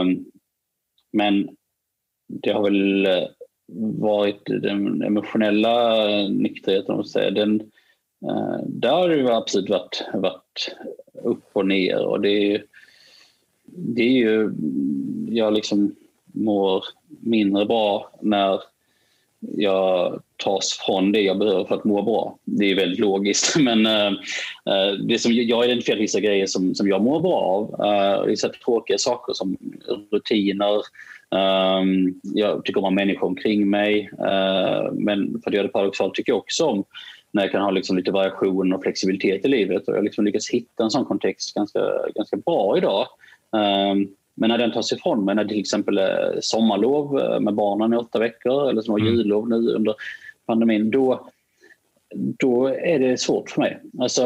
Um, 0.00 0.24
men 1.12 1.48
det 2.26 2.52
har 2.52 2.62
väl 2.62 3.06
eh, 3.06 3.28
varit 3.98 4.42
den 4.44 5.02
emotionella 5.02 6.06
nykterheten, 6.28 7.04
den, 7.34 7.60
eh, 8.26 8.58
där 8.66 8.90
har 8.90 9.08
det 9.08 9.36
absolut 9.36 9.70
varit, 9.70 10.04
varit 10.14 10.76
upp 11.12 11.50
och 11.52 11.66
ner. 11.66 12.04
Och 12.04 12.20
det 12.20 12.54
är, 12.54 12.64
det 13.64 14.02
är 14.02 14.18
ju, 14.18 14.52
jag 15.28 15.54
liksom 15.54 15.96
mår 16.24 16.84
mindre 17.20 17.66
bra 17.66 18.10
när 18.20 18.60
jag 19.40 20.22
tas 20.44 20.78
från 20.86 21.12
det 21.12 21.20
jag 21.20 21.38
behöver 21.38 21.64
för 21.64 21.74
att 21.74 21.84
må 21.84 22.02
bra. 22.02 22.38
Det 22.44 22.70
är 22.70 22.76
väldigt 22.76 22.98
logiskt. 22.98 23.56
Men 23.60 23.86
uh, 23.86 24.12
det 25.08 25.18
som 25.18 25.32
jag 25.32 25.64
identifierar 25.64 25.98
vissa 25.98 26.20
grejer 26.20 26.46
som, 26.46 26.74
som 26.74 26.88
jag 26.88 27.02
mår 27.02 27.20
bra 27.20 27.40
av. 27.40 27.86
Uh, 27.86 28.26
vissa 28.26 28.48
tråkiga 28.48 28.98
saker 28.98 29.32
som 29.32 29.56
rutiner. 30.12 30.82
Um, 31.80 32.20
jag 32.22 32.64
tycker 32.64 32.78
om 32.78 32.84
att 32.84 32.90
ha 32.90 32.94
människor 32.94 33.26
omkring 33.26 33.70
mig. 33.70 34.10
Men 34.92 35.40
för 35.42 35.50
att 35.50 35.54
göra 35.54 35.66
det 35.66 35.72
paradoxalt 35.72 36.14
tycker 36.14 36.32
jag 36.32 36.38
också 36.38 36.64
om 36.64 36.84
när 37.32 37.42
jag 37.42 37.52
kan 37.52 37.62
ha 37.62 37.70
liksom 37.70 37.96
lite 37.96 38.10
variation 38.10 38.72
och 38.72 38.82
flexibilitet 38.82 39.44
i 39.44 39.48
livet. 39.48 39.88
Och 39.88 39.94
jag 39.94 39.98
har 39.98 40.04
liksom 40.04 40.24
lyckats 40.24 40.50
hitta 40.50 40.84
en 40.84 40.90
sån 40.90 41.04
kontext 41.04 41.54
ganska, 41.54 41.80
ganska 42.14 42.36
bra 42.36 42.76
idag. 42.76 43.06
Um, 43.52 44.08
men 44.40 44.48
när 44.48 44.58
den 44.58 44.72
tas 44.72 44.92
ifrån 44.92 45.24
mig, 45.24 45.34
när 45.34 45.44
det 45.44 45.50
till 45.50 45.60
exempel 45.60 45.98
är 45.98 46.38
sommarlov 46.40 47.12
med 47.42 47.54
barnen 47.54 47.92
i 47.92 47.96
åtta 47.96 48.18
veckor 48.18 48.70
eller 48.70 48.82
som 48.82 48.92
har 48.92 49.00
mm. 49.00 49.14
jullov 49.14 49.48
nu 49.48 49.56
under 49.56 49.94
pandemin, 50.50 50.90
då, 50.90 51.30
då 52.14 52.66
är 52.66 52.98
det 52.98 53.20
svårt 53.20 53.50
för 53.50 53.60
mig. 53.60 53.78
Alltså, 53.98 54.22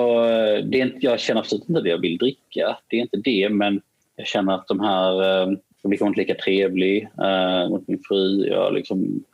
det 0.64 0.80
är 0.80 0.84
inte, 0.84 0.98
jag 1.00 1.20
känner 1.20 1.40
absolut 1.40 1.68
inte 1.68 1.80
att 1.80 1.88
jag 1.88 2.00
vill 2.00 2.18
dricka, 2.18 2.76
det 2.88 2.96
är 2.96 3.00
inte 3.00 3.16
det, 3.16 3.48
men 3.48 3.80
jag 4.16 4.26
känner 4.26 4.54
att 4.54 4.68
de 4.68 4.80
här, 4.80 5.22
eh, 5.22 5.56
jag 5.82 5.88
blir 5.88 6.06
inte 6.06 6.20
lika 6.20 6.34
trevlig 6.34 7.08
äh, 7.18 7.62
eh, 7.62 7.68
mot 7.68 7.88
min 7.88 8.02
fru. 8.08 8.46
Jag 8.46 8.74
liksom, 8.74 9.24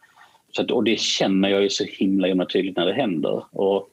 så 0.53 0.63
att, 0.63 0.71
och 0.71 0.85
det 0.85 1.01
känner 1.01 1.49
jag 1.49 1.63
ju 1.63 1.71
så 1.71 1.85
himla, 1.85 2.29
himla 2.29 2.47
tydligt 2.47 2.77
när 2.77 2.87
det 2.87 2.93
händer. 2.93 3.45
Och 3.53 3.89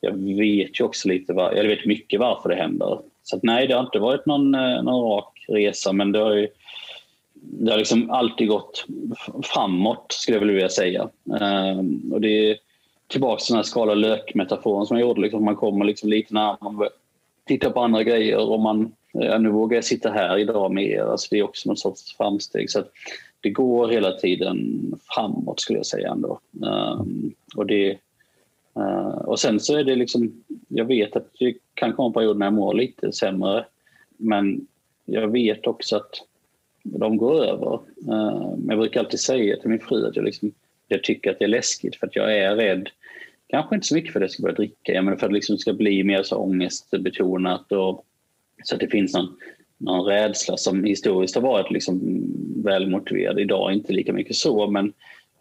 jag 0.00 0.36
vet 0.36 0.80
ju 0.80 0.84
också 0.84 1.08
lite, 1.08 1.32
var, 1.32 1.52
jag 1.52 1.64
vet 1.64 1.86
mycket 1.86 2.20
varför 2.20 2.48
det 2.48 2.54
händer. 2.54 3.00
Så 3.22 3.36
att, 3.36 3.42
nej, 3.42 3.66
det 3.66 3.74
har 3.74 3.84
inte 3.84 3.98
varit 3.98 4.26
någon, 4.26 4.54
eh, 4.54 4.82
någon 4.82 5.10
rak 5.10 5.44
resa 5.48 5.92
men 5.92 6.12
det 6.12 6.18
har 6.18 6.34
ju 6.34 6.48
det 7.48 7.70
har 7.70 7.78
liksom 7.78 8.10
alltid 8.10 8.48
gått 8.48 8.86
framåt 9.42 10.06
skulle 10.12 10.36
jag 10.36 10.46
vilja 10.46 10.68
säga. 10.68 11.08
Um, 11.24 12.12
och 12.12 12.20
det 12.20 12.50
är 12.50 12.56
tillbaka 13.06 13.40
till 13.40 13.52
den 13.52 13.56
här 13.56 13.62
skala 13.62 13.94
lök-metaforen 13.94 14.86
som 14.86 14.98
jag 14.98 15.08
gjorde. 15.08 15.20
Liksom, 15.20 15.44
man 15.44 15.56
kommer 15.56 15.84
liksom 15.84 16.08
lite 16.10 16.34
närmare, 16.34 16.72
man 16.72 16.88
tittar 17.46 17.70
på 17.70 17.80
andra 17.80 18.02
grejer 18.02 18.50
och 18.50 18.60
man, 18.60 18.92
ja, 19.12 19.38
nu 19.38 19.48
vågar 19.48 19.76
jag 19.76 19.84
sitta 19.84 20.10
här 20.10 20.38
idag 20.38 20.72
med 20.72 20.84
er. 20.84 21.02
Alltså, 21.02 21.28
det 21.30 21.38
är 21.38 21.42
också 21.42 21.68
något 21.68 21.78
sorts 21.78 22.16
framsteg. 22.16 22.70
Så 22.70 22.84
det 23.40 23.50
går 23.50 23.88
hela 23.88 24.12
tiden 24.12 24.80
framåt 25.14 25.60
skulle 25.60 25.78
jag 25.78 25.86
säga 25.86 26.10
ändå. 26.10 26.40
Um, 26.62 27.34
och, 27.56 27.66
det, 27.66 27.98
uh, 28.78 29.18
och 29.24 29.40
sen 29.40 29.60
så 29.60 29.76
är 29.78 29.84
det 29.84 29.96
liksom, 29.96 30.44
jag 30.68 30.84
vet 30.84 31.16
att 31.16 31.28
det 31.38 31.54
kan 31.74 31.92
komma 31.92 32.12
perioder 32.12 32.38
när 32.38 32.46
jag 32.46 32.54
mår 32.54 32.74
lite 32.74 33.12
sämre. 33.12 33.64
Men 34.16 34.66
jag 35.04 35.28
vet 35.28 35.66
också 35.66 35.96
att 35.96 36.22
de 36.92 37.16
går 37.16 37.44
över. 37.44 37.74
Eh, 38.08 38.56
men 38.56 38.68
jag 38.68 38.78
brukar 38.78 39.00
alltid 39.00 39.20
säga 39.20 39.56
till 39.56 39.70
min 39.70 39.80
fru 39.80 40.06
att 40.06 40.16
jag, 40.16 40.24
liksom, 40.24 40.52
jag 40.88 41.04
tycker 41.04 41.30
att 41.30 41.38
det 41.38 41.44
är 41.44 41.48
läskigt 41.48 41.96
för 41.96 42.06
att 42.06 42.16
jag 42.16 42.38
är 42.38 42.56
rädd. 42.56 42.88
Kanske 43.48 43.74
inte 43.74 43.86
så 43.86 43.94
mycket 43.94 44.12
för 44.12 44.20
att 44.20 44.22
jag 44.22 44.30
ska 44.30 44.42
börja 44.42 44.54
dricka, 44.54 45.02
men 45.02 45.18
för 45.18 45.26
att 45.26 45.30
det 45.30 45.34
liksom 45.34 45.58
ska 45.58 45.72
bli 45.72 46.04
mer 46.04 46.22
så 46.22 46.36
ångestbetonat 46.36 47.72
och 47.72 48.04
så 48.64 48.74
att 48.74 48.80
det 48.80 48.88
finns 48.88 49.14
någon, 49.14 49.36
någon 49.78 50.06
rädsla 50.06 50.56
som 50.56 50.84
historiskt 50.84 51.34
har 51.34 51.42
varit 51.42 51.70
liksom 51.70 52.22
välmotiverad. 52.64 53.40
Idag 53.40 53.72
inte 53.72 53.92
lika 53.92 54.12
mycket 54.12 54.36
så, 54.36 54.70
men 54.70 54.86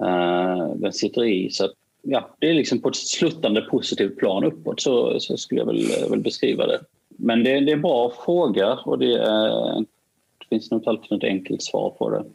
uh, 0.04 0.76
den 0.76 0.94
sitter 0.94 1.26
i. 1.26 1.50
Så 1.52 1.66
att, 1.66 1.72
ja, 2.02 2.36
det 2.40 2.50
är 2.50 2.54
liksom 2.54 2.82
på 2.82 2.90
ett 2.90 2.96
sluttande 2.96 3.62
positivt 3.62 4.18
plan 4.18 4.44
uppåt, 4.44 4.82
så, 4.82 5.20
så 5.20 5.38
skulle 5.38 5.62
jag 5.62 5.66
väl, 5.66 5.86
eh, 5.92 6.10
väl 6.10 6.20
beskriva 6.20 6.68
det. 6.68 6.80
Men 7.08 7.44
det, 7.44 7.60
det 7.60 7.72
är 7.72 7.76
en 7.76 7.82
bra 7.82 8.14
fråga 8.26 8.74
och 8.74 9.00
det, 9.00 9.14
är, 9.14 9.86
det 10.50 10.56
finns 10.56 10.72
nog 10.72 10.80
inte 10.80 10.90
alltid 10.90 11.12
något 11.12 11.24
enkelt 11.24 11.64
svar 11.64 11.90
på 11.90 12.10
det. 12.10 12.26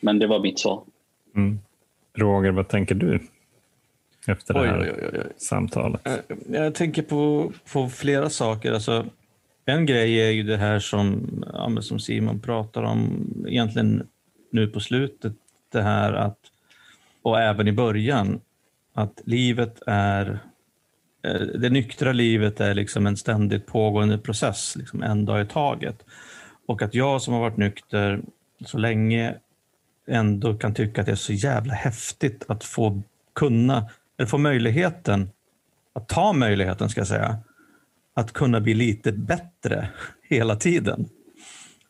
Men 0.00 0.18
det 0.18 0.26
var 0.26 0.40
mitt 0.40 0.58
svar. 0.58 0.82
Mm. 1.36 1.58
Roger, 2.14 2.50
vad 2.50 2.68
tänker 2.68 2.94
du? 2.94 3.20
Efter 4.26 4.54
det 4.54 4.60
här 4.60 4.80
oj, 4.80 4.92
oj, 4.96 5.08
oj, 5.12 5.32
samtalet. 5.36 6.00
Jag, 6.04 6.64
jag 6.64 6.74
tänker 6.74 7.02
på, 7.02 7.52
på 7.72 7.88
flera 7.88 8.30
saker. 8.30 8.72
Alltså, 8.72 9.06
en 9.64 9.86
grej 9.86 10.20
är 10.20 10.30
ju 10.30 10.42
det 10.42 10.56
här 10.56 10.78
som, 10.78 11.28
ja, 11.52 11.82
som 11.82 12.00
Simon 12.00 12.40
pratar 12.40 12.82
om 12.82 13.26
egentligen 13.48 14.08
nu 14.50 14.66
på 14.66 14.80
slutet. 14.80 15.32
Det 15.72 15.82
här 15.82 16.12
att, 16.12 16.38
och 17.22 17.40
även 17.40 17.68
i 17.68 17.72
början, 17.72 18.40
att 18.94 19.22
livet 19.24 19.82
är 19.86 20.40
Eh, 21.28 21.40
det 21.40 21.70
nyktra 21.70 22.12
livet 22.12 22.60
är 22.60 22.74
liksom 22.74 23.06
en 23.06 23.16
ständigt 23.16 23.66
pågående 23.66 24.18
process, 24.18 24.76
liksom 24.76 25.02
en 25.02 25.24
dag 25.24 25.42
i 25.42 25.46
taget. 25.46 26.04
Och 26.68 26.82
att 26.82 26.94
jag 26.94 27.22
som 27.22 27.34
har 27.34 27.40
varit 27.40 27.56
nykter 27.56 28.20
så 28.64 28.78
länge 28.78 29.34
ändå 30.06 30.54
kan 30.54 30.74
tycka 30.74 31.00
att 31.00 31.06
det 31.06 31.12
är 31.12 31.16
så 31.16 31.32
jävla 31.32 31.74
häftigt 31.74 32.44
att 32.48 32.64
få 32.64 33.02
kunna, 33.34 33.90
eller 34.18 34.28
få 34.28 34.38
möjligheten, 34.38 35.30
att 35.92 36.08
ta 36.08 36.32
möjligheten 36.32 36.88
ska 36.88 37.00
jag 37.00 37.08
säga, 37.08 37.38
att 38.14 38.32
kunna 38.32 38.60
bli 38.60 38.74
lite 38.74 39.12
bättre 39.12 39.88
hela 40.22 40.56
tiden. 40.56 41.08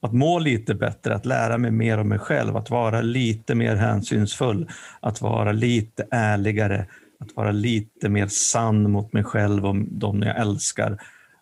Att 0.01 0.13
må 0.13 0.39
lite 0.39 0.75
bättre, 0.75 1.15
att 1.15 1.27
lära 1.27 1.59
mig 1.59 1.71
mer 1.71 1.99
om 1.99 2.09
mig 2.09 2.19
själv, 2.19 2.57
att 2.57 2.71
vara 2.71 3.01
lite 3.01 3.55
mer 3.55 3.77
hänsynsfull, 3.77 4.69
att 5.01 5.21
vara 5.21 5.53
lite 5.53 6.07
ärligare, 6.11 6.87
att 7.21 7.37
vara 7.37 7.51
lite 7.51 8.09
mer 8.09 8.27
sann 8.27 8.91
mot 8.91 9.13
mig 9.13 9.25
själv 9.25 9.67
och 9.67 9.77
de 9.77 10.23
jag 10.23 10.39
älskar. 10.39 10.99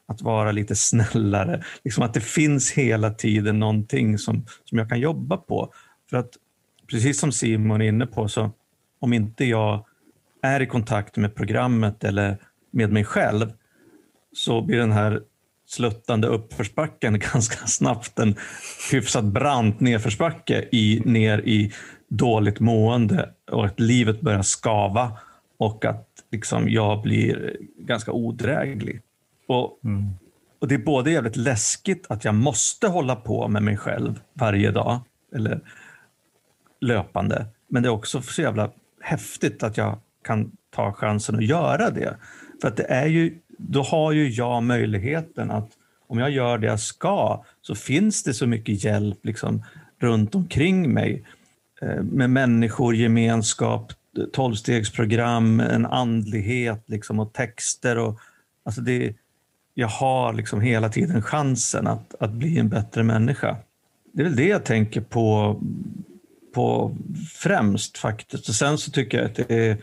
Att 0.08 0.22
vara 0.22 0.52
lite 0.52 0.76
snällare. 0.76 1.64
Liksom 1.84 2.02
att 2.02 2.14
det 2.14 2.20
finns 2.20 2.72
hela 2.72 3.10
tiden 3.10 3.58
någonting 3.58 4.18
som, 4.18 4.46
som 4.64 4.78
jag 4.78 4.88
kan 4.88 5.00
jobba 5.00 5.36
på. 5.36 5.72
För 6.10 6.16
att 6.16 6.30
precis 6.90 7.20
som 7.20 7.32
Simon 7.32 7.82
är 7.82 7.88
inne 7.88 8.06
på, 8.06 8.28
så 8.28 8.50
om 8.98 9.12
inte 9.12 9.44
jag 9.44 9.84
är 10.42 10.60
i 10.60 10.66
kontakt 10.66 11.16
med 11.16 11.34
programmet 11.34 12.04
eller 12.04 12.38
med 12.70 12.92
mig 12.92 13.04
själv 13.04 13.52
så 14.32 14.62
blir 14.62 14.78
den 14.78 14.92
här 14.92 15.22
sluttande 15.66 16.26
uppförsbacken 16.26 17.18
ganska 17.32 17.66
snabbt 17.66 18.18
en 18.18 18.36
hyfsat 18.92 19.24
brant 19.24 19.80
nedförsbacke 19.80 20.68
i, 20.72 21.02
ner 21.04 21.38
i 21.38 21.72
dåligt 22.08 22.60
mående 22.60 23.30
och 23.50 23.66
att 23.66 23.80
livet 23.80 24.20
börjar 24.20 24.42
skava 24.42 25.18
och 25.58 25.84
att 25.84 26.08
liksom 26.32 26.68
jag 26.68 27.02
blir 27.02 27.56
ganska 27.78 28.12
odräglig. 28.12 29.02
Och, 29.46 29.80
mm. 29.84 30.10
och 30.58 30.68
Det 30.68 30.74
är 30.74 30.78
både 30.78 31.10
jävligt 31.10 31.36
läskigt 31.36 32.06
att 32.08 32.24
jag 32.24 32.34
måste 32.34 32.88
hålla 32.88 33.16
på 33.16 33.48
med 33.48 33.62
mig 33.62 33.76
själv 33.76 34.20
varje 34.32 34.70
dag 34.70 35.00
eller 35.34 35.60
löpande, 36.80 37.46
men 37.68 37.82
det 37.82 37.88
är 37.88 37.92
också 37.92 38.22
så 38.22 38.42
jävla 38.42 38.70
häftigt 39.00 39.62
att 39.62 39.76
jag 39.76 39.98
kan 40.24 40.50
ta 40.70 40.92
chansen 40.92 41.36
att 41.36 41.44
göra 41.44 41.90
det. 41.90 42.16
För 42.60 42.68
att 42.68 42.76
det 42.76 42.84
är 42.84 43.06
ju, 43.06 43.38
då 43.48 43.82
har 43.82 44.12
ju 44.12 44.28
jag 44.28 44.62
möjligheten 44.62 45.50
att 45.50 45.70
om 46.06 46.18
jag 46.18 46.30
gör 46.30 46.58
det 46.58 46.66
jag 46.66 46.80
ska 46.80 47.44
så 47.62 47.74
finns 47.74 48.22
det 48.22 48.34
så 48.34 48.46
mycket 48.46 48.84
hjälp 48.84 49.18
liksom, 49.22 49.64
runt 49.98 50.34
omkring 50.34 50.92
mig 50.94 51.24
eh, 51.82 52.02
med 52.02 52.30
människor, 52.30 52.94
gemenskap, 52.94 53.92
tolvstegsprogram, 54.32 55.60
en 55.60 55.86
andlighet 55.86 56.82
liksom, 56.86 57.20
och 57.20 57.32
texter. 57.32 57.98
Och, 57.98 58.20
alltså 58.64 58.80
det, 58.80 59.14
jag 59.78 59.88
har 59.88 60.32
liksom 60.32 60.60
hela 60.60 60.88
tiden 60.88 61.22
chansen 61.22 61.86
att, 61.86 62.14
att 62.20 62.32
bli 62.32 62.58
en 62.58 62.68
bättre 62.68 63.02
människa. 63.02 63.56
Det 64.12 64.22
är 64.22 64.24
väl 64.24 64.36
det 64.36 64.48
jag 64.48 64.64
tänker 64.64 65.00
på, 65.00 65.56
på 66.54 66.96
främst 67.34 67.98
faktiskt. 67.98 68.48
Och 68.48 68.54
sen 68.54 68.78
så 68.78 68.90
tycker 68.90 69.18
jag 69.18 69.26
att 69.26 69.34
det 69.34 69.50
är 69.50 69.76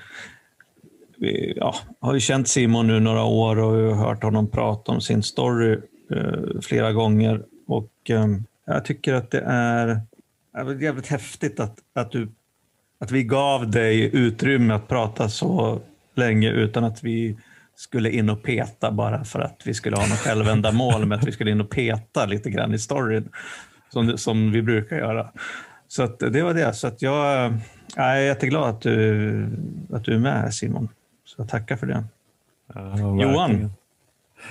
vi 1.18 1.54
ja, 1.56 1.76
har 2.00 2.14
ju 2.14 2.20
känt 2.20 2.48
Simon 2.48 2.88
nu 2.88 3.00
några 3.00 3.24
år 3.24 3.60
och 3.60 3.96
hört 3.96 4.24
honom 4.24 4.48
prata 4.48 4.92
om 4.92 5.02
sin 5.02 5.24
story 5.24 5.80
eh, 6.12 6.62
flera 6.62 6.94
gånger. 6.94 7.44
Och 7.68 7.92
eh, 8.10 8.28
jag 8.66 8.86
tycker 8.86 9.14
att 9.14 9.32
det 9.32 9.44
är, 9.46 10.02
jävligt 10.80 11.08
häftigt 11.08 11.60
att, 11.60 11.78
att, 11.94 12.12
du, 12.12 12.30
att 13.00 13.12
vi 13.12 13.24
gav 13.24 13.72
dig 13.72 14.10
utrymme 14.14 14.74
att 14.74 14.88
prata 14.88 15.30
så 15.30 15.82
länge 16.16 16.50
utan 16.50 16.84
att 16.84 17.04
vi 17.04 17.38
skulle 17.76 18.12
in 18.12 18.30
och 18.30 18.44
peta 18.44 18.92
bara 18.92 19.24
för 19.24 19.40
att 19.40 19.62
vi 19.66 19.74
skulle 19.74 19.96
ha 19.96 20.08
något 20.08 20.20
självändamål 20.20 21.06
med 21.06 21.18
att 21.18 21.28
vi 21.28 21.32
skulle 21.32 21.52
in 21.52 21.62
och 21.62 21.70
peta 21.70 22.26
lite 22.26 22.50
grann 22.50 22.74
i 22.74 22.80
storyn 22.80 23.30
som, 23.90 24.18
som 24.18 24.52
vi 24.52 24.62
brukar 24.62 24.96
göra. 24.96 25.32
Så 25.88 26.08
det 26.08 26.42
var 26.42 26.54
det. 26.54 26.74
Så 26.74 26.88
att 26.88 27.02
jag, 27.02 27.54
jag 27.96 28.06
är 28.06 28.22
jätteglad 28.22 28.70
att 28.70 28.82
du, 28.82 29.50
att 29.94 30.04
du 30.04 30.14
är 30.14 30.20
med 30.20 30.42
här 30.42 30.50
Simon. 30.50 30.90
Så 31.26 31.42
jag 31.42 31.50
tackar 31.50 31.78
för 31.78 31.88
det. 31.88 32.04
Ja, 32.74 32.98
Johan, 32.98 33.74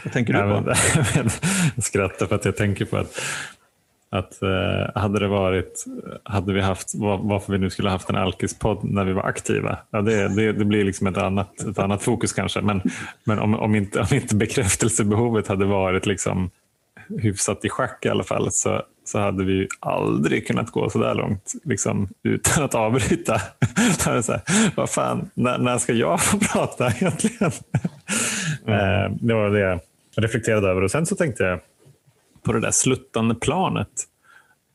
vad 0.04 0.12
tänker 0.12 0.32
du 0.32 0.38
på? 0.38 0.74
jag 1.74 1.84
skrattar 1.84 2.26
för 2.26 2.34
att 2.34 2.44
jag 2.44 2.56
tänker 2.56 2.84
på 2.84 2.96
att, 2.96 3.20
att 4.12 4.42
eh, 4.42 5.00
hade 5.02 5.18
det 5.18 5.28
varit, 5.28 5.84
hade 6.22 6.52
vi 6.52 6.60
haft, 6.60 6.94
varför 6.94 7.52
vi 7.52 7.58
nu 7.58 7.70
skulle 7.70 7.90
haft 7.90 8.10
en 8.10 8.16
alkispodd 8.16 8.84
när 8.84 9.04
vi 9.04 9.12
var 9.12 9.22
aktiva, 9.22 9.78
ja, 9.90 10.02
det, 10.02 10.28
det, 10.28 10.52
det, 10.52 10.64
blir 10.64 10.84
liksom 10.84 11.06
ett 11.06 11.16
annat, 11.16 11.62
ett 11.62 11.78
annat 11.78 12.02
fokus 12.02 12.32
kanske. 12.32 12.60
Men, 12.60 12.82
men 13.24 13.38
om, 13.38 13.54
om, 13.54 13.74
inte, 13.74 14.00
om 14.00 14.06
inte 14.16 14.36
bekräftelsebehovet 14.36 15.48
hade 15.48 15.64
varit 15.64 16.06
liksom 16.06 16.50
hyfsat 17.18 17.64
i 17.64 17.68
schack 17.68 18.06
i 18.06 18.08
alla 18.08 18.24
fall 18.24 18.52
så, 18.52 18.82
så 19.04 19.18
hade 19.18 19.44
vi 19.44 19.68
aldrig 19.80 20.46
kunnat 20.46 20.70
gå 20.70 20.90
så 20.90 20.98
där 20.98 21.14
långt 21.14 21.52
liksom, 21.64 22.08
utan 22.22 22.64
att 22.64 22.74
avbryta. 22.74 23.38
så 23.98 24.10
här, 24.10 24.40
vad 24.76 24.90
fan, 24.90 25.30
när, 25.34 25.58
när, 25.58 25.78
ska 25.78 25.92
jag 25.92 26.20
få 26.20 26.38
prata 26.38 26.90
egentligen? 26.90 27.52
Mm. 28.66 29.18
det 29.20 29.34
var 29.34 29.50
det 29.50 29.60
jag 29.60 29.80
reflekterade 30.16 30.68
över. 30.68 30.82
Och 30.82 30.90
Sen 30.90 31.06
så 31.06 31.16
tänkte 31.16 31.44
jag 31.44 31.60
på 32.44 32.52
det 32.52 32.60
där 32.60 32.70
sluttande 32.70 33.34
planet. 33.34 34.08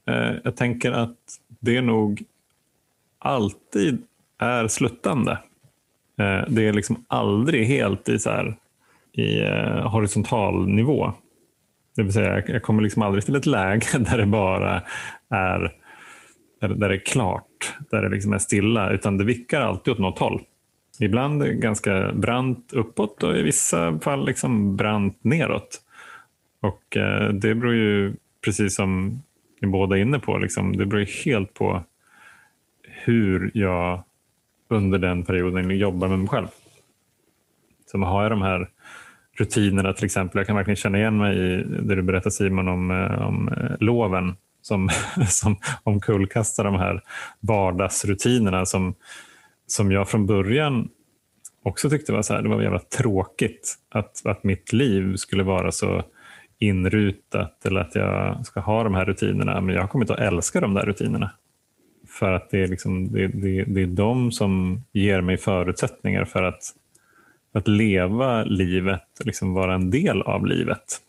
Eh, 0.08 0.34
jag 0.44 0.56
tänker 0.56 0.92
att 0.92 1.18
det 1.60 1.82
nog 1.82 2.24
alltid 3.20 4.04
är 4.40 4.68
sluttande. 4.68 5.32
Eh, 6.20 6.42
det 6.48 6.68
är 6.68 6.74
liksom 6.74 7.06
aldrig 7.08 7.68
helt 7.68 8.10
i, 8.10 8.20
så 8.20 8.30
här, 8.30 8.58
i 9.14 9.42
eh, 9.42 9.92
horisontal 9.92 10.68
nivå. 10.68 11.14
Det 11.96 12.04
vill 12.04 12.14
säga, 12.14 12.44
jag 12.48 12.64
kommer 12.64 12.84
liksom 12.84 13.02
aldrig 13.02 13.26
till 13.26 13.36
ett 13.36 13.46
läge 13.46 13.86
där 14.00 14.18
det 14.18 14.26
bara 14.26 14.82
är, 15.30 15.74
där 16.60 16.90
det 16.90 16.96
är 16.96 17.06
klart, 17.06 17.76
där 17.92 18.02
det 18.02 18.10
liksom 18.10 18.34
är 18.34 18.38
stilla, 18.38 18.90
utan 18.90 19.18
det 19.18 19.24
vickar 19.24 19.62
alltid 19.62 19.94
åt 19.94 20.00
något 20.00 20.20
håll. 20.20 20.42
Ibland 21.00 21.62
ganska 21.62 22.12
brant 22.14 22.74
uppåt 22.74 23.24
och 23.24 23.38
i 23.38 23.42
vissa 23.42 24.00
fall 24.00 24.26
liksom 24.26 24.76
brant 24.76 25.24
neråt. 25.24 25.82
Och 26.62 26.98
eh, 26.98 27.30
det 27.30 27.56
beror 27.56 27.74
ju, 27.74 28.14
precis 28.46 28.76
som 28.76 29.22
ni 29.62 29.68
båda 29.68 29.98
är 29.98 30.02
inne 30.02 30.20
på, 30.20 30.38
liksom, 30.38 30.78
det 30.78 30.86
beror 30.86 31.26
helt 31.26 31.54
på 31.54 31.84
hur 32.84 33.52
jag 33.54 34.04
under 34.70 35.00
den 35.00 35.24
perioden 35.24 35.78
jobbar 35.78 36.08
med 36.08 36.20
mig 36.20 36.28
själv. 36.28 36.48
Så 37.86 37.98
har 37.98 38.24
jag 38.24 38.32
de 38.32 38.42
här 38.42 38.70
rutinerna 39.40 39.94
till 39.94 40.06
exempel. 40.06 40.40
Jag 40.40 40.48
kan 40.48 40.56
verkligen 40.56 40.76
känna 40.76 40.98
igen 40.98 41.18
mig 41.18 41.38
i 41.38 41.64
det 41.64 41.96
du 41.96 42.02
berättar 42.02 42.30
Simon 42.30 42.68
om, 42.68 42.92
eh, 42.92 43.28
om 43.28 43.48
eh, 43.48 43.76
loven 43.80 44.36
som, 44.62 44.90
som 45.28 45.58
omkullkastar 45.84 46.64
de 46.64 46.76
här 46.76 47.02
vardagsrutinerna 47.40 48.66
som, 48.66 48.96
som 49.68 49.92
jag 49.92 50.10
från 50.10 50.26
början 50.26 50.90
också 51.64 51.90
tyckte 51.90 52.12
var, 52.12 52.22
så 52.22 52.34
här, 52.34 52.42
det 52.42 52.50
var 52.50 52.62
jävla 52.62 52.80
tråkigt 52.80 53.76
att, 53.90 54.26
att 54.26 54.44
mitt 54.44 54.74
liv 54.74 55.16
skulle 55.16 55.44
vara 55.44 55.72
så 55.72 56.04
inrutat 56.60 57.66
eller 57.66 57.82
att 57.82 57.96
jag 57.96 58.46
ska 58.46 58.60
ha 58.60 58.84
de 58.84 58.96
här 58.96 59.06
rutinerna. 59.06 59.62
Men 59.62 59.76
jag 59.76 59.82
har 59.82 59.88
kommit 59.88 60.10
att 60.10 60.20
älska 60.20 60.62
de 60.62 60.74
där 60.74 60.86
rutinerna. 60.86 61.32
För 62.08 62.34
att 62.34 62.50
det 62.50 62.64
är, 62.64 62.68
liksom, 62.68 63.12
det, 63.12 63.28
det, 63.28 63.64
det 63.64 63.82
är 63.82 63.88
de 63.88 64.32
som 64.32 64.84
ger 64.92 65.22
mig 65.22 65.38
förutsättningar 65.38 66.26
för 66.26 66.44
att 66.44 66.74
att 67.58 67.68
leva 67.68 68.44
livet, 68.44 69.04
liksom 69.26 69.54
vara 69.54 69.74
en 69.74 69.90
del 69.92 70.22
av 70.22 70.46
livet. 70.46 71.02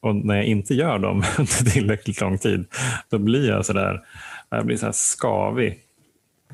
Och 0.00 0.16
när 0.16 0.34
jag 0.34 0.44
inte 0.44 0.74
gör 0.74 0.98
dem 0.98 1.16
under 1.38 1.70
tillräckligt 1.70 2.20
lång 2.20 2.38
tid, 2.38 2.64
då 3.08 3.18
blir 3.18 3.48
jag 3.48 3.66
sådär, 3.66 4.00
jag 4.50 4.66
blir 4.66 4.76
så 4.76 4.86
här 4.86 4.92
skavig 4.92 5.78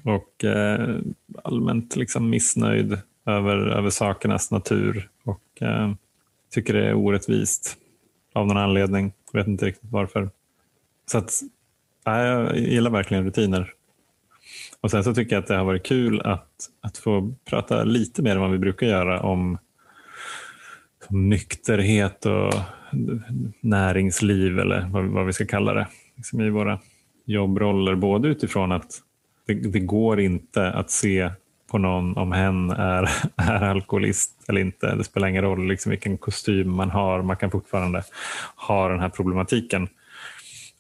och 0.03 0.45
eh, 0.45 0.97
allmänt 1.45 1.97
liksom 1.97 2.31
missnöjd 2.31 2.99
över, 3.27 3.57
över 3.57 3.91
sakernas 3.91 4.51
natur 4.51 5.09
och 5.25 5.63
eh, 5.63 5.93
tycker 6.51 6.75
det 6.75 6.87
är 6.87 6.95
orättvist 6.95 7.77
av 8.33 8.47
någon 8.47 8.57
anledning. 8.57 9.13
Jag 9.33 9.41
vet 9.41 9.49
inte 9.49 9.67
riktigt 9.67 9.91
varför. 9.93 10.31
Så 11.07 11.19
att, 11.19 11.33
ja, 12.05 12.25
jag 12.25 12.59
gillar 12.59 12.91
verkligen 12.91 13.25
rutiner. 13.25 13.73
Och 14.81 14.91
Sen 14.91 15.05
så 15.05 15.15
tycker 15.15 15.37
jag 15.37 15.43
att 15.43 15.49
det 15.49 15.57
har 15.57 15.65
varit 15.65 15.87
kul 15.87 16.21
att, 16.21 16.49
att 16.81 16.99
få 16.99 17.35
prata 17.45 17.85
lite 17.85 18.23
mer 18.23 18.35
än 18.35 18.41
vad 18.41 18.51
vi 18.51 18.59
brukar 18.59 18.87
göra 18.87 19.21
om, 19.21 19.59
om 21.09 21.29
nykterhet 21.29 22.27
och 22.27 22.55
näringsliv 23.61 24.59
eller 24.59 24.89
vad, 24.89 25.05
vad 25.05 25.27
vi 25.27 25.33
ska 25.33 25.47
kalla 25.47 25.75
det 25.75 25.87
liksom 26.17 26.41
i 26.41 26.51
våra 26.51 26.79
jobbroller. 27.25 27.95
Både 27.95 28.29
utifrån 28.29 28.73
att 28.73 29.03
det, 29.47 29.55
det, 29.55 29.81
går 29.81 30.21
inte 30.21 30.71
att 30.71 30.91
se 30.91 31.31
på 31.71 31.79
någon 31.79 32.17
om 32.17 32.33
hen 32.33 32.71
är, 32.71 33.11
är 33.37 33.63
alkoholist 33.63 34.45
eller 34.49 34.61
inte. 34.61 34.95
Det 34.95 35.05
spelar 35.05 35.29
ingen 35.29 35.43
roll 35.43 35.69
liksom 35.69 35.91
vilken 35.91 36.19
kostym 36.19 36.71
man 36.71 36.91
har. 36.91 37.23
Man 37.23 37.37
kan 37.37 37.51
fortfarande 37.51 38.03
ha 38.57 38.89
den 38.89 39.01
här 39.01 39.09
problematiken. 39.09 39.89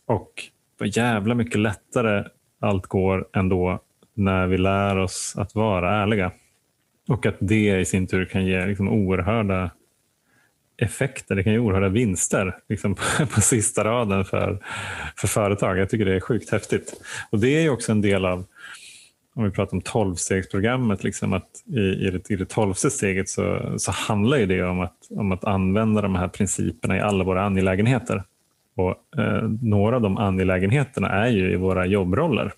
Och 0.07 0.33
vad 0.79 0.97
jävla 0.97 1.35
mycket 1.35 1.61
lättare 1.61 2.25
allt 2.61 2.87
går 2.87 3.29
ändå 3.33 3.81
när 4.15 4.47
vi 4.47 4.59
lär 4.59 4.99
oss 4.99 5.35
att 5.39 5.55
vara 5.55 6.03
ärliga. 6.03 6.33
Och 7.09 7.27
att 7.27 7.37
det 7.39 7.81
i 7.81 7.85
sin 7.85 8.07
tur 8.07 8.25
kan 8.25 8.47
ge 8.47 8.67
liksom 8.67 8.89
oerhörda 8.89 9.71
effekter, 10.77 11.35
det 11.35 11.45
kan 11.45 11.53
ge 11.53 11.59
oerhörda 11.59 11.89
vinster 11.89 12.57
liksom 12.69 12.95
på, 12.95 13.27
på 13.35 13.41
sista 13.41 13.85
raden 13.85 14.25
för, 14.25 14.59
för 15.17 15.29
företag. 15.29 15.79
Jag 15.79 15.91
tycker 15.91 16.05
det 16.05 16.15
är 16.15 16.21
sjukt 16.21 16.51
häftigt. 16.51 16.95
Och 17.31 17.39
det 17.39 17.65
är 17.65 17.71
också 17.71 17.93
en 17.93 18.01
del 18.01 18.25
av 18.25 18.45
om 19.39 19.45
vi 19.45 19.51
pratar 19.51 19.77
om 19.77 19.81
tolvstegsprogrammet, 19.81 21.05
liksom 21.05 21.33
att 21.33 21.49
i, 21.67 21.81
i, 21.81 22.11
det, 22.11 22.31
i 22.31 22.37
det 22.37 22.49
tolfte 22.49 22.91
steget 22.91 23.29
så, 23.29 23.75
så 23.79 23.93
handlar 23.93 24.39
det 24.39 24.63
om 24.63 24.81
att, 24.81 24.97
om 25.11 25.33
att 25.33 25.45
använda 25.45 26.03
de 26.03 26.15
här 26.15 26.29
principerna 26.29 26.97
i 26.97 27.01
alla 27.01 27.25
våra 27.25 27.43
angelägenheter. 27.43 28.23
Och, 28.77 29.19
eh, 29.19 29.43
några 29.63 29.97
av 29.97 30.03
de 30.03 30.17
angelägenheterna 30.17 31.09
är 31.09 31.29
ju 31.29 31.53
i 31.53 31.57
våra 31.57 31.87
jobbroller. 31.87 32.53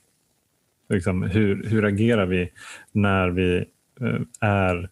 Liksom, 0.89 1.23
hur, 1.23 1.65
hur 1.65 1.85
agerar 1.85 2.27
vi 2.27 2.51
när 2.93 3.28
vi 3.28 3.57
eh, 4.01 4.20
är 4.40 4.89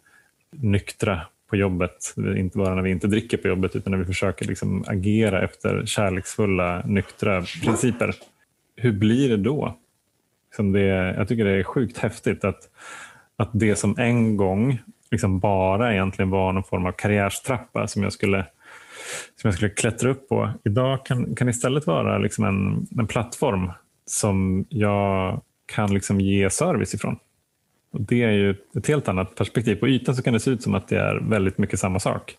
nyktra 0.50 1.20
på 1.50 1.56
jobbet? 1.56 2.14
Inte 2.36 2.58
bara 2.58 2.74
när 2.74 2.82
vi 2.82 2.90
inte 2.90 3.06
dricker 3.06 3.36
på 3.36 3.48
jobbet 3.48 3.76
utan 3.76 3.90
när 3.90 3.98
vi 3.98 4.04
försöker 4.04 4.46
liksom, 4.46 4.84
agera 4.86 5.42
efter 5.42 5.86
kärleksfulla, 5.86 6.82
nyktra 6.86 7.42
principer. 7.64 8.14
Hur 8.76 8.92
blir 8.92 9.28
det 9.28 9.36
då? 9.36 9.78
Liksom 10.58 10.72
det, 10.72 11.14
jag 11.16 11.28
tycker 11.28 11.44
det 11.44 11.50
är 11.50 11.62
sjukt 11.62 11.98
häftigt 11.98 12.44
att, 12.44 12.68
att 13.36 13.50
det 13.52 13.76
som 13.76 13.94
en 13.98 14.36
gång 14.36 14.78
liksom 15.10 15.38
bara 15.38 15.92
egentligen 15.92 16.30
var 16.30 16.52
någon 16.52 16.64
form 16.64 16.86
av 16.86 16.92
karriärstrappa 16.92 17.86
som 17.86 18.02
jag 18.02 18.12
skulle, 18.12 18.46
som 19.40 19.48
jag 19.48 19.54
skulle 19.54 19.70
klättra 19.70 20.10
upp 20.10 20.28
på. 20.28 20.50
Idag 20.64 21.06
kan, 21.06 21.34
kan 21.34 21.48
istället 21.48 21.86
vara 21.86 22.18
liksom 22.18 22.44
en, 22.44 22.86
en 22.98 23.06
plattform 23.06 23.70
som 24.06 24.64
jag 24.68 25.40
kan 25.66 25.94
liksom 25.94 26.20
ge 26.20 26.50
service 26.50 26.94
ifrån. 26.94 27.16
Och 27.92 28.00
det 28.00 28.22
är 28.22 28.32
ju 28.32 28.54
ett 28.76 28.86
helt 28.86 29.08
annat 29.08 29.34
perspektiv. 29.34 29.76
På 29.76 29.88
ytan 29.88 30.16
så 30.16 30.22
kan 30.22 30.32
det 30.32 30.40
se 30.40 30.50
ut 30.50 30.62
som 30.62 30.74
att 30.74 30.88
det 30.88 30.98
är 30.98 31.20
väldigt 31.28 31.58
mycket 31.58 31.80
samma 31.80 32.00
sak. 32.00 32.36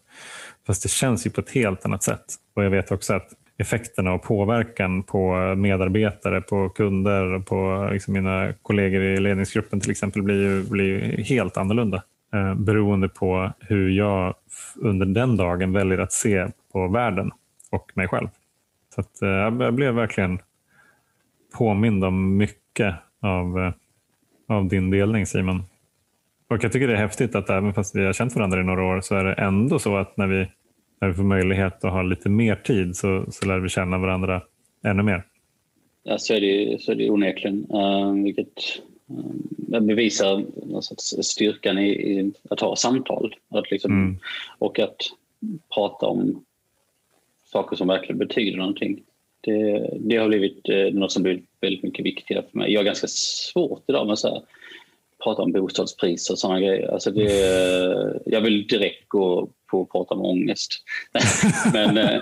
Fast 0.67 0.83
det 0.83 0.89
känns 0.89 1.27
ju 1.27 1.29
på 1.29 1.41
ett 1.41 1.51
helt 1.51 1.85
annat 1.85 2.03
sätt. 2.03 2.25
Och 2.53 2.63
jag 2.63 2.69
vet 2.69 2.91
också 2.91 3.13
att 3.13 3.29
effekterna 3.59 4.13
och 4.13 4.23
påverkan 4.23 5.03
på 5.03 5.55
medarbetare, 5.55 6.41
på 6.41 6.69
kunder, 6.69 7.39
på 7.39 7.89
liksom 7.93 8.13
mina 8.13 8.53
kollegor 8.61 9.01
i 9.01 9.19
ledningsgruppen 9.19 9.79
till 9.79 9.91
exempel 9.91 10.21
blir, 10.21 10.41
ju, 10.41 10.63
blir 10.63 11.23
helt 11.23 11.57
annorlunda 11.57 12.03
eh, 12.33 12.55
beroende 12.55 13.09
på 13.09 13.51
hur 13.59 13.89
jag 13.89 14.35
under 14.75 15.05
den 15.05 15.37
dagen 15.37 15.73
väljer 15.73 15.97
att 15.97 16.11
se 16.11 16.47
på 16.71 16.87
världen 16.87 17.31
och 17.71 17.91
mig 17.93 18.07
själv. 18.07 18.27
Så 18.95 19.01
att, 19.01 19.21
eh, 19.21 19.29
jag 19.29 19.73
blev 19.73 19.93
verkligen 19.93 20.39
påmind 21.57 22.03
om 22.03 22.37
mycket 22.37 22.95
av, 23.21 23.59
eh, 23.59 23.73
av 24.47 24.67
din 24.67 24.89
delning 24.89 25.25
Simon. 25.25 25.63
Och 26.49 26.63
Jag 26.63 26.71
tycker 26.71 26.87
det 26.87 26.93
är 26.93 26.97
häftigt 26.97 27.35
att 27.35 27.49
även 27.49 27.73
fast 27.73 27.95
vi 27.95 28.05
har 28.05 28.13
känt 28.13 28.35
varandra 28.35 28.59
i 28.59 28.63
några 28.63 28.83
år 28.83 29.01
så 29.01 29.15
är 29.15 29.23
det 29.23 29.33
ändå 29.33 29.79
så 29.79 29.97
att 29.97 30.17
när 30.17 30.27
vi 30.27 30.47
när 31.01 31.07
vi 31.07 31.13
får 31.13 31.23
möjlighet 31.23 31.85
att 31.85 31.91
ha 31.91 32.01
lite 32.01 32.29
mer 32.29 32.55
tid 32.55 32.95
så, 32.95 33.25
så 33.31 33.45
lär 33.47 33.59
vi 33.59 33.69
känna 33.69 33.97
varandra 33.97 34.41
ännu 34.83 35.03
mer. 35.03 35.23
Ja, 36.03 36.17
så 36.17 36.33
är 36.33 36.41
det, 36.41 36.81
så 36.81 36.91
är 36.91 36.95
det 36.95 37.09
onekligen. 37.09 37.71
Uh, 37.73 38.23
vilket 38.23 38.81
uh, 39.71 39.79
bevisar 39.79 40.45
styrkan 41.21 41.77
i, 41.77 41.89
i, 41.89 42.31
att 42.49 42.59
ha 42.59 42.75
samtal. 42.75 43.35
Att 43.49 43.71
liksom, 43.71 43.91
mm. 43.91 44.17
Och 44.57 44.79
att 44.79 44.97
prata 45.75 46.05
om 46.05 46.45
saker 47.45 47.75
som 47.75 47.87
verkligen 47.87 48.17
betyder 48.17 48.57
någonting. 48.57 49.03
Det, 49.41 49.89
det 49.99 50.17
har 50.17 50.27
blivit 50.27 50.69
eh, 50.69 50.93
något 50.93 51.11
som 51.11 51.23
blivit 51.23 51.45
väldigt 51.61 51.83
mycket 51.83 52.05
viktigare 52.05 52.45
för 52.51 52.57
mig. 52.57 52.71
Jag 52.71 52.79
har 52.79 52.85
ganska 52.85 53.07
svårt 53.07 53.83
idag 53.87 54.07
med 54.07 54.13
att 54.13 54.45
prata 55.23 55.41
om 55.41 55.51
bostadspriser 55.51 56.33
och 56.33 56.39
sådana 56.39 56.59
grejer. 56.59 56.87
Alltså 56.93 57.11
det, 57.11 58.21
jag 58.25 58.41
vill 58.41 58.67
direkt 58.67 58.98
gå 59.09 59.49
på 59.71 59.81
att 59.81 59.89
prata 59.89 60.15
om 60.15 60.25
ångest. 60.25 60.71
men, 61.73 61.97
äh, 61.97 62.03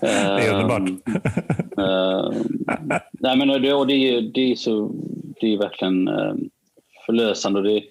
det 0.00 0.46
är 0.46 0.54
underbart. 0.54 0.88
äh, 1.78 2.32
nej, 3.12 3.36
men 3.36 3.48
det, 3.48 3.58
det, 3.58 3.94
är, 3.94 4.20
det, 4.34 4.52
är 4.52 4.56
så, 4.56 4.90
det 5.40 5.54
är 5.54 5.58
verkligen 5.58 6.08
äh, 6.08 6.34
förlösande. 7.06 7.58
Och 7.58 7.64
det, 7.64 7.82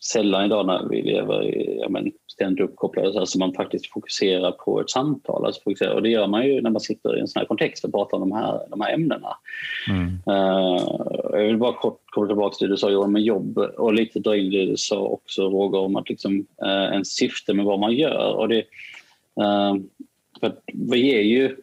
sällan 0.00 0.44
idag 0.44 0.66
när 0.66 0.88
vi 0.88 1.02
lever 1.02 1.44
i, 1.44 1.78
ja, 1.80 1.88
men, 1.88 2.12
ständigt 2.26 2.64
uppkopplade, 2.64 3.20
alltså 3.20 3.38
man 3.38 3.52
faktiskt 3.52 3.92
fokuserar 3.92 4.52
på 4.52 4.80
ett 4.80 4.90
samtal. 4.90 5.46
Alltså 5.46 5.62
fokuserar, 5.62 5.94
och 5.94 6.02
det 6.02 6.08
gör 6.08 6.26
man 6.26 6.46
ju 6.46 6.60
när 6.60 6.70
man 6.70 6.80
sitter 6.80 7.16
i 7.16 7.20
en 7.20 7.28
sån 7.28 7.40
här 7.40 7.46
kontext 7.46 7.84
och 7.84 7.92
pratar 7.92 8.18
om 8.18 8.28
de 8.28 8.36
här, 8.36 8.60
de 8.70 8.80
här 8.80 8.94
ämnena. 8.94 9.36
Mm. 9.88 10.06
Uh, 10.06 10.82
jag 11.32 11.46
vill 11.46 11.58
bara 11.58 11.72
kort 11.72 12.00
komma 12.06 12.26
tillbaka 12.26 12.54
till 12.54 12.68
det 12.68 12.72
du 12.72 12.76
sa 12.76 12.90
Johan 12.90 13.12
med 13.12 13.22
jobb 13.22 13.58
och 13.58 13.94
lite 13.94 14.18
dra 14.18 14.36
in 14.36 14.50
det 14.50 14.66
du 14.66 14.76
sa 14.76 15.00
också 15.00 15.42
Roger 15.42 15.78
om 15.78 15.96
att 15.96 16.08
liksom, 16.08 16.46
uh, 16.62 16.94
en 16.94 17.04
syfte 17.04 17.54
med 17.54 17.64
vad 17.64 17.78
man 17.78 17.94
gör. 17.94 18.34
Och 18.34 18.48
det, 18.48 18.64
uh, 19.40 19.74
för 20.40 20.52
vi 20.72 21.14
är 21.14 21.22
ju 21.22 21.56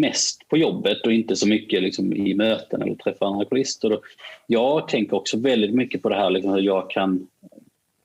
mest 0.00 0.48
på 0.48 0.56
jobbet 0.56 1.06
och 1.06 1.12
inte 1.12 1.36
så 1.36 1.48
mycket 1.48 1.82
liksom 1.82 2.12
i 2.12 2.34
möten 2.34 2.82
eller 2.82 2.94
träffar 2.94 3.26
andra 3.26 3.40
alkoholister. 3.40 3.98
Jag 4.46 4.88
tänker 4.88 5.16
också 5.16 5.38
väldigt 5.38 5.74
mycket 5.74 6.02
på 6.02 6.08
det 6.08 6.14
här 6.14 6.30
liksom 6.30 6.52
hur 6.52 6.60
jag 6.60 6.90
kan 6.90 7.26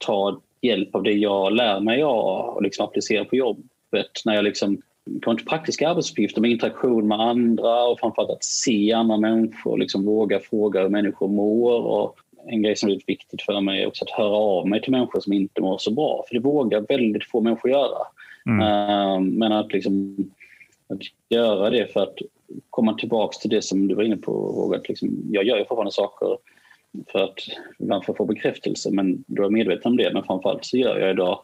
ta 0.02 0.42
hjälp 0.62 0.96
av 0.96 1.04
det 1.04 1.12
jag 1.12 1.54
lär 1.54 1.80
mig 1.80 2.04
av 2.04 2.56
och 2.56 2.62
liksom 2.62 2.86
applicera 2.86 3.26
på 3.26 3.36
jobbet 3.36 4.22
när 4.26 4.36
jag 4.36 4.44
liksom 4.44 4.82
kommer 5.22 5.38
till 5.38 5.48
praktiska 5.48 5.90
arbetsuppgifter 5.90 6.42
med 6.42 6.52
interaktion 6.52 7.08
med 7.08 7.20
andra 7.20 7.84
och 7.84 8.00
framförallt 8.00 8.32
att 8.32 8.44
se 8.44 8.94
andra 8.94 9.18
människor, 9.18 9.78
liksom 9.78 10.06
våga 10.06 10.40
fråga 10.40 10.82
hur 10.82 10.90
människor 10.90 11.28
mår. 11.28 11.82
Och 11.82 12.16
en 12.48 12.62
grej 12.62 12.76
som 12.76 12.90
är 12.90 13.00
viktigt 13.08 13.42
för 13.42 13.62
mig 13.62 13.84
är 13.84 13.88
också 13.88 14.06
att 14.06 14.12
höra 14.12 14.36
av 14.36 14.68
mig 14.68 14.82
till 14.82 14.92
människor 14.92 15.20
som 15.20 15.34
inte 15.34 15.62
mår 15.62 15.78
så 15.78 15.92
bra, 15.92 16.24
för 16.28 16.36
det 16.36 16.42
vågar 16.42 16.82
väldigt 16.82 17.24
få 17.24 17.42
människor 17.42 17.72
göra. 17.72 18.08
Mm. 18.46 18.60
Uh, 18.62 19.20
men 19.20 19.52
att, 19.52 19.74
liksom, 19.74 20.18
att 20.88 21.02
göra 21.30 21.70
det 21.70 21.94
för 21.94 22.04
att 22.04 22.16
komma 22.70 22.94
tillbaka 22.94 23.38
till 23.38 23.50
det 23.50 23.62
som 23.62 23.88
du 23.88 23.96
var 23.96 24.04
inne 24.04 24.18
på, 24.18 24.32
Roger, 24.32 24.82
liksom, 24.88 25.30
jag 25.32 25.44
gör 25.44 25.58
ju 25.58 25.66
fortfarande 25.66 25.92
saker 25.92 26.38
för 27.12 27.24
att 27.24 27.40
ibland 27.80 28.06
få 28.06 28.26
bekräftelse, 28.26 28.92
men 28.92 29.24
då 29.28 29.42
är 29.42 29.46
jag 29.46 29.54
medveten 29.54 29.92
om 29.92 29.98
det. 29.98 30.14
Men 30.14 30.24
framförallt 30.24 30.66
så 30.66 30.78
gör 30.78 31.00
jag 31.00 31.12
idag, 31.12 31.40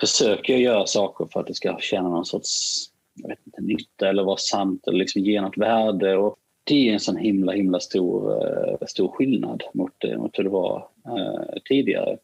försöker 0.00 0.52
jag 0.52 0.62
göra 0.62 0.86
saker 0.86 1.28
för 1.32 1.40
att 1.40 1.46
det 1.46 1.54
ska 1.54 1.78
tjäna 1.80 2.08
någon 2.08 2.24
sorts 2.24 2.88
jag 3.14 3.28
vet 3.28 3.46
inte, 3.46 3.62
nytta 3.62 4.08
eller 4.08 4.22
vara 4.22 4.36
sant 4.36 4.86
eller 4.86 4.98
liksom 4.98 5.22
ge 5.22 5.40
något 5.40 5.58
värde. 5.58 6.16
Och 6.16 6.36
det 6.64 6.88
är 6.88 6.92
en 6.92 7.00
sån 7.00 7.16
himla, 7.16 7.52
himla 7.52 7.80
stor, 7.80 8.32
eh, 8.32 8.86
stor 8.86 9.08
skillnad 9.08 9.62
mot, 9.74 10.04
eh, 10.04 10.18
mot 10.18 10.38
hur 10.38 10.44
det 10.44 10.50
var 10.50 10.88
eh, 11.06 11.60
tidigare. 11.64 12.16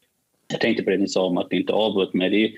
Jag 0.51 0.61
tänkte 0.61 0.83
på 0.83 0.89
det 0.89 0.97
ni 0.97 1.07
sa 1.07 1.25
om 1.25 1.37
att 1.37 1.51
ni 1.51 1.59
inte 1.59 1.73
avbröt 1.73 2.13
mig. 2.13 2.29
Det 2.29 2.45
är, 2.45 2.51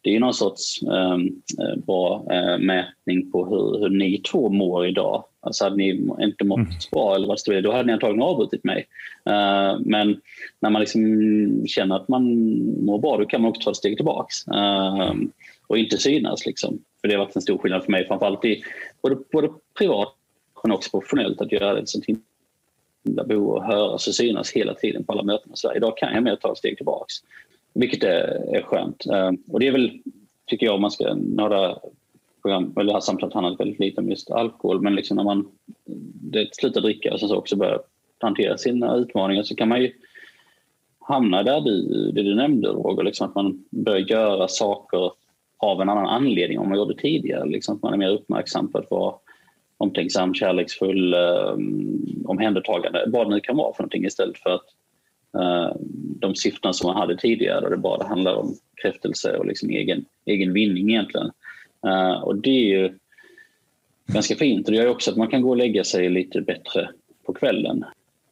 det 0.00 0.16
är 0.16 0.20
någon 0.20 0.34
sorts 0.34 0.82
ehm, 0.82 1.26
eh, 1.60 1.76
bra 1.86 2.26
eh, 2.30 2.58
mätning 2.58 3.30
på 3.32 3.44
hur, 3.44 3.78
hur 3.78 3.90
ni 3.90 4.18
två 4.18 4.48
mår 4.48 4.86
idag. 4.86 5.24
Alltså 5.46 5.64
hade 5.64 5.76
ni 5.76 5.88
inte 6.20 6.44
mått 6.44 6.58
mm. 6.58 6.70
bra 6.92 7.14
eller 7.14 7.26
vad 7.26 7.38
det 7.46 7.60
då 7.60 7.72
hade 7.72 7.84
ni 7.84 7.92
antagligen 7.92 8.22
avbrutit 8.22 8.64
mig. 8.64 8.86
Uh, 9.28 9.80
men 9.80 10.20
när 10.60 10.70
man 10.70 10.80
liksom 10.80 11.66
känner 11.66 11.96
att 11.96 12.08
man 12.08 12.24
mår 12.84 12.98
bra, 12.98 13.16
då 13.16 13.26
kan 13.26 13.42
man 13.42 13.50
också 13.50 13.62
ta 13.62 13.70
ett 13.70 13.76
steg 13.76 13.96
tillbaks. 13.96 14.48
Uh, 14.48 15.12
och 15.66 15.78
inte 15.78 15.98
synas. 15.98 16.46
Liksom. 16.46 16.78
För 17.00 17.08
det 17.08 17.14
har 17.14 17.24
varit 17.24 17.36
en 17.36 17.42
stor 17.42 17.58
skillnad 17.58 17.84
för 17.84 17.92
mig, 17.92 18.06
framförallt 18.06 18.44
i 18.44 18.62
både, 19.02 19.16
både 19.32 19.48
privat 19.78 20.14
men 20.66 20.74
också 20.74 20.90
professionellt, 20.90 21.40
att 21.40 21.52
göra 21.52 21.74
det 21.74 21.86
sånt 21.86 22.04
himla 23.04 23.24
behov 23.24 23.48
och 23.48 23.64
höras 23.64 24.08
och 24.08 24.14
synas 24.14 24.52
hela 24.52 24.74
tiden 24.74 25.04
på 25.04 25.12
alla 25.12 25.22
möten 25.22 25.52
i 25.52 25.56
Sverige. 25.56 25.76
Idag 25.76 25.96
kan 25.96 26.14
jag 26.14 26.22
mer 26.22 26.36
ta 26.36 26.52
ett 26.52 26.58
steg 26.58 26.76
tillbaks, 26.76 27.14
vilket 27.74 28.04
är, 28.04 28.56
är 28.56 28.62
skönt. 28.62 29.06
Uh, 29.06 29.30
och 29.52 29.60
det 29.60 29.66
är 29.66 29.72
väl, 29.72 29.98
tycker 30.46 30.66
jag, 30.66 30.74
om 30.74 30.80
man 30.80 30.90
ska 30.90 31.14
några 31.14 31.78
program, 32.46 32.72
eller 32.76 32.84
det 32.84 32.92
här 32.92 33.00
samtalet 33.00 33.34
handlat 33.34 33.60
väldigt 33.60 33.80
lite 33.80 34.00
om 34.00 34.10
just 34.10 34.30
alkohol, 34.30 34.80
men 34.80 34.94
liksom 34.94 35.16
när 35.16 35.24
man 35.24 35.48
det 36.32 36.54
slutar 36.54 36.80
dricka 36.80 37.12
och 37.12 37.20
sen 37.20 37.28
så 37.28 37.36
också 37.36 37.56
börjar 37.56 37.80
hantera 38.20 38.58
sina 38.58 38.96
utmaningar 38.96 39.42
så 39.42 39.54
kan 39.54 39.68
man 39.68 39.82
ju 39.82 39.92
hamna 41.00 41.42
där 41.42 41.60
du, 41.60 41.82
det 42.12 42.22
du 42.22 42.34
nämnde 42.34 42.68
Roger, 42.68 43.04
liksom 43.04 43.28
att 43.28 43.34
man 43.34 43.64
börjar 43.70 43.98
göra 43.98 44.48
saker 44.48 45.10
av 45.58 45.80
en 45.80 45.88
annan 45.88 46.06
anledning 46.06 46.58
än 46.58 46.68
man 46.68 46.78
gjorde 46.78 46.94
tidigare. 46.94 47.48
Liksom 47.48 47.76
att 47.76 47.82
man 47.82 47.92
är 47.92 47.96
mer 47.96 48.10
uppmärksam 48.10 48.72
på 48.72 48.78
att 48.78 48.90
vara 48.90 49.14
omtänksam, 49.76 50.34
kärleksfull, 50.34 51.14
um, 51.14 52.24
omhändertagande, 52.26 53.04
vad 53.06 53.26
det 53.26 53.34
nu 53.34 53.40
kan 53.40 53.56
vara 53.56 53.74
för 53.74 53.82
någonting 53.82 54.04
istället 54.04 54.38
för 54.38 54.50
att 54.50 54.66
uh, 55.38 55.76
de 56.20 56.34
syften 56.34 56.74
som 56.74 56.88
man 56.88 56.96
hade 56.96 57.16
tidigare 57.16 57.60
där 57.60 57.70
det 57.70 57.76
bara 57.76 58.06
handlar 58.06 58.34
om 58.34 58.54
kräftelse 58.82 59.36
och 59.36 59.46
liksom 59.46 59.70
egen, 59.70 60.04
egen 60.24 60.52
vinning 60.52 60.90
egentligen. 60.90 61.30
Uh, 61.86 62.22
och 62.22 62.36
det 62.36 62.50
är 62.50 62.78
ju 62.80 62.98
ganska 64.06 64.36
fint 64.36 64.66
och 64.66 64.72
det 64.72 64.78
gör 64.78 64.88
också 64.88 65.10
att 65.10 65.16
man 65.16 65.28
kan 65.28 65.42
gå 65.42 65.50
och 65.50 65.56
lägga 65.56 65.84
sig 65.84 66.08
lite 66.08 66.40
bättre 66.40 66.88
på 67.26 67.34
kvällen. 67.34 67.84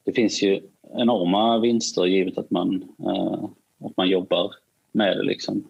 Det 0.05 0.12
finns 0.12 0.43
ju 0.43 0.61
enorma 0.97 1.59
vinster 1.59 2.07
givet 2.07 2.39
att 2.39 2.51
man, 2.51 2.85
uh, 3.01 3.45
att 3.85 3.97
man 3.97 4.09
jobbar 4.09 4.55
med 4.93 5.16
det. 5.16 5.23
Liksom. 5.23 5.65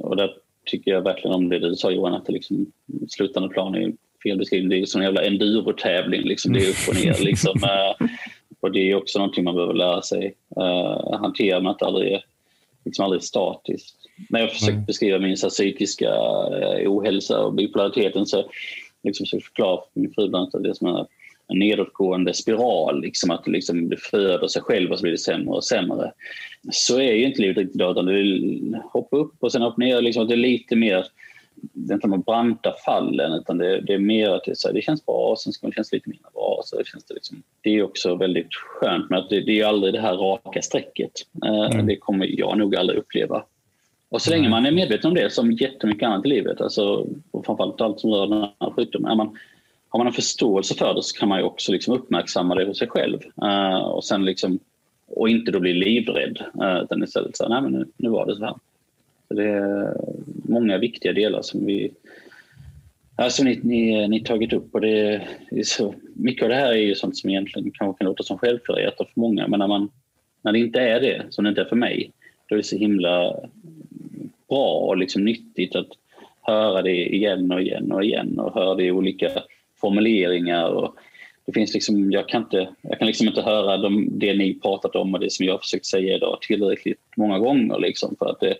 Och 0.00 0.16
där 0.16 0.30
tycker 0.64 0.90
jag 0.90 1.02
verkligen 1.02 1.34
om 1.34 1.48
det 1.48 1.58
du 1.58 1.76
sa 1.76 1.90
Johan, 1.90 2.14
att 2.14 2.26
det 2.26 2.32
liksom, 2.32 2.72
slutande 3.08 3.48
plan 3.48 3.74
är 3.74 3.92
fel 4.22 4.38
beskrivning. 4.38 4.68
Det 4.68 4.80
är 4.80 4.86
som 4.86 5.00
en 5.00 5.04
jävla 5.04 5.24
endurotävling, 5.24 6.22
liksom. 6.22 6.52
det 6.52 6.58
är 6.58 6.70
upp 6.70 6.88
och 6.88 7.04
ner. 7.04 7.24
Liksom. 7.24 7.56
Uh, 7.64 8.08
och 8.60 8.72
det 8.72 8.90
är 8.90 8.94
också 8.94 9.18
någonting 9.18 9.44
man 9.44 9.54
behöver 9.54 9.74
lära 9.74 10.02
sig 10.02 10.34
uh, 10.60 11.18
hantera, 11.18 11.60
men 11.60 11.70
att 11.70 11.82
aldrig 11.82 12.20
liksom 12.86 13.04
aldrig 13.04 13.22
statiskt. 13.22 13.96
När 14.28 14.40
jag 14.40 14.52
försökt 14.52 14.72
mm. 14.72 14.84
beskriva 14.84 15.18
min 15.18 15.36
så 15.36 15.48
psykiska 15.48 16.08
eh, 16.08 16.92
ohälsa 16.92 17.40
och 17.40 17.54
bipolariteten 17.54 18.26
så 18.26 18.50
liksom 19.02 19.26
förklara 19.26 19.76
för 19.76 20.00
min 20.00 20.12
fru 20.14 20.28
bland 20.28 20.42
annat 20.42 20.54
att 20.54 20.62
det 20.62 20.68
är 20.68 20.74
som 20.74 20.88
en, 20.88 21.06
en 21.48 21.58
nedåtgående 21.58 22.34
spiral. 22.34 23.00
Liksom, 23.00 23.30
att 23.30 23.46
liksom, 23.46 23.88
det 23.88 23.96
föder 23.96 24.48
sig 24.48 24.62
själv 24.62 24.90
och 24.90 24.98
så 24.98 25.02
blir 25.02 25.12
det 25.12 25.18
sämre 25.18 25.54
och 25.54 25.64
sämre. 25.64 26.12
Så 26.70 27.00
är 27.00 27.12
ju 27.12 27.24
inte 27.24 27.42
livet 27.42 27.56
riktigt 27.56 27.76
idag 27.76 27.90
utan 27.90 28.06
det 28.06 28.82
hoppar 28.92 29.18
upp 29.18 29.34
och 29.40 29.52
sen 29.52 29.62
upp 29.62 29.76
ner. 29.76 30.00
Liksom, 30.00 30.28
det 30.28 30.34
är 30.34 30.36
lite 30.36 30.76
mer 30.76 31.06
det 31.72 31.92
är 31.92 31.94
inte 31.94 32.08
de 32.08 32.20
branta 32.20 32.74
fallen 32.84 33.32
utan 33.32 33.58
det, 33.58 33.80
det, 33.80 33.94
är 33.94 33.98
mer 33.98 34.30
att 34.30 34.44
det, 34.44 34.58
så 34.58 34.68
här, 34.68 34.74
det 34.74 34.82
känns 34.82 35.06
bra 35.06 35.30
och 35.30 35.38
sen 35.38 35.52
ska 35.52 35.66
det 35.66 35.72
kännas 35.72 35.92
lite 35.92 36.08
mindre 36.08 36.28
bra. 36.34 36.60
Så 36.64 36.78
det, 36.78 36.86
känns 36.86 37.04
det, 37.04 37.14
liksom, 37.14 37.42
det 37.60 37.70
är 37.70 37.82
också 37.82 38.14
väldigt 38.14 38.54
skönt 38.54 39.10
med 39.10 39.18
att 39.18 39.30
det, 39.30 39.40
det 39.40 39.60
är 39.60 39.66
aldrig 39.66 39.94
det 39.94 40.00
här 40.00 40.16
raka 40.16 40.62
strecket. 40.62 41.12
Eh, 41.44 41.70
mm. 41.70 41.86
Det 41.86 41.96
kommer 41.96 42.40
jag 42.40 42.58
nog 42.58 42.76
aldrig 42.76 42.98
uppleva. 42.98 43.44
Och 44.08 44.22
så 44.22 44.30
länge 44.30 44.48
man 44.48 44.66
är 44.66 44.72
medveten 44.72 45.08
om 45.08 45.14
det 45.14 45.32
som 45.32 45.52
jättemycket 45.52 46.06
annat 46.06 46.26
i 46.26 46.28
livet, 46.28 46.60
alltså, 46.60 47.06
och 47.30 47.46
framförallt 47.46 47.80
allt 47.80 48.00
som 48.00 48.10
rör 48.10 48.26
den 48.26 48.40
här 48.40 48.70
sjukdomen, 48.70 49.16
man, 49.16 49.38
har 49.88 49.98
man 49.98 50.06
en 50.06 50.12
förståelse 50.12 50.74
för 50.74 50.94
det 50.94 51.02
så 51.02 51.18
kan 51.18 51.28
man 51.28 51.38
ju 51.38 51.44
också 51.44 51.72
liksom 51.72 51.94
uppmärksamma 51.94 52.54
det 52.54 52.64
hos 52.64 52.78
sig 52.78 52.88
själv. 52.88 53.18
Uh, 53.42 53.76
och, 53.76 54.04
sen 54.04 54.24
liksom, 54.24 54.58
och 55.06 55.28
inte 55.28 55.50
då 55.50 55.60
bli 55.60 55.72
livrädd, 55.72 56.38
uh, 56.62 56.82
utan 56.82 57.02
istället 57.02 57.36
säga 57.36 57.48
nej 57.48 57.62
men 57.62 57.72
nu, 57.72 57.86
nu 57.96 58.08
var 58.08 58.26
det 58.26 58.36
så 58.36 58.44
här. 58.44 58.54
Det 59.28 59.44
är 59.44 59.94
många 60.48 60.78
viktiga 60.78 61.12
delar 61.12 61.42
som 61.42 61.66
vi 61.66 61.92
Alltså 63.18 63.44
ni, 63.44 63.60
ni, 63.62 64.08
ni 64.08 64.20
tagit 64.20 64.52
upp 64.52 64.74
och 64.74 64.80
det 64.80 65.20
är 65.50 65.62
så, 65.62 65.94
mycket 66.14 66.42
av 66.42 66.48
det 66.48 66.54
här 66.54 66.70
är 66.70 66.76
ju 66.76 66.94
sånt 66.94 67.16
som 67.16 67.30
egentligen 67.30 67.70
kanske 67.70 67.98
kan 67.98 68.06
låta 68.06 68.22
som 68.22 68.38
självklarheter 68.38 69.04
för 69.04 69.20
många 69.20 69.48
men 69.48 69.58
när, 69.58 69.66
man, 69.66 69.90
när 70.42 70.52
det 70.52 70.58
inte 70.58 70.80
är 70.80 71.00
det, 71.00 71.22
som 71.30 71.44
det 71.44 71.48
inte 71.48 71.60
är 71.60 71.64
för 71.64 71.76
mig, 71.76 72.10
då 72.48 72.54
är 72.54 72.56
det 72.56 72.62
så 72.62 72.76
himla 72.76 73.36
bra 74.48 74.68
och 74.68 74.96
liksom 74.96 75.24
nyttigt 75.24 75.76
att 75.76 75.88
höra 76.42 76.82
det 76.82 77.14
igen 77.14 77.52
och 77.52 77.62
igen 77.62 77.92
och 77.92 78.04
igen 78.04 78.38
och 78.38 78.54
höra 78.54 78.74
det 78.74 78.84
i 78.84 78.90
olika 78.90 79.30
formuleringar. 79.80 80.68
Och 80.68 80.96
det 81.46 81.52
finns 81.52 81.74
liksom, 81.74 82.12
jag, 82.12 82.28
kan 82.28 82.42
inte, 82.42 82.68
jag 82.82 82.98
kan 82.98 83.06
liksom 83.06 83.26
inte 83.26 83.42
höra 83.42 83.76
de, 83.76 84.08
det 84.18 84.34
ni 84.34 84.54
pratat 84.54 84.96
om 84.96 85.14
och 85.14 85.20
det 85.20 85.32
som 85.32 85.46
jag 85.46 85.60
försökt 85.60 85.86
säga 85.86 86.16
idag 86.16 86.38
tillräckligt 86.40 87.00
många 87.16 87.38
gånger. 87.38 87.78
Liksom, 87.78 88.16
för 88.18 88.30
att 88.30 88.40
det, 88.40 88.54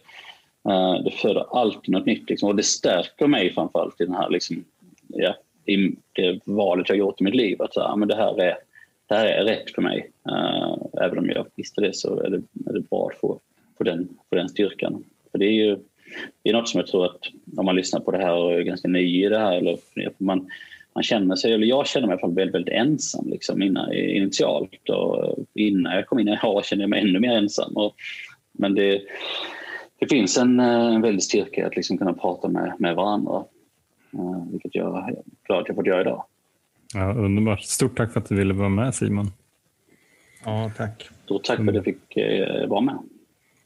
Eh, 0.68 1.04
det 1.04 1.10
föder 1.10 1.60
alltid 1.60 1.90
något 1.90 2.06
nytt 2.06 2.30
liksom, 2.30 2.48
och 2.48 2.56
det 2.56 2.62
stärker 2.62 3.26
mig 3.26 3.54
framförallt 3.54 4.00
i, 4.00 4.04
den 4.04 4.14
här, 4.14 4.30
liksom, 4.30 4.64
ja, 5.08 5.34
i 5.64 5.76
det 6.12 6.40
valet 6.44 6.88
jag 6.88 6.98
gjort 6.98 7.20
i 7.20 7.24
mitt 7.24 7.34
liv. 7.34 7.62
Att 7.62 7.76
uh, 7.76 7.96
men 7.96 8.08
det, 8.08 8.16
här 8.16 8.40
är, 8.40 8.56
det 9.08 9.14
här 9.14 9.26
är 9.26 9.44
rätt 9.44 9.70
för 9.70 9.82
mig. 9.82 10.10
Uh, 10.30 10.76
även 11.00 11.18
om 11.18 11.28
jag 11.28 11.46
visste 11.54 11.80
det 11.80 11.96
så 11.96 12.20
är 12.20 12.30
det, 12.30 12.42
är 12.70 12.72
det 12.72 12.80
bra 12.80 13.08
att 13.12 13.20
få, 13.20 13.40
få, 13.78 13.84
den, 13.84 14.08
få 14.28 14.36
den 14.36 14.48
styrkan. 14.48 15.04
För 15.32 15.38
det 15.38 15.46
är 15.46 15.52
ju 15.52 15.78
det 16.42 16.50
är 16.50 16.54
något 16.54 16.68
som 16.68 16.80
jag 16.80 16.86
tror 16.88 17.04
att 17.04 17.20
om 17.56 17.66
man 17.66 17.76
lyssnar 17.76 18.00
på 18.00 18.10
det 18.10 18.18
här 18.18 18.34
och 18.34 18.52
är 18.52 18.62
ganska 18.62 18.88
ny 18.88 19.24
i 19.24 19.28
det 19.28 19.38
här, 19.38 19.56
eller 19.56 19.78
man, 20.18 20.48
man 20.94 21.02
känner 21.02 21.36
sig, 21.36 21.52
eller 21.52 21.66
jag 21.66 21.86
känner 21.86 22.06
mig 22.06 22.12
i 22.12 22.16
alla 22.16 22.20
fall 22.20 22.34
väldigt, 22.34 22.54
väldigt 22.54 22.74
ensam 22.74 23.28
liksom 23.30 23.62
innan, 23.62 23.92
initialt 23.92 24.88
och 24.88 25.38
innan 25.54 25.96
jag 25.96 26.06
kom 26.06 26.18
in 26.18 26.28
i 26.28 26.36
HA 26.36 26.62
kände 26.62 26.82
jag 26.82 26.90
mig 26.90 27.00
ännu 27.00 27.20
mer 27.20 27.36
ensam. 27.36 27.76
Och, 27.76 27.94
men 28.52 28.74
det, 28.74 29.02
det 29.98 30.08
finns 30.08 30.38
en, 30.38 30.60
en 30.60 31.02
väldig 31.02 31.22
styrka 31.22 31.66
att 31.66 31.76
liksom 31.76 31.98
kunna 31.98 32.12
prata 32.12 32.48
med, 32.48 32.72
med 32.78 32.96
varandra, 32.96 33.44
uh, 34.14 34.50
vilket 34.52 34.74
jag 34.74 35.08
är 35.08 35.16
glad 35.46 35.60
att 35.60 35.68
jag 35.68 35.76
fått 35.76 35.86
göra 35.86 36.00
idag. 36.00 36.24
Ja, 36.94 37.12
underbart. 37.12 37.62
Stort 37.62 37.96
tack 37.96 38.12
för 38.12 38.20
att 38.20 38.28
du 38.28 38.34
ville 38.34 38.54
vara 38.54 38.68
med 38.68 38.94
Simon. 38.94 39.32
Ja, 40.44 40.70
tack. 40.76 41.08
Stort 41.24 41.44
tack 41.44 41.56
för 41.56 41.68
att 41.68 41.74
jag 41.74 41.84
fick 41.84 42.16
uh, 42.16 42.68
vara 42.68 42.80
med. 42.80 42.98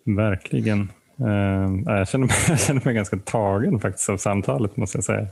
Verkligen. 0.05 0.93
Uh, 1.20 1.82
jag, 1.86 2.09
känner 2.09 2.27
mig, 2.27 2.36
jag 2.48 2.61
känner 2.61 2.85
mig 2.85 2.94
ganska 2.94 3.16
tagen 3.16 3.81
faktiskt 3.81 4.09
av 4.09 4.16
samtalet 4.16 4.77
måste 4.77 4.98
jag 4.98 5.05
säga. 5.05 5.27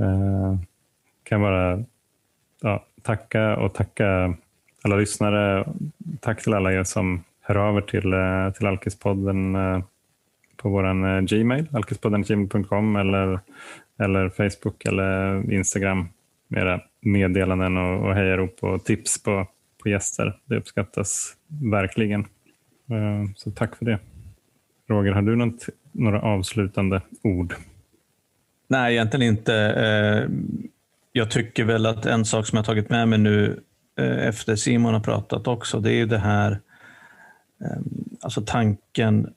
Uh, 0.00 0.58
kan 1.22 1.40
bara 1.40 1.84
ja, 2.60 2.84
tacka 3.02 3.56
och 3.56 3.74
tacka 3.74 4.34
alla 4.82 4.96
lyssnare. 4.96 5.68
Tack 6.20 6.42
till 6.42 6.54
alla 6.54 6.72
er 6.72 6.84
som 6.84 7.24
hör 7.42 7.56
av 7.56 7.76
er 7.76 7.80
till, 7.80 8.12
eh, 8.12 8.50
till 8.52 8.66
Alkispodden 8.66 9.54
eh, 9.54 9.82
på 10.56 10.68
vår 10.68 11.06
eh, 11.06 11.20
Gmail, 11.20 11.68
alkispodden.gmail.com 11.72 12.96
eller, 12.96 13.40
eller 13.98 14.28
Facebook 14.28 14.84
eller 14.84 15.52
Instagram 15.52 16.08
med 16.48 16.62
era 16.62 16.80
meddelanden 17.00 17.76
och, 17.76 18.08
och 18.08 18.14
hejarop 18.14 18.56
och 18.60 18.84
tips 18.84 19.22
på, 19.22 19.46
på 19.82 19.88
gäster. 19.88 20.38
Det 20.44 20.56
uppskattas 20.56 21.36
verkligen. 21.72 22.26
Så 23.36 23.50
tack 23.50 23.76
för 23.76 23.84
det. 23.84 23.98
Roger, 24.88 25.12
har 25.12 25.22
du 25.22 25.36
något, 25.36 25.66
några 25.92 26.20
avslutande 26.20 27.02
ord? 27.22 27.54
Nej, 28.68 28.94
egentligen 28.94 29.28
inte. 29.28 30.28
Jag 31.12 31.30
tycker 31.30 31.64
väl 31.64 31.86
att 31.86 32.06
en 32.06 32.24
sak 32.24 32.46
som 32.46 32.56
jag 32.56 32.64
tagit 32.64 32.90
med 32.90 33.08
mig 33.08 33.18
nu 33.18 33.60
efter 33.96 34.56
Simon 34.56 34.94
har 34.94 35.00
pratat 35.00 35.46
också, 35.46 35.80
det 35.80 35.90
är 35.90 35.94
ju 35.94 36.06
det 36.06 36.18
här, 36.18 36.50
eh, 36.52 36.58
alltså 38.20 38.42
tanken 38.46 39.32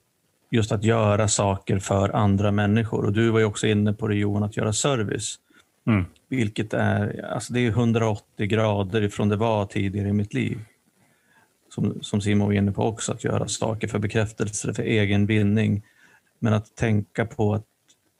just 0.52 0.72
att 0.72 0.84
göra 0.84 1.28
saker 1.28 1.80
för 1.80 2.10
andra 2.16 2.52
människor. 2.52 3.06
Och 3.06 3.14
Du 3.14 3.30
var 3.30 3.40
ju 3.40 3.46
också 3.46 3.68
inne 3.68 3.94
på 3.94 4.08
det 4.08 4.16
Johan, 4.16 4.44
att 4.44 4.58
göra 4.58 4.74
service. 4.74 5.36
Mm. 5.88 6.06
Vilket 6.30 6.74
är, 6.74 7.26
alltså 7.34 7.54
det 7.54 7.60
är 7.60 7.70
180 7.70 8.48
grader 8.48 9.02
ifrån 9.02 9.30
det 9.30 9.36
var 9.36 9.66
tidigare 9.66 10.08
i 10.08 10.14
mitt 10.14 10.34
liv 10.34 10.60
som, 11.76 11.98
som 12.02 12.22
Simon 12.22 12.48
var 12.48 12.54
inne 12.54 12.72
på 12.72 12.84
också, 12.84 13.12
att 13.12 13.24
göra 13.24 13.48
saker 13.48 13.88
för 13.88 14.00
bekräftelse, 14.00 14.74
för 14.74 14.84
egen 14.84 15.26
vinning. 15.26 15.84
Men 16.40 16.54
att 16.54 16.76
tänka 16.76 17.26
på 17.26 17.54
att, 17.54 17.66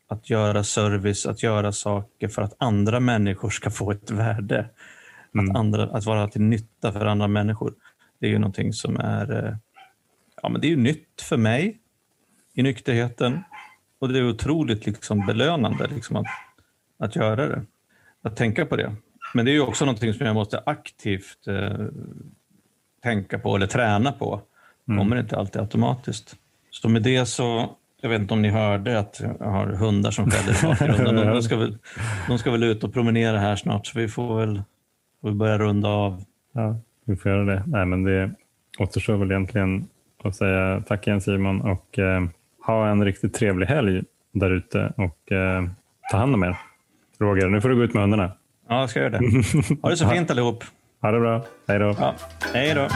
att 0.08 0.30
göra 0.30 0.64
service, 0.64 1.26
att 1.26 1.44
göra 1.44 1.72
saker 1.72 2.28
för 2.28 2.42
att 2.42 2.56
andra 2.58 3.00
människor 3.00 3.50
ska 3.50 3.70
få 3.70 3.92
ett 3.92 4.12
värde. 4.12 4.70
Mm. 5.34 5.52
Att, 5.52 5.58
andra, 5.58 5.84
att 5.84 6.06
vara 6.06 6.28
till 6.28 6.42
nytta 6.42 6.92
för 6.92 7.06
andra 7.06 7.28
människor. 7.28 7.74
Det 8.20 8.28
är 8.28 8.32
ju 8.32 8.40
någonting 8.40 8.74
som 8.74 8.98
är, 9.00 9.46
eh, 9.46 9.56
ja, 10.46 10.50
men 10.50 10.62
det 10.62 10.68
är 10.68 10.70
ju 10.70 10.78
nytt 10.78 11.22
för 11.22 11.38
mig 11.38 11.78
i 12.54 12.64
nykterheten. 12.64 13.44
Och 14.00 14.10
det 14.10 14.20
är 14.20 14.30
otroligt 14.30 14.86
liksom 14.86 15.26
belönande 15.26 15.88
liksom 15.96 16.16
att, 16.16 16.26
att 17.00 17.16
göra 17.16 17.48
det. 17.48 17.62
Att 18.22 18.38
tänka 18.38 18.66
på 18.66 18.76
det. 18.76 18.96
Men 19.34 19.46
det 19.46 19.52
är 19.52 19.54
ju 19.54 19.62
också 19.62 19.86
någonting 19.86 20.14
som 20.14 20.26
jag 20.26 20.34
måste 20.34 20.64
aktivt 20.66 21.48
eh, 21.48 21.86
tänka 23.04 23.40
på 23.40 23.56
eller 23.56 23.68
träna 23.68 24.12
på. 24.12 24.42
Mm. 24.88 25.00
kommer 25.00 25.16
inte 25.16 25.38
alltid 25.38 25.62
automatiskt. 25.62 26.36
Så 26.70 26.90
med 26.90 27.02
det 27.02 27.26
så, 27.26 27.76
jag 28.02 28.10
vet 28.10 28.22
inte 28.22 28.34
om 28.34 28.42
ni 28.42 28.50
hörde 28.50 29.00
att 29.00 29.22
jag 29.40 29.48
har 29.48 29.68
hundar 29.68 30.12
som 30.12 30.32
skäller 30.32 30.60
i 30.60 30.62
bakgrunden. 30.68 31.16
De, 31.16 31.34
de, 31.34 31.42
ska 31.42 31.58
väl, 31.58 31.78
de 32.28 32.38
ska 32.40 32.52
väl 32.52 32.64
ut 32.64 32.84
och 32.84 32.94
promenera 32.94 33.40
här 33.40 33.56
snart, 33.56 33.88
så 33.88 34.00
vi 34.00 34.08
får 34.08 34.40
väl, 34.40 34.64
får 35.22 35.32
börja 35.32 35.58
runda 35.58 35.90
av. 35.90 36.24
Ja, 36.54 36.80
vi 37.06 37.16
får 37.16 37.32
göra 37.32 37.46
det. 37.46 37.64
Nej, 37.68 37.86
men 37.86 38.04
det 38.04 38.32
återstår 38.80 39.18
väl 39.18 39.32
egentligen 39.32 39.88
att 40.28 40.36
säga 40.36 40.84
tack 40.88 41.08
igen 41.08 41.22
Simon 41.22 41.62
och 41.62 42.00
eh, 42.00 42.24
ha 42.66 42.88
en 42.88 43.06
riktigt 43.06 43.34
trevlig 43.34 43.68
helg 43.68 44.04
där 44.34 44.52
ute 44.52 44.94
och 44.98 45.32
eh, 45.32 45.64
ta 46.12 46.18
hand 46.18 46.34
om 46.34 46.44
er. 46.44 46.58
Roger, 47.20 47.50
nu 47.50 47.62
får 47.62 47.70
du 47.70 47.76
gå 47.76 47.84
ut 47.84 47.94
med 47.94 48.04
hundarna. 48.04 48.32
Ja, 48.70 48.80
jag 48.80 48.90
ska 48.90 49.00
göra 49.00 49.10
det. 49.10 49.20
Ha 49.82 49.90
det 49.90 49.98
så 49.98 50.10
fint 50.10 50.32
allihop. 50.32 50.64
Ha 51.02 51.12
det 51.12 51.20
bra. 51.20 51.46
Hej 51.68 51.80
då. 51.80 51.96
Ja, 52.00 52.16
hej 52.54 52.74
då. 52.76 52.88